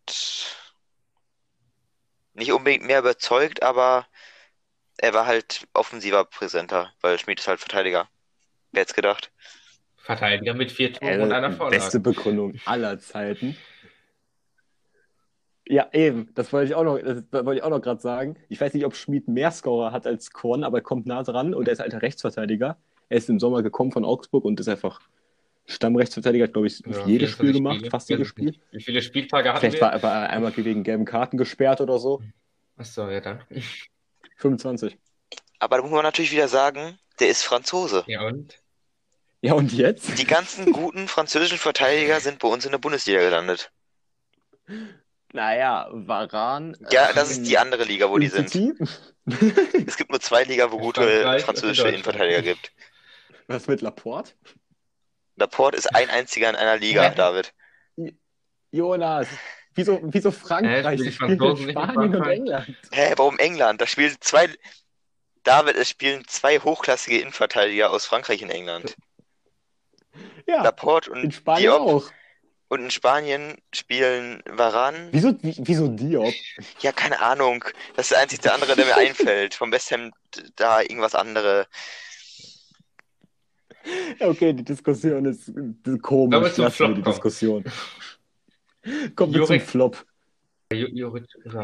nicht 2.35 2.53
unbedingt 2.53 2.85
mehr 2.85 3.01
überzeugt, 3.01 3.63
aber 3.63 4.07
er 4.99 5.13
war 5.15 5.27
halt 5.27 5.67
offensiver 5.73 6.25
präsenter, 6.25 6.93
weil 7.01 7.19
Schmid 7.19 7.41
ist 7.41 7.49
halt 7.49 7.61
Verteidiger. 7.61 8.09
Wer 8.73 8.83
hätte 8.83 8.95
gedacht? 8.95 9.31
Verteidiger 9.97 10.55
mit 10.55 10.71
vier 10.73 10.93
Toren 10.93 11.21
Äh, 11.21 11.23
und 11.23 11.33
einer 11.33 11.49
beste 11.49 11.57
Vorlage. 11.59 12.01
Begründung 12.01 12.61
aller 12.67 12.99
Zeiten. 13.01 13.57
Ja, 15.67 15.89
eben. 15.93 16.31
Das 16.35 16.53
wollte 16.53 16.69
ich 16.69 16.75
auch 16.75 16.85
noch, 16.85 16.99
das, 16.99 17.23
wollte 17.33 17.55
ich 17.57 17.63
auch 17.63 17.71
noch 17.71 17.81
gerade 17.81 18.01
sagen. 18.01 18.37
Ich 18.49 18.61
weiß 18.61 18.75
nicht, 18.75 18.85
ob 18.85 18.95
Schmid 18.95 19.29
mehr 19.29 19.51
Scorer 19.51 19.93
hat 19.93 20.07
als 20.07 20.31
Korn, 20.31 20.63
aber 20.63 20.79
er 20.79 20.83
kommt 20.83 21.07
nah 21.07 21.23
dran 21.23 21.55
und 21.55 21.69
er 21.69 21.73
ist 21.73 21.81
alter 21.81 22.03
Rechtsverteidiger. 22.03 22.77
Er 23.09 23.17
ist 23.17 23.31
im 23.31 23.41
Sommer 23.41 23.63
gekommen 23.63 23.93
von 23.93 24.05
Augsburg 24.05 24.45
und 24.45 24.61
ist 24.61 24.69
einfach 24.69 25.01
Stammrechtsverteidiger, 25.67 26.45
hat, 26.45 26.53
glaube 26.53 26.67
ich, 26.67 26.81
Ja, 26.81 27.07
jedes 27.07 27.31
24 27.31 27.33
Spiel 27.35 27.53
gemacht, 27.55 27.77
Spiele. 27.77 27.91
fast 27.91 28.11
jedes. 28.11 28.29
Spiel. 28.29 28.55
Wie 28.73 28.83
viele 28.83 29.01
Spieltage 29.01 29.49
hatten 29.49 29.61
Vielleicht 29.61 29.77
wir? 29.79 29.83
war, 29.93 30.03
war 30.03 30.23
er 30.25 30.31
einmal 30.31 30.55
wegen 30.57 30.83
gelben 30.83 31.07
Karten 31.07 31.39
gesperrt 31.39 31.81
oder 31.81 31.99
so. 31.99 32.21
Achso, 32.77 33.09
ja 33.09 33.21
dann. 33.21 33.41
25. 34.37 34.99
Aber 35.61 35.77
da 35.77 35.83
muss 35.83 35.93
man 35.93 36.03
natürlich 36.03 36.33
wieder 36.33 36.49
sagen, 36.49 36.99
der 37.21 37.29
ist 37.29 37.43
Franzose. 37.43 38.05
Ja 38.07 38.27
und? 38.27 38.59
Ja, 39.41 39.55
und 39.55 39.73
jetzt? 39.73 40.19
Die 40.19 40.27
ganzen 40.27 40.73
guten 40.73 41.09
französischen 41.09 41.59
Verteidiger 41.59 42.21
sind 42.21 42.39
bei 42.41 42.49
uns 42.49 42.65
in 42.67 42.73
der 42.73 42.79
Bundesliga 42.79 43.21
gelandet. 43.21 43.71
Naja, 45.35 45.89
Varan. 45.91 46.77
Ja, 46.91 47.13
das 47.13 47.33
ist 47.33 47.43
die 47.43 47.59
andere 47.59 47.83
Liga, 47.83 48.09
wo 48.09 48.19
die 48.19 48.29
sind. 48.29 48.55
Es 49.87 49.97
gibt 49.97 50.11
nur 50.11 50.21
zwei 50.21 50.45
Liga, 50.45 50.71
wo 50.71 50.79
gute 50.79 51.41
französische. 51.41 51.89
Innenverteidiger 51.89 52.43
gibt. 52.43 52.73
Was 53.49 53.67
mit 53.67 53.81
Laporte? 53.81 54.33
Laporte 55.37 55.79
ist 55.79 55.95
ein 55.95 56.11
einziger 56.11 56.51
in 56.51 56.57
einer 56.57 56.77
Liga, 56.77 57.09
Hä? 57.09 57.15
David. 57.17 57.55
Jonas, 58.71 59.27
wieso, 59.75 59.99
wieso 60.05 60.31
Frankreich? 60.31 61.01
In 61.01 61.07
in 61.07 61.13
Spanien 61.13 62.15
und? 62.15 62.27
England. 62.29 62.77
Hä, 62.93 63.15
warum 63.17 63.39
England? 63.39 63.81
Da 63.81 63.87
spielen 63.87 64.15
zwei. 64.21 64.51
David, 65.43 65.77
es 65.77 65.89
spielen 65.89 66.23
zwei 66.29 66.59
hochklassige 66.59 67.19
Innenverteidiger 67.19 67.91
aus 67.91 68.05
Frankreich 68.07 68.43
in 68.43 68.51
England. 68.51 68.95
Ja, 70.47 70.63
Laporte 70.63 71.11
in 71.13 71.23
und 71.23 71.35
Spanien 71.35 71.63
Diop. 71.63 71.81
auch. 71.81 72.11
Und 72.69 72.81
in 72.81 72.91
Spanien 72.91 73.57
spielen 73.73 74.43
Varane. 74.47 75.09
Wieso, 75.13 75.35
wie, 75.43 75.55
wieso 75.59 75.89
Diop? 75.89 76.33
Ja, 76.81 76.93
keine 76.93 77.21
Ahnung. 77.21 77.65
Das 77.95 78.07
ist 78.07 78.13
der 78.13 78.21
einzige 78.21 78.53
andere, 78.53 78.75
der 78.75 78.87
mir 78.87 78.97
einfällt. 78.97 79.55
Vom 79.55 79.71
West 79.71 79.91
Ham 79.93 80.11
da 80.57 80.81
irgendwas 80.81 81.15
andere. 81.15 81.67
Okay, 84.19 84.55
die 84.55 84.65
Diskussion 84.65 85.27
ist 85.27 85.49
äh, 85.49 85.99
komisch. 85.99 86.41
Wir 86.41 86.53
zum 86.55 86.71
Flop 86.71 86.95
die 86.95 87.03
kommen? 87.03 87.05
Diskussion. 87.05 87.65
Kommen 89.15 89.35
wir 89.35 89.45
zum 89.45 89.57
Jurek- 89.57 89.61
Flop. 89.61 90.07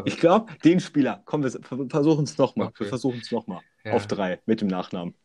Ich 0.05 0.17
glaube, 0.19 0.53
den 0.63 0.79
Spieler, 0.79 1.21
komm, 1.25 1.43
wir 1.43 1.51
ver- 1.51 1.87
versuchen 1.89 2.23
es 2.23 2.37
nochmal. 2.37 2.67
Okay. 2.67 2.81
Wir 2.81 2.87
versuchen 2.87 3.19
es 3.19 3.31
nochmal. 3.31 3.61
Ja. 3.83 3.93
Auf 3.93 4.05
drei, 4.07 4.39
mit 4.45 4.61
dem 4.61 4.67
Nachnamen. 4.67 5.15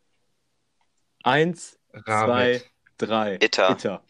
Eins, 1.22 1.78
Rabe. 1.92 2.26
zwei, 2.58 2.62
drei. 2.96 3.34
Itter. 3.36 3.70
Itter. 3.70 4.02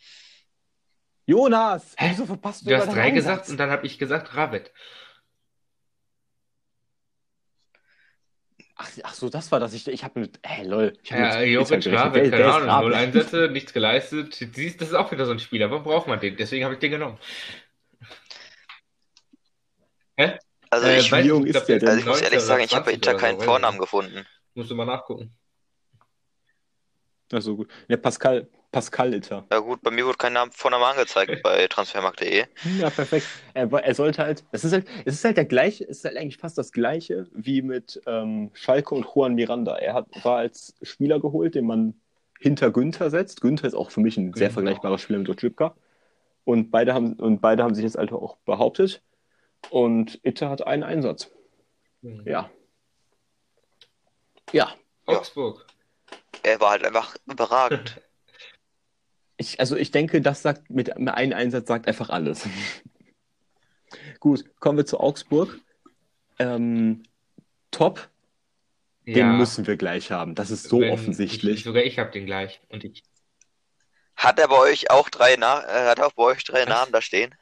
Jonas! 1.27 1.95
Hä? 1.99 2.11
Wieso 2.11 2.25
verpasst 2.27 2.63
du 2.65 2.71
Du 2.71 2.77
hast 2.77 2.87
drei 2.95 3.07
den 3.07 3.15
gesagt 3.17 3.49
und 3.49 3.57
dann 3.59 3.71
habe 3.71 3.85
ich 3.87 3.99
gesagt 3.99 4.35
Rabbit. 4.37 4.73
Ach, 8.79 8.89
ach 9.05 9.15
so, 9.15 9.29
das 9.31 9.51
war 9.51 9.59
das. 9.59 9.73
Ich, 9.73 9.89
ich 9.89 10.05
habe 10.05 10.21
mit. 10.21 10.39
Ey, 10.43 10.65
lol. 10.67 10.93
Ich 11.03 11.11
hab 11.13 11.19
Ja, 11.19 11.41
Jovic 11.43 11.81
Der- 11.83 11.93
keine 11.93 12.31
der 12.31 12.41
ist 12.49 12.55
Ahnung, 12.55 12.69
Rabe. 12.69 12.85
null 12.89 12.95
Einsätze, 12.95 13.49
nichts 13.53 13.73
geleistet. 13.73 14.35
Siehst, 14.35 14.81
das 14.81 14.89
ist 14.89 14.95
auch 14.95 15.11
wieder 15.11 15.25
so 15.25 15.33
ein 15.33 15.39
Spieler. 15.39 15.71
Warum 15.71 15.83
braucht 15.83 16.07
man 16.09 16.21
den? 16.21 16.37
Deswegen 16.37 16.65
habe 16.65 16.75
ich 16.75 16.81
den 16.81 16.91
genommen. 16.93 17.19
Also 20.71 20.87
Äh, 20.89 20.99
ich, 21.01 21.11
weiß 21.13 21.27
jung 21.27 21.43
nicht, 21.45 21.55
ist 21.57 21.67
glaub, 21.67 21.67
der 21.67 21.77
ist 21.77 21.85
also 21.89 21.99
ich 22.01 22.07
muss 22.07 22.15
19 22.21 22.25
ehrlich 22.33 22.41
sagen, 22.47 22.65
ich 22.65 22.75
habe 22.75 22.85
bei 22.87 22.91
20 22.93 22.95
Inter 22.97 23.11
oder 23.11 23.19
so, 23.19 23.25
keinen 23.27 23.39
weiß 23.39 23.45
Vornamen 23.45 23.77
ich 23.77 23.81
gefunden. 23.81 24.27
Musst 24.55 24.71
du 24.71 24.75
mal 24.75 24.85
nachgucken. 24.87 25.37
Ach 27.33 27.43
so, 27.43 27.57
gut. 27.57 27.71
Ja, 27.89 27.97
Pascal, 27.97 28.49
Pascal 28.77 29.15
Itter. 29.15 29.47
Ja 29.51 29.61
gut, 29.61 29.81
bei 29.81 29.91
mir 29.91 30.05
wurde 30.05 30.19
kein 30.19 30.35
Name, 30.35 30.51
Vorname 30.53 30.85
angezeigt 30.85 31.41
bei 31.43 31.67
transfermarkt.de. 31.67 32.45
Ja, 32.79 32.91
perfekt. 32.91 33.27
Er, 33.55 33.73
er 33.73 33.95
sollte 33.95 34.23
halt, 34.23 34.45
es 34.53 34.65
ist 34.65 34.73
halt, 34.75 34.87
es 35.07 35.15
ist 35.15 35.25
halt 35.25 35.39
der 35.39 35.47
gleiche, 35.47 35.85
es 35.85 35.99
ist 35.99 36.05
halt 36.05 36.19
eigentlich 36.19 36.37
fast 36.37 36.59
das 36.59 36.73
gleiche 36.73 37.27
wie 37.33 37.63
mit 37.63 38.03
ähm, 38.07 38.51
Schalke 38.53 38.95
und 38.95 39.07
Juan 39.15 39.35
Miranda. 39.35 39.77
Er 39.77 39.95
hat, 39.95 40.07
war 40.25 40.37
als 40.37 40.75
Spieler 40.83 41.21
geholt, 41.21 41.55
den 41.55 41.65
man 41.65 41.99
hinter 42.39 42.71
Günther 42.71 43.09
setzt. 43.09 43.41
Günther 43.41 43.67
ist 43.67 43.75
auch 43.75 43.91
für 43.91 44.01
mich 44.01 44.19
ein 44.19 44.35
sehr 44.35 44.49
Genau. 44.49 44.55
vergleichbarer 44.61 44.99
Spieler 44.99 45.21
mit 45.21 45.31
Otschipka. 45.31 45.75
Und 46.45 46.71
beide 46.71 46.93
haben, 46.93 47.15
und 47.15 47.41
beide 47.41 47.63
haben 47.63 47.75
sich 47.75 47.83
jetzt 47.85 47.97
halt 47.97 48.13
auch 48.13 48.37
behauptet. 48.45 49.03
Und 49.71 50.21
Itter 50.23 50.51
hat 50.51 50.67
einen 50.67 50.83
Einsatz. 50.83 51.31
Hm. 52.03 52.23
Ja. 52.27 52.51
Ja. 54.53 54.75
Augsburg. 55.07 55.67
Er 56.43 56.61
war 56.61 56.73
halt 56.73 56.85
einfach 56.85 57.17
überragend. 57.27 58.03
Ich, 59.39 59.61
also 59.61 59.77
ich 59.77 59.91
denke, 59.91 60.21
das 60.23 60.41
sagt 60.43 60.71
mit, 60.71 60.97
einem 60.97 61.33
Einsatz 61.35 61.69
sagt 61.69 61.87
einfach 61.89 62.09
alles. 62.11 62.47
Gut, 64.21 64.45
kommen 64.61 64.79
wir 64.79 64.87
zu 64.87 64.99
Augsburg. 64.99 65.59
Ähm, 66.39 67.03
top, 67.71 68.09
den 69.07 69.17
Ja, 69.17 69.33
müssen 69.33 69.67
wir 69.67 69.77
gleich 69.77 70.11
haben. 70.11 70.35
Das 70.35 70.51
ist 70.51 70.65
so 70.65 70.81
wenn- 70.81 70.93
offensichtlich. 70.93 71.59
Ich, 71.59 71.65
sogar 71.65 71.83
ich 71.83 71.99
habe 71.99 72.11
den 72.11 72.27
gleich. 72.27 72.61
Und 72.69 72.85
ich. 72.85 73.03
Hat 74.17 74.39
er 74.39 74.49
bei 74.49 74.57
euch 74.59 74.91
auch 74.91 75.09
drei 75.11 75.37
Na 75.39 75.63
äh, 75.65 75.89
hat 75.91 76.01
auch 76.01 76.13
bei 76.13 76.23
euch 76.25 76.43
drei 76.45 76.63
Was? 76.63 76.69
Namen 76.69 76.93
da 76.93 77.03
stehen? 77.03 77.35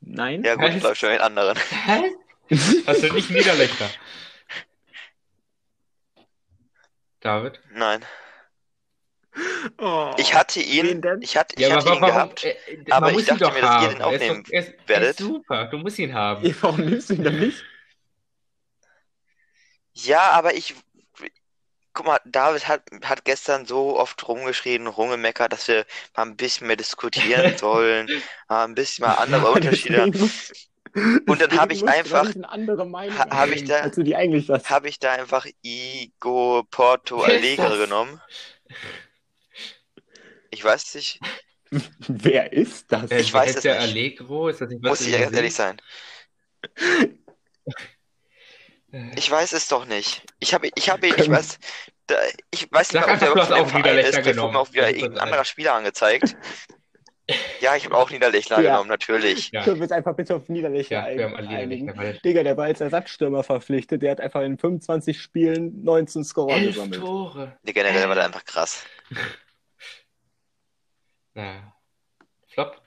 Nein? 0.00 0.44
Ja 0.44 0.54
gut, 0.54 0.64
Was? 0.64 0.74
ich 0.74 0.80
glaube 0.80 0.96
schon 0.96 1.08
den 1.08 1.20
anderen. 1.20 1.58
Hä? 1.86 2.12
Hast 2.86 3.02
du 3.02 3.12
nicht 3.14 3.30
Niederlechner? 3.30 3.88
David? 7.20 7.60
Nein. 7.72 8.04
Oh. 9.78 10.14
Ich 10.18 10.34
hatte 10.34 10.60
ihn, 10.60 11.02
denn? 11.02 11.20
ich 11.22 11.36
hatte, 11.36 11.54
ich 11.56 11.60
Ja, 11.62 11.68
aber 11.68 11.76
hatte 11.84 11.94
ihn 11.94 12.00
warum? 12.00 12.14
gehabt. 12.14 12.44
äh, 12.44 12.56
aber 12.90 13.06
man 13.10 13.18
ich 13.18 13.26
dachte 13.26 13.50
mir, 13.52 13.60
dass 13.60 13.82
ihr 13.82 13.88
den 13.90 14.02
aufnehmen 14.02 14.44
er 14.50 14.60
ist, 14.60 14.68
er 14.68 14.88
werdet. 14.88 15.10
ist 15.10 15.18
super. 15.18 15.64
Du 15.66 15.78
musst 15.78 15.98
ihn 15.98 16.14
haben. 16.14 16.44
Ja, 16.46 16.54
Warum 16.62 16.80
nimmst 16.80 17.10
du 17.10 17.14
ihn 17.14 17.24
dann 17.24 17.38
nicht? 17.38 17.62
Ja, 19.92 20.30
aber 20.32 20.54
ich. 20.54 20.74
Guck 21.92 22.06
mal, 22.06 22.20
David 22.26 22.68
hat, 22.68 22.82
hat 23.04 23.24
gestern 23.24 23.64
so 23.64 23.98
oft 23.98 24.28
rumgeschrien, 24.28 24.86
rumgemeckert, 24.86 25.50
dass 25.54 25.66
wir 25.66 25.86
mal 26.14 26.24
ein 26.26 26.36
bisschen 26.36 26.66
mehr 26.66 26.76
diskutieren 26.76 27.56
sollen, 27.58 28.06
mal 28.50 28.64
ein 28.64 28.74
bisschen 28.74 29.06
mal 29.06 29.14
andere 29.14 29.50
Unterschiede. 29.50 30.02
Und 30.04 31.40
dann 31.40 31.58
hab 31.58 31.70
deswegen 31.70 31.72
ich 31.72 31.94
einfach- 31.94 32.18
doch 32.20 32.26
nicht 32.26 32.36
eine 32.36 32.50
andere 32.50 32.84
Meinung 32.86 33.18
Ha- 33.18 33.28
hab 33.30 33.48
ich 33.48 33.64
da- 33.64 33.80
als 33.80 33.96
du 33.96 34.02
die 34.02 34.14
eigentlich 34.14 34.50
hast. 34.50 34.68
Habe 34.68 34.88
ich 34.90 34.98
da 34.98 35.12
einfach 35.12 35.46
Igo 35.62 36.64
Porto 36.70 37.24
das? 37.26 37.78
genommen? 37.78 38.20
Ich 40.56 40.64
weiß 40.64 40.94
nicht, 40.94 41.20
Wer 42.08 42.50
ist 42.52 42.90
das? 42.90 43.10
Äh, 43.10 43.20
Ich 43.20 43.32
weiß 43.34 43.56
es 43.56 43.62
der 43.62 43.74
nicht. 43.74 43.90
Allegro? 43.90 44.48
Ist 44.48 44.60
das 44.62 44.70
nicht 44.70 44.82
was 44.82 45.00
muss 45.00 45.06
ich 45.06 45.18
ganz 45.20 45.36
ehrlich 45.36 45.54
sein. 45.54 45.76
Äh, 46.62 47.08
Ich 49.16 49.30
weiß 49.30 49.52
es 49.52 49.68
doch 49.68 49.84
nicht. 49.84 50.22
Ich 50.38 50.54
habe, 50.54 50.70
ich 50.74 50.88
habe, 50.88 51.08
ich 51.08 51.28
weiß, 51.28 51.58
da, 52.06 52.14
ich 52.50 52.70
weiß 52.72 52.92
nicht 52.94 53.06
mal, 53.06 53.12
ob 53.14 53.18
der 53.18 53.32
auch 53.32 53.68
Verein 53.68 53.82
Niederlechner 53.82 54.08
ist. 54.10 54.16
Wurde 54.16 54.28
mir 54.28 54.34
genommen. 54.34 54.56
auch 54.56 54.72
wieder 54.72 54.88
irgendein 54.88 55.18
anderer 55.18 55.44
Spieler 55.44 55.74
angezeigt. 55.74 56.34
Ja, 57.60 57.74
ich 57.74 57.84
habe 57.84 57.96
auch 57.96 58.08
Niederlechner 58.08 58.60
Ja. 58.60 58.70
genommen, 58.70 58.88
natürlich. 58.88 59.50
Ja. 59.50 59.64
Können 59.64 59.78
wir 59.78 59.82
uns 59.82 59.90
einfach 59.90 60.14
bitte 60.14 60.36
auf 60.36 60.48
Niederlechner 60.48 61.10
Ja, 61.10 61.16
wir 61.18 61.24
haben 61.24 61.34
alle 61.34 61.48
ein- 61.48 61.56
einigen? 61.56 62.20
Digga, 62.24 62.44
der 62.44 62.56
war 62.56 62.66
als 62.66 62.80
Ersatzstürmer 62.80 63.42
verpflichtet. 63.42 64.00
Der 64.02 64.12
hat 64.12 64.20
einfach 64.20 64.42
in 64.42 64.56
25 64.56 65.20
Spielen 65.20 65.82
19 65.82 66.22
Scorer 66.22 66.60
gesammelt. 66.60 67.00
Tore. 67.00 67.58
Nee, 67.64 67.72
generell 67.72 68.06
war 68.08 68.14
der 68.14 68.26
einfach 68.26 68.44
krass. 68.44 68.84
Na, 71.36 71.74
Flop. 72.48 72.80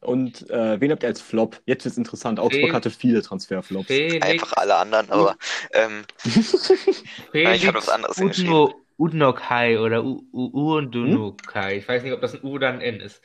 Und 0.00 0.50
äh, 0.50 0.80
wen 0.80 0.90
habt 0.90 1.04
ihr 1.04 1.08
als 1.08 1.20
Flop? 1.20 1.62
Jetzt 1.66 1.84
wird's 1.84 1.96
interessant. 1.96 2.40
Augsburg 2.40 2.64
Fel- 2.70 2.72
hatte 2.74 2.90
viele 2.90 3.22
Transferflops. 3.22 3.86
Felix, 3.86 4.26
Einfach 4.26 4.52
alle 4.54 4.74
anderen, 4.74 5.08
aber 5.10 5.36
ähm, 5.72 6.02
Felix 6.18 7.56
ich 7.56 7.66
hab 7.68 7.76
was 7.76 7.88
anderes 7.88 8.18
Udno, 8.18 8.74
Udnokai 8.96 9.78
oder 9.78 10.02
U- 10.02 10.24
U- 10.32 10.50
Udunokai. 10.78 11.76
Ich 11.78 11.86
weiß 11.88 12.02
nicht, 12.02 12.12
ob 12.12 12.20
das 12.20 12.34
ein 12.34 12.42
U 12.42 12.54
oder 12.54 12.70
ein 12.70 12.80
N 12.80 12.98
ist. 13.00 13.22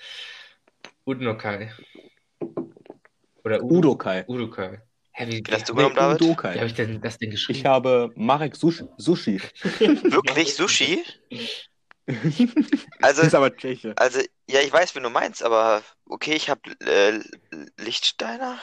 Udnokai. 1.05 1.71
Oder 3.43 3.63
U 3.63 3.77
Udokai. 3.79 4.25
Udokai. 4.27 4.79
Hä, 5.13 5.25
wie, 5.27 5.43
Wie 5.43 5.51
hast 5.51 5.67
du 5.69 5.73
wie, 5.73 5.77
genommen, 5.77 5.95
David? 5.95 6.19
wie 6.21 6.25
Udokai. 6.25 6.55
habe 6.57 6.67
ich 6.67 6.75
denn 6.75 7.01
das 7.01 7.17
denn 7.17 7.31
geschrieben? 7.31 7.57
Ich 7.57 7.65
habe 7.65 8.11
Marek. 8.15 8.55
Sushi. 8.55 9.41
wirklich 9.79 10.53
Sushi? 10.53 11.03
Also, 13.01 13.21
ist 13.21 13.35
aber 13.35 13.55
Tscheche. 13.55 13.93
also, 13.97 14.21
ja, 14.49 14.61
ich 14.61 14.71
weiß, 14.71 14.95
wen 14.95 15.03
du 15.03 15.09
meinst, 15.09 15.43
aber 15.43 15.83
okay, 16.05 16.33
ich 16.33 16.49
habe 16.49 16.61
äh, 16.85 17.19
Lichtsteiner. 17.77 18.59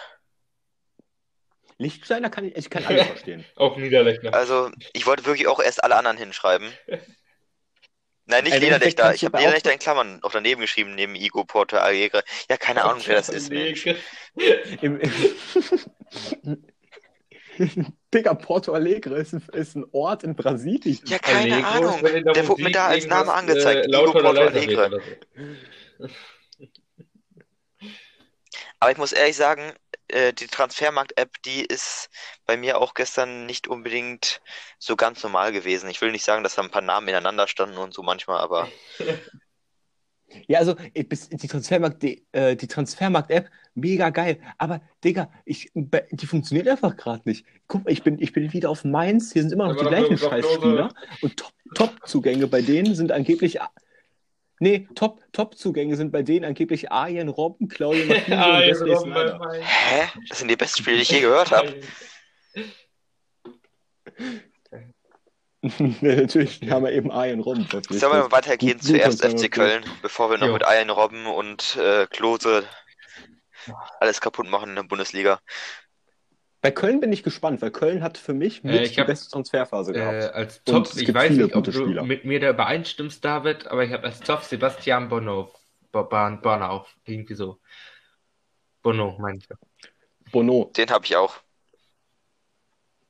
Lichtsteiner 1.76 2.30
kann 2.30 2.44
ich, 2.44 2.56
ich 2.56 2.70
kann 2.70 2.84
alles 2.86 3.06
verstehen. 3.06 3.44
Auch 3.56 3.76
Niederlechner. 3.76 4.32
Also, 4.32 4.70
ich 4.92 5.06
wollte 5.06 5.26
wirklich 5.26 5.48
auch 5.48 5.60
erst 5.60 5.82
alle 5.82 5.96
anderen 5.96 6.16
hinschreiben. 6.16 6.72
Nein, 8.26 8.44
nicht 8.44 8.54
im 8.54 8.62
Endeffekt 8.62 8.96
Niederlechner. 8.96 9.14
Ich 9.14 9.24
habe 9.24 9.36
Niederlechner 9.36 9.72
in 9.72 9.78
Klammern 9.78 10.20
auch 10.22 10.32
daneben 10.32 10.62
geschrieben, 10.62 10.94
neben 10.94 11.14
Igo 11.14 11.44
Porto 11.44 11.76
Alegre. 11.76 12.22
Ja, 12.48 12.56
keine 12.56 12.84
Ahnung, 12.84 13.02
wer 13.04 13.16
das 13.16 13.28
ist, 13.28 13.50
Mensch. 13.50 13.86
Im, 14.80 14.98
Digga, 18.14 18.34
Porto 18.34 18.72
Alegre 18.72 19.16
ist, 19.16 19.32
ist 19.32 19.76
ein 19.76 19.84
Ort 19.92 20.24
in 20.24 20.34
Brasilien. 20.34 21.00
Ja, 21.06 21.18
keine 21.18 21.54
Allegro, 21.54 21.88
Ahnung. 21.88 22.02
der 22.02 22.32
Der 22.32 22.48
wurde 22.48 22.62
mir 22.62 22.70
da 22.72 22.86
als 22.86 23.06
Name 23.06 23.30
irgendwas, 23.30 23.66
angezeigt. 23.66 23.86
Äh, 23.92 23.96
oder 23.96 24.12
Porto 24.12 24.28
Alegre. 24.28 25.02
so. 25.98 26.08
Aber 28.80 28.92
ich 28.92 28.98
muss 28.98 29.12
ehrlich 29.12 29.36
sagen, 29.36 29.72
äh, 30.08 30.32
die 30.32 30.46
Transfermarkt-App, 30.46 31.42
die 31.44 31.64
ist 31.64 32.10
bei 32.44 32.56
mir 32.56 32.78
auch 32.78 32.94
gestern 32.94 33.46
nicht 33.46 33.66
unbedingt 33.66 34.42
so 34.78 34.96
ganz 34.96 35.22
normal 35.22 35.52
gewesen. 35.52 35.88
Ich 35.88 36.00
will 36.00 36.12
nicht 36.12 36.24
sagen, 36.24 36.42
dass 36.42 36.56
da 36.56 36.62
ein 36.62 36.70
paar 36.70 36.82
Namen 36.82 37.08
ineinander 37.08 37.48
standen 37.48 37.78
und 37.78 37.94
so 37.94 38.02
manchmal, 38.02 38.40
aber 38.40 38.68
Ja, 40.46 40.58
also 40.58 40.74
bis- 41.08 41.28
die 41.28 41.48
Transfermarkt, 41.48 42.02
die, 42.02 42.26
äh, 42.32 42.56
die 42.56 42.66
Transfermarkt-App, 42.66 43.50
mega 43.74 44.10
geil. 44.10 44.38
Aber 44.58 44.80
Digga, 45.02 45.30
ich, 45.44 45.70
be- 45.74 46.06
die 46.10 46.26
funktioniert 46.26 46.68
einfach 46.68 46.96
gerade 46.96 47.22
nicht. 47.24 47.44
Guck 47.66 47.84
mal, 47.84 47.90
ich 47.92 48.02
bin, 48.02 48.20
ich 48.20 48.32
bin 48.32 48.52
wieder 48.52 48.70
auf 48.70 48.84
Mainz, 48.84 49.32
hier 49.32 49.42
sind 49.42 49.52
immer 49.52 49.64
noch 49.68 49.80
Aber 49.80 49.84
die 49.90 49.96
gleichen 49.96 50.18
Scheißspieler. 50.18 50.88
Und 51.22 51.36
Top- 51.36 51.52
Top-Zugänge 51.74 52.46
bei 52.46 52.62
denen 52.62 52.94
sind 52.94 53.10
angeblich. 53.12 53.60
a- 53.60 53.70
Nee, 54.60 54.86
Top- 54.94 55.20
Top-Zugänge 55.32 55.96
sind 55.96 56.12
bei 56.12 56.22
denen 56.22 56.44
angeblich 56.44 56.92
Arjen 56.92 57.28
Robben, 57.28 57.68
Claudio 57.68 58.04
Marquinhos 58.06 58.44
Ah, 58.44 58.58
und 58.58 58.66
Wesley 58.68 58.96
Sneijder. 58.96 59.40
hä? 59.60 60.08
Das 60.28 60.38
sind 60.38 60.48
die 60.50 60.56
besten 60.56 60.82
Spiele, 60.82 60.96
die 60.96 61.02
ich 61.02 61.10
je 61.10 61.20
gehört 61.20 61.50
habe. 61.50 61.74
Nee, 65.78 66.16
Natürlich 66.16 66.60
haben 66.70 66.84
wir 66.84 66.92
eben 66.92 67.10
Arjen 67.10 67.40
Robben 67.40 67.64
verpflichtet. 67.66 68.00
Sollen 68.00 68.12
wir 68.12 68.22
mal 68.24 68.32
weitergehen 68.32 68.78
Gut- 68.78 68.82
zuerst 68.86 69.22
gut, 69.22 69.40
FC 69.40 69.50
Köln, 69.50 69.84
bevor 70.02 70.30
wir 70.30 70.38
noch 70.38 70.48
Jo. 70.48 70.52
mit 70.54 70.64
Ayen 70.66 70.90
Robben 70.90 71.26
und 71.26 71.76
äh, 71.76 72.06
Klose 72.08 72.64
alles 74.00 74.20
kaputt 74.20 74.48
machen 74.48 74.70
in 74.70 74.76
der 74.76 74.82
Bundesliga. 74.82 75.40
Bei 76.60 76.70
Köln 76.70 77.00
bin 77.00 77.12
ich 77.12 77.22
gespannt, 77.22 77.60
weil 77.62 77.70
Köln 77.70 78.02
hat 78.02 78.16
für 78.18 78.34
mich 78.34 78.62
mit 78.62 78.74
Äh, 78.74 78.82
ich 78.84 78.92
die 78.94 79.00
hab- 79.00 79.06
beste 79.06 79.30
Transferphase 79.30 79.92
Äh, 79.92 79.94
gehabt. 79.94 80.34
als 80.34 80.58
Und 80.58 80.64
Top, 80.66 80.86
es 80.86 80.96
ich 80.96 81.06
gibt 81.06 81.16
weiß 81.18 81.28
viele 81.32 81.44
nicht, 81.44 81.54
ob 81.56 81.64
du 81.64 81.72
Spieler. 81.72 82.02
mit 82.04 82.24
mir 82.24 82.40
da 82.40 82.50
übereinstimmst, 82.50 83.24
David, 83.24 83.66
aber 83.66 83.84
ich 83.84 83.92
habe 83.92 84.04
als 84.04 84.20
Top 84.20 84.42
Sebastian 84.42 85.08
Bono. 85.08 85.50
Bo- 85.92 86.04
Bon- 86.04 86.40
Bonau, 86.42 86.86
irgendwie 87.04 87.34
so. 87.34 87.58
Bono, 88.82 89.16
meine 89.20 89.38
ich. 89.38 89.48
Bono, 90.32 90.70
Den 90.76 90.90
habe 90.90 91.04
ich 91.06 91.16
auch. 91.16 91.36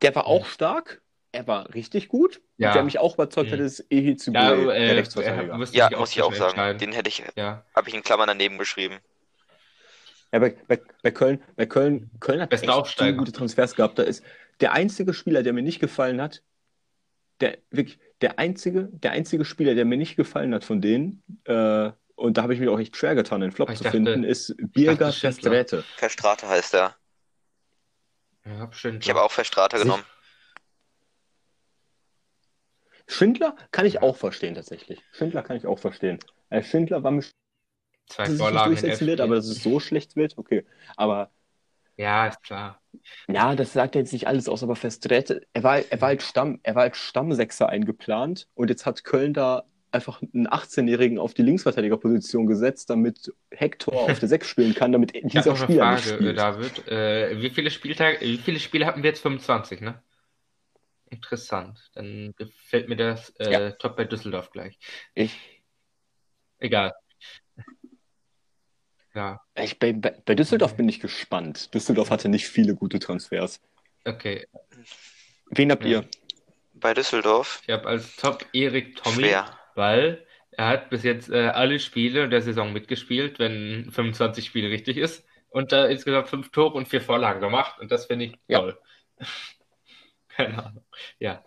der 0.02 0.14
war 0.14 0.26
auch 0.26 0.46
stark. 0.46 1.00
Er 1.34 1.46
war 1.48 1.74
richtig 1.74 2.08
gut. 2.08 2.40
Ja. 2.58 2.72
Der 2.72 2.84
mich 2.84 2.98
auch 3.00 3.14
überzeugt 3.14 3.50
hat, 3.50 3.58
Mhm. 3.58 3.64
ist 3.66 3.80
Ehizube, 3.90 4.38
Ja, 4.38 4.54
der 4.54 4.58
äh, 4.76 4.90
äh, 4.92 4.94
müsste 5.56 5.76
Ja, 5.76 5.90
muss 5.98 6.12
ich 6.12 6.22
auch 6.22 6.32
sagen. 6.32 6.78
Den 6.78 6.92
hätte 6.92 7.08
ich, 7.08 7.24
Ja. 7.34 7.64
habe 7.74 7.88
ich 7.88 7.94
in 7.94 8.02
Klammern 8.04 8.28
daneben 8.28 8.56
geschrieben. 8.56 8.98
Ja, 10.32 10.38
bei, 10.38 10.56
bei, 10.68 10.80
bei 11.02 11.10
Köln, 11.10 11.42
bei 11.56 11.66
Köln, 11.66 12.10
Köln 12.20 12.40
hat 12.40 12.50
Bester 12.50 12.68
echt 12.68 12.76
Aufsteiger. 12.76 13.16
gute 13.18 13.32
Transfers 13.32 13.74
gehabt. 13.74 13.98
Da 13.98 14.04
ist 14.04 14.22
der 14.60 14.72
einzige 14.72 15.12
Spieler, 15.12 15.42
der 15.42 15.52
mir 15.52 15.62
nicht 15.62 15.80
gefallen 15.80 16.20
hat, 16.22 16.42
der 17.40 17.58
wirklich 17.70 17.98
der 18.20 18.38
einzige, 18.38 18.88
der 18.92 19.10
einzige 19.10 19.44
Spieler, 19.44 19.74
der 19.74 19.84
mir 19.84 19.96
nicht 19.96 20.14
gefallen 20.16 20.54
hat 20.54 20.62
von 20.64 20.80
denen, 20.80 21.22
äh, 21.44 21.90
und 22.14 22.36
da 22.38 22.42
habe 22.42 22.54
ich 22.54 22.60
mich 22.60 22.68
auch 22.68 22.78
echt 22.78 22.96
schwer 22.96 23.16
getan, 23.16 23.40
den 23.40 23.50
Flop 23.50 23.70
Ich 23.70 23.78
zu 23.78 23.84
dachte- 23.84 23.96
finden, 23.96 24.22
ist 24.22 24.54
Birger. 24.58 25.12
Verstrete. 25.12 25.82
Verstrate 25.96 26.48
heißt 26.48 26.74
er. 26.74 26.94
Ja, 28.44 28.66
bestimmt. 28.66 29.02
Ich 29.02 29.10
habe 29.10 29.20
auch 29.22 29.32
Verstrate 29.32 29.78
genommen. 29.78 30.04
Schindler 33.06 33.56
kann 33.70 33.86
ich 33.86 34.02
auch 34.02 34.16
verstehen 34.16 34.54
tatsächlich. 34.54 35.00
Schindler 35.12 35.42
kann 35.42 35.56
ich 35.56 35.66
auch 35.66 35.78
verstehen. 35.78 36.18
Äh, 36.50 36.62
Schindler 36.62 37.02
war 37.02 37.10
mir 37.10 37.24
zwei 38.06 38.28
nicht 38.28 38.38
Vorlagen 38.38 38.76
wird, 38.76 39.20
aber 39.20 39.36
dass 39.36 39.46
es 39.46 39.62
so 39.62 39.80
schlecht 39.80 40.16
wird, 40.16 40.38
okay. 40.38 40.64
Aber 40.96 41.30
Ja, 41.96 42.26
ist 42.26 42.42
klar. 42.42 42.80
Ja, 43.28 43.54
das 43.54 43.72
sagt 43.72 43.94
jetzt 43.94 44.12
nicht 44.12 44.26
alles 44.26 44.48
aus, 44.48 44.62
aber 44.62 44.76
Verstrete, 44.76 45.46
er 45.52 45.62
war, 45.62 45.78
er 45.78 46.00
war 46.00 46.08
als 46.08 46.26
Stamm, 46.26 46.60
er 46.62 46.74
war 46.74 46.82
als 46.82 46.96
Stammsechser 46.96 47.68
eingeplant 47.68 48.48
und 48.54 48.70
jetzt 48.70 48.86
hat 48.86 49.04
Köln 49.04 49.34
da 49.34 49.64
einfach 49.94 50.20
einen 50.22 50.48
18-Jährigen 50.48 51.18
auf 51.18 51.34
die 51.34 51.42
Linksverteidigerposition 51.42 52.46
gesetzt, 52.46 52.90
damit 52.90 53.32
Hector 53.50 53.94
auf 53.94 54.18
der 54.18 54.28
6 54.28 54.46
spielen 54.46 54.74
kann, 54.74 54.92
damit 54.92 55.14
dieser 55.32 55.56
Spieler 55.56 55.92
nicht 55.92 56.04
Frage, 56.04 56.10
äh, 56.10 56.16
spielt. 56.16 56.38
David. 56.38 56.88
Äh, 56.88 57.40
wie 57.40 57.50
viele 57.50 57.70
Spieltage, 57.70 58.20
wie 58.20 58.38
viele 58.38 58.58
Spiele 58.58 58.86
hatten 58.86 59.02
wir 59.02 59.10
jetzt? 59.10 59.20
25, 59.20 59.80
ne? 59.80 60.02
Interessant. 61.14 61.78
Dann 61.94 62.34
gefällt 62.36 62.88
mir 62.88 62.96
das 62.96 63.30
äh, 63.38 63.52
Ja. 63.52 63.70
top 63.72 63.96
bei 63.96 64.04
Düsseldorf 64.04 64.50
gleich. 64.50 64.78
Ich, 65.14 65.32
Egal. 66.58 66.92
Ja, 69.14 69.40
ich, 69.56 69.78
bei, 69.78 69.92
bei 69.92 70.34
Düsseldorf 70.34 70.76
bin 70.76 70.88
ich 70.88 70.98
gespannt. 71.00 71.72
Düsseldorf 71.74 72.10
hatte 72.10 72.28
nicht 72.28 72.48
viele 72.48 72.74
gute 72.74 72.98
Transfers. 72.98 73.60
okay. 74.04 74.46
Wen 75.50 75.70
habt 75.70 75.84
Ja. 75.84 76.00
ihr? 76.00 76.08
Bei 76.72 76.94
Düsseldorf. 76.94 77.60
Ich 77.66 77.70
habe 77.72 77.86
als 77.88 78.16
Top 78.16 78.44
Erik 78.52 78.96
Tommy, 78.96 79.22
Schwer. 79.22 79.56
weil 79.76 80.26
er 80.52 80.66
hat 80.68 80.90
bis 80.90 81.04
jetzt 81.04 81.30
äh, 81.30 81.46
alle 81.48 81.78
Spiele 81.78 82.28
der 82.28 82.40
Saison 82.42 82.72
mitgespielt, 82.72 83.38
wenn 83.38 83.90
25 83.92 84.46
Spiele 84.46 84.70
richtig 84.70 84.96
ist. 84.96 85.24
Und 85.50 85.70
da 85.70 85.86
insgesamt 85.86 86.28
fünf 86.28 86.50
Tore 86.50 86.74
und 86.74 86.88
vier 86.88 87.00
Vorlagen 87.00 87.40
gemacht. 87.40 87.78
Und 87.78 87.92
das 87.92 88.06
finde 88.06 88.24
ich 88.24 88.36
Ja. 88.48 88.58
toll. 88.60 88.78
Keine 90.36 90.64
Ahnung. 90.64 90.84
Ja. 91.18 91.44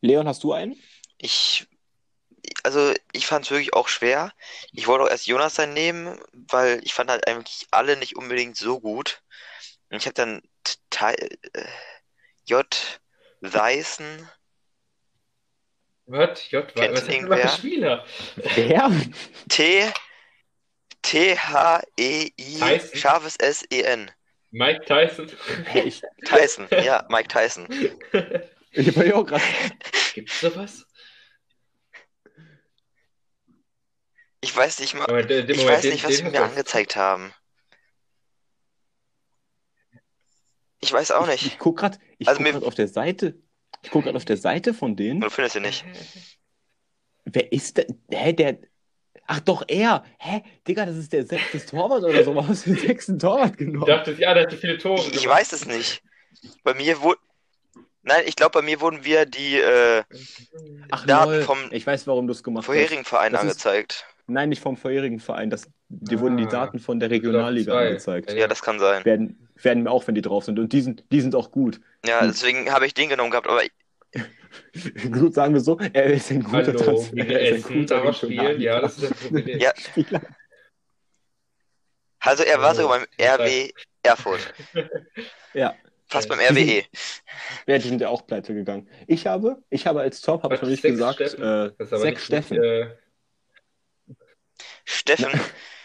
Leon, 0.00 0.26
hast 0.26 0.42
du 0.42 0.52
einen? 0.52 0.76
Ich, 1.18 1.66
also 2.64 2.92
ich 3.12 3.26
fand 3.26 3.44
es 3.44 3.50
wirklich 3.50 3.74
auch 3.74 3.88
schwer. 3.88 4.32
Ich 4.72 4.86
wollte 4.86 5.04
auch 5.04 5.08
erst 5.10 5.26
Jonathan 5.26 5.72
nehmen, 5.72 6.20
weil 6.32 6.80
ich 6.82 6.94
fand 6.94 7.10
halt 7.10 7.26
eigentlich 7.28 7.68
alle 7.70 7.96
nicht 7.96 8.16
unbedingt 8.16 8.56
so 8.56 8.80
gut. 8.80 9.22
Und 9.90 9.98
ich 9.98 10.06
habe 10.06 10.14
dann 10.14 10.42
T- 10.90 11.04
äh, 11.04 11.66
J. 12.46 13.00
Weißen. 13.40 14.28
Was? 16.06 16.50
J, 16.50 16.74
Kennt 16.74 16.94
was 16.96 17.08
irgendwer? 17.08 17.48
Spieler? 17.48 18.04
Wer? 18.54 18.90
T. 19.48 19.92
T-H-E-I. 21.02 22.58
Tyson? 22.58 22.98
Scharfes 22.98 23.36
S-E-N. 23.36 24.10
Mike 24.52 24.84
Tyson. 24.84 25.30
ich 25.74 26.02
Tyson. 26.24 26.68
Ja, 26.84 27.06
Mike 27.08 27.28
Tyson. 27.28 27.66
ich 28.72 28.94
war 28.96 29.04
ja 29.04 29.14
auch 29.16 29.24
gerade. 29.26 29.42
Gibt's 30.14 30.40
sowas? 30.40 30.86
Ich 34.42 34.54
weiß 34.56 34.80
nicht 34.80 34.94
mal. 34.94 35.06
Der 35.24 35.48
Ich 35.48 35.56
Moment, 35.56 35.68
weiß 35.76 35.82
den- 35.82 35.92
nicht, 35.92 36.04
was 36.04 36.16
sie 36.16 36.22
mir 36.24 36.42
angezeigt 36.42 36.96
haben. 36.96 37.32
Ich 40.80 40.92
weiß 40.92 41.12
auch 41.12 41.24
Ich, 41.28 41.30
nicht. 41.32 41.46
ich 41.46 41.58
guck 41.58 41.78
gerade 41.78 41.98
ich 42.18 42.28
Also 42.28 42.42
guck 42.42 42.64
auf 42.64 42.74
der 42.74 42.88
Seite. 42.88 43.38
Ich 43.82 43.90
guck 43.90 44.04
gerade 44.04 44.16
auf 44.16 44.24
der 44.24 44.36
Seite 44.36 44.74
von 44.74 44.96
denen. 44.96 45.20
Du 45.20 45.30
findest 45.30 45.56
ihn 45.56 45.62
nicht. 45.62 45.84
Wer 47.24 47.52
ist 47.52 47.76
denn? 47.78 48.02
Hä, 48.10 48.32
der. 48.32 48.58
Ach 49.26 49.40
doch, 49.40 49.62
er. 49.68 50.04
Hä? 50.18 50.42
Digga, 50.66 50.84
das 50.86 50.96
ist 50.96 51.12
der 51.12 51.24
sechste 51.26 51.64
Torwart 51.64 52.02
oder 52.02 52.24
so. 52.24 52.34
Warum 52.34 52.48
hast 52.48 52.66
du 52.66 52.70
den 52.74 52.78
sechsten 52.86 53.18
Torwart 53.18 53.52
Ich 53.52 53.56
genommen? 53.58 53.86
dachte, 53.86 54.12
ja, 54.18 54.34
der 54.34 54.44
hat 54.44 54.50
so 54.50 54.56
viele 54.56 54.78
Tore 54.78 55.00
Ich, 55.00 55.14
ich 55.14 55.28
weiß 55.28 55.52
es 55.52 55.66
nicht. 55.66 56.02
Bei 56.64 56.74
mir 56.74 57.00
wurde. 57.02 57.18
Nein, 58.04 58.22
ich 58.26 58.34
glaube, 58.34 58.58
bei 58.58 58.62
mir 58.62 58.80
wurden 58.80 59.04
wir 59.04 59.26
die 59.26 59.58
äh, 59.58 60.02
Ach, 60.90 61.06
Daten 61.06 61.30
lol. 61.32 61.42
vom 61.42 61.58
Ich 61.70 61.86
weiß, 61.86 62.06
warum 62.08 62.26
du 62.26 62.32
es 62.32 62.42
gemacht 62.42 62.62
hast. 62.62 62.66
vorherigen 62.66 63.04
Verein 63.04 63.32
Das 63.32 63.42
ist- 63.44 63.48
angezeigt. 63.64 64.06
Nein, 64.26 64.48
nicht 64.48 64.62
vom 64.62 64.76
vorherigen 64.76 65.20
Verein. 65.20 65.50
Das, 65.50 65.68
die 65.88 66.18
wurden 66.18 66.36
die 66.36 66.46
Ah. 66.46 66.50
Daten 66.50 66.78
von 66.78 66.98
der 67.00 67.10
Regionalliga 67.10 67.78
angezeigt. 67.78 68.32
Ja. 68.32 68.46
Das 68.48 68.62
kann 68.62 68.78
sein. 68.78 69.04
Werden, 69.04 69.48
werden 69.56 69.86
auch, 69.88 70.06
wenn 70.06 70.14
die 70.14 70.22
drauf 70.22 70.44
sind. 70.44 70.58
Und 70.58 70.72
die 70.72 70.80
sind, 70.80 71.04
die 71.12 71.20
sind 71.20 71.34
auch 71.34 71.50
gut. 71.50 71.80
Ja, 72.06 72.24
deswegen 72.26 72.72
habe 72.72 72.86
ich 72.86 72.94
den 72.94 73.08
genommen 73.08 73.30
gehabt, 73.30 73.46
aber 73.48 73.62
Gut, 75.12 75.34
sagen 75.34 75.54
wir 75.54 75.60
so, 75.60 75.78
er 75.78 76.04
ist 76.06 76.30
ein 76.30 76.42
guter 76.42 76.58
Hallo, 76.66 76.78
Transfer. 76.78 77.16
Er 77.16 77.56
ist 77.56 77.70
ein 77.70 77.80
guter 77.86 78.12
spielen, 78.12 78.60
ja, 78.60 78.80
das 78.80 78.98
ist 78.98 79.10
das 79.10 79.18
Problem. 79.20 79.58
Ja. 79.58 79.72
Also 82.24 82.44
er 82.44 82.60
war 82.60 82.72
sogar 82.74 83.00
beim 83.00 83.06
RW 83.20 83.72
Erfurt. 84.02 84.54
Ja. 85.54 85.74
Fast 86.06 86.28
beim 86.28 86.38
RWE. 86.38 86.84
Ja, 87.66 87.78
die 87.78 87.88
sind 87.88 88.00
ja 88.00 88.08
auch 88.08 88.26
pleite 88.26 88.54
gegangen. 88.54 88.88
Ich 89.06 89.26
habe, 89.26 89.62
ich 89.70 89.86
habe 89.86 90.00
als 90.02 90.20
Top, 90.20 90.42
habe 90.44 90.54
ich 90.54 90.62
noch 90.62 90.68
nicht 90.68 90.82
gesagt, 90.82 91.16
Steffen? 91.16 91.42
äh, 91.42 91.70
sechs 91.84 92.02
nicht, 92.04 92.24
Steffen. 92.24 92.58
Nicht, 92.58 92.64
äh, 92.70 92.96
Steffen. 94.84 95.40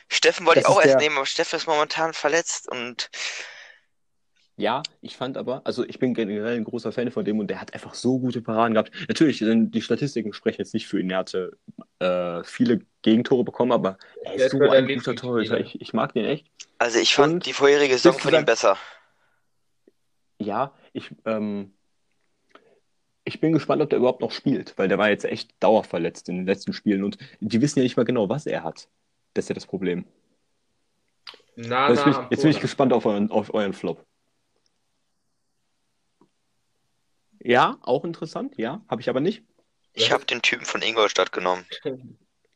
Steffen 0.09 0.45
wollte 0.45 0.59
ich 0.59 0.65
Das 0.65 0.73
auch 0.75 0.79
ist 0.79 0.85
erst 0.85 0.93
der- 0.95 1.01
nehmen, 1.01 1.17
aber 1.17 1.25
Steffen 1.25 1.55
ist 1.57 1.65
momentan 1.67 2.13
verletzt 2.13 2.69
und 2.71 3.09
Ja, 4.59 4.81
ich 5.01 5.15
fand 5.15 5.37
aber, 5.37 5.61
also 5.65 5.85
ich 5.85 5.99
bin 5.99 6.15
generell 6.15 6.57
ein 6.57 6.63
großer 6.63 6.91
Fan 6.91 7.11
von 7.11 7.23
dem 7.23 7.37
und 7.37 7.47
der 7.47 7.61
hat 7.61 7.75
einfach 7.75 7.93
so 7.93 8.17
gute 8.17 8.41
Paraden 8.41 8.73
gehabt. 8.73 8.91
Natürlich, 9.07 9.37
sind 9.37 9.69
die 9.69 9.83
Statistiken 9.83 10.33
sprechen 10.33 10.61
jetzt 10.61 10.73
nicht 10.73 10.87
für 10.87 10.99
ihn. 10.99 11.11
Er 11.11 11.19
hatte 11.19 11.57
äh, 11.99 12.43
viele 12.43 12.81
Gegentore 13.03 13.43
bekommen, 13.43 13.71
aber 13.71 13.99
er 14.23 14.33
ist 14.33 14.51
so 14.51 14.59
ein 14.59 14.87
guter. 14.87 15.15
Torhüter. 15.15 15.59
Ich, 15.59 15.79
ich 15.79 15.93
mag 15.93 16.13
den 16.13 16.25
echt. 16.25 16.47
also 16.79 16.97
ich 16.97 17.13
fand 17.13 17.33
Und 17.33 17.45
die 17.45 17.53
vorherige 17.53 17.93
Saison 17.93 18.19
von 18.19 18.33
ihm 18.33 18.45
besser. 18.45 18.77
Ja, 20.39 20.73
ich, 20.91 21.11
ähm, 21.25 21.73
ich 23.25 23.39
bin 23.39 23.51
gespannt, 23.51 23.83
ob 23.83 23.91
der 23.91 23.99
überhaupt 23.99 24.21
noch 24.21 24.31
spielt, 24.31 24.75
weil 24.79 24.87
der 24.87 24.97
war 24.97 25.09
jetzt 25.09 25.25
echt 25.25 25.51
dauerverletzt 25.59 26.29
in 26.29 26.37
den 26.37 26.45
letzten 26.47 26.73
Spielen 26.73 27.03
und 27.03 27.19
die 27.41 27.61
wissen 27.61 27.77
ja 27.77 27.83
nicht 27.83 27.97
mal 27.97 28.05
genau, 28.05 28.27
was 28.27 28.47
er 28.47 28.63
hat. 28.63 28.87
Das 29.35 29.45
ist 29.45 29.49
ja 29.49 29.55
das 29.55 29.67
Problem. 29.67 30.05
nah, 31.55 31.89
jetzt, 31.89 32.03
bin 32.03 32.13
ich, 32.13 32.19
jetzt 32.31 32.41
bin 32.41 32.51
ich 32.51 32.59
gespannt 32.59 32.91
auf 32.91 33.05
euren, 33.05 33.29
auf 33.29 33.53
euren 33.53 33.73
Flop. 33.73 34.06
Ja, 37.43 37.77
auch 37.81 38.03
interessant, 38.03 38.55
ja, 38.57 38.81
habe 38.89 39.01
ich 39.01 39.09
aber 39.09 39.19
nicht. 39.19 39.43
Ich 39.93 40.11
habe 40.11 40.25
den 40.25 40.41
Typen 40.41 40.65
von 40.65 40.81
Ingolstadt 40.81 41.31
genommen. 41.31 41.65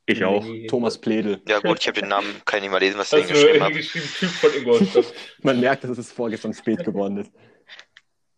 Ich 0.05 0.23
auch. 0.23 0.43
Nee. 0.43 0.67
Thomas 0.67 0.99
Pledel. 0.99 1.41
Ja 1.47 1.59
gut, 1.59 1.79
ich 1.79 1.87
habe 1.87 1.99
den 1.99 2.09
Namen, 2.09 2.41
kann 2.45 2.57
ich 2.57 2.63
nicht 2.63 2.71
mal 2.71 2.79
lesen, 2.79 2.99
was 2.99 3.13
ich 3.13 3.21
Hast 3.21 3.29
du 3.29 3.35
hingeschrieben 3.35 3.63
habe. 3.63 3.73
hingeschrieben, 3.73 4.09
Typ 4.19 4.29
von 4.29 4.53
Ingolstadt. 4.53 5.13
Man 5.41 5.59
merkt, 5.59 5.83
dass 5.83 5.97
es 5.97 6.11
vorgestern 6.11 6.53
spät 6.53 6.83
geworden 6.83 7.17
ist. 7.17 7.31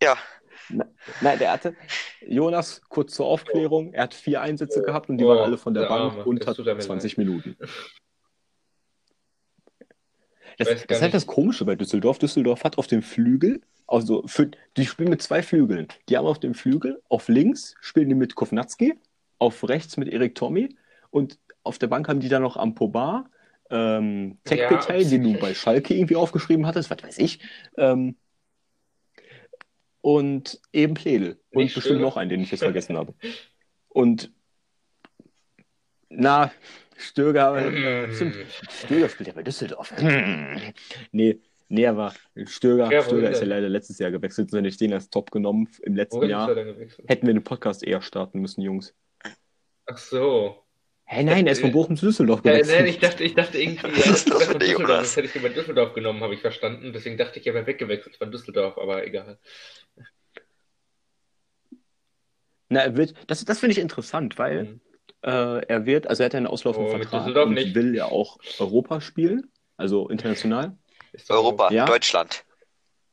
Ja, 0.02 0.18
Nein, 1.22 1.40
der 1.40 1.52
hatte, 1.52 1.76
Jonas, 2.26 2.82
kurz 2.88 3.14
zur 3.14 3.26
Aufklärung, 3.26 3.94
er 3.94 4.04
hat 4.04 4.14
vier 4.14 4.42
Einsätze 4.42 4.82
gehabt 4.82 5.10
und 5.10 5.18
die 5.18 5.26
Oh, 5.26 5.30
waren 5.30 5.40
alle 5.40 5.58
von 5.58 5.74
der 5.74 5.84
der 5.84 5.90
Bank 5.90 6.14
Arme, 6.14 6.26
unter 6.26 6.46
das 6.46 6.58
tut 6.58 6.68
er 6.68 6.76
mir 6.76 6.82
20 6.82 7.18
Minuten. 7.18 7.58
Das, 10.58 10.68
das 10.70 10.98
ist 10.98 11.02
halt 11.02 11.14
das 11.14 11.26
Komische 11.28 11.66
bei 11.66 11.76
Düsseldorf. 11.76 12.20
Düsseldorf 12.20 12.64
hat 12.64 12.78
auf 12.78 12.88
dem 12.88 13.02
Flügel, 13.02 13.62
also 13.88 14.24
für, 14.28 14.52
die 14.78 14.86
spielen 14.86 15.10
mit 15.10 15.22
zwei 15.22 15.42
Flügeln. 15.44 15.88
Die 16.10 16.18
haben 16.18 16.26
auf 16.28 16.40
dem 16.40 16.54
Flügel, 16.54 17.02
auf 17.10 17.28
links 17.28 17.76
spielen 17.82 18.10
die 18.10 18.16
mit 18.16 18.36
Kovnatski, 18.36 18.96
auf 19.40 19.68
rechts 19.68 19.98
mit 19.98 20.08
Erik 20.10 20.36
Tommy 20.36 20.70
und 21.10 21.40
auf 21.64 21.78
der 21.80 21.88
Bank 21.88 22.08
haben 22.10 22.20
die 22.20 22.30
dann 22.30 22.42
noch 22.44 22.58
Ampobar, 22.58 23.30
ähm, 23.70 24.38
Tekpetay, 24.44 25.02
Ja. 25.04 25.10
den 25.10 25.24
du 25.24 25.34
bei 25.40 25.54
Schalke 25.54 25.94
irgendwie 25.96 26.16
aufgeschrieben 26.16 26.66
hattest, 26.68 26.90
was 26.90 27.02
weiß 27.02 27.18
ich. 27.20 27.40
Ähm, 27.78 28.16
und 30.02 30.60
eben 30.74 30.94
Pledel. 30.96 31.40
Und 31.52 31.64
Nicht 31.64 31.76
bestimmt 31.76 31.96
Stöger? 31.96 32.06
noch 32.06 32.18
einen, 32.18 32.30
den 32.30 32.42
ich 32.42 32.52
jetzt 32.52 32.60
vergessen 32.64 32.98
habe. 32.98 33.14
Und 33.88 34.32
na, 36.10 36.52
Stöger, 36.98 37.56
äh, 37.58 38.14
stimmt, 38.14 38.36
Stöger 38.70 39.10
spielt 39.10 39.28
ja 39.28 39.34
bei 39.34 39.44
Düsseldorf. 39.44 39.92
Hm. 39.98 40.60
Nee, 41.12 41.40
nee, 41.70 41.88
aber 41.88 42.14
Stöger, 42.46 42.92
Ja, 42.92 43.02
Stöger 43.04 43.32
ist 43.32 43.40
ja 43.42 43.48
leider 43.48 43.70
letztes 43.70 44.00
Jahr 44.00 44.12
gewechselt, 44.12 44.50
sondern 44.50 44.66
ich 44.66 44.78
den 44.78 44.94
als 44.94 45.10
Top 45.10 45.32
genommen 45.32 45.70
im 45.84 45.96
letzten 45.96 46.18
Wohin 46.18 46.30
Jahr. 46.32 46.56
Hätten 47.08 47.28
wir 47.28 47.34
den 47.34 47.44
Podcast 47.44 47.84
eher 47.84 48.02
starten 48.02 48.40
müssen, 48.40 48.62
Jungs. 48.62 48.94
Ach 49.86 49.98
so. 49.98 50.60
Hä, 51.06 51.24
nein, 51.24 51.46
er 51.46 51.52
ist 51.54 51.60
von 51.62 51.72
Bochum 51.72 51.98
zu 51.98 52.06
Düsseldorf 52.06 52.42
Ja, 52.46 52.54
gewechselt. 52.54 52.78
nein, 52.80 52.88
ich 52.88 52.98
dachte, 53.00 53.24
ich 53.24 53.36
dachte 53.36 53.58
irgendwie, 53.60 53.88
ist 54.00 54.28
er 54.30 54.40
das 54.40 54.46
von 54.46 54.60
Düsseldorf. 54.60 55.00
Das 55.02 55.18
hätte 55.18 55.28
ich 55.28 55.36
über 55.36 55.50
Düsseldorf 55.50 55.94
genommen, 55.94 56.22
habe 56.22 56.34
ich 56.34 56.40
verstanden. 56.42 56.94
Deswegen 56.94 57.18
dachte 57.18 57.40
ich, 57.40 57.46
er 57.46 57.54
wäre 57.54 57.68
weggewechselt 57.68 58.16
von 58.16 58.32
Düsseldorf, 58.32 58.78
aber 58.78 59.06
egal. 59.06 59.38
Na, 62.70 62.96
wird, 62.96 63.14
das, 63.28 63.44
das 63.46 63.60
finde 63.60 63.74
ich 63.74 63.80
interessant, 63.80 64.38
weil 64.40 64.64
Mhm. 64.64 64.82
Äh, 65.24 65.60
er 65.68 65.86
wird, 65.86 66.08
also 66.08 66.24
er 66.24 66.26
hat 66.28 66.36
einen 66.36 66.48
auslaufenden 66.48 66.88
Oh, 66.88 67.00
Vertrag 67.02 67.36
und 67.42 67.54
nicht. 67.54 67.76
will 67.76 67.96
ja 67.96 68.06
auch 68.06 68.38
Europa 68.58 69.02
spielen, 69.02 69.52
also 69.78 70.10
international. 70.10 70.78
Europa, 71.30 71.74
Ja? 71.74 71.86
Deutschland. 71.86 72.46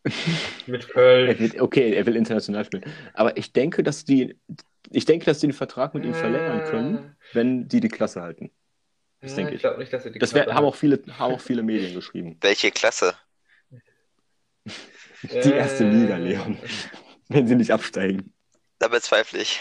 Mit 0.66 0.88
Er 1.24 1.38
Köln. 1.38 1.38
wird, 1.38 1.60
okay, 1.60 1.92
er 1.94 2.06
will 2.06 2.16
international 2.16 2.64
spielen. 2.64 2.84
Aber 3.14 3.36
ich 3.36 3.52
denke, 3.52 3.82
dass 3.82 4.04
die, 4.04 4.38
ich 4.90 5.04
denke, 5.04 5.26
dass 5.26 5.40
die 5.40 5.48
den 5.48 5.52
Vertrag 5.52 5.94
mit 5.94 6.04
ihm 6.04 6.14
verlängern 6.14 6.62
können, 6.62 7.16
wenn 7.32 7.68
die 7.68 7.80
die 7.80 7.88
Klasse 7.88 8.22
halten. 8.22 8.50
Das 9.20 9.32
Ja, 9.32 9.36
denke 9.36 9.54
ich 9.54 9.56
ich. 9.56 9.60
glaube 9.60 9.78
nicht, 9.78 9.92
dass 9.92 10.04
er 10.04 10.10
die 10.12 10.18
Das 10.18 10.34
wär, 10.34 10.46
Klasse 10.46 10.54
haben 10.54 10.64
auch 10.66 10.74
viele, 10.76 11.02
haben 11.18 11.34
auch 11.34 11.40
viele 11.40 11.62
Medien 11.62 11.94
geschrieben. 11.94 12.38
Welche 12.40 12.70
Klasse? 12.70 13.14
Die 15.42 15.54
erste 15.54 15.84
Äh, 15.84 15.84
Liga, 15.84 16.16
Leon. 16.16 16.58
Wenn 17.28 17.46
sie 17.46 17.54
nicht 17.56 17.72
absteigen. 17.72 18.34
Da 18.78 18.88
bezweifle 18.88 19.40
ich. 19.40 19.60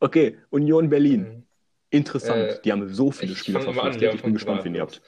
Okay, 0.00 0.38
Union 0.50 0.88
Berlin. 0.88 1.22
Mhm. 1.22 1.46
Interessant. 1.90 2.42
Äh, 2.50 2.60
die 2.62 2.72
haben 2.72 2.92
so 2.92 3.10
viele 3.10 3.36
Spieler 3.36 3.60
an, 3.66 3.72
verpflichtet. 3.74 4.14
Ich 4.14 4.22
bin 4.22 4.32
gespannt, 4.34 4.64
wen 4.64 4.74
ihr 4.74 4.82
habt. 4.82 5.00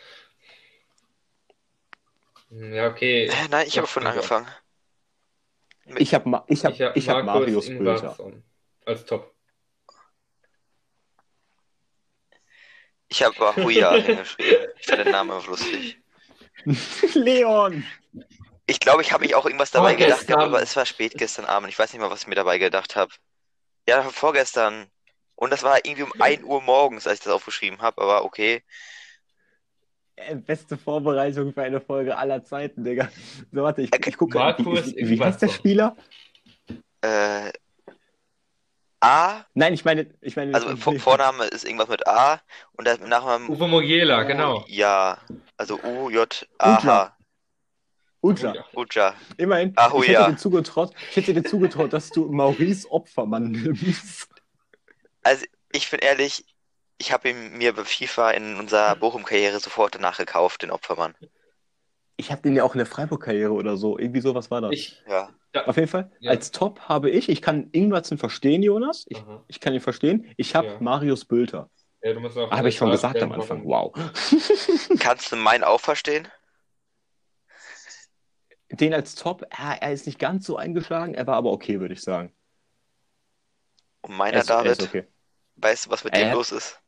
Ja, 2.51 2.89
okay. 2.89 3.27
Äh, 3.27 3.49
nein, 3.51 3.67
ich 3.67 3.77
habe 3.77 3.87
Doch, 3.87 3.93
von 3.93 4.05
doch. 4.05 4.11
angefangen. 4.11 4.47
Ich 5.99 6.15
habe 6.15 6.29
Ma 6.29 6.45
ich 6.49 6.65
hab, 6.65 6.73
Ich 6.73 6.83
habe 6.83 6.99
ich 6.99 7.09
hab 7.09 7.25
Marius 7.25 7.69
Bülter. 7.69 8.17
Als 8.85 9.05
Top. 9.05 9.35
Ich 13.09 13.23
habe 13.23 13.37
Bahuja 13.37 13.93
hingeschrieben. 13.95 14.67
Ich 14.79 14.87
fand 14.87 15.05
den 15.05 15.13
Namen 15.13 15.31
einfach 15.31 15.49
lustig. 15.49 15.99
Leon! 17.15 17.85
Ich 18.67 18.81
glaube, 18.81 19.03
ich 19.03 19.13
habe 19.13 19.25
mich 19.25 19.35
auch 19.35 19.45
irgendwas 19.47 19.71
dabei 19.71 19.91
Vorgestern. 19.91 20.19
gedacht, 20.19 20.27
gehabt, 20.27 20.43
aber 20.43 20.63
es 20.63 20.75
war 20.77 20.87
spät 20.87 21.15
gestern 21.17 21.45
Abend. 21.45 21.69
Ich 21.69 21.79
weiß 21.79 21.93
nicht 21.93 22.03
mal, 22.03 22.11
was 22.11 22.23
ich 22.23 22.27
mir 22.27 22.35
dabei 22.35 22.59
gedacht 22.59 22.97
habe. 22.97 23.13
Ja, 23.89 24.03
vorgestern. 24.03 24.87
Und 25.35 25.53
das 25.53 25.63
war 25.63 25.79
irgendwie 25.85 26.03
um 26.03 26.13
1 26.19 26.45
Uhr 26.45 26.63
morgens, 26.63 27.07
als 27.07 27.19
ich 27.19 27.25
das 27.25 27.33
aufgeschrieben 27.33 27.81
habe, 27.83 28.01
aber 28.03 28.25
okay. 28.25 28.63
Äh, 30.17 30.35
Beste 30.37 30.79
Vorbereitung 30.79 31.53
für 31.53 31.63
eine 31.63 31.81
Folge 31.81 32.17
aller 32.17 32.43
Zeiten, 32.43 32.85
Digga. 32.85 33.11
So, 33.53 33.63
warte, 33.63 33.83
ich, 33.83 33.91
ich 33.95 34.17
gucke 34.17 34.39
Markus 34.39 34.97
wie, 34.97 35.11
wie, 35.11 35.21
heißt 35.21 35.43
der. 35.43 35.49
Spieler? 35.49 35.97
Äh, 37.03 37.53
A, 39.01 39.45
Nein, 39.53 39.75
ich 39.75 39.85
meine, 39.85 40.09
ich 40.23 40.37
meine. 40.37 40.55
also 40.55 40.75
Vor 40.77 40.99
Vorname 40.99 41.45
ist 41.45 41.65
irgendwas 41.65 41.89
mit 41.89 42.07
A 42.09 42.41
und 42.73 42.87
der 42.87 42.99
Nachname 42.99 43.49
Uwe 43.51 43.69
Mogiela, 43.69 44.23
genau. 44.23 44.65
Ja, 44.69 45.19
also 45.59 45.79
U, 45.83 46.09
J, 46.09 46.49
A, 46.59 46.83
H. 46.83 47.16
Uja. 48.27 48.55
Uja. 48.75 49.15
Immerhin, 49.37 49.73
Ahu, 49.77 50.03
ich 50.03 50.09
hätte 50.09 50.21
ja. 50.21 50.31
dir 50.31 50.37
zugetraut, 50.37 50.93
ich 51.11 51.17
hätte 51.17 51.35
dir 51.35 51.45
zugetraut, 51.45 51.93
dass 51.93 52.11
du 52.11 52.31
Maurice 52.31 52.91
Opfermann 52.91 53.51
nimmst. 53.53 54.29
Also, 55.23 55.45
ich 55.73 55.91
bin 55.91 56.01
ehrlich, 56.01 56.45
ich 56.99 57.13
habe 57.13 57.29
ihn 57.31 57.59
mir 57.59 57.73
bei 57.75 57.85
FIFA 57.85 58.31
in 58.33 58.57
unserer 58.57 58.97
Bochum-Karriere 58.97 59.61
sofort 59.61 59.95
danach 59.95 60.19
gekauft, 60.19 60.63
den 60.63 60.71
Opfermann. 60.71 61.15
Ich 62.17 62.31
habe 62.33 62.41
den 62.43 62.55
ja 62.57 62.65
auch 62.65 62.75
in 62.75 62.79
der 62.79 62.87
Freiburg-Karriere 62.87 63.53
oder 63.53 63.77
so. 63.77 63.99
Irgendwie 63.99 64.21
sowas 64.23 64.51
war 64.51 64.61
das. 64.63 64.73
Ich, 64.73 65.03
Ja. 65.07 65.29
Auf 65.67 65.77
jeden 65.77 65.89
Fall, 65.89 66.11
Ja. 66.21 66.33
als 66.33 66.51
Top 66.51 66.81
habe 66.81 67.09
ich, 67.11 67.31
ich 67.31 67.41
kann 67.41 67.69
Ingwertsen 67.73 68.19
verstehen, 68.19 68.63
Jonas. 68.63 69.07
Ich, 69.09 69.19
Aha. 69.19 69.43
ich 69.49 69.59
kann 69.61 69.73
ihn 69.73 69.81
verstehen. 69.81 70.31
Ich 70.37 70.55
habe 70.55 70.67
Ja. 70.67 70.77
Marius 70.81 71.25
Bülter. 71.25 71.71
ja, 72.03 72.13
du 72.13 72.21
musst 72.21 72.37
noch 72.37 72.51
Habe 72.51 72.69
ich 72.69 72.77
schon 72.77 72.91
gesagt 72.91 73.23
am 73.23 73.33
Anfang. 73.33 73.65
Wow. 73.65 73.93
Kannst 74.99 75.33
du 75.33 75.37
meinen 75.37 75.65
auch 75.65 75.81
verstehen? 75.81 76.29
Den 78.81 78.95
als 78.95 79.15
Top, 79.15 79.43
ja, 79.59 79.75
er 79.75 79.93
ist 79.93 80.07
nicht 80.07 80.19
ganz 80.19 80.47
so 80.47 80.57
eingeschlagen, 80.57 81.15
er 81.15 81.27
war 81.27 81.37
aber 81.37 81.53
okay, 81.53 81.81
würde 81.81 81.95
ich 81.95 82.03
sagen. 82.03 82.33
Und 84.03 84.13
Er 84.13 84.17
meiner 84.17 84.39
ist, 84.39 84.51
David, 84.51 84.83
okay. 84.83 85.05
weißt 85.57 85.87
du, 85.87 85.91
was 85.91 86.05
mit 86.05 86.13
Er 86.15 86.21
dem 86.21 86.29
hat- 86.29 86.35
los 86.35 86.53
ist? 86.53 86.81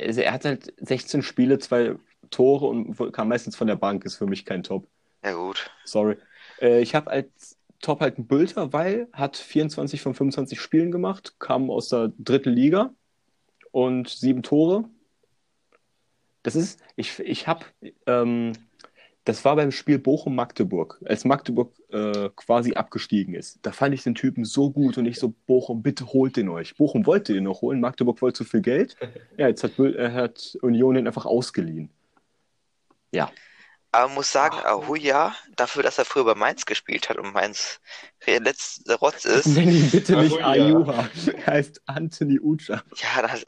Also 0.00 0.20
er 0.22 0.32
hat 0.32 0.44
halt 0.44 0.72
16 0.78 1.22
Spiele, 1.22 1.58
zwei 1.58 1.94
Tore 2.30 2.66
und 2.66 3.12
kam 3.12 3.28
meistens 3.28 3.54
von 3.56 3.66
der 3.66 3.76
Bank, 3.76 4.04
ist 4.04 4.16
für 4.16 4.26
mich 4.26 4.44
kein 4.44 4.62
Top. 4.62 4.88
Ja, 5.22 5.32
gut. 5.32 5.70
Sorry. 5.84 6.16
Äh, 6.60 6.80
ich 6.80 6.94
habe 6.94 7.10
als 7.10 7.56
Top 7.80 8.00
halt 8.00 8.16
einen 8.16 8.26
Bülter, 8.26 8.72
weil 8.72 9.08
hat 9.12 9.36
24 9.36 10.00
von 10.00 10.14
25 10.14 10.60
Spielen 10.60 10.90
gemacht, 10.90 11.38
kam 11.38 11.70
aus 11.70 11.88
der 11.90 12.12
dritten 12.18 12.50
Liga 12.50 12.92
und 13.70 14.08
sieben 14.08 14.42
Tore. 14.42 14.84
Das 16.42 16.56
ist, 16.56 16.80
ich, 16.96 17.18
ich 17.20 17.46
habe, 17.46 17.64
ähm, 18.06 18.52
Das 19.28 19.44
war 19.44 19.56
beim 19.56 19.72
Spiel 19.72 19.98
Bochum-Magdeburg, 19.98 21.02
als 21.04 21.26
Magdeburg 21.26 21.74
äh, 21.90 22.30
quasi 22.34 22.72
abgestiegen 22.72 23.34
ist. 23.34 23.58
Da 23.60 23.72
fand 23.72 23.92
ich 23.92 24.02
den 24.02 24.14
Typen 24.14 24.46
so 24.46 24.70
gut 24.70 24.96
und 24.96 25.04
ich 25.04 25.18
so, 25.18 25.34
Bochum, 25.44 25.82
bitte 25.82 26.06
holt 26.14 26.38
den 26.38 26.48
euch. 26.48 26.76
Bochum 26.76 27.04
wollte 27.04 27.34
den 27.34 27.44
noch 27.44 27.60
holen, 27.60 27.78
Magdeburg 27.78 28.22
wollte 28.22 28.38
zu 28.38 28.44
viel 28.44 28.62
Geld. 28.62 28.96
Ja, 29.36 29.48
jetzt 29.48 29.62
hat, 29.62 29.78
äh, 29.78 30.12
hat 30.12 30.56
Union 30.62 30.94
den 30.94 31.06
einfach 31.06 31.26
ausgeliehen. 31.26 31.90
Ja. 33.12 33.30
Aber 33.92 34.10
muss 34.14 34.32
sagen, 34.32 34.56
Ahuja, 34.64 35.34
dafür, 35.56 35.82
dass 35.82 35.98
er 35.98 36.06
früher 36.06 36.24
bei 36.24 36.34
Mainz 36.34 36.64
gespielt 36.64 37.10
hat 37.10 37.18
und 37.18 37.34
Mainz 37.34 37.80
der 38.26 38.40
letzte 38.40 38.94
Rotz 38.94 39.24
ist, 39.26 39.44
Nenn 39.44 39.70
ihn 39.70 39.90
bitte 39.90 40.16
nicht 40.16 40.40
Ahuja. 40.40 40.48
Ayuha. 40.48 41.08
Er 41.36 41.46
heißt 41.48 41.82
Anthony 41.84 42.40
Ucha. 42.40 42.82
ja, 42.96 43.20
dann 43.20 43.42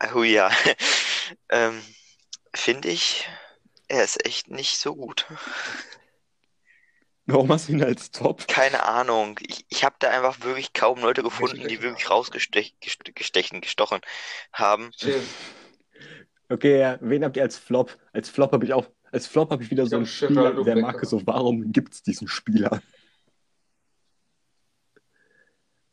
Ahuja, 0.00 0.50
ähm, 1.50 1.80
finde 2.52 2.88
ich, 2.88 3.28
er 3.88 4.04
ist 4.04 4.24
echt 4.24 4.50
nicht 4.50 4.78
so 4.78 4.94
gut. 4.94 5.26
Warum 7.28 7.50
hast 7.50 7.68
du 7.68 7.72
ihn 7.72 7.82
als 7.82 8.12
Top? 8.12 8.46
Keine 8.46 8.84
Ahnung. 8.84 9.40
Ich, 9.42 9.66
ich 9.68 9.82
habe 9.82 9.96
da 9.98 10.10
einfach 10.10 10.42
wirklich 10.44 10.72
kaum 10.72 11.00
Leute 11.00 11.24
gefunden, 11.24 11.66
die 11.66 11.82
wirklich 11.82 12.08
rausgestechen, 12.08 12.78
gestechen, 13.14 13.60
gestochen 13.60 14.00
haben. 14.52 14.90
Okay, 16.48 16.78
ja, 16.78 16.96
wen 17.00 17.24
habt 17.24 17.36
ihr 17.36 17.42
als 17.42 17.58
Flop? 17.58 17.98
Als 18.12 18.28
Flop 18.28 18.52
habe 18.52 18.64
ich 18.64 18.72
auch, 18.72 18.86
als 19.10 19.26
Flop 19.26 19.50
habe 19.50 19.64
ich 19.64 19.70
wieder 19.72 19.84
so 19.86 19.96
einen 19.96 20.06
Spieler, 20.06 20.52
der 20.54 20.62
Becker. 20.62 20.80
Marke 20.80 21.04
so, 21.04 21.26
warum 21.26 21.72
gibt 21.72 21.94
es 21.94 22.02
diesen 22.04 22.28
Spieler? 22.28 22.80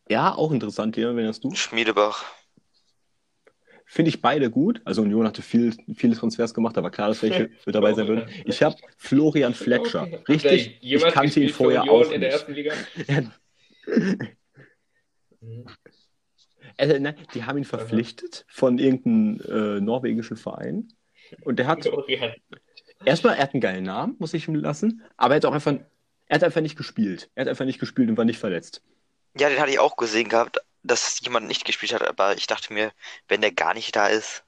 Ja, 0.07 0.35
auch 0.35 0.51
interessant, 0.51 0.95
Leon, 0.95 1.15
wenn 1.15 1.25
das 1.25 1.39
du. 1.39 1.55
Schmiedebach. 1.55 2.23
Finde 3.93 4.09
ich 4.09 4.23
beide 4.23 4.49
gut. 4.49 4.81
Also 4.85 5.03
Union 5.03 5.27
hatte 5.27 5.43
viel, 5.43 5.75
viele 5.93 6.15
Transfers 6.15 6.55
gemacht, 6.55 6.79
aber 6.79 6.89
klar, 6.89 7.09
dass 7.09 7.21
welche 7.21 7.51
mit 7.67 7.75
dabei 7.75 7.93
sein 7.93 8.07
würden. 8.07 8.27
Ich 8.43 8.63
habe 8.63 8.75
Florian 8.97 9.53
Fletcher. 9.53 10.07
Richtig, 10.27 10.79
ich 10.81 10.99
kannte 11.09 11.41
ihn 11.41 11.49
vorher 11.49 11.83
Union 11.83 12.03
auch 12.03 12.11
in 12.11 12.21
der 12.21 12.31
nicht. 12.31 12.33
ersten 12.33 12.53
Liga? 12.53 12.73
Also, 16.75 16.97
nein, 16.99 17.15
die 17.35 17.43
haben 17.43 17.59
ihn 17.59 17.65
verpflichtet 17.65 18.45
von 18.47 18.79
irgendeinem 18.79 19.77
äh, 19.77 19.79
norwegischen 19.79 20.37
Verein. 20.37 20.87
Und 21.43 21.59
der 21.59 21.67
hat 21.67 21.87
erstmal, 23.05 23.35
er 23.35 23.43
hat 23.43 23.53
einen 23.53 23.61
geilen 23.61 23.83
Namen, 23.83 24.15
muss 24.17 24.33
ich 24.33 24.47
ihm 24.47 24.55
lassen, 24.55 25.03
aber 25.17 25.35
er 25.35 25.37
hat 25.37 25.45
auch 25.45 25.53
einfach, 25.53 25.75
er 26.25 26.35
hat 26.35 26.43
einfach 26.43 26.61
nicht 26.61 26.77
gespielt. 26.77 27.29
Er 27.35 27.41
hat 27.41 27.47
einfach 27.47 27.65
nicht 27.65 27.79
gespielt 27.79 28.09
und 28.09 28.17
war 28.17 28.25
nicht 28.25 28.39
verletzt. 28.39 28.81
Ja, 29.37 29.49
den 29.49 29.59
hatte 29.59 29.69
ich 29.69 29.77
auch 29.77 29.97
gesehen 29.97 30.29
gehabt, 30.29 30.57
dass 30.83 31.19
jemand 31.21 31.47
nicht 31.47 31.65
gespielt 31.65 31.93
hat, 31.93 32.07
aber 32.07 32.35
ich 32.37 32.47
dachte 32.47 32.73
mir, 32.73 32.91
wenn 33.27 33.41
der 33.41 33.51
gar 33.51 33.73
nicht 33.73 33.95
da 33.95 34.07
ist, 34.07 34.43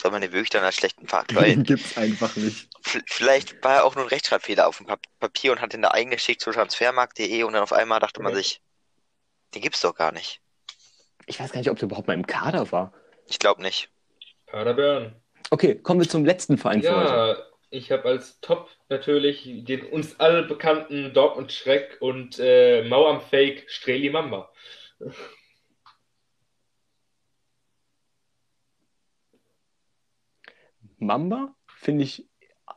soll 0.00 0.10
man 0.10 0.20
den 0.22 0.32
wirklich 0.32 0.50
dann 0.50 0.64
als 0.64 0.76
schlechten 0.76 1.06
Fahrt, 1.08 1.34
weil 1.36 1.56
Den 1.56 1.64
gibt's 1.64 1.96
einfach 1.96 2.34
nicht. 2.36 2.68
vielleicht 3.06 3.62
war 3.62 3.76
er 3.76 3.84
auch 3.84 3.94
nur 3.94 4.04
ein 4.04 4.08
Rechtschreibfehler 4.08 4.66
auf 4.66 4.78
dem 4.78 4.86
Pap 4.86 5.00
Papier 5.20 5.52
und 5.52 5.60
hat 5.60 5.72
den 5.72 5.82
da 5.82 5.88
eingeschickt 5.88 6.40
zu 6.40 6.50
transfermarkt.de 6.50 7.42
und 7.44 7.52
dann 7.52 7.62
auf 7.62 7.72
einmal 7.72 8.00
dachte 8.00 8.22
man 8.22 8.32
Okay. 8.32 8.42
sich, 8.42 8.60
den 9.54 9.62
gibt's 9.62 9.80
doch 9.80 9.94
gar 9.94 10.12
nicht. 10.12 10.40
Ich 11.26 11.38
weiß 11.38 11.52
gar 11.52 11.60
nicht, 11.60 11.70
ob 11.70 11.78
der 11.78 11.86
überhaupt 11.86 12.08
mal 12.08 12.14
im 12.14 12.26
Kader 12.26 12.70
war. 12.72 12.92
Ich 13.28 13.38
glaube 13.38 13.62
nicht. 13.62 13.88
Paderborn. 14.46 15.14
Okay, 15.50 15.76
kommen 15.76 16.00
wir 16.00 16.08
zum 16.08 16.24
letzten 16.24 16.58
Verein 16.58 16.82
für 16.82 16.88
heute. 16.88 17.06
Ja, 17.12 17.36
ich 17.70 17.90
habe 17.92 18.04
als 18.08 18.40
Top 18.40 18.70
natürlich 18.88 19.42
den 19.64 19.84
uns 19.86 20.18
alle 20.18 20.42
bekannten 20.44 21.12
Dortmund 21.14 21.52
Schreck 21.52 21.98
und 22.00 22.38
äh, 22.38 22.82
Mauern-Fake 22.88 23.64
Streli 23.68 24.10
Mamba. 24.10 24.50
Mamba 30.98 31.54
finde 31.66 32.04
ich 32.04 32.28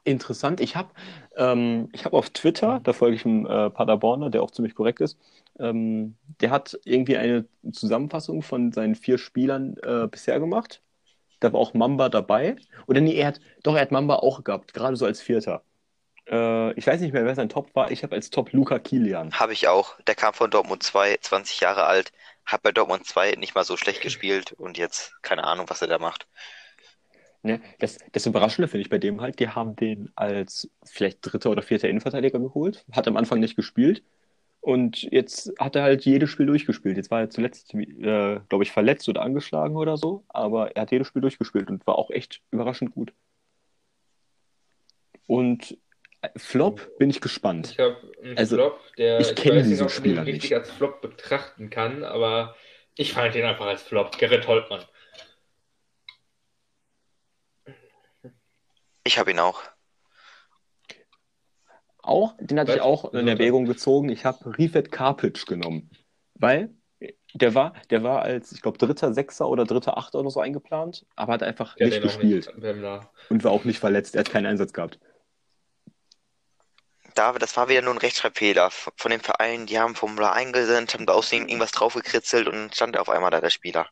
interessant. 0.03 0.59
Ich 0.61 0.75
habe 0.75 0.89
ähm, 1.37 1.89
ich 1.93 2.05
hab 2.05 2.13
auf 2.13 2.29
Twitter, 2.31 2.79
da 2.83 2.93
folge 2.93 3.15
ich 3.15 3.25
einem 3.25 3.45
äh, 3.45 3.69
Paderborner, 3.69 4.29
der 4.29 4.43
auch 4.43 4.51
ziemlich 4.51 4.75
korrekt 4.75 5.01
ist, 5.01 5.17
ähm, 5.59 6.15
der 6.41 6.51
hat 6.51 6.79
irgendwie 6.85 7.17
eine 7.17 7.47
Zusammenfassung 7.71 8.41
von 8.41 8.71
seinen 8.71 8.95
vier 8.95 9.17
Spielern 9.17 9.75
äh, 9.83 10.07
bisher 10.07 10.39
gemacht. 10.39 10.81
Da 11.41 11.53
war 11.53 11.61
auch 11.61 11.73
Mamba 11.75 12.09
dabei. 12.09 12.57
Oder 12.87 13.01
nee, 13.01 13.15
er 13.15 13.29
hat, 13.29 13.41
doch, 13.63 13.75
er 13.75 13.81
hat 13.83 13.91
Mamba 13.91 14.17
auch 14.17 14.43
gehabt, 14.43 14.73
gerade 14.73 14.97
so 14.97 15.05
als 15.05 15.21
Vierter. 15.21 15.63
Äh, 16.27 16.73
ich 16.73 16.85
weiß 16.87 17.01
nicht 17.01 17.13
mehr, 17.13 17.25
wer 17.25 17.35
sein 17.35 17.49
Top 17.49 17.75
war. 17.75 17.91
Ich 17.91 18.03
habe 18.03 18.15
als 18.15 18.29
Top 18.29 18.51
Luca 18.51 18.79
Kilian. 18.79 19.33
Habe 19.33 19.53
ich 19.53 19.67
auch. 19.67 19.99
Der 20.01 20.15
kam 20.15 20.33
von 20.33 20.49
Dortmund 20.49 20.83
2, 20.83 21.17
20 21.21 21.59
Jahre 21.59 21.85
alt, 21.85 22.11
hat 22.45 22.63
bei 22.63 22.71
Dortmund 22.71 23.05
2 23.05 23.33
nicht 23.33 23.55
mal 23.55 23.63
so 23.63 23.77
schlecht 23.77 24.01
gespielt 24.01 24.53
und 24.53 24.77
jetzt 24.77 25.21
keine 25.21 25.43
Ahnung, 25.43 25.65
was 25.69 25.81
er 25.81 25.87
da 25.87 25.99
macht. 25.99 26.27
Ne? 27.43 27.61
Das, 27.79 27.99
das 28.11 28.25
Überraschende 28.25 28.67
finde 28.67 28.81
ich 28.81 28.89
bei 28.89 28.97
dem 28.97 29.21
halt, 29.21 29.39
die 29.39 29.49
haben 29.49 29.75
den 29.75 30.11
als 30.15 30.69
vielleicht 30.83 31.19
dritter 31.21 31.51
oder 31.51 31.61
vierter 31.61 31.87
Innenverteidiger 31.87 32.39
geholt, 32.39 32.85
hat 32.91 33.07
am 33.07 33.17
Anfang 33.17 33.39
nicht 33.39 33.55
gespielt 33.55 34.03
und 34.65 35.03
jetzt 35.11 35.53
hat 35.59 35.75
er 35.75 35.83
halt 35.83 36.05
jedes 36.05 36.31
Spiel 36.31 36.47
durchgespielt. 36.47 36.97
Jetzt 36.97 37.11
war 37.11 37.19
er 37.19 37.29
zuletzt, 37.29 37.75
äh, 37.75 38.39
glaube 38.49 38.63
ich, 38.63 38.71
verletzt 38.71 39.07
oder 39.07 39.21
angeschlagen 39.21 39.75
oder 39.75 39.95
so, 39.95 40.23
aber 40.27 40.75
er 40.75 40.81
hat 40.81 40.91
jedes 40.91 41.07
Spiel 41.07 41.21
durchgespielt 41.21 41.69
und 41.69 41.85
war 41.85 41.99
auch 41.99 42.09
echt 42.09 42.41
überraschend 42.49 42.89
gut. 42.89 43.13
Und 45.27 45.77
Flop 46.35 46.97
bin 46.97 47.09
ich 47.09 47.21
gespannt. 47.21 47.71
Ich 47.71 47.79
habe 47.79 47.97
einen 48.23 48.37
Also, 48.37 48.55
Flop, 48.55 48.79
der 48.97 49.19
ich 49.19 49.35
kenne 49.35 49.59
weiß 49.59 49.67
nicht, 49.67 49.79
man 49.79 49.87
den 49.87 49.93
Spieler 49.93 50.25
richtig 50.25 50.51
nicht. 50.51 50.53
als 50.59 50.71
Flop 50.71 51.01
betrachten 51.01 51.69
kann, 51.69 52.03
aber 52.03 52.55
ich 52.95 53.13
fand 53.13 53.35
ihn 53.35 53.45
einfach 53.45 53.65
als 53.65 53.81
Flop. 53.83 54.17
Gerrit 54.17 54.47
Holtmann. 54.47 54.83
Ich 59.03 59.19
habe 59.19 59.31
ihn 59.31 59.39
auch. 59.39 59.61
Auch, 62.01 62.35
den 62.39 62.59
hatte 62.59 62.73
ich 62.75 62.81
auch 62.81 63.13
in 63.13 63.27
Erwägung 63.27 63.65
gezogen. 63.65 64.09
Ich 64.09 64.25
habe 64.25 64.57
Rifet 64.57 64.91
Karpic 64.91 65.45
genommen, 65.47 65.89
weil 66.35 66.73
der 67.33 67.53
war, 67.53 67.73
der 67.89 68.03
war 68.03 68.21
als, 68.21 68.51
ich 68.51 68.61
glaube, 68.61 68.77
dritter 68.77 69.13
Sechser 69.13 69.49
oder 69.49 69.65
dritter 69.65 69.97
Achter 69.97 70.19
oder 70.19 70.29
so 70.29 70.39
eingeplant, 70.39 71.05
aber 71.15 71.33
hat 71.33 71.43
einfach 71.43 71.75
Der 71.75 71.87
nicht 71.87 71.97
den 71.97 72.03
gespielt 72.03 72.55
nicht 72.57 73.07
und 73.29 73.43
war 73.43 73.51
auch 73.51 73.65
nicht 73.65 73.79
verletzt. 73.79 74.15
Er 74.15 74.19
hat 74.21 74.29
keinen 74.29 74.45
Einsatz 74.45 74.71
gehabt. 74.71 74.99
Da, 77.15 77.31
das 77.31 77.55
war 77.55 77.69
wieder 77.69 77.81
nur 77.81 77.93
ein 77.93 77.97
Rechtschreibfehler 77.97 78.69
von 78.71 79.09
dem 79.09 79.21
Verein. 79.21 79.65
Die 79.65 79.79
haben 79.79 79.95
Formular 79.95 80.33
eingesendet, 80.33 80.93
haben 80.93 81.05
da 81.05 81.13
aus 81.13 81.29
dem 81.29 81.47
irgendwas 81.47 81.71
draufgekritzelt 81.71 82.47
und 82.47 82.53
dann 82.53 82.73
stand 82.73 82.97
auf 82.97 83.09
einmal 83.09 83.31
da, 83.31 83.39
der 83.39 83.49
Spieler. 83.49 83.87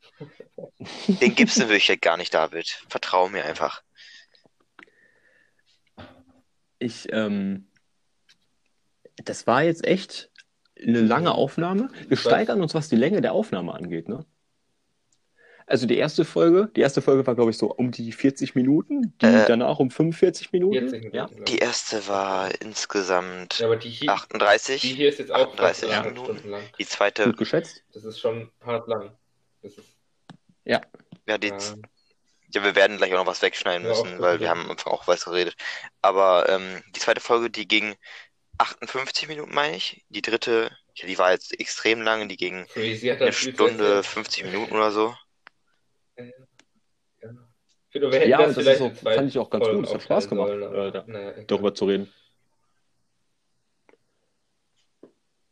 Den 1.08 1.34
gibt's 1.34 1.56
in 1.58 1.70
Wirklichkeit 1.70 2.02
gar 2.02 2.18
nicht, 2.18 2.34
David. 2.34 2.84
Vertrau 2.90 3.30
mir 3.30 3.46
einfach. 3.46 3.82
Ich, 6.80 7.12
ähm, 7.14 7.70
das 9.16 9.48
war 9.48 9.64
jetzt 9.64 9.86
echt 9.86 10.30
eine 10.78 11.00
lange 11.00 11.34
Aufnahme. 11.34 11.90
Wir 12.10 12.18
steigern 12.18 12.62
uns, 12.62 12.74
was 12.74 12.90
die 12.90 12.98
Länge 12.98 13.22
der 13.22 13.32
Aufnahme 13.32 13.74
angeht, 13.74 14.10
ne? 14.10 14.26
Also 15.74 15.88
die 15.88 15.98
erste 15.98 16.24
Folge, 16.24 16.70
die 16.76 16.82
erste 16.82 17.02
Folge 17.02 17.26
war, 17.26 17.34
glaube 17.34 17.50
ich, 17.50 17.58
so 17.58 17.66
um 17.66 17.90
die 17.90 18.12
40 18.12 18.54
Minuten, 18.54 19.18
die 19.20 19.26
Äh, 19.26 19.48
danach 19.48 19.80
um 19.80 19.90
45 19.90 20.52
Minuten. 20.52 20.78
40 20.88 21.00
Minuten. 21.00 21.16
Ja. 21.16 21.26
glaub 21.26 21.46
Die 21.46 21.58
erste 21.58 22.08
war 22.08 22.52
insgesamt 22.62 23.58
Ja, 23.58 23.66
aber 23.66 23.78
die 23.78 23.90
hier, 23.90 24.02
die 24.02 24.10
38. 24.10 24.84
hier 24.84 25.10
ist 25.10 25.18
jetzt 25.18 25.32
auch 25.32 25.56
fast 25.56 25.84
38 25.84 25.90
anderthalb 25.90 26.14
Minuten. 26.14 26.38
Stunden 26.38 26.50
lang. 26.52 26.62
Die 26.78 26.86
zweite, 26.86 27.24
Gut 27.26 27.38
geschätzt. 27.38 27.84
Das 27.92 28.04
ist 28.06 28.20
schon 28.20 28.52
hart 28.64 28.88
lang. 28.88 29.18
Das 29.64 29.74
ist, 29.74 29.88
ja, 30.64 30.80
die, 31.40 31.48
äh, 31.48 31.54
ja, 32.54 32.64
wir 32.64 32.76
werden 32.76 32.98
gleich 32.98 33.12
auch 33.16 33.18
noch 33.18 33.26
was 33.26 33.42
wegschneiden 33.42 33.82
Ja, 33.82 33.90
müssen, 33.90 34.22
weil 34.22 34.40
wir 34.40 34.46
ja. 34.46 34.52
haben 34.52 34.62
am 34.66 34.70
Anfang 34.70 34.94
auch 34.94 35.08
was 35.08 35.26
geredet. 35.26 35.56
Aber 36.04 36.48
ähm, 36.50 36.84
die 36.96 37.00
zweite 37.00 37.20
Folge, 37.20 37.50
die 37.50 37.68
ging 37.68 37.96
58 38.60 39.28
Minuten, 39.28 39.56
meine 39.56 39.76
ich. 39.76 40.06
Die 40.10 40.22
dritte, 40.22 40.70
ja, 40.94 41.08
die 41.08 41.18
war 41.18 41.32
jetzt 41.32 41.60
extrem 41.60 42.04
lang, 42.04 42.30
die 42.30 42.38
ging 42.38 42.68
eine 42.76 43.34
Stunde, 43.34 43.56
zu 43.56 43.84
erzählen. 43.86 44.04
50 44.04 44.44
Minuten 44.44 44.76
oder 44.76 44.92
so. 44.92 45.16
Ja. 46.18 46.24
Ich 47.90 48.02
finde, 48.02 48.12
wir 48.12 48.20
hätten 48.20 48.30
Ja, 48.32 48.38
das 48.40 48.58
und 48.58 48.66
das 48.66 48.78
vielleicht 48.78 48.82
auch- 48.82 49.14
fand 49.14 49.28
ich 49.30 49.38
auch 49.38 49.50
ganz 49.50 49.64
Folgen 49.66 49.80
gut. 49.80 49.88
Es 49.88 49.94
hat 49.94 50.02
Spaß 50.02 50.30
gemacht, 50.30 50.48
sollen, 50.50 50.64
aber 50.64 50.88
äh, 50.88 50.92
da- 50.92 51.04
naja, 51.08 51.34
darüber 51.48 51.74
zu 51.76 51.86
reden. 51.86 52.10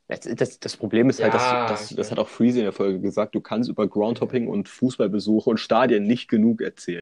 Das, 0.07 0.19
das, 0.21 0.59
das 0.59 0.75
Problem 0.75 1.09
ist 1.09 1.21
halt, 1.21 1.33
Ja, 1.33 1.67
dass, 1.67 1.81
dass, 1.81 1.91
ich 1.91 1.97
das 1.97 2.11
hat 2.11 2.19
auch 2.19 2.27
Freezy 2.27 2.59
in 2.59 2.65
der 2.65 2.73
Folge 2.73 2.99
gesagt, 2.99 3.33
du 3.33 3.39
kannst 3.41 3.69
über 3.69 3.87
Groundhopping 3.87 4.47
und 4.47 4.67
Fußballbesuche 4.67 5.49
und 5.49 5.57
Stadien 5.57 6.03
nicht 6.03 6.27
genug 6.27 6.61
erzählen. 6.61 6.99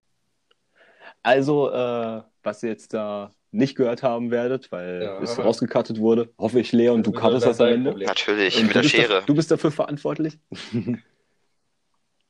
Also, 1.23 1.71
äh, 1.71 2.21
was 2.43 2.61
ihr 2.63 2.69
jetzt 2.69 2.93
da 2.93 3.33
nicht 3.51 3.75
gehört 3.75 4.03
haben 4.03 4.29
werdet, 4.29 4.71
weil 4.71 5.01
Ja, 5.01 5.19
es 5.21 5.39
rausgecuttet 5.39 5.99
wurde, 5.99 6.29
hoffe 6.37 6.59
ich, 6.59 6.71
Leon, 6.71 7.01
du 7.01 7.11
Das 7.11 7.21
cuttest 7.21 7.37
ist 7.47 7.47
das 7.59 7.61
am 7.61 7.73
Ende. 7.73 7.89
Problem. 7.89 8.07
Natürlich, 8.07 8.57
Und 8.57 8.67
mit 8.67 8.75
der 8.75 8.83
Schere. 8.83 9.07
Da, 9.07 9.21
du 9.21 9.33
bist 9.33 9.49
dafür 9.49 9.71
verantwortlich. 9.71 10.37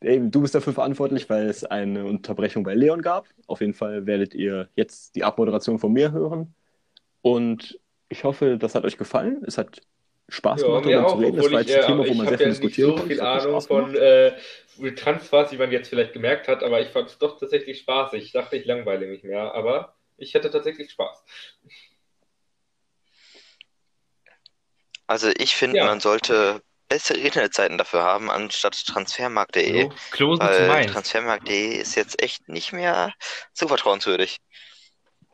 Du 0.02 0.42
bist 0.42 0.56
dafür 0.56 0.74
verantwortlich, 0.74 1.30
weil 1.30 1.48
es 1.48 1.66
eine 1.66 2.06
Unterbrechung 2.06 2.64
bei 2.64 2.74
Leon 2.74 3.02
gab. 3.02 3.28
Auf 3.48 3.60
jeden 3.60 3.74
Fall 3.74 4.06
werdet 4.06 4.34
ihr 4.34 4.70
jetzt 4.76 5.16
die 5.16 5.24
Abmoderation 5.24 5.78
von 5.78 5.92
mir 5.92 6.12
hören. 6.14 6.54
Und 7.22 7.80
ich 8.08 8.24
hoffe, 8.24 8.58
das 8.58 8.76
hat 8.76 8.86
euch 8.86 8.98
gefallen. 8.98 9.44
Es 9.46 9.58
hat 9.58 9.82
Spaß 10.30 10.64
gemacht, 10.64 10.86
ja, 10.86 11.02
darüber 11.02 11.10
zu 11.10 11.18
reden. 11.18 11.38
Das 11.38 11.52
war 11.52 11.62
jetzt 11.62 11.76
ein 11.76 11.86
Thema, 11.86 12.08
wo 12.08 12.14
man 12.14 12.28
sehr 12.28 12.38
viel 12.38 12.48
ja 12.48 12.52
diskutieren 12.52 12.96
konnte. 12.96 13.14
Ich 13.14 13.22
habe 13.22 13.42
so 13.42 13.50
viel 13.50 13.50
Ahnung 13.50 13.62
von 13.62 13.96
äh, 13.96 14.96
Transfers, 14.96 15.52
wie 15.52 15.58
man 15.58 15.72
jetzt 15.72 15.90
vielleicht 15.90 16.14
gemerkt 16.14 16.48
hat, 16.48 16.64
aber 16.64 16.80
ich 16.80 16.88
fand 16.90 17.10
es 17.10 17.18
doch 17.18 17.38
tatsächlich 17.38 17.80
spaßig. 17.80 18.24
Ich 18.24 18.32
dachte, 18.32 18.56
ich 18.56 18.66
langweile 18.66 19.08
mich 19.08 19.24
mehr, 19.24 19.54
aber 19.54 19.96
ich 20.18 20.34
hatte 20.36 20.50
tatsächlich 20.50 20.92
Spaß. 20.92 21.24
Also 25.08 25.30
ich 25.38 25.56
finde, 25.56 25.78
ja. 25.78 25.86
man 25.86 26.00
sollte 26.00 26.62
bessere 26.90 27.20
Internetseiten 27.20 27.78
dafür 27.78 28.04
haben, 28.04 28.30
anstatt 28.30 28.86
transfermarkt.de. 28.86 29.90
Mainz. 30.68 30.92
transfermarkt.de 30.92 31.76
ist 31.76 31.96
jetzt 31.96 32.22
echt 32.22 32.50
nicht 32.50 32.74
mehr 32.74 33.14
so 33.54 33.68
vertrauenswürdig. 33.68 34.40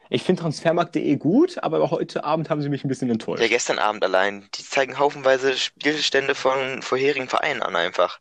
Ich 0.09 0.23
finde 0.23 0.43
Transfermarkt.de 0.43 1.15
gut, 1.15 1.57
aber 1.63 1.89
heute 1.89 2.23
Abend 2.23 2.49
haben 2.49 2.61
sie 2.61 2.69
mich 2.69 2.83
ein 2.83 2.89
bisschen 2.89 3.09
enttäuscht. 3.09 3.41
Ja, 3.41 3.47
gestern 3.47 3.79
Abend 3.79 4.03
allein, 4.03 4.47
die 4.53 4.63
zeigen 4.63 4.99
haufenweise 4.99 5.57
Spielstände 5.57 6.35
von 6.35 6.83
vorherigen 6.83 7.27
Vereinen 7.27 7.63
an 7.63 7.75
einfach. 7.75 8.19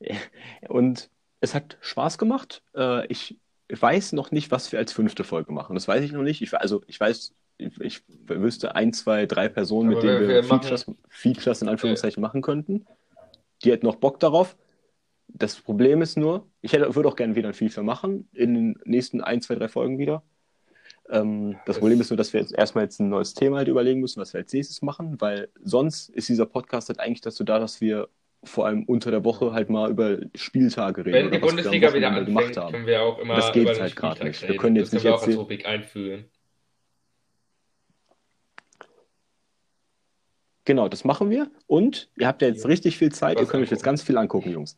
Und 0.68 1.10
es 1.40 1.54
hat 1.54 1.76
Spaß 1.80 2.16
gemacht. 2.16 2.62
Äh, 2.74 3.06
ich 3.08 3.36
weiß 3.68 4.12
noch 4.12 4.30
nicht, 4.30 4.50
was 4.50 4.72
wir 4.72 4.78
als 4.78 4.92
fünfte 4.92 5.24
Folge 5.24 5.52
machen. 5.52 5.74
Das 5.74 5.88
weiß 5.88 6.02
ich 6.02 6.12
noch 6.12 6.22
nicht. 6.22 6.40
Ich, 6.40 6.54
also 6.54 6.82
ich 6.86 6.98
weiß, 6.98 7.34
ich, 7.58 8.02
wüsste 8.26 8.74
ein, 8.74 8.92
zwei, 8.92 9.26
drei 9.26 9.48
Personen, 9.48 9.88
mit 9.88 9.98
Aber 9.98 10.06
denen 10.06 10.20
wir- 10.20 10.28
wir, 10.28 10.44
Features, 10.44 10.86
Features 11.08 11.62
in 11.62 11.68
Anführungszeichen 11.68 12.20
machen 12.20 12.42
könnten. 12.42 12.86
Die 13.64 13.70
hätten 13.72 13.86
noch 13.86 13.96
Bock 13.96 14.20
darauf. 14.20 14.56
Das 15.28 15.56
Problem 15.60 16.02
ist 16.02 16.16
nur, 16.16 16.46
ich 16.60 16.72
hätte, 16.72 16.94
würde 16.94 17.08
auch 17.08 17.16
gerne 17.16 17.34
wieder 17.34 17.48
ein 17.48 17.54
Feature 17.54 17.84
machen, 17.84 18.28
in 18.32 18.54
den 18.54 18.78
nächsten 18.84 19.20
ein, 19.20 19.40
zwei, 19.42 19.54
drei 19.56 19.68
Folgen 19.68 19.98
wieder. 19.98 20.22
Ähm, 21.10 21.56
das 21.66 21.78
Problem 21.78 22.00
ist 22.00 22.10
nur, 22.10 22.16
dass 22.16 22.32
wir 22.32 22.40
jetzt 22.40 22.52
erstmal 22.54 22.84
jetzt 22.84 23.00
ein 23.00 23.08
neues 23.08 23.34
Thema 23.34 23.58
halt 23.58 23.68
überlegen 23.68 24.00
müssen, 24.00 24.20
was 24.20 24.32
wir 24.32 24.40
als 24.40 24.52
nächstes 24.52 24.82
machen, 24.82 25.20
weil 25.20 25.48
sonst 25.62 26.08
ist 26.10 26.28
dieser 26.28 26.46
Podcast 26.46 26.88
halt 26.88 27.00
eigentlich 27.00 27.20
dazu 27.20 27.44
da, 27.44 27.58
dass 27.58 27.80
wir 27.80 28.08
vor 28.44 28.66
allem 28.66 28.84
unter 28.84 29.10
der 29.10 29.24
Woche 29.24 29.52
halt 29.52 29.70
mal 29.70 29.90
über 29.90 30.18
Spieltage 30.34 31.04
reden. 31.04 31.14
Wenn 31.14 31.26
oder 31.28 31.36
die 31.38 31.42
was 31.42 31.42
wir 31.42 31.48
am 31.48 31.56
Bundesliga 31.56 31.94
wieder 31.94 32.08
anfängt, 32.08 32.26
gemacht 32.26 32.56
haben. 32.56 32.72
können 32.72 32.86
wir 32.86 33.02
auch 33.02 33.18
immer 33.18 33.36
Das 33.36 33.52
geht 33.52 33.62
über 33.62 33.78
halt 33.80 33.90
Spieltag 33.90 34.24
nicht. 34.24 34.48
Wir 34.48 34.56
können 34.56 34.76
jetzt 34.76 34.92
das 34.92 34.92
nicht 34.94 35.02
können 35.02 35.12
wir 35.14 35.16
auch 35.22 35.26
als 35.26 35.36
Rubrik 35.36 35.66
einführen. 35.66 36.24
Genau, 40.66 40.88
das 40.88 41.04
machen 41.04 41.30
wir. 41.30 41.48
Und 41.68 42.10
ihr 42.16 42.26
habt 42.26 42.42
ja 42.42 42.48
jetzt 42.48 42.64
Ja. 42.64 42.68
richtig 42.68 42.98
viel 42.98 43.12
Zeit. 43.12 43.36
Was 43.36 43.42
ihr 43.44 43.48
könnt 43.48 43.62
euch 43.62 43.70
jetzt 43.70 43.84
ganz 43.84 44.02
viel 44.02 44.18
angucken, 44.18 44.50
Jungs. 44.50 44.76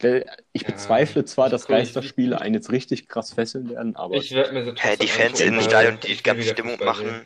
Denn 0.00 0.24
Ich 0.52 0.62
Ja, 0.62 0.68
bezweifle 0.68 1.24
zwar, 1.24 1.46
ich 1.46 1.50
dass 1.52 1.66
Geisterspiele 1.66 2.40
einen 2.40 2.54
jetzt 2.54 2.70
richtig 2.70 3.08
krass 3.08 3.34
fesseln 3.34 3.68
werden, 3.68 3.96
aber 3.96 4.16
Ich 4.16 4.30
werde 4.32 4.52
mir 4.52 4.64
so 4.64 4.74
Hä, 4.74 4.96
die 4.96 5.08
Fans 5.08 5.40
im 5.40 5.60
Stadion, 5.60 5.98
die 6.00 6.16
ganze 6.22 6.48
Stimmung 6.48 6.78
machen. 6.84 7.24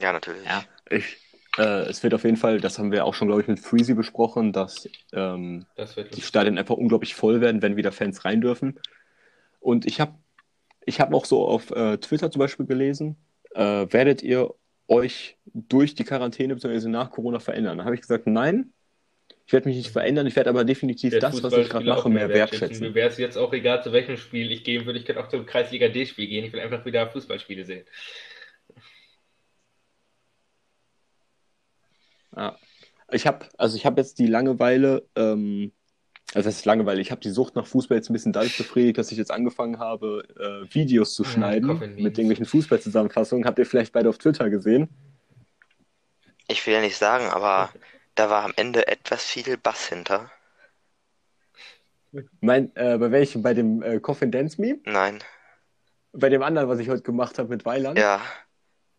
Ja, 0.00 0.12
natürlich. 0.12 0.44
ja, 0.44 0.64
ich, 0.90 1.18
äh, 1.56 1.82
es 1.88 2.02
wird 2.02 2.14
auf 2.14 2.24
jeden 2.24 2.36
Fall, 2.36 2.60
das 2.60 2.78
haben 2.80 2.90
wir 2.90 3.04
auch 3.04 3.14
schon, 3.14 3.28
glaube 3.28 3.42
ich, 3.42 3.48
mit 3.48 3.60
Freezy 3.60 3.94
besprochen, 3.94 4.52
dass 4.52 4.88
ähm, 5.12 5.66
Das 5.76 5.94
die. 5.94 6.20
Stadien 6.20 6.58
einfach 6.58 6.76
unglaublich 6.76 7.14
voll 7.14 7.40
werden, 7.40 7.62
wenn 7.62 7.76
wieder 7.76 7.92
Fans 7.92 8.24
rein 8.24 8.40
dürfen. 8.40 8.78
Und 9.60 9.86
ich 9.86 10.00
habe 10.00 10.14
ich 10.86 11.00
hab 11.00 11.12
auch 11.12 11.24
so 11.24 11.46
auf 11.46 11.70
äh, 11.70 11.98
Twitter 11.98 12.30
zum 12.30 12.40
Beispiel 12.40 12.66
gelesen, 12.66 13.16
äh, 13.54 13.86
werdet 13.90 14.22
ihr 14.22 14.54
euch 14.88 15.36
durch 15.46 15.94
die 15.94 16.04
Quarantäne 16.04 16.54
bzw. 16.54 16.88
nach 16.88 17.10
Corona 17.10 17.40
verändern? 17.40 17.78
Da 17.78 17.84
habe 17.84 17.94
ich 17.94 18.00
gesagt, 18.00 18.26
nein, 18.26 18.72
ich 19.46 19.52
werde 19.52 19.68
mich 19.68 19.76
nicht 19.76 19.90
verändern, 19.90 20.26
ich 20.26 20.36
werde 20.36 20.50
aber 20.50 20.64
definitiv 20.64 21.10
Der 21.10 21.20
das, 21.20 21.42
was 21.42 21.52
ich 21.52 21.68
gerade 21.68 21.84
mache, 21.84 22.08
mehr 22.08 22.28
wertschätzen. 22.28 22.86
Mir 22.86 22.94
wäre 22.94 23.08
es 23.08 23.18
jetzt 23.18 23.36
auch 23.36 23.52
egal, 23.52 23.82
zu 23.82 23.92
welchem 23.92 24.16
Spiel 24.16 24.50
ich 24.50 24.64
gehen 24.64 24.86
würde. 24.86 24.98
Ich 24.98 25.04
könnte 25.04 25.22
auch 25.22 25.28
zum 25.28 25.44
Kreisliga 25.44 25.88
D-Spiel 25.88 26.28
gehen. 26.28 26.44
Ich 26.44 26.52
will 26.52 26.60
einfach 26.60 26.84
wieder 26.84 27.08
Fußballspiele 27.08 27.64
sehen. 27.64 27.84
Ja. 32.36 32.56
Ich 33.12 33.26
habe 33.26 33.46
also 33.58 33.76
ich 33.76 33.86
habe 33.86 34.00
jetzt 34.00 34.18
die 34.18 34.26
Langeweile, 34.26 35.06
ähm, 35.14 35.72
also 36.32 36.48
das 36.48 36.56
ist 36.56 36.64
Langeweile, 36.64 37.00
ich 37.00 37.10
habe 37.10 37.20
die 37.20 37.30
Sucht 37.30 37.54
nach 37.54 37.66
Fußball 37.66 37.96
jetzt 37.98 38.10
ein 38.10 38.12
bisschen 38.14 38.32
dadurch 38.32 38.56
befriedigt, 38.56 38.98
dass 38.98 39.12
ich 39.12 39.18
jetzt 39.18 39.30
angefangen 39.30 39.78
habe, 39.78 40.24
äh, 40.68 40.74
Videos 40.74 41.14
zu 41.14 41.22
Ja, 41.24 41.28
schneiden 41.30 41.68
mit 41.96 42.18
irgendwelchen 42.18 42.46
Fußballzusammenfassungen. 42.46 43.44
Habt 43.46 43.58
ihr 43.58 43.66
vielleicht 43.66 43.92
beide 43.92 44.08
auf 44.08 44.18
Twitter 44.18 44.50
gesehen? 44.50 44.88
Ich 46.48 46.66
will 46.66 46.74
ja 46.74 46.80
nicht 46.80 46.96
sagen, 46.96 47.26
aber 47.28 47.70
da 48.14 48.30
war 48.30 48.44
am 48.44 48.52
Ende 48.56 48.88
etwas 48.88 49.24
viel 49.24 49.56
Bass 49.58 49.88
hinter. 49.88 50.30
Mein, 52.40 52.74
äh, 52.76 52.96
bei 52.98 53.10
welchem? 53.10 53.42
Bei 53.42 53.54
dem 53.54 53.82
äh, 53.82 53.98
Coffin 54.00 54.30
Dance 54.30 54.60
Meme? 54.60 54.78
Nein. 54.84 55.22
Bei 56.12 56.28
dem 56.28 56.42
anderen, 56.42 56.68
was 56.68 56.78
ich 56.78 56.88
heute 56.88 57.02
gemacht 57.02 57.38
habe 57.38 57.48
mit 57.48 57.64
Weiland? 57.64 57.98
Ja. 57.98 58.20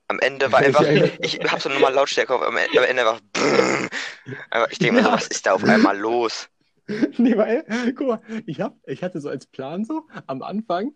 Am 0.08 0.20
Ende 0.20 0.52
war 0.52 0.60
einfach, 0.64 0.84
ich 1.20 1.40
hab's 1.40 1.64
so 1.64 1.70
nochmal 1.70 1.94
Lautstärke 1.94 2.34
auf, 2.36 2.42
am 2.42 2.58
Ende, 2.58 2.78
am 2.78 2.86
Ende 2.86 3.06
war 3.06 3.20
einfach, 4.50 4.70
ich 4.72 4.80
denke 4.80 4.96
mir 4.96 5.04
so, 5.04 5.10
Ja. 5.10 5.16
was 5.16 5.28
ist 5.28 5.46
da 5.46 5.54
auf 5.54 5.64
einmal 5.64 5.98
los? 5.98 6.50
Nee, 7.18 7.38
weil, 7.38 7.66
guck 7.96 8.08
mal, 8.08 8.22
ich, 8.46 8.62
hab, 8.62 8.78
ich 8.86 9.04
hatte 9.04 9.20
so 9.20 9.30
als 9.30 9.46
Plan 9.46 9.86
so 9.86 10.04
am 10.28 10.42
Anfang, 10.42 10.94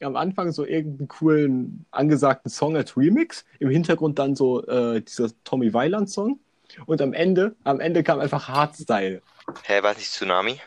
am 0.00 0.16
Anfang 0.16 0.52
so 0.52 0.64
irgendeinen 0.64 1.08
coolen, 1.08 1.86
angesagten 1.90 2.50
Song 2.50 2.76
als 2.76 2.96
Remix, 2.96 3.44
im 3.58 3.70
Hintergrund 3.70 4.18
dann 4.18 4.34
so 4.34 4.64
äh, 4.66 5.00
dieser 5.00 5.30
Tommy 5.44 5.72
Weiland 5.72 6.10
Song 6.10 6.40
und 6.86 7.00
am 7.00 7.12
Ende, 7.12 7.56
am 7.64 7.80
Ende 7.80 8.02
kam 8.02 8.20
einfach 8.20 8.48
Hardstyle. 8.48 9.22
Hä, 9.64 9.82
war 9.82 9.92
es 9.92 9.98
nicht 9.98 10.10
Tsunami? 10.10 10.60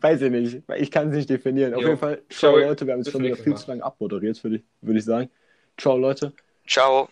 Weiß 0.00 0.20
ich 0.22 0.30
nicht, 0.30 0.62
weil 0.66 0.80
ich 0.80 0.90
kann 0.90 1.08
es 1.08 1.14
nicht 1.16 1.30
definieren. 1.30 1.74
Auf 1.74 1.82
Jo. 1.82 1.88
jeden 1.88 2.00
Fall, 2.00 2.22
ciao 2.28 2.52
Ciao. 2.52 2.68
Leute, 2.68 2.86
wir 2.86 2.92
haben 2.92 3.02
Bis 3.02 3.12
schon 3.12 3.22
wieder 3.22 3.36
viel 3.36 3.56
zu 3.56 3.68
lange 3.68 3.82
abmoderiert, 3.82 4.42
würde 4.44 4.56
ich, 4.56 4.62
würde 4.80 4.98
ich 4.98 5.04
sagen. 5.04 5.30
Ciao 5.76 5.96
Leute. 5.96 6.32
Ciao. 6.66 7.08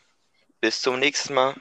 Bis 0.61 0.81
zum 0.83 0.99
nächsten 0.99 1.35
Mal. 1.35 1.55